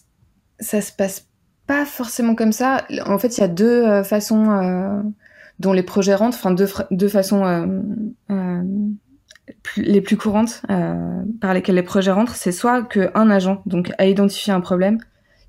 ça 0.62 0.80
se 0.82 0.94
passe 0.94 1.28
pas 1.70 1.86
forcément 1.86 2.34
comme 2.34 2.52
ça. 2.52 2.84
En 3.06 3.20
fait, 3.20 3.38
il 3.38 3.42
y 3.42 3.44
a 3.44 3.48
deux 3.48 3.84
euh, 3.86 4.04
façons 4.04 4.50
euh, 4.50 5.04
dont 5.60 5.72
les 5.72 5.84
projets 5.84 6.16
rentrent, 6.16 6.36
enfin 6.36 6.50
deux, 6.52 6.68
deux 6.90 7.08
façons 7.08 7.46
euh, 7.46 8.64
plus- 9.62 9.84
les 9.84 10.02
plus 10.02 10.18
courantes 10.18 10.64
par 11.40 11.54
lesquelles 11.54 11.76
les 11.76 11.84
projets 11.84 12.12
rentrent. 12.12 12.36
C'est 12.36 12.52
soit 12.52 12.82
qu'un 12.84 13.30
agent 13.30 13.62
donc 13.68 13.92
a 14.00 14.08
identifié 14.08 14.52
un 14.52 14.62
problème, 14.62 14.98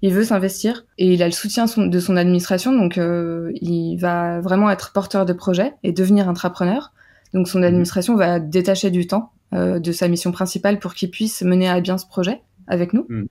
il 0.03 0.13
veut 0.13 0.25
s'investir 0.25 0.85
et 0.99 1.15
il 1.15 1.23
a 1.23 1.27
le 1.27 1.33
soutien 1.33 1.67
son- 1.67 1.87
de 1.87 1.99
son 2.01 2.17
administration, 2.19 2.73
donc 2.73 2.99
il 2.99 3.97
va 3.97 4.41
vraiment 4.41 4.71
être 4.71 4.93
porteur 4.93 5.25
de 5.25 5.33
projet 5.33 5.73
et 5.85 5.93
devenir 5.93 6.29
intrapreneur. 6.29 6.93
Donc 7.33 7.49
son 7.49 7.63
administration 7.63 8.15
va 8.17 8.41
détacher 8.41 8.91
du 8.91 9.07
temps 9.07 9.33
de 9.53 9.93
sa 9.93 10.07
mission 10.09 10.33
principale 10.33 10.79
pour 10.81 10.93
qu'il 10.95 11.11
puisse 11.11 11.41
mener 11.43 11.69
à 11.69 11.81
bien 11.81 11.97
ce 11.97 12.07
projet 12.07 12.43
avec 12.67 12.93
nous. 12.93 13.07
Mm. 13.09 13.25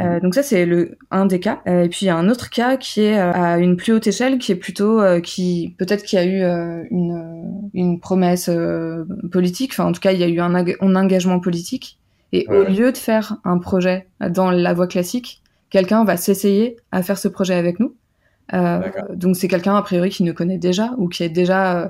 Euh, 0.00 0.20
donc 0.20 0.34
ça 0.34 0.42
c'est 0.42 0.64
le 0.64 0.96
un 1.10 1.26
des 1.26 1.40
cas. 1.40 1.60
Euh, 1.66 1.84
et 1.84 1.88
puis 1.88 2.00
il 2.02 2.06
y 2.06 2.10
a 2.10 2.16
un 2.16 2.28
autre 2.28 2.50
cas 2.50 2.76
qui 2.76 3.02
est 3.02 3.18
euh, 3.18 3.32
à 3.32 3.58
une 3.58 3.76
plus 3.76 3.92
haute 3.92 4.06
échelle, 4.06 4.38
qui 4.38 4.52
est 4.52 4.56
plutôt 4.56 5.00
euh, 5.00 5.20
qui 5.20 5.74
peut-être 5.78 6.04
qu'il 6.04 6.18
y 6.18 6.22
a 6.22 6.24
eu 6.24 6.42
euh, 6.42 6.84
une 6.90 7.12
euh, 7.12 7.68
une 7.74 7.98
promesse 8.00 8.48
euh, 8.48 9.04
politique. 9.32 9.72
Enfin 9.72 9.86
en 9.86 9.92
tout 9.92 10.00
cas 10.00 10.12
il 10.12 10.20
y 10.20 10.24
a 10.24 10.28
eu 10.28 10.38
un, 10.40 10.54
un 10.54 10.96
engagement 10.96 11.40
politique. 11.40 11.98
Et 12.32 12.46
Ouais, 12.48 12.58
au 12.58 12.64
lieu 12.64 12.92
de 12.92 12.96
faire 12.98 13.38
un 13.44 13.58
projet 13.58 14.06
dans 14.20 14.50
la 14.50 14.74
voie 14.74 14.86
classique, 14.86 15.42
quelqu'un 15.70 16.04
va 16.04 16.16
s'essayer 16.16 16.76
à 16.92 17.02
faire 17.02 17.18
ce 17.18 17.28
projet 17.28 17.54
avec 17.54 17.80
nous. 17.80 17.96
Euh, 18.54 18.80
donc 19.14 19.36
c'est 19.36 19.48
quelqu'un 19.48 19.76
a 19.76 19.82
priori 19.82 20.10
qui 20.10 20.22
nous 20.22 20.34
connaît 20.34 20.58
déjà 20.58 20.92
ou 20.98 21.08
qui 21.08 21.22
est 21.22 21.28
déjà 21.28 21.80
euh, 21.80 21.88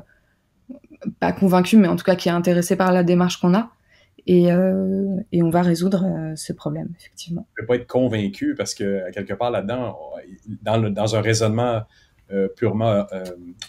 pas 1.21 1.33
convaincu, 1.33 1.77
mais 1.77 1.89
en 1.89 1.97
tout 1.97 2.05
cas 2.05 2.17
qui 2.17 2.29
est 2.29 2.33
intéressé 2.33 2.77
par 2.77 2.93
la 2.93 3.03
démarche 3.03 3.41
qu'on 3.41 3.55
a. 3.55 3.71
Et, 4.31 4.53
euh, 4.53 5.17
et 5.33 5.43
on 5.43 5.49
va 5.49 5.63
résoudre 5.63 6.05
euh, 6.05 6.37
ce 6.37 6.53
problème, 6.53 6.91
effectivement. 6.99 7.47
ne 7.57 7.63
peut 7.63 7.67
pas 7.67 7.77
être 7.77 7.87
convaincu 7.87 8.55
parce 8.55 8.75
que 8.75 9.11
quelque 9.11 9.33
part 9.33 9.51
là-dedans, 9.51 9.99
dans 10.63 11.17
un 11.17 11.21
raisonnement 11.23 11.81
euh, 12.33 12.49
purement 12.49 13.07
euh, 13.13 13.25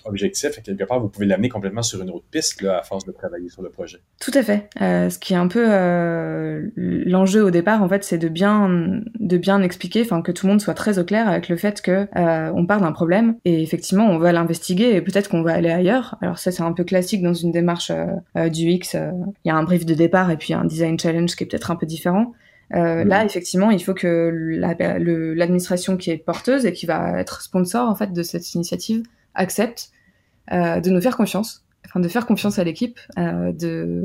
objectif, 0.06 0.62
quelque 0.64 0.84
part, 0.84 1.00
vous 1.00 1.10
pouvez 1.10 1.26
l'amener 1.26 1.50
complètement 1.50 1.82
sur 1.82 2.02
une 2.02 2.10
autre 2.10 2.26
piste 2.30 2.62
là, 2.62 2.80
à 2.80 2.84
force 2.84 3.06
de 3.06 3.12
travailler 3.12 3.50
sur 3.50 3.62
le 3.62 3.70
projet. 3.70 4.00
Tout 4.20 4.32
à 4.34 4.44
fait. 4.44 4.70
Euh, 4.82 5.10
ce 5.10 5.18
qui 5.20 5.34
est 5.34 5.38
un 5.38 5.48
peu 5.48 5.66
euh, 5.66 6.70
l'enjeu 6.76 7.44
au 7.44 7.52
départ, 7.52 7.82
en 7.84 7.90
fait, 7.90 8.04
c'est 8.04 8.18
de 8.18 8.28
bien 8.28 9.02
de 9.20 9.38
bien 9.38 9.62
expliquer, 9.62 10.02
enfin 10.02 10.22
que 10.22 10.32
tout 10.32 10.48
le 10.48 10.52
monde 10.52 10.62
soit 10.62 10.74
très 10.74 11.00
au 11.00 11.04
clair 11.04 11.28
avec 11.28 11.50
le 11.50 11.56
fait 11.56 11.82
que 11.82 12.08
euh, 12.16 12.52
on 12.56 12.66
part 12.66 12.82
d'un 12.82 12.92
problème 12.92 13.36
et 13.46 13.62
effectivement 13.62 14.08
on 14.08 14.18
va 14.18 14.32
l'investiguer 14.32 14.96
et 14.96 15.02
peut-être 15.02 15.30
qu'on 15.30 15.44
va 15.44 15.54
aller 15.54 15.70
ailleurs. 15.70 16.18
Alors 16.22 16.40
ça 16.40 16.52
c'est 16.52 16.64
un 16.64 16.74
peu 16.74 16.84
classique 16.84 17.22
dans 17.22 17.34
une 17.34 17.52
démarche 17.52 17.92
du 18.36 18.70
X. 18.70 18.96
Il 18.96 19.48
y 19.48 19.52
a 19.52 19.56
un 19.56 19.64
brief 19.64 19.86
de 19.86 19.94
départ 19.94 20.32
et 20.32 20.38
puis 20.38 20.54
un 20.54 20.66
design 20.66 21.00
challenge 21.00 21.36
qui 21.36 21.44
est 21.44 21.48
peut-être 21.48 21.72
un 21.72 21.76
peu 21.76 21.86
différent. 21.86 22.34
Euh. 22.76 23.04
Là, 23.04 23.26
effectivement, 23.26 23.72
il 23.72 23.84
faut 23.84 23.94
que 23.94 24.32
la- 24.34 24.76
l'administration 25.00 25.98
qui 25.98 26.12
est 26.12 26.18
porteuse 26.18 26.66
et 26.66 26.74
qui 26.74 26.86
va 26.86 27.20
être 27.20 27.42
sponsor 27.42 27.90
en 27.90 27.96
fait 27.96 28.14
de 28.14 28.22
cette 28.24 28.54
initiative 28.54 29.04
accepte 29.34 29.90
euh, 30.52 30.80
de 30.80 30.90
nous 30.90 31.02
faire 31.02 31.18
confiance, 31.18 31.66
enfin 31.88 32.00
de 32.00 32.08
faire 32.08 32.26
confiance 32.26 32.60
à 32.60 32.64
l'équipe, 32.64 33.00
euh, 33.18 33.52
de 33.52 34.04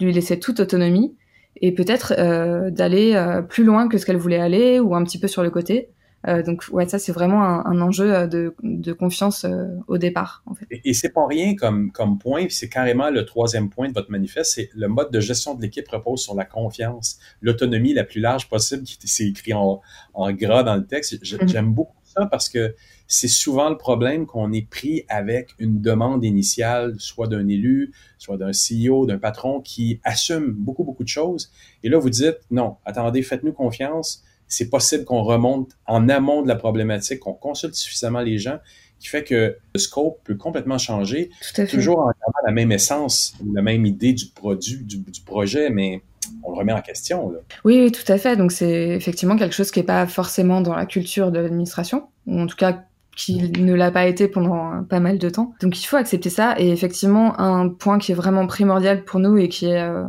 lui 0.00 0.12
laisser 0.12 0.38
toute 0.38 0.60
autonomie 0.60 1.16
et 1.60 1.72
peut-être 1.72 2.14
euh, 2.18 2.70
d'aller 2.70 3.14
euh, 3.14 3.42
plus 3.42 3.64
loin 3.64 3.88
que 3.88 3.98
ce 3.98 4.06
qu'elle 4.06 4.16
voulait 4.16 4.38
aller 4.38 4.80
ou 4.80 4.94
un 4.94 5.02
petit 5.04 5.18
peu 5.18 5.28
sur 5.28 5.42
le 5.42 5.50
côté. 5.50 5.88
Euh, 6.26 6.42
donc 6.42 6.64
ouais, 6.72 6.88
ça 6.88 6.98
c'est 6.98 7.12
vraiment 7.12 7.44
un, 7.44 7.64
un 7.64 7.80
enjeu 7.80 8.12
euh, 8.12 8.26
de, 8.26 8.54
de 8.64 8.92
confiance 8.92 9.44
euh, 9.44 9.68
au 9.86 9.98
départ 9.98 10.42
en 10.46 10.54
fait. 10.54 10.66
Et, 10.70 10.90
et 10.90 10.92
c'est 10.92 11.10
pas 11.10 11.26
rien 11.26 11.54
comme, 11.54 11.92
comme 11.92 12.18
point, 12.18 12.46
c'est 12.50 12.68
carrément 12.68 13.10
le 13.10 13.24
troisième 13.24 13.70
point 13.70 13.88
de 13.88 13.94
votre 13.94 14.10
manifeste, 14.10 14.54
c'est 14.54 14.70
le 14.74 14.88
mode 14.88 15.12
de 15.12 15.20
gestion 15.20 15.54
de 15.54 15.62
l'équipe 15.62 15.86
repose 15.88 16.20
sur 16.20 16.34
la 16.34 16.44
confiance, 16.44 17.20
l'autonomie 17.40 17.94
la 17.94 18.02
plus 18.02 18.20
large 18.20 18.48
possible, 18.48 18.82
qui 18.82 18.98
c'est 19.06 19.28
écrit 19.28 19.52
en, 19.54 19.80
en 20.14 20.32
gras 20.32 20.64
dans 20.64 20.74
le 20.74 20.86
texte. 20.86 21.22
Mhm. 21.40 21.48
J'aime 21.48 21.72
beaucoup 21.72 21.94
ça 22.04 22.26
parce 22.26 22.48
que 22.48 22.74
c'est 23.06 23.28
souvent 23.28 23.70
le 23.70 23.78
problème 23.78 24.26
qu'on 24.26 24.52
est 24.52 24.68
pris 24.68 25.04
avec 25.08 25.54
une 25.58 25.80
demande 25.80 26.24
initiale, 26.24 26.94
soit 26.98 27.26
d'un 27.26 27.48
élu, 27.48 27.92
soit 28.18 28.36
d'un 28.36 28.50
CEO, 28.50 29.06
d'un 29.06 29.18
patron 29.18 29.60
qui 29.60 30.00
assume 30.04 30.52
beaucoup, 30.52 30.84
beaucoup 30.84 31.04
de 31.04 31.08
choses. 31.08 31.50
Et 31.82 31.88
là, 31.88 31.98
vous 31.98 32.10
dites, 32.10 32.38
non, 32.50 32.76
attendez, 32.84 33.22
faites-nous 33.22 33.52
confiance. 33.52 34.24
C'est 34.48 34.70
possible 34.70 35.04
qu'on 35.04 35.22
remonte 35.22 35.70
en 35.86 36.08
amont 36.08 36.42
de 36.42 36.48
la 36.48 36.56
problématique, 36.56 37.20
qu'on 37.20 37.34
consulte 37.34 37.74
suffisamment 37.74 38.20
les 38.20 38.38
gens, 38.38 38.58
qui 38.98 39.08
fait 39.08 39.24
que 39.24 39.56
le 39.74 39.78
scope 39.78 40.20
peut 40.24 40.34
complètement 40.34 40.78
changer, 40.78 41.30
Tout 41.40 41.60
à 41.60 41.66
fait. 41.66 41.76
toujours 41.76 42.00
en 42.00 42.06
gardant 42.06 42.46
la 42.46 42.52
même 42.52 42.72
essence, 42.72 43.34
la 43.54 43.62
même 43.62 43.86
idée 43.86 44.12
du 44.12 44.26
produit, 44.26 44.78
du, 44.84 44.98
du 44.98 45.20
projet, 45.20 45.70
mais 45.70 46.02
on 46.42 46.52
le 46.52 46.58
remet 46.58 46.72
en 46.72 46.80
question. 46.80 47.30
Là. 47.30 47.38
Oui, 47.64 47.80
oui, 47.80 47.92
tout 47.92 48.10
à 48.10 48.18
fait. 48.18 48.36
Donc 48.36 48.52
c'est 48.52 48.88
effectivement 48.88 49.36
quelque 49.36 49.54
chose 49.54 49.70
qui 49.70 49.80
est 49.80 49.84
pas 49.84 50.06
forcément 50.06 50.60
dans 50.60 50.74
la 50.74 50.86
culture 50.86 51.30
de 51.30 51.38
l'administration, 51.38 52.08
ou 52.26 52.40
en 52.40 52.46
tout 52.46 52.56
cas 52.56 52.84
qui 53.16 53.50
ne 53.50 53.74
l'a 53.74 53.90
pas 53.90 54.06
été 54.06 54.28
pendant 54.28 54.84
pas 54.84 55.00
mal 55.00 55.18
de 55.18 55.28
temps. 55.28 55.52
Donc 55.60 55.80
il 55.80 55.84
faut 55.84 55.96
accepter 55.96 56.30
ça. 56.30 56.54
Et 56.58 56.70
effectivement, 56.70 57.38
un 57.40 57.68
point 57.68 57.98
qui 57.98 58.12
est 58.12 58.14
vraiment 58.14 58.46
primordial 58.46 59.04
pour 59.04 59.18
nous 59.18 59.36
et 59.36 59.48
qui 59.48 59.66
est 59.66 59.82
euh, 59.82 60.04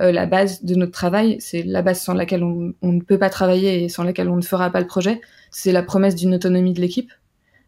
euh, 0.00 0.12
la 0.12 0.26
base 0.26 0.64
de 0.64 0.74
notre 0.74 0.92
travail, 0.92 1.36
c'est 1.40 1.62
la 1.62 1.82
base 1.82 2.00
sans 2.00 2.14
laquelle 2.14 2.42
on, 2.44 2.74
on 2.82 2.92
ne 2.92 3.00
peut 3.00 3.18
pas 3.18 3.30
travailler 3.30 3.84
et 3.84 3.88
sans 3.88 4.04
laquelle 4.04 4.28
on 4.28 4.36
ne 4.36 4.42
fera 4.42 4.70
pas 4.70 4.80
le 4.80 4.86
projet, 4.86 5.20
c'est 5.50 5.72
la 5.72 5.82
promesse 5.82 6.14
d'une 6.14 6.34
autonomie 6.34 6.72
de 6.74 6.80
l'équipe. 6.80 7.10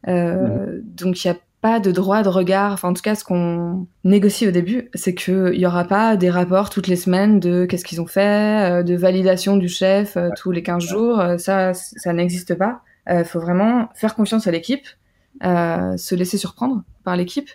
Euh, 0.09 0.81
Donc 0.85 1.25
il 1.25 1.29
n'y 1.29 1.35
a 1.35 1.39
pas 1.61 1.81
de 1.81 1.91
droit 1.91 2.23
de 2.23 2.29
regard. 2.29 2.73
Enfin, 2.73 2.91
en 2.91 2.95
tout 2.95 3.03
cas, 3.03 3.15
ce 3.15 3.25
qu'on 3.25 3.87
négocie 4.05 4.47
au 4.47 4.51
début, 4.53 4.91
c'est 4.95 5.15
qu'il 5.15 5.55
y 5.55 5.67
aura 5.67 5.85
pas 5.85 6.17
des 6.17 6.31
rapports 6.31 6.71
toutes 6.71 6.87
les 6.87 6.97
semaines 6.97 7.41
de 7.41 7.65
qu'est-ce 7.67 7.85
qu'ils 7.85 8.01
ont 8.01 8.07
fait, 8.07 8.71
euh, 8.71 8.83
de 8.83 8.95
validation 8.95 9.57
du 9.57 9.69
chef 9.69 10.17
euh, 10.17 10.31
tous 10.37 10.53
les 10.53 10.63
15 10.63 10.85
jours. 10.85 11.19
Euh, 11.21 11.37
Ça, 11.39 11.75
ça 11.75 12.13
n'existe 12.13 12.55
pas. 12.55 12.83
Il 13.11 13.25
faut 13.25 13.41
vraiment 13.41 13.89
faire 13.95 14.15
confiance 14.15 14.47
à 14.47 14.51
l'équipe, 14.51 14.87
euh, 15.43 15.97
se 15.97 16.15
laisser 16.15 16.37
surprendre 16.37 16.83
par 17.05 17.17
l'équipe. 17.17 17.49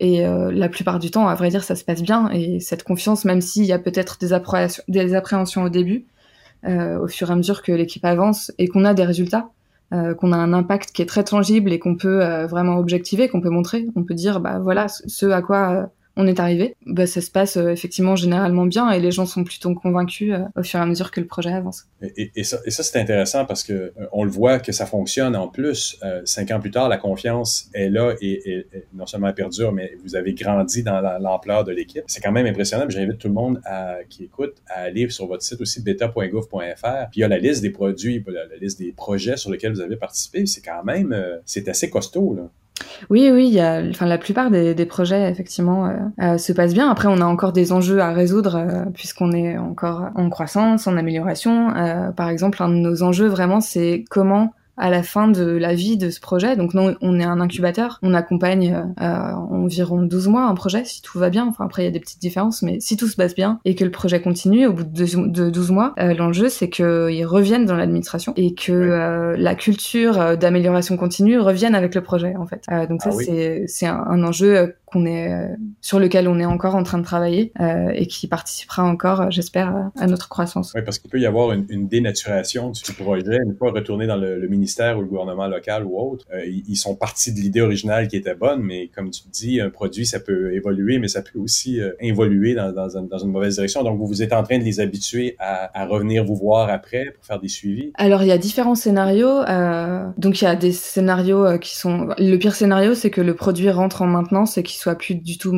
Et 0.00 0.26
euh, 0.26 0.52
la 0.52 0.68
plupart 0.68 0.98
du 0.98 1.10
temps, 1.10 1.26
à 1.28 1.34
vrai 1.34 1.48
dire, 1.48 1.64
ça 1.64 1.74
se 1.74 1.84
passe 1.84 2.02
bien. 2.02 2.30
Et 2.30 2.60
cette 2.60 2.82
confiance, 2.82 3.24
même 3.24 3.40
s'il 3.40 3.64
y 3.64 3.72
a 3.72 3.78
peut-être 3.78 4.18
des, 4.18 4.32
appréhensions- 4.32 5.64
au 5.64 5.68
début, 5.68 6.06
euh, 6.66 6.98
au 6.98 7.08
fur 7.08 7.30
et 7.30 7.32
à 7.32 7.36
mesure 7.36 7.62
que 7.62 7.72
l'équipe 7.72 8.04
avance 8.04 8.52
et 8.58 8.68
qu'on 8.68 8.84
a 8.84 8.94
des 8.94 9.04
résultats, 9.04 9.50
euh, 9.92 10.14
qu'on 10.14 10.32
a 10.32 10.36
un 10.36 10.52
impact 10.52 10.90
qui 10.92 11.02
est 11.02 11.06
très 11.06 11.24
tangible 11.24 11.72
et 11.72 11.78
qu'on 11.78 11.96
peut 11.96 12.22
euh, 12.22 12.46
vraiment 12.46 12.76
objectiver, 12.78 13.28
qu'on 13.28 13.40
peut 13.40 13.50
montrer, 13.50 13.86
on 13.94 14.02
peut 14.02 14.14
dire, 14.14 14.40
bah 14.40 14.58
voilà, 14.58 14.88
ce 14.88 15.26
à 15.26 15.42
quoi 15.42 15.70
euh, 15.70 15.86
on 16.16 16.26
est 16.26 16.40
arrivé, 16.40 16.76
bah, 16.86 17.06
ça 17.06 17.20
se 17.20 17.30
passe 17.30 17.56
effectivement 17.56 18.16
généralement 18.16 18.66
bien 18.66 18.90
et 18.90 19.00
les 19.00 19.10
gens 19.10 19.26
sont 19.26 19.44
plutôt 19.44 19.74
convaincus 19.74 20.34
au 20.56 20.62
fur 20.62 20.80
et 20.80 20.82
à 20.82 20.86
mesure 20.86 21.10
que 21.10 21.20
le 21.20 21.26
projet 21.26 21.52
avance. 21.52 21.84
Et, 22.16 22.44
ça, 22.44 22.58
c'est 22.66 22.98
intéressant 22.98 23.44
parce 23.44 23.62
que 23.62 23.92
on 24.12 24.24
le 24.24 24.30
voit 24.30 24.58
que 24.58 24.72
ça 24.72 24.86
fonctionne. 24.86 25.36
En 25.36 25.48
plus, 25.48 26.00
cinq 26.24 26.50
ans 26.50 26.60
plus 26.60 26.70
tard, 26.70 26.88
la 26.88 26.96
confiance 26.96 27.68
est 27.74 27.90
là 27.90 28.14
et, 28.20 28.66
non 28.94 29.06
seulement 29.06 29.28
elle 29.28 29.34
perdure, 29.34 29.72
mais 29.72 29.96
vous 30.04 30.16
avez 30.16 30.34
grandi 30.34 30.82
dans 30.82 31.00
l'ampleur 31.18 31.64
de 31.64 31.72
l'équipe. 31.72 32.04
C'est 32.06 32.20
quand 32.20 32.32
même 32.32 32.46
impressionnant. 32.46 32.86
J'invite 32.88 33.18
tout 33.18 33.28
le 33.28 33.34
monde 33.34 33.60
qui 34.08 34.24
écoute 34.24 34.54
à 34.68 34.82
aller 34.82 35.08
sur 35.10 35.26
votre 35.26 35.42
site 35.42 35.60
aussi 35.60 35.82
beta.gouv.fr. 35.82 37.10
Puis 37.10 37.18
il 37.18 37.20
y 37.20 37.24
a 37.24 37.28
la 37.28 37.38
liste 37.38 37.62
des 37.62 37.70
produits, 37.70 38.24
la, 38.26 38.56
liste 38.56 38.78
des 38.78 38.92
projets 38.92 39.36
sur 39.36 39.50
lesquels 39.50 39.72
vous 39.72 39.80
avez 39.80 39.96
participé. 39.96 40.46
C'est 40.46 40.62
quand 40.62 40.84
même, 40.84 41.12
euh, 41.12 41.38
c'est 41.44 41.68
assez 41.68 41.90
costaud 41.90 42.34
là. 42.34 42.50
Oui, 43.10 43.30
oui, 43.32 43.48
y 43.48 43.60
a, 43.60 43.82
enfin, 43.88 44.06
la 44.06 44.18
plupart 44.18 44.50
des, 44.50 44.74
des 44.74 44.86
projets 44.86 45.30
effectivement 45.30 45.86
euh, 45.86 45.92
euh, 46.22 46.38
se 46.38 46.52
passent 46.52 46.74
bien. 46.74 46.90
Après, 46.90 47.08
on 47.08 47.20
a 47.20 47.24
encore 47.24 47.52
des 47.52 47.72
enjeux 47.72 48.00
à 48.00 48.12
résoudre 48.12 48.86
puisqu'on 48.94 49.32
est 49.32 49.58
encore 49.58 50.10
en 50.14 50.28
croissance, 50.30 50.86
en 50.86 50.96
amélioration. 50.96 51.72
par 52.16 52.28
exemple, 52.28 52.62
un 52.62 52.68
de 52.68 52.74
nos 52.74 53.02
enjeux 53.02 53.28
vraiment, 53.28 53.60
c'est 53.60 54.04
comment 54.10 54.52
à 54.76 54.90
la 54.90 55.02
fin 55.02 55.28
de 55.28 55.44
la 55.44 55.74
vie 55.74 55.96
de 55.96 56.10
ce 56.10 56.20
projet. 56.20 56.56
Donc 56.56 56.74
nous, 56.74 56.94
on 57.00 57.20
est 57.20 57.24
un 57.24 57.40
incubateur, 57.40 57.98
on 58.02 58.14
accompagne 58.14 58.84
euh, 59.00 59.32
environ 59.50 60.02
12 60.02 60.28
mois 60.28 60.44
un 60.44 60.54
projet 60.54 60.84
si 60.84 61.02
tout 61.02 61.18
va 61.18 61.30
bien. 61.30 61.46
Enfin 61.46 61.64
après 61.64 61.82
il 61.82 61.84
y 61.86 61.88
a 61.88 61.92
des 61.92 62.00
petites 62.00 62.20
différences, 62.20 62.62
mais 62.62 62.80
si 62.80 62.96
tout 62.96 63.08
se 63.08 63.16
passe 63.16 63.34
bien 63.34 63.60
et 63.64 63.74
que 63.74 63.84
le 63.84 63.90
projet 63.90 64.20
continue 64.20 64.66
au 64.66 64.72
bout 64.72 64.84
de, 64.84 65.50
12 65.50 65.70
mois, 65.70 65.94
euh, 65.98 66.14
l'enjeu 66.14 66.48
c'est 66.48 66.68
qu'ils 66.68 67.26
reviennent 67.26 67.66
dans 67.66 67.76
l'administration 67.76 68.32
et 68.36 68.54
que 68.54 68.72
euh, 68.72 69.36
la 69.38 69.54
culture 69.54 70.36
d'amélioration 70.36 70.96
continue 70.96 71.38
revienne 71.38 71.74
avec 71.74 71.94
le 71.94 72.02
projet 72.02 72.34
en 72.36 72.46
fait. 72.46 72.64
donc 72.88 73.02
ça 73.02 73.10
ah 73.12 73.16
c'est 73.18 73.64
c'est 73.66 73.86
un, 73.86 74.04
un, 74.08 74.22
enjeu 74.22 74.74
qu'on 74.86 75.04
est 75.04 75.32
euh, 75.32 75.48
sur 75.80 75.98
lequel 75.98 76.28
on 76.28 76.38
est 76.38 76.44
encore 76.44 76.76
en 76.76 76.84
train 76.84 76.98
de 76.98 77.04
travailler 77.04 77.52
euh, 77.60 77.90
et 77.94 78.06
qui 78.06 78.28
participera 78.28 78.84
encore, 78.84 79.20
euh, 79.20 79.26
j'espère, 79.30 79.90
à 79.96 80.06
notre 80.06 80.28
croissance. 80.28 80.72
Oui, 80.74 80.82
parce 80.84 80.98
qu'il 80.98 81.10
peut 81.10 81.20
y 81.20 81.26
avoir 81.26 81.52
une, 81.52 81.66
une, 81.68 81.88
dénaturation 81.88 82.70
du 82.70 82.92
projet 82.92 83.38
une 83.44 83.56
fois 83.56 83.72
retourné 83.72 84.06
dans 84.06 84.16
le, 84.16 84.46
ministère 84.48 84.65
ou 84.96 85.00
le 85.00 85.06
gouvernement 85.06 85.46
local 85.46 85.84
ou 85.84 85.98
autre. 85.98 86.26
ils 86.46 86.76
sont 86.76 86.94
partis 86.94 87.32
de 87.32 87.40
l'idée 87.40 87.60
originale 87.60 88.08
qui 88.08 88.16
était 88.16 88.34
bonne, 88.34 88.62
mais 88.62 88.88
comme 88.94 89.10
tu 89.10 89.22
dis, 89.30 89.60
un 89.60 89.70
produit 89.70 90.06
ça 90.06 90.20
peut 90.20 90.54
évoluer, 90.54 90.98
mais 90.98 91.08
ça 91.08 91.22
peut 91.22 91.38
aussi 91.38 91.80
évoluer 92.00 92.54
dans, 92.54 92.72
dans, 92.72 93.02
dans, 93.02 93.18
une 93.18 93.30
mauvaise 93.30 93.54
direction. 93.56 93.82
Donc 93.82 93.98
vous 93.98 94.06
vous 94.06 94.22
êtes 94.22 94.32
en 94.32 94.42
train 94.42 94.58
de 94.58 94.64
les 94.64 94.80
habituer 94.80 95.36
à, 95.38 95.80
à 95.80 95.86
revenir 95.86 96.24
vous 96.24 96.36
voir 96.36 96.70
après 96.70 97.12
pour 97.12 97.24
faire 97.24 97.40
des 97.40 97.48
suivis? 97.48 97.92
Alors 97.94 98.22
il 98.22 98.28
y 98.28 98.32
a 98.32 98.38
différents 98.38 98.74
scénarios. 98.74 99.42
donc 100.18 100.40
il 100.40 100.44
y 100.44 100.48
a 100.48 100.56
des 100.56 100.72
scénarios 100.72 101.58
qui 101.58 101.76
sont 101.76 102.08
le 102.18 102.36
pire 102.36 102.54
scénario, 102.54 102.94
c'est 102.94 103.10
que 103.10 103.20
le 103.20 103.34
produit 103.34 103.70
rentre 103.70 104.02
en 104.02 104.06
maintenance 104.06 104.58
et 104.58 104.62
qu'il 104.62 104.78
soit 104.78 104.96
plus 104.96 105.14
du 105.14 105.38
tout, 105.38 105.50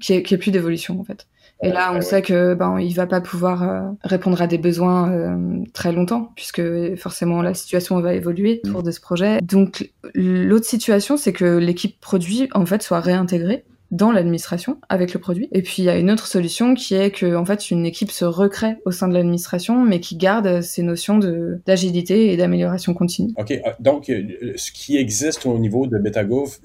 qu'il 0.00 0.16
n'y 0.16 0.32
ait, 0.32 0.38
plus 0.38 0.50
d'évolution 0.50 1.00
en 1.00 1.04
fait. 1.04 1.26
Et 1.64 1.72
là, 1.72 1.92
on 1.94 2.00
sait 2.00 2.22
que 2.22 2.54
ben 2.54 2.78
il 2.78 2.94
va 2.94 3.06
pas 3.06 3.20
pouvoir 3.20 3.62
euh, 3.62 3.80
répondre 4.02 4.40
à 4.42 4.46
des 4.46 4.58
besoins 4.58 5.10
euh, 5.10 5.64
très 5.72 5.92
longtemps, 5.92 6.32
puisque 6.36 6.62
forcément 6.96 7.42
la 7.42 7.54
situation 7.54 7.98
va 8.00 8.14
évoluer 8.14 8.60
autour 8.64 8.82
de 8.82 8.90
ce 8.90 9.00
projet. 9.00 9.40
Donc 9.40 9.90
l'autre 10.14 10.66
situation, 10.66 11.16
c'est 11.16 11.32
que 11.32 11.56
l'équipe 11.56 11.98
produit 12.00 12.48
en 12.52 12.66
fait 12.66 12.82
soit 12.82 13.00
réintégrée 13.00 13.64
dans 13.94 14.12
l'administration 14.12 14.78
avec 14.88 15.14
le 15.14 15.20
produit. 15.20 15.48
Et 15.52 15.62
puis 15.62 15.76
il 15.78 15.84
y 15.84 15.88
a 15.88 15.96
une 15.96 16.10
autre 16.10 16.26
solution 16.26 16.74
qui 16.74 16.94
est 16.94 17.10
que 17.10 17.36
en 17.36 17.44
fait 17.44 17.70
une 17.70 17.86
équipe 17.86 18.10
se 18.10 18.24
recrée 18.24 18.76
au 18.84 18.90
sein 18.90 19.08
de 19.08 19.14
l'administration, 19.14 19.84
mais 19.84 20.00
qui 20.00 20.16
garde 20.16 20.60
ces 20.60 20.82
notions 20.82 21.18
de 21.18 21.60
d'agilité 21.66 22.32
et 22.32 22.36
d'amélioration 22.36 22.92
continue. 22.92 23.32
Ok, 23.36 23.52
euh, 23.52 23.70
donc 23.80 24.06
ce 24.06 24.72
qui 24.72 24.96
existe 24.96 25.46
au 25.46 25.58
niveau 25.58 25.86
de 25.86 25.98
BetaGov, 25.98 26.58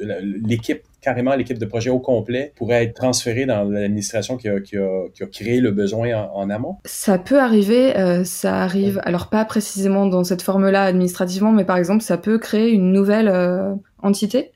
l'équipe 0.45 0.81
carrément 1.01 1.35
l'équipe 1.35 1.57
de 1.57 1.65
projet 1.65 1.89
au 1.89 1.99
complet 1.99 2.51
pourrait 2.55 2.83
être 2.83 2.93
transférée 2.93 3.45
dans 3.45 3.63
l'administration 3.63 4.37
qui 4.37 4.49
a, 4.49 4.59
qui, 4.59 4.77
a, 4.77 5.07
qui 5.13 5.23
a, 5.23 5.27
créé 5.27 5.61
le 5.61 5.71
besoin 5.71 6.29
en, 6.33 6.49
amont? 6.49 6.77
Ça 6.85 7.17
peut 7.17 7.39
arriver, 7.39 7.97
euh, 7.97 8.23
ça 8.23 8.57
arrive, 8.57 8.99
alors 9.03 9.29
pas 9.29 9.45
précisément 9.45 10.07
dans 10.07 10.23
cette 10.23 10.41
forme-là 10.41 10.83
administrativement, 10.83 11.51
mais 11.51 11.65
par 11.65 11.77
exemple, 11.77 12.03
ça 12.03 12.17
peut 12.17 12.37
créer 12.37 12.71
une 12.71 12.91
nouvelle 12.91 13.29
euh, 13.29 13.73
entité 14.01 14.51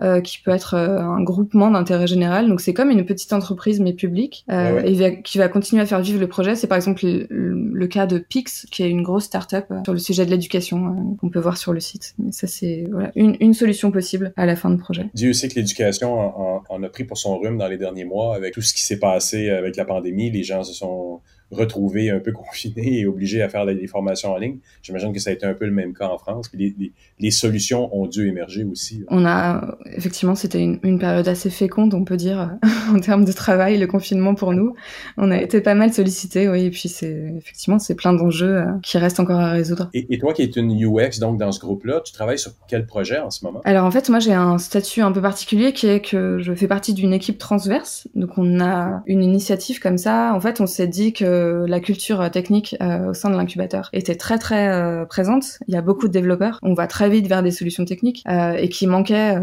euh, 0.00 0.20
qui 0.20 0.38
peut 0.38 0.52
être 0.52 0.74
euh, 0.74 1.00
un 1.00 1.22
groupement 1.22 1.70
d'intérêt 1.72 2.06
général. 2.06 2.48
Donc 2.48 2.60
c'est 2.60 2.72
comme 2.72 2.90
une 2.90 3.04
petite 3.04 3.32
entreprise 3.32 3.80
mais 3.80 3.92
publique 3.92 4.44
euh, 4.48 4.80
et 4.84 5.22
qui 5.22 5.38
va 5.38 5.48
continuer 5.48 5.82
à 5.82 5.86
faire 5.86 6.00
vivre 6.00 6.20
le 6.20 6.28
projet. 6.28 6.54
C'est 6.54 6.68
par 6.68 6.76
exemple 6.76 7.04
le, 7.04 7.86
cas 7.88 8.06
de 8.06 8.18
Pix, 8.18 8.66
qui 8.70 8.84
est 8.84 8.90
une 8.90 9.02
grosse 9.02 9.24
start-up 9.24 9.66
sur 9.82 9.92
le 9.92 9.98
sujet 9.98 10.24
de 10.24 10.30
l'éducation 10.30 11.16
qu'on 11.20 11.30
peut 11.30 11.40
voir 11.40 11.56
sur 11.56 11.72
le 11.72 11.80
site. 11.80 12.14
Mais 12.18 12.30
ça 12.30 12.46
c'est 12.46 12.86
voilà, 12.92 13.10
une, 13.16 13.36
une, 13.40 13.54
solution 13.54 13.90
possible 13.90 14.32
à 14.36 14.46
la 14.46 14.54
fin 14.54 14.70
de 14.70 14.76
projet. 14.76 15.06
Dieu 15.14 15.32
sait 15.32 15.48
que 15.48 15.56
l'éducation 15.56 16.20
en, 16.20 16.62
en, 16.68 16.82
a 16.84 16.88
pris 16.88 17.02
pour 17.02 17.18
son 17.18 17.36
rhume 17.36 17.58
dans 17.58 17.68
les 17.68 17.78
derniers 17.78 18.04
mois 18.04 18.36
avec 18.36 18.54
tout 18.54 18.62
ce 18.62 18.74
qui 18.74 18.84
s'est 18.84 19.00
passé 19.00 19.50
avec 19.50 19.74
la 19.74 19.84
pandémie. 19.84 20.30
Les 20.30 20.44
gens 20.44 20.62
se 20.62 20.74
sont 20.74 21.20
retrouvés 21.50 22.10
un 22.10 22.20
peu 22.20 22.32
confinés 22.48 23.00
et 23.00 23.06
obligés 23.06 23.42
à 23.42 23.48
faire 23.48 23.66
des 23.66 23.86
formations 23.86 24.32
en 24.32 24.36
ligne. 24.36 24.58
J'imagine 24.82 25.12
que 25.12 25.20
ça 25.20 25.30
a 25.30 25.32
été 25.32 25.46
un 25.46 25.54
peu 25.54 25.64
le 25.64 25.72
même 25.72 25.94
cas 25.94 26.08
en 26.08 26.18
France. 26.18 26.48
Puis 26.48 26.74
les, 26.78 26.92
les, 27.18 27.30
solutions 27.30 27.94
ont 27.96 28.06
dû 28.06 28.26
émerger 28.28 28.64
aussi. 28.64 29.04
On 29.08 29.24
a 29.24 29.78
effectivement, 29.92 30.34
c'était 30.34 30.62
une, 30.62 30.78
une, 30.82 30.98
période 30.98 31.28
assez 31.28 31.50
féconde, 31.50 31.94
on 31.94 32.04
peut 32.04 32.16
dire, 32.16 32.56
en 32.90 32.98
termes 33.00 33.24
de 33.24 33.32
travail, 33.32 33.78
le 33.78 33.86
confinement 33.86 34.34
pour 34.34 34.52
nous. 34.52 34.74
On 35.16 35.30
a 35.30 35.40
été 35.40 35.60
pas 35.60 35.74
mal 35.74 35.92
sollicités, 35.92 36.48
oui. 36.48 36.64
Et 36.64 36.70
puis 36.70 36.88
c'est 36.88 37.34
effectivement, 37.36 37.78
c'est 37.78 37.94
plein 37.94 38.12
d'enjeux 38.12 38.56
euh, 38.56 38.64
qui 38.82 38.98
restent 38.98 39.20
encore 39.20 39.40
à 39.40 39.52
résoudre. 39.52 39.90
Et, 39.94 40.06
et, 40.10 40.18
toi, 40.18 40.32
qui 40.32 40.42
es 40.42 40.46
une 40.46 40.72
UX 40.72 41.18
donc 41.20 41.38
dans 41.38 41.52
ce 41.52 41.60
groupe-là, 41.60 42.00
tu 42.04 42.12
travailles 42.12 42.38
sur 42.38 42.52
quel 42.68 42.86
projet 42.86 43.18
en 43.18 43.30
ce 43.30 43.44
moment? 43.44 43.60
Alors 43.64 43.84
en 43.84 43.90
fait, 43.90 44.08
moi 44.08 44.18
j'ai 44.18 44.32
un 44.32 44.58
statut 44.58 45.00
un 45.02 45.12
peu 45.12 45.22
particulier 45.22 45.72
qui 45.72 45.86
est 45.86 46.00
que 46.00 46.38
je 46.40 46.52
fais 46.54 46.68
partie 46.68 46.94
d'une 46.94 47.12
équipe 47.12 47.38
transverse. 47.38 48.08
Donc 48.14 48.36
on 48.36 48.60
a 48.60 49.02
une 49.06 49.22
initiative 49.22 49.80
comme 49.80 49.98
ça. 49.98 50.34
En 50.34 50.40
fait, 50.40 50.60
on 50.60 50.66
s'est 50.66 50.86
dit 50.86 51.12
que 51.12 51.37
la 51.66 51.80
culture 51.80 52.30
technique 52.30 52.76
euh, 52.80 53.10
au 53.10 53.14
sein 53.14 53.30
de 53.30 53.36
l'incubateur 53.36 53.88
était 53.92 54.14
très 54.14 54.38
très 54.38 54.68
euh, 54.68 55.04
présente. 55.04 55.58
Il 55.66 55.74
y 55.74 55.76
a 55.76 55.82
beaucoup 55.82 56.08
de 56.08 56.12
développeurs. 56.12 56.58
On 56.62 56.74
va 56.74 56.86
très 56.86 57.08
vite 57.08 57.26
vers 57.26 57.42
des 57.42 57.50
solutions 57.50 57.84
techniques 57.84 58.22
euh, 58.28 58.52
et 58.52 58.68
qui 58.68 58.86
manquait 58.86 59.36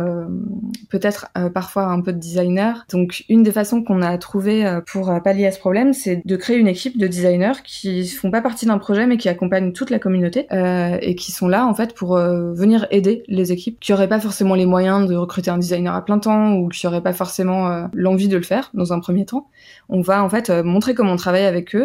peut-être 0.89 1.27
parfois 1.53 1.85
un 1.85 2.01
peu 2.01 2.13
de 2.13 2.19
designers. 2.19 2.73
Donc 2.89 3.23
une 3.29 3.43
des 3.43 3.51
façons 3.51 3.83
qu'on 3.83 4.01
a 4.01 4.17
trouvé 4.17 4.79
pour 4.87 5.11
pallier 5.23 5.47
à 5.47 5.51
ce 5.51 5.59
problème, 5.59 5.93
c'est 5.93 6.21
de 6.25 6.35
créer 6.35 6.57
une 6.57 6.67
équipe 6.67 6.97
de 6.97 7.07
designers 7.07 7.61
qui 7.63 8.07
font 8.07 8.31
pas 8.31 8.41
partie 8.41 8.65
d'un 8.65 8.77
projet 8.77 9.07
mais 9.07 9.17
qui 9.17 9.29
accompagnent 9.29 9.71
toute 9.73 9.89
la 9.89 9.99
communauté 9.99 10.47
et 10.51 11.15
qui 11.15 11.31
sont 11.31 11.47
là 11.47 11.65
en 11.65 11.73
fait 11.73 11.93
pour 11.93 12.17
venir 12.17 12.87
aider 12.91 13.23
les 13.27 13.51
équipes 13.51 13.79
qui 13.79 13.93
auraient 13.93 14.09
pas 14.09 14.19
forcément 14.19 14.55
les 14.55 14.65
moyens 14.65 15.07
de 15.07 15.15
recruter 15.15 15.51
un 15.51 15.57
designer 15.57 15.93
à 15.93 16.03
plein 16.03 16.19
temps 16.19 16.53
ou 16.53 16.69
qui 16.69 16.87
auraient 16.87 17.03
pas 17.03 17.13
forcément 17.13 17.87
l'envie 17.93 18.27
de 18.27 18.37
le 18.37 18.43
faire 18.43 18.71
dans 18.73 18.93
un 18.93 18.99
premier 18.99 19.25
temps. 19.25 19.47
On 19.89 20.01
va 20.01 20.23
en 20.23 20.29
fait 20.29 20.49
montrer 20.49 20.93
comment 20.93 21.13
on 21.13 21.17
travaille 21.17 21.45
avec 21.45 21.75
eux 21.75 21.84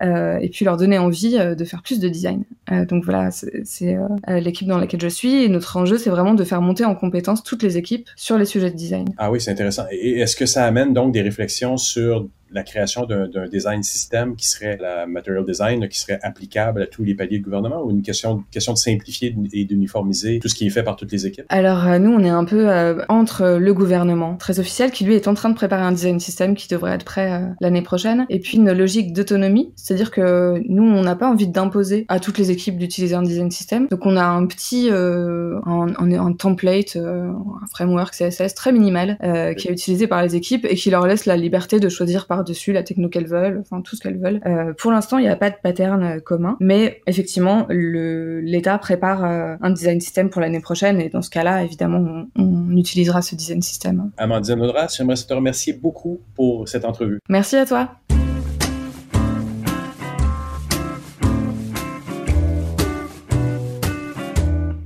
et 0.00 0.48
puis 0.48 0.64
leur 0.64 0.76
donner 0.76 0.98
envie 0.98 1.38
euh, 1.38 1.54
de 1.54 1.64
faire 1.64 1.82
plus 1.82 2.00
de 2.00 2.08
design. 2.08 2.44
Euh, 2.72 2.84
donc 2.84 3.04
voilà, 3.04 3.30
c'est 3.30 3.96
l'équipe 4.28 4.66
dans 4.66 4.78
laquelle 4.78 5.00
je 5.00 5.08
suis 5.08 5.48
notre 5.48 5.76
enjeu, 5.76 5.98
c'est 5.98 6.10
vraiment 6.10 6.34
de 6.34 6.44
faire 6.44 6.62
monter 6.62 6.84
en 6.84 6.94
compétence 6.94 7.42
toutes 7.42 7.62
les 7.62 7.76
équipes 7.76 8.08
sur 8.16 8.38
les 8.38 8.44
sujets 8.44 8.70
de 8.70 8.76
design. 8.76 9.06
Ah 9.18 9.30
oui, 9.30 9.40
c'est 9.40 9.50
intéressant. 9.50 9.84
Et 9.90 10.20
est-ce 10.20 10.36
que 10.36 10.46
ça 10.46 10.64
amène 10.64 10.94
donc 10.94 11.12
des 11.12 11.22
réflexions 11.22 11.76
sur 11.76 12.28
la 12.52 12.62
création 12.62 13.06
d'un 13.06 13.48
design 13.48 13.82
système 13.82 14.36
qui 14.36 14.48
serait 14.48 14.76
la 14.80 15.06
material 15.06 15.44
design, 15.44 15.88
qui 15.88 15.98
serait 15.98 16.18
applicable 16.22 16.82
à 16.82 16.86
tous 16.86 17.04
les 17.04 17.14
paliers 17.14 17.38
de 17.38 17.44
gouvernement 17.44 17.82
ou 17.82 17.90
une 17.90 18.02
question, 18.02 18.44
question 18.50 18.72
de 18.72 18.78
simplifier 18.78 19.34
et 19.52 19.64
d'uniformiser 19.64 20.40
tout 20.40 20.48
ce 20.48 20.54
qui 20.54 20.66
est 20.66 20.70
fait 20.70 20.82
par 20.82 20.96
toutes 20.96 21.12
les 21.12 21.26
équipes? 21.26 21.44
Alors, 21.48 21.86
euh, 21.86 21.98
nous, 21.98 22.10
on 22.10 22.20
est 22.20 22.30
un 22.30 22.44
peu 22.44 22.68
euh, 22.68 23.02
entre 23.08 23.58
le 23.60 23.74
gouvernement 23.74 24.36
très 24.36 24.58
officiel 24.58 24.90
qui, 24.90 25.04
lui, 25.04 25.14
est 25.14 25.28
en 25.28 25.34
train 25.34 25.48
de 25.48 25.54
préparer 25.54 25.82
un 25.82 25.92
design 25.92 26.18
système 26.18 26.54
qui 26.54 26.68
devrait 26.68 26.92
être 26.92 27.04
prêt 27.04 27.32
euh, 27.32 27.46
l'année 27.60 27.82
prochaine, 27.82 28.26
et 28.28 28.40
puis 28.40 28.58
une 28.58 28.72
logique 28.72 29.12
d'autonomie, 29.12 29.72
c'est-à-dire 29.76 30.10
que 30.10 30.60
nous, 30.68 30.82
on 30.82 31.02
n'a 31.02 31.16
pas 31.16 31.28
envie 31.28 31.48
d'imposer 31.48 32.04
à 32.08 32.18
toutes 32.18 32.38
les 32.38 32.50
équipes 32.50 32.78
d'utiliser 32.78 33.14
un 33.14 33.22
design 33.22 33.50
système. 33.50 33.86
Donc, 33.88 34.06
on 34.06 34.16
a 34.16 34.24
un 34.24 34.46
petit, 34.46 34.90
un, 34.90 35.60
un, 35.66 36.32
template, 36.32 36.96
un 36.96 37.66
framework 37.70 38.14
CSS 38.14 38.54
très 38.54 38.72
minimal 38.72 39.16
qui 39.56 39.68
est 39.68 39.72
utilisé 39.72 40.06
par 40.06 40.22
les 40.22 40.36
équipes 40.36 40.66
et 40.68 40.74
qui 40.74 40.90
leur 40.90 41.06
laisse 41.06 41.26
la 41.26 41.36
liberté 41.36 41.80
de 41.80 41.88
choisir 41.88 42.26
par 42.26 42.39
dessus 42.44 42.72
la 42.72 42.82
techno 42.82 43.08
qu'elles 43.08 43.26
veulent, 43.26 43.58
enfin 43.60 43.80
tout 43.82 43.96
ce 43.96 44.00
qu'elles 44.00 44.18
veulent. 44.18 44.40
Euh, 44.46 44.72
pour 44.76 44.92
l'instant, 44.92 45.18
il 45.18 45.22
n'y 45.22 45.28
a 45.28 45.36
pas 45.36 45.50
de 45.50 45.56
pattern 45.62 46.02
euh, 46.02 46.20
commun, 46.20 46.56
mais 46.60 47.00
effectivement, 47.06 47.66
l'État 47.70 48.78
prépare 48.78 49.24
euh, 49.24 49.56
un 49.60 49.70
design 49.70 50.00
system 50.00 50.30
pour 50.30 50.40
l'année 50.40 50.60
prochaine 50.60 51.00
et 51.00 51.08
dans 51.08 51.22
ce 51.22 51.30
cas-là, 51.30 51.62
évidemment, 51.64 52.24
on, 52.36 52.76
utilisera 52.76 53.20
ce 53.20 53.34
design 53.34 53.60
system. 53.60 54.10
Amandine 54.16 54.60
Audras, 54.60 54.94
j'aimerais 54.96 55.16
te 55.16 55.34
remercier 55.34 55.72
beaucoup 55.72 56.20
pour 56.34 56.68
cette 56.68 56.84
entrevue. 56.84 57.18
Merci 57.28 57.56
à 57.56 57.66
toi. 57.66 58.00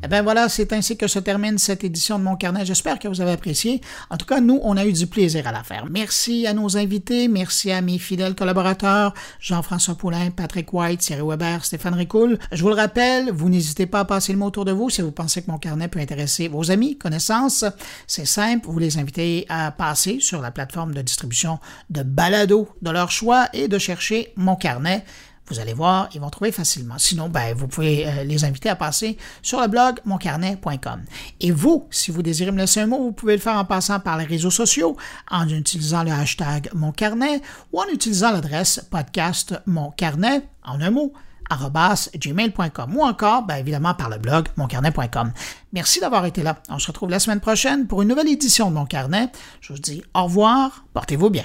Eh 0.04 0.08
bien 0.08 0.20
voilà, 0.20 0.50
c'est 0.50 0.74
ainsi 0.74 0.98
que 0.98 1.06
se 1.06 1.18
termine 1.18 1.56
cette 1.56 1.82
édition 1.82 2.18
de 2.18 2.24
Mon 2.24 2.36
Carnet. 2.36 2.66
J'espère 2.66 2.98
que 2.98 3.08
vous 3.08 3.22
avez 3.22 3.32
apprécié. 3.32 3.80
En 4.10 4.18
tout 4.18 4.26
cas, 4.26 4.38
nous, 4.38 4.60
on 4.62 4.76
a 4.76 4.84
eu 4.84 4.92
du 4.92 5.06
plaisir 5.06 5.46
à 5.46 5.52
la 5.52 5.62
faire. 5.62 5.86
Merci 5.88 6.46
à 6.46 6.52
nos 6.52 6.76
invités, 6.76 7.26
merci 7.26 7.72
à 7.72 7.80
mes 7.80 7.96
fidèles 7.96 8.34
collaborateurs, 8.34 9.14
Jean-François 9.40 9.94
Poulain, 9.94 10.30
Patrick 10.30 10.70
White, 10.74 11.00
Thierry 11.00 11.26
Weber, 11.26 11.64
Stéphane 11.64 11.94
Ricoul. 11.94 12.38
Je 12.52 12.60
vous 12.60 12.68
le 12.68 12.74
rappelle, 12.74 13.30
vous 13.30 13.48
n'hésitez 13.48 13.86
pas 13.86 14.00
à 14.00 14.04
passer 14.04 14.34
le 14.34 14.38
mot 14.38 14.44
autour 14.44 14.66
de 14.66 14.72
vous 14.72 14.90
si 14.90 15.00
vous 15.00 15.10
pensez 15.10 15.40
que 15.40 15.50
Mon 15.50 15.56
Carnet 15.56 15.88
peut 15.88 16.00
intéresser 16.00 16.48
vos 16.48 16.70
amis, 16.70 16.98
connaissances. 16.98 17.64
C'est 18.06 18.26
simple, 18.26 18.66
vous 18.68 18.78
les 18.78 18.98
invitez 18.98 19.46
à 19.48 19.70
passer 19.70 20.18
sur 20.20 20.42
la 20.42 20.50
plateforme 20.50 20.92
de 20.92 21.00
distribution 21.00 21.60
de 21.88 22.02
balado 22.02 22.68
de 22.82 22.90
leur 22.90 23.10
choix 23.10 23.48
et 23.54 23.68
de 23.68 23.78
chercher 23.78 24.34
Mon 24.36 24.56
Carnet. 24.56 25.02
Vous 25.48 25.60
allez 25.60 25.74
voir, 25.74 26.08
ils 26.14 26.20
vont 26.20 26.30
trouver 26.30 26.52
facilement. 26.52 26.94
Sinon, 26.98 27.28
ben, 27.28 27.54
vous 27.54 27.68
pouvez 27.68 28.06
euh, 28.06 28.24
les 28.24 28.44
inviter 28.44 28.70
à 28.70 28.76
passer 28.76 29.18
sur 29.42 29.60
le 29.60 29.68
blog 29.68 30.00
moncarnet.com. 30.06 31.02
Et 31.40 31.50
vous, 31.50 31.86
si 31.90 32.10
vous 32.10 32.22
désirez 32.22 32.50
me 32.50 32.58
laisser 32.58 32.80
un 32.80 32.86
mot, 32.86 32.98
vous 32.98 33.12
pouvez 33.12 33.34
le 33.34 33.40
faire 33.40 33.56
en 33.56 33.64
passant 33.64 34.00
par 34.00 34.16
les 34.16 34.24
réseaux 34.24 34.50
sociaux, 34.50 34.96
en 35.30 35.46
utilisant 35.48 36.02
le 36.02 36.12
hashtag 36.12 36.70
moncarnet 36.74 37.42
ou 37.72 37.80
en 37.80 37.86
utilisant 37.92 38.32
l'adresse 38.32 38.86
podcast 38.90 39.54
moncarnet, 39.66 40.42
en 40.64 40.80
un 40.80 40.90
mot, 40.90 41.12
gmail.com 42.16 42.96
ou 42.96 43.02
encore, 43.02 43.42
ben, 43.42 43.56
évidemment, 43.56 43.94
par 43.94 44.08
le 44.08 44.18
blog 44.18 44.48
moncarnet.com. 44.56 45.32
Merci 45.72 46.00
d'avoir 46.00 46.24
été 46.24 46.42
là. 46.42 46.56
On 46.68 46.78
se 46.78 46.86
retrouve 46.86 47.10
la 47.10 47.18
semaine 47.18 47.40
prochaine 47.40 47.86
pour 47.86 48.02
une 48.02 48.08
nouvelle 48.08 48.28
édition 48.28 48.70
de 48.70 48.74
Mon 48.74 48.86
Carnet. 48.86 49.30
Je 49.60 49.72
vous 49.72 49.78
dis 49.78 50.02
au 50.14 50.24
revoir, 50.24 50.84
portez-vous 50.94 51.30
bien. 51.30 51.44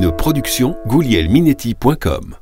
Une 0.00 0.12
production 0.12 0.76
goulielminetti.com 0.86 2.36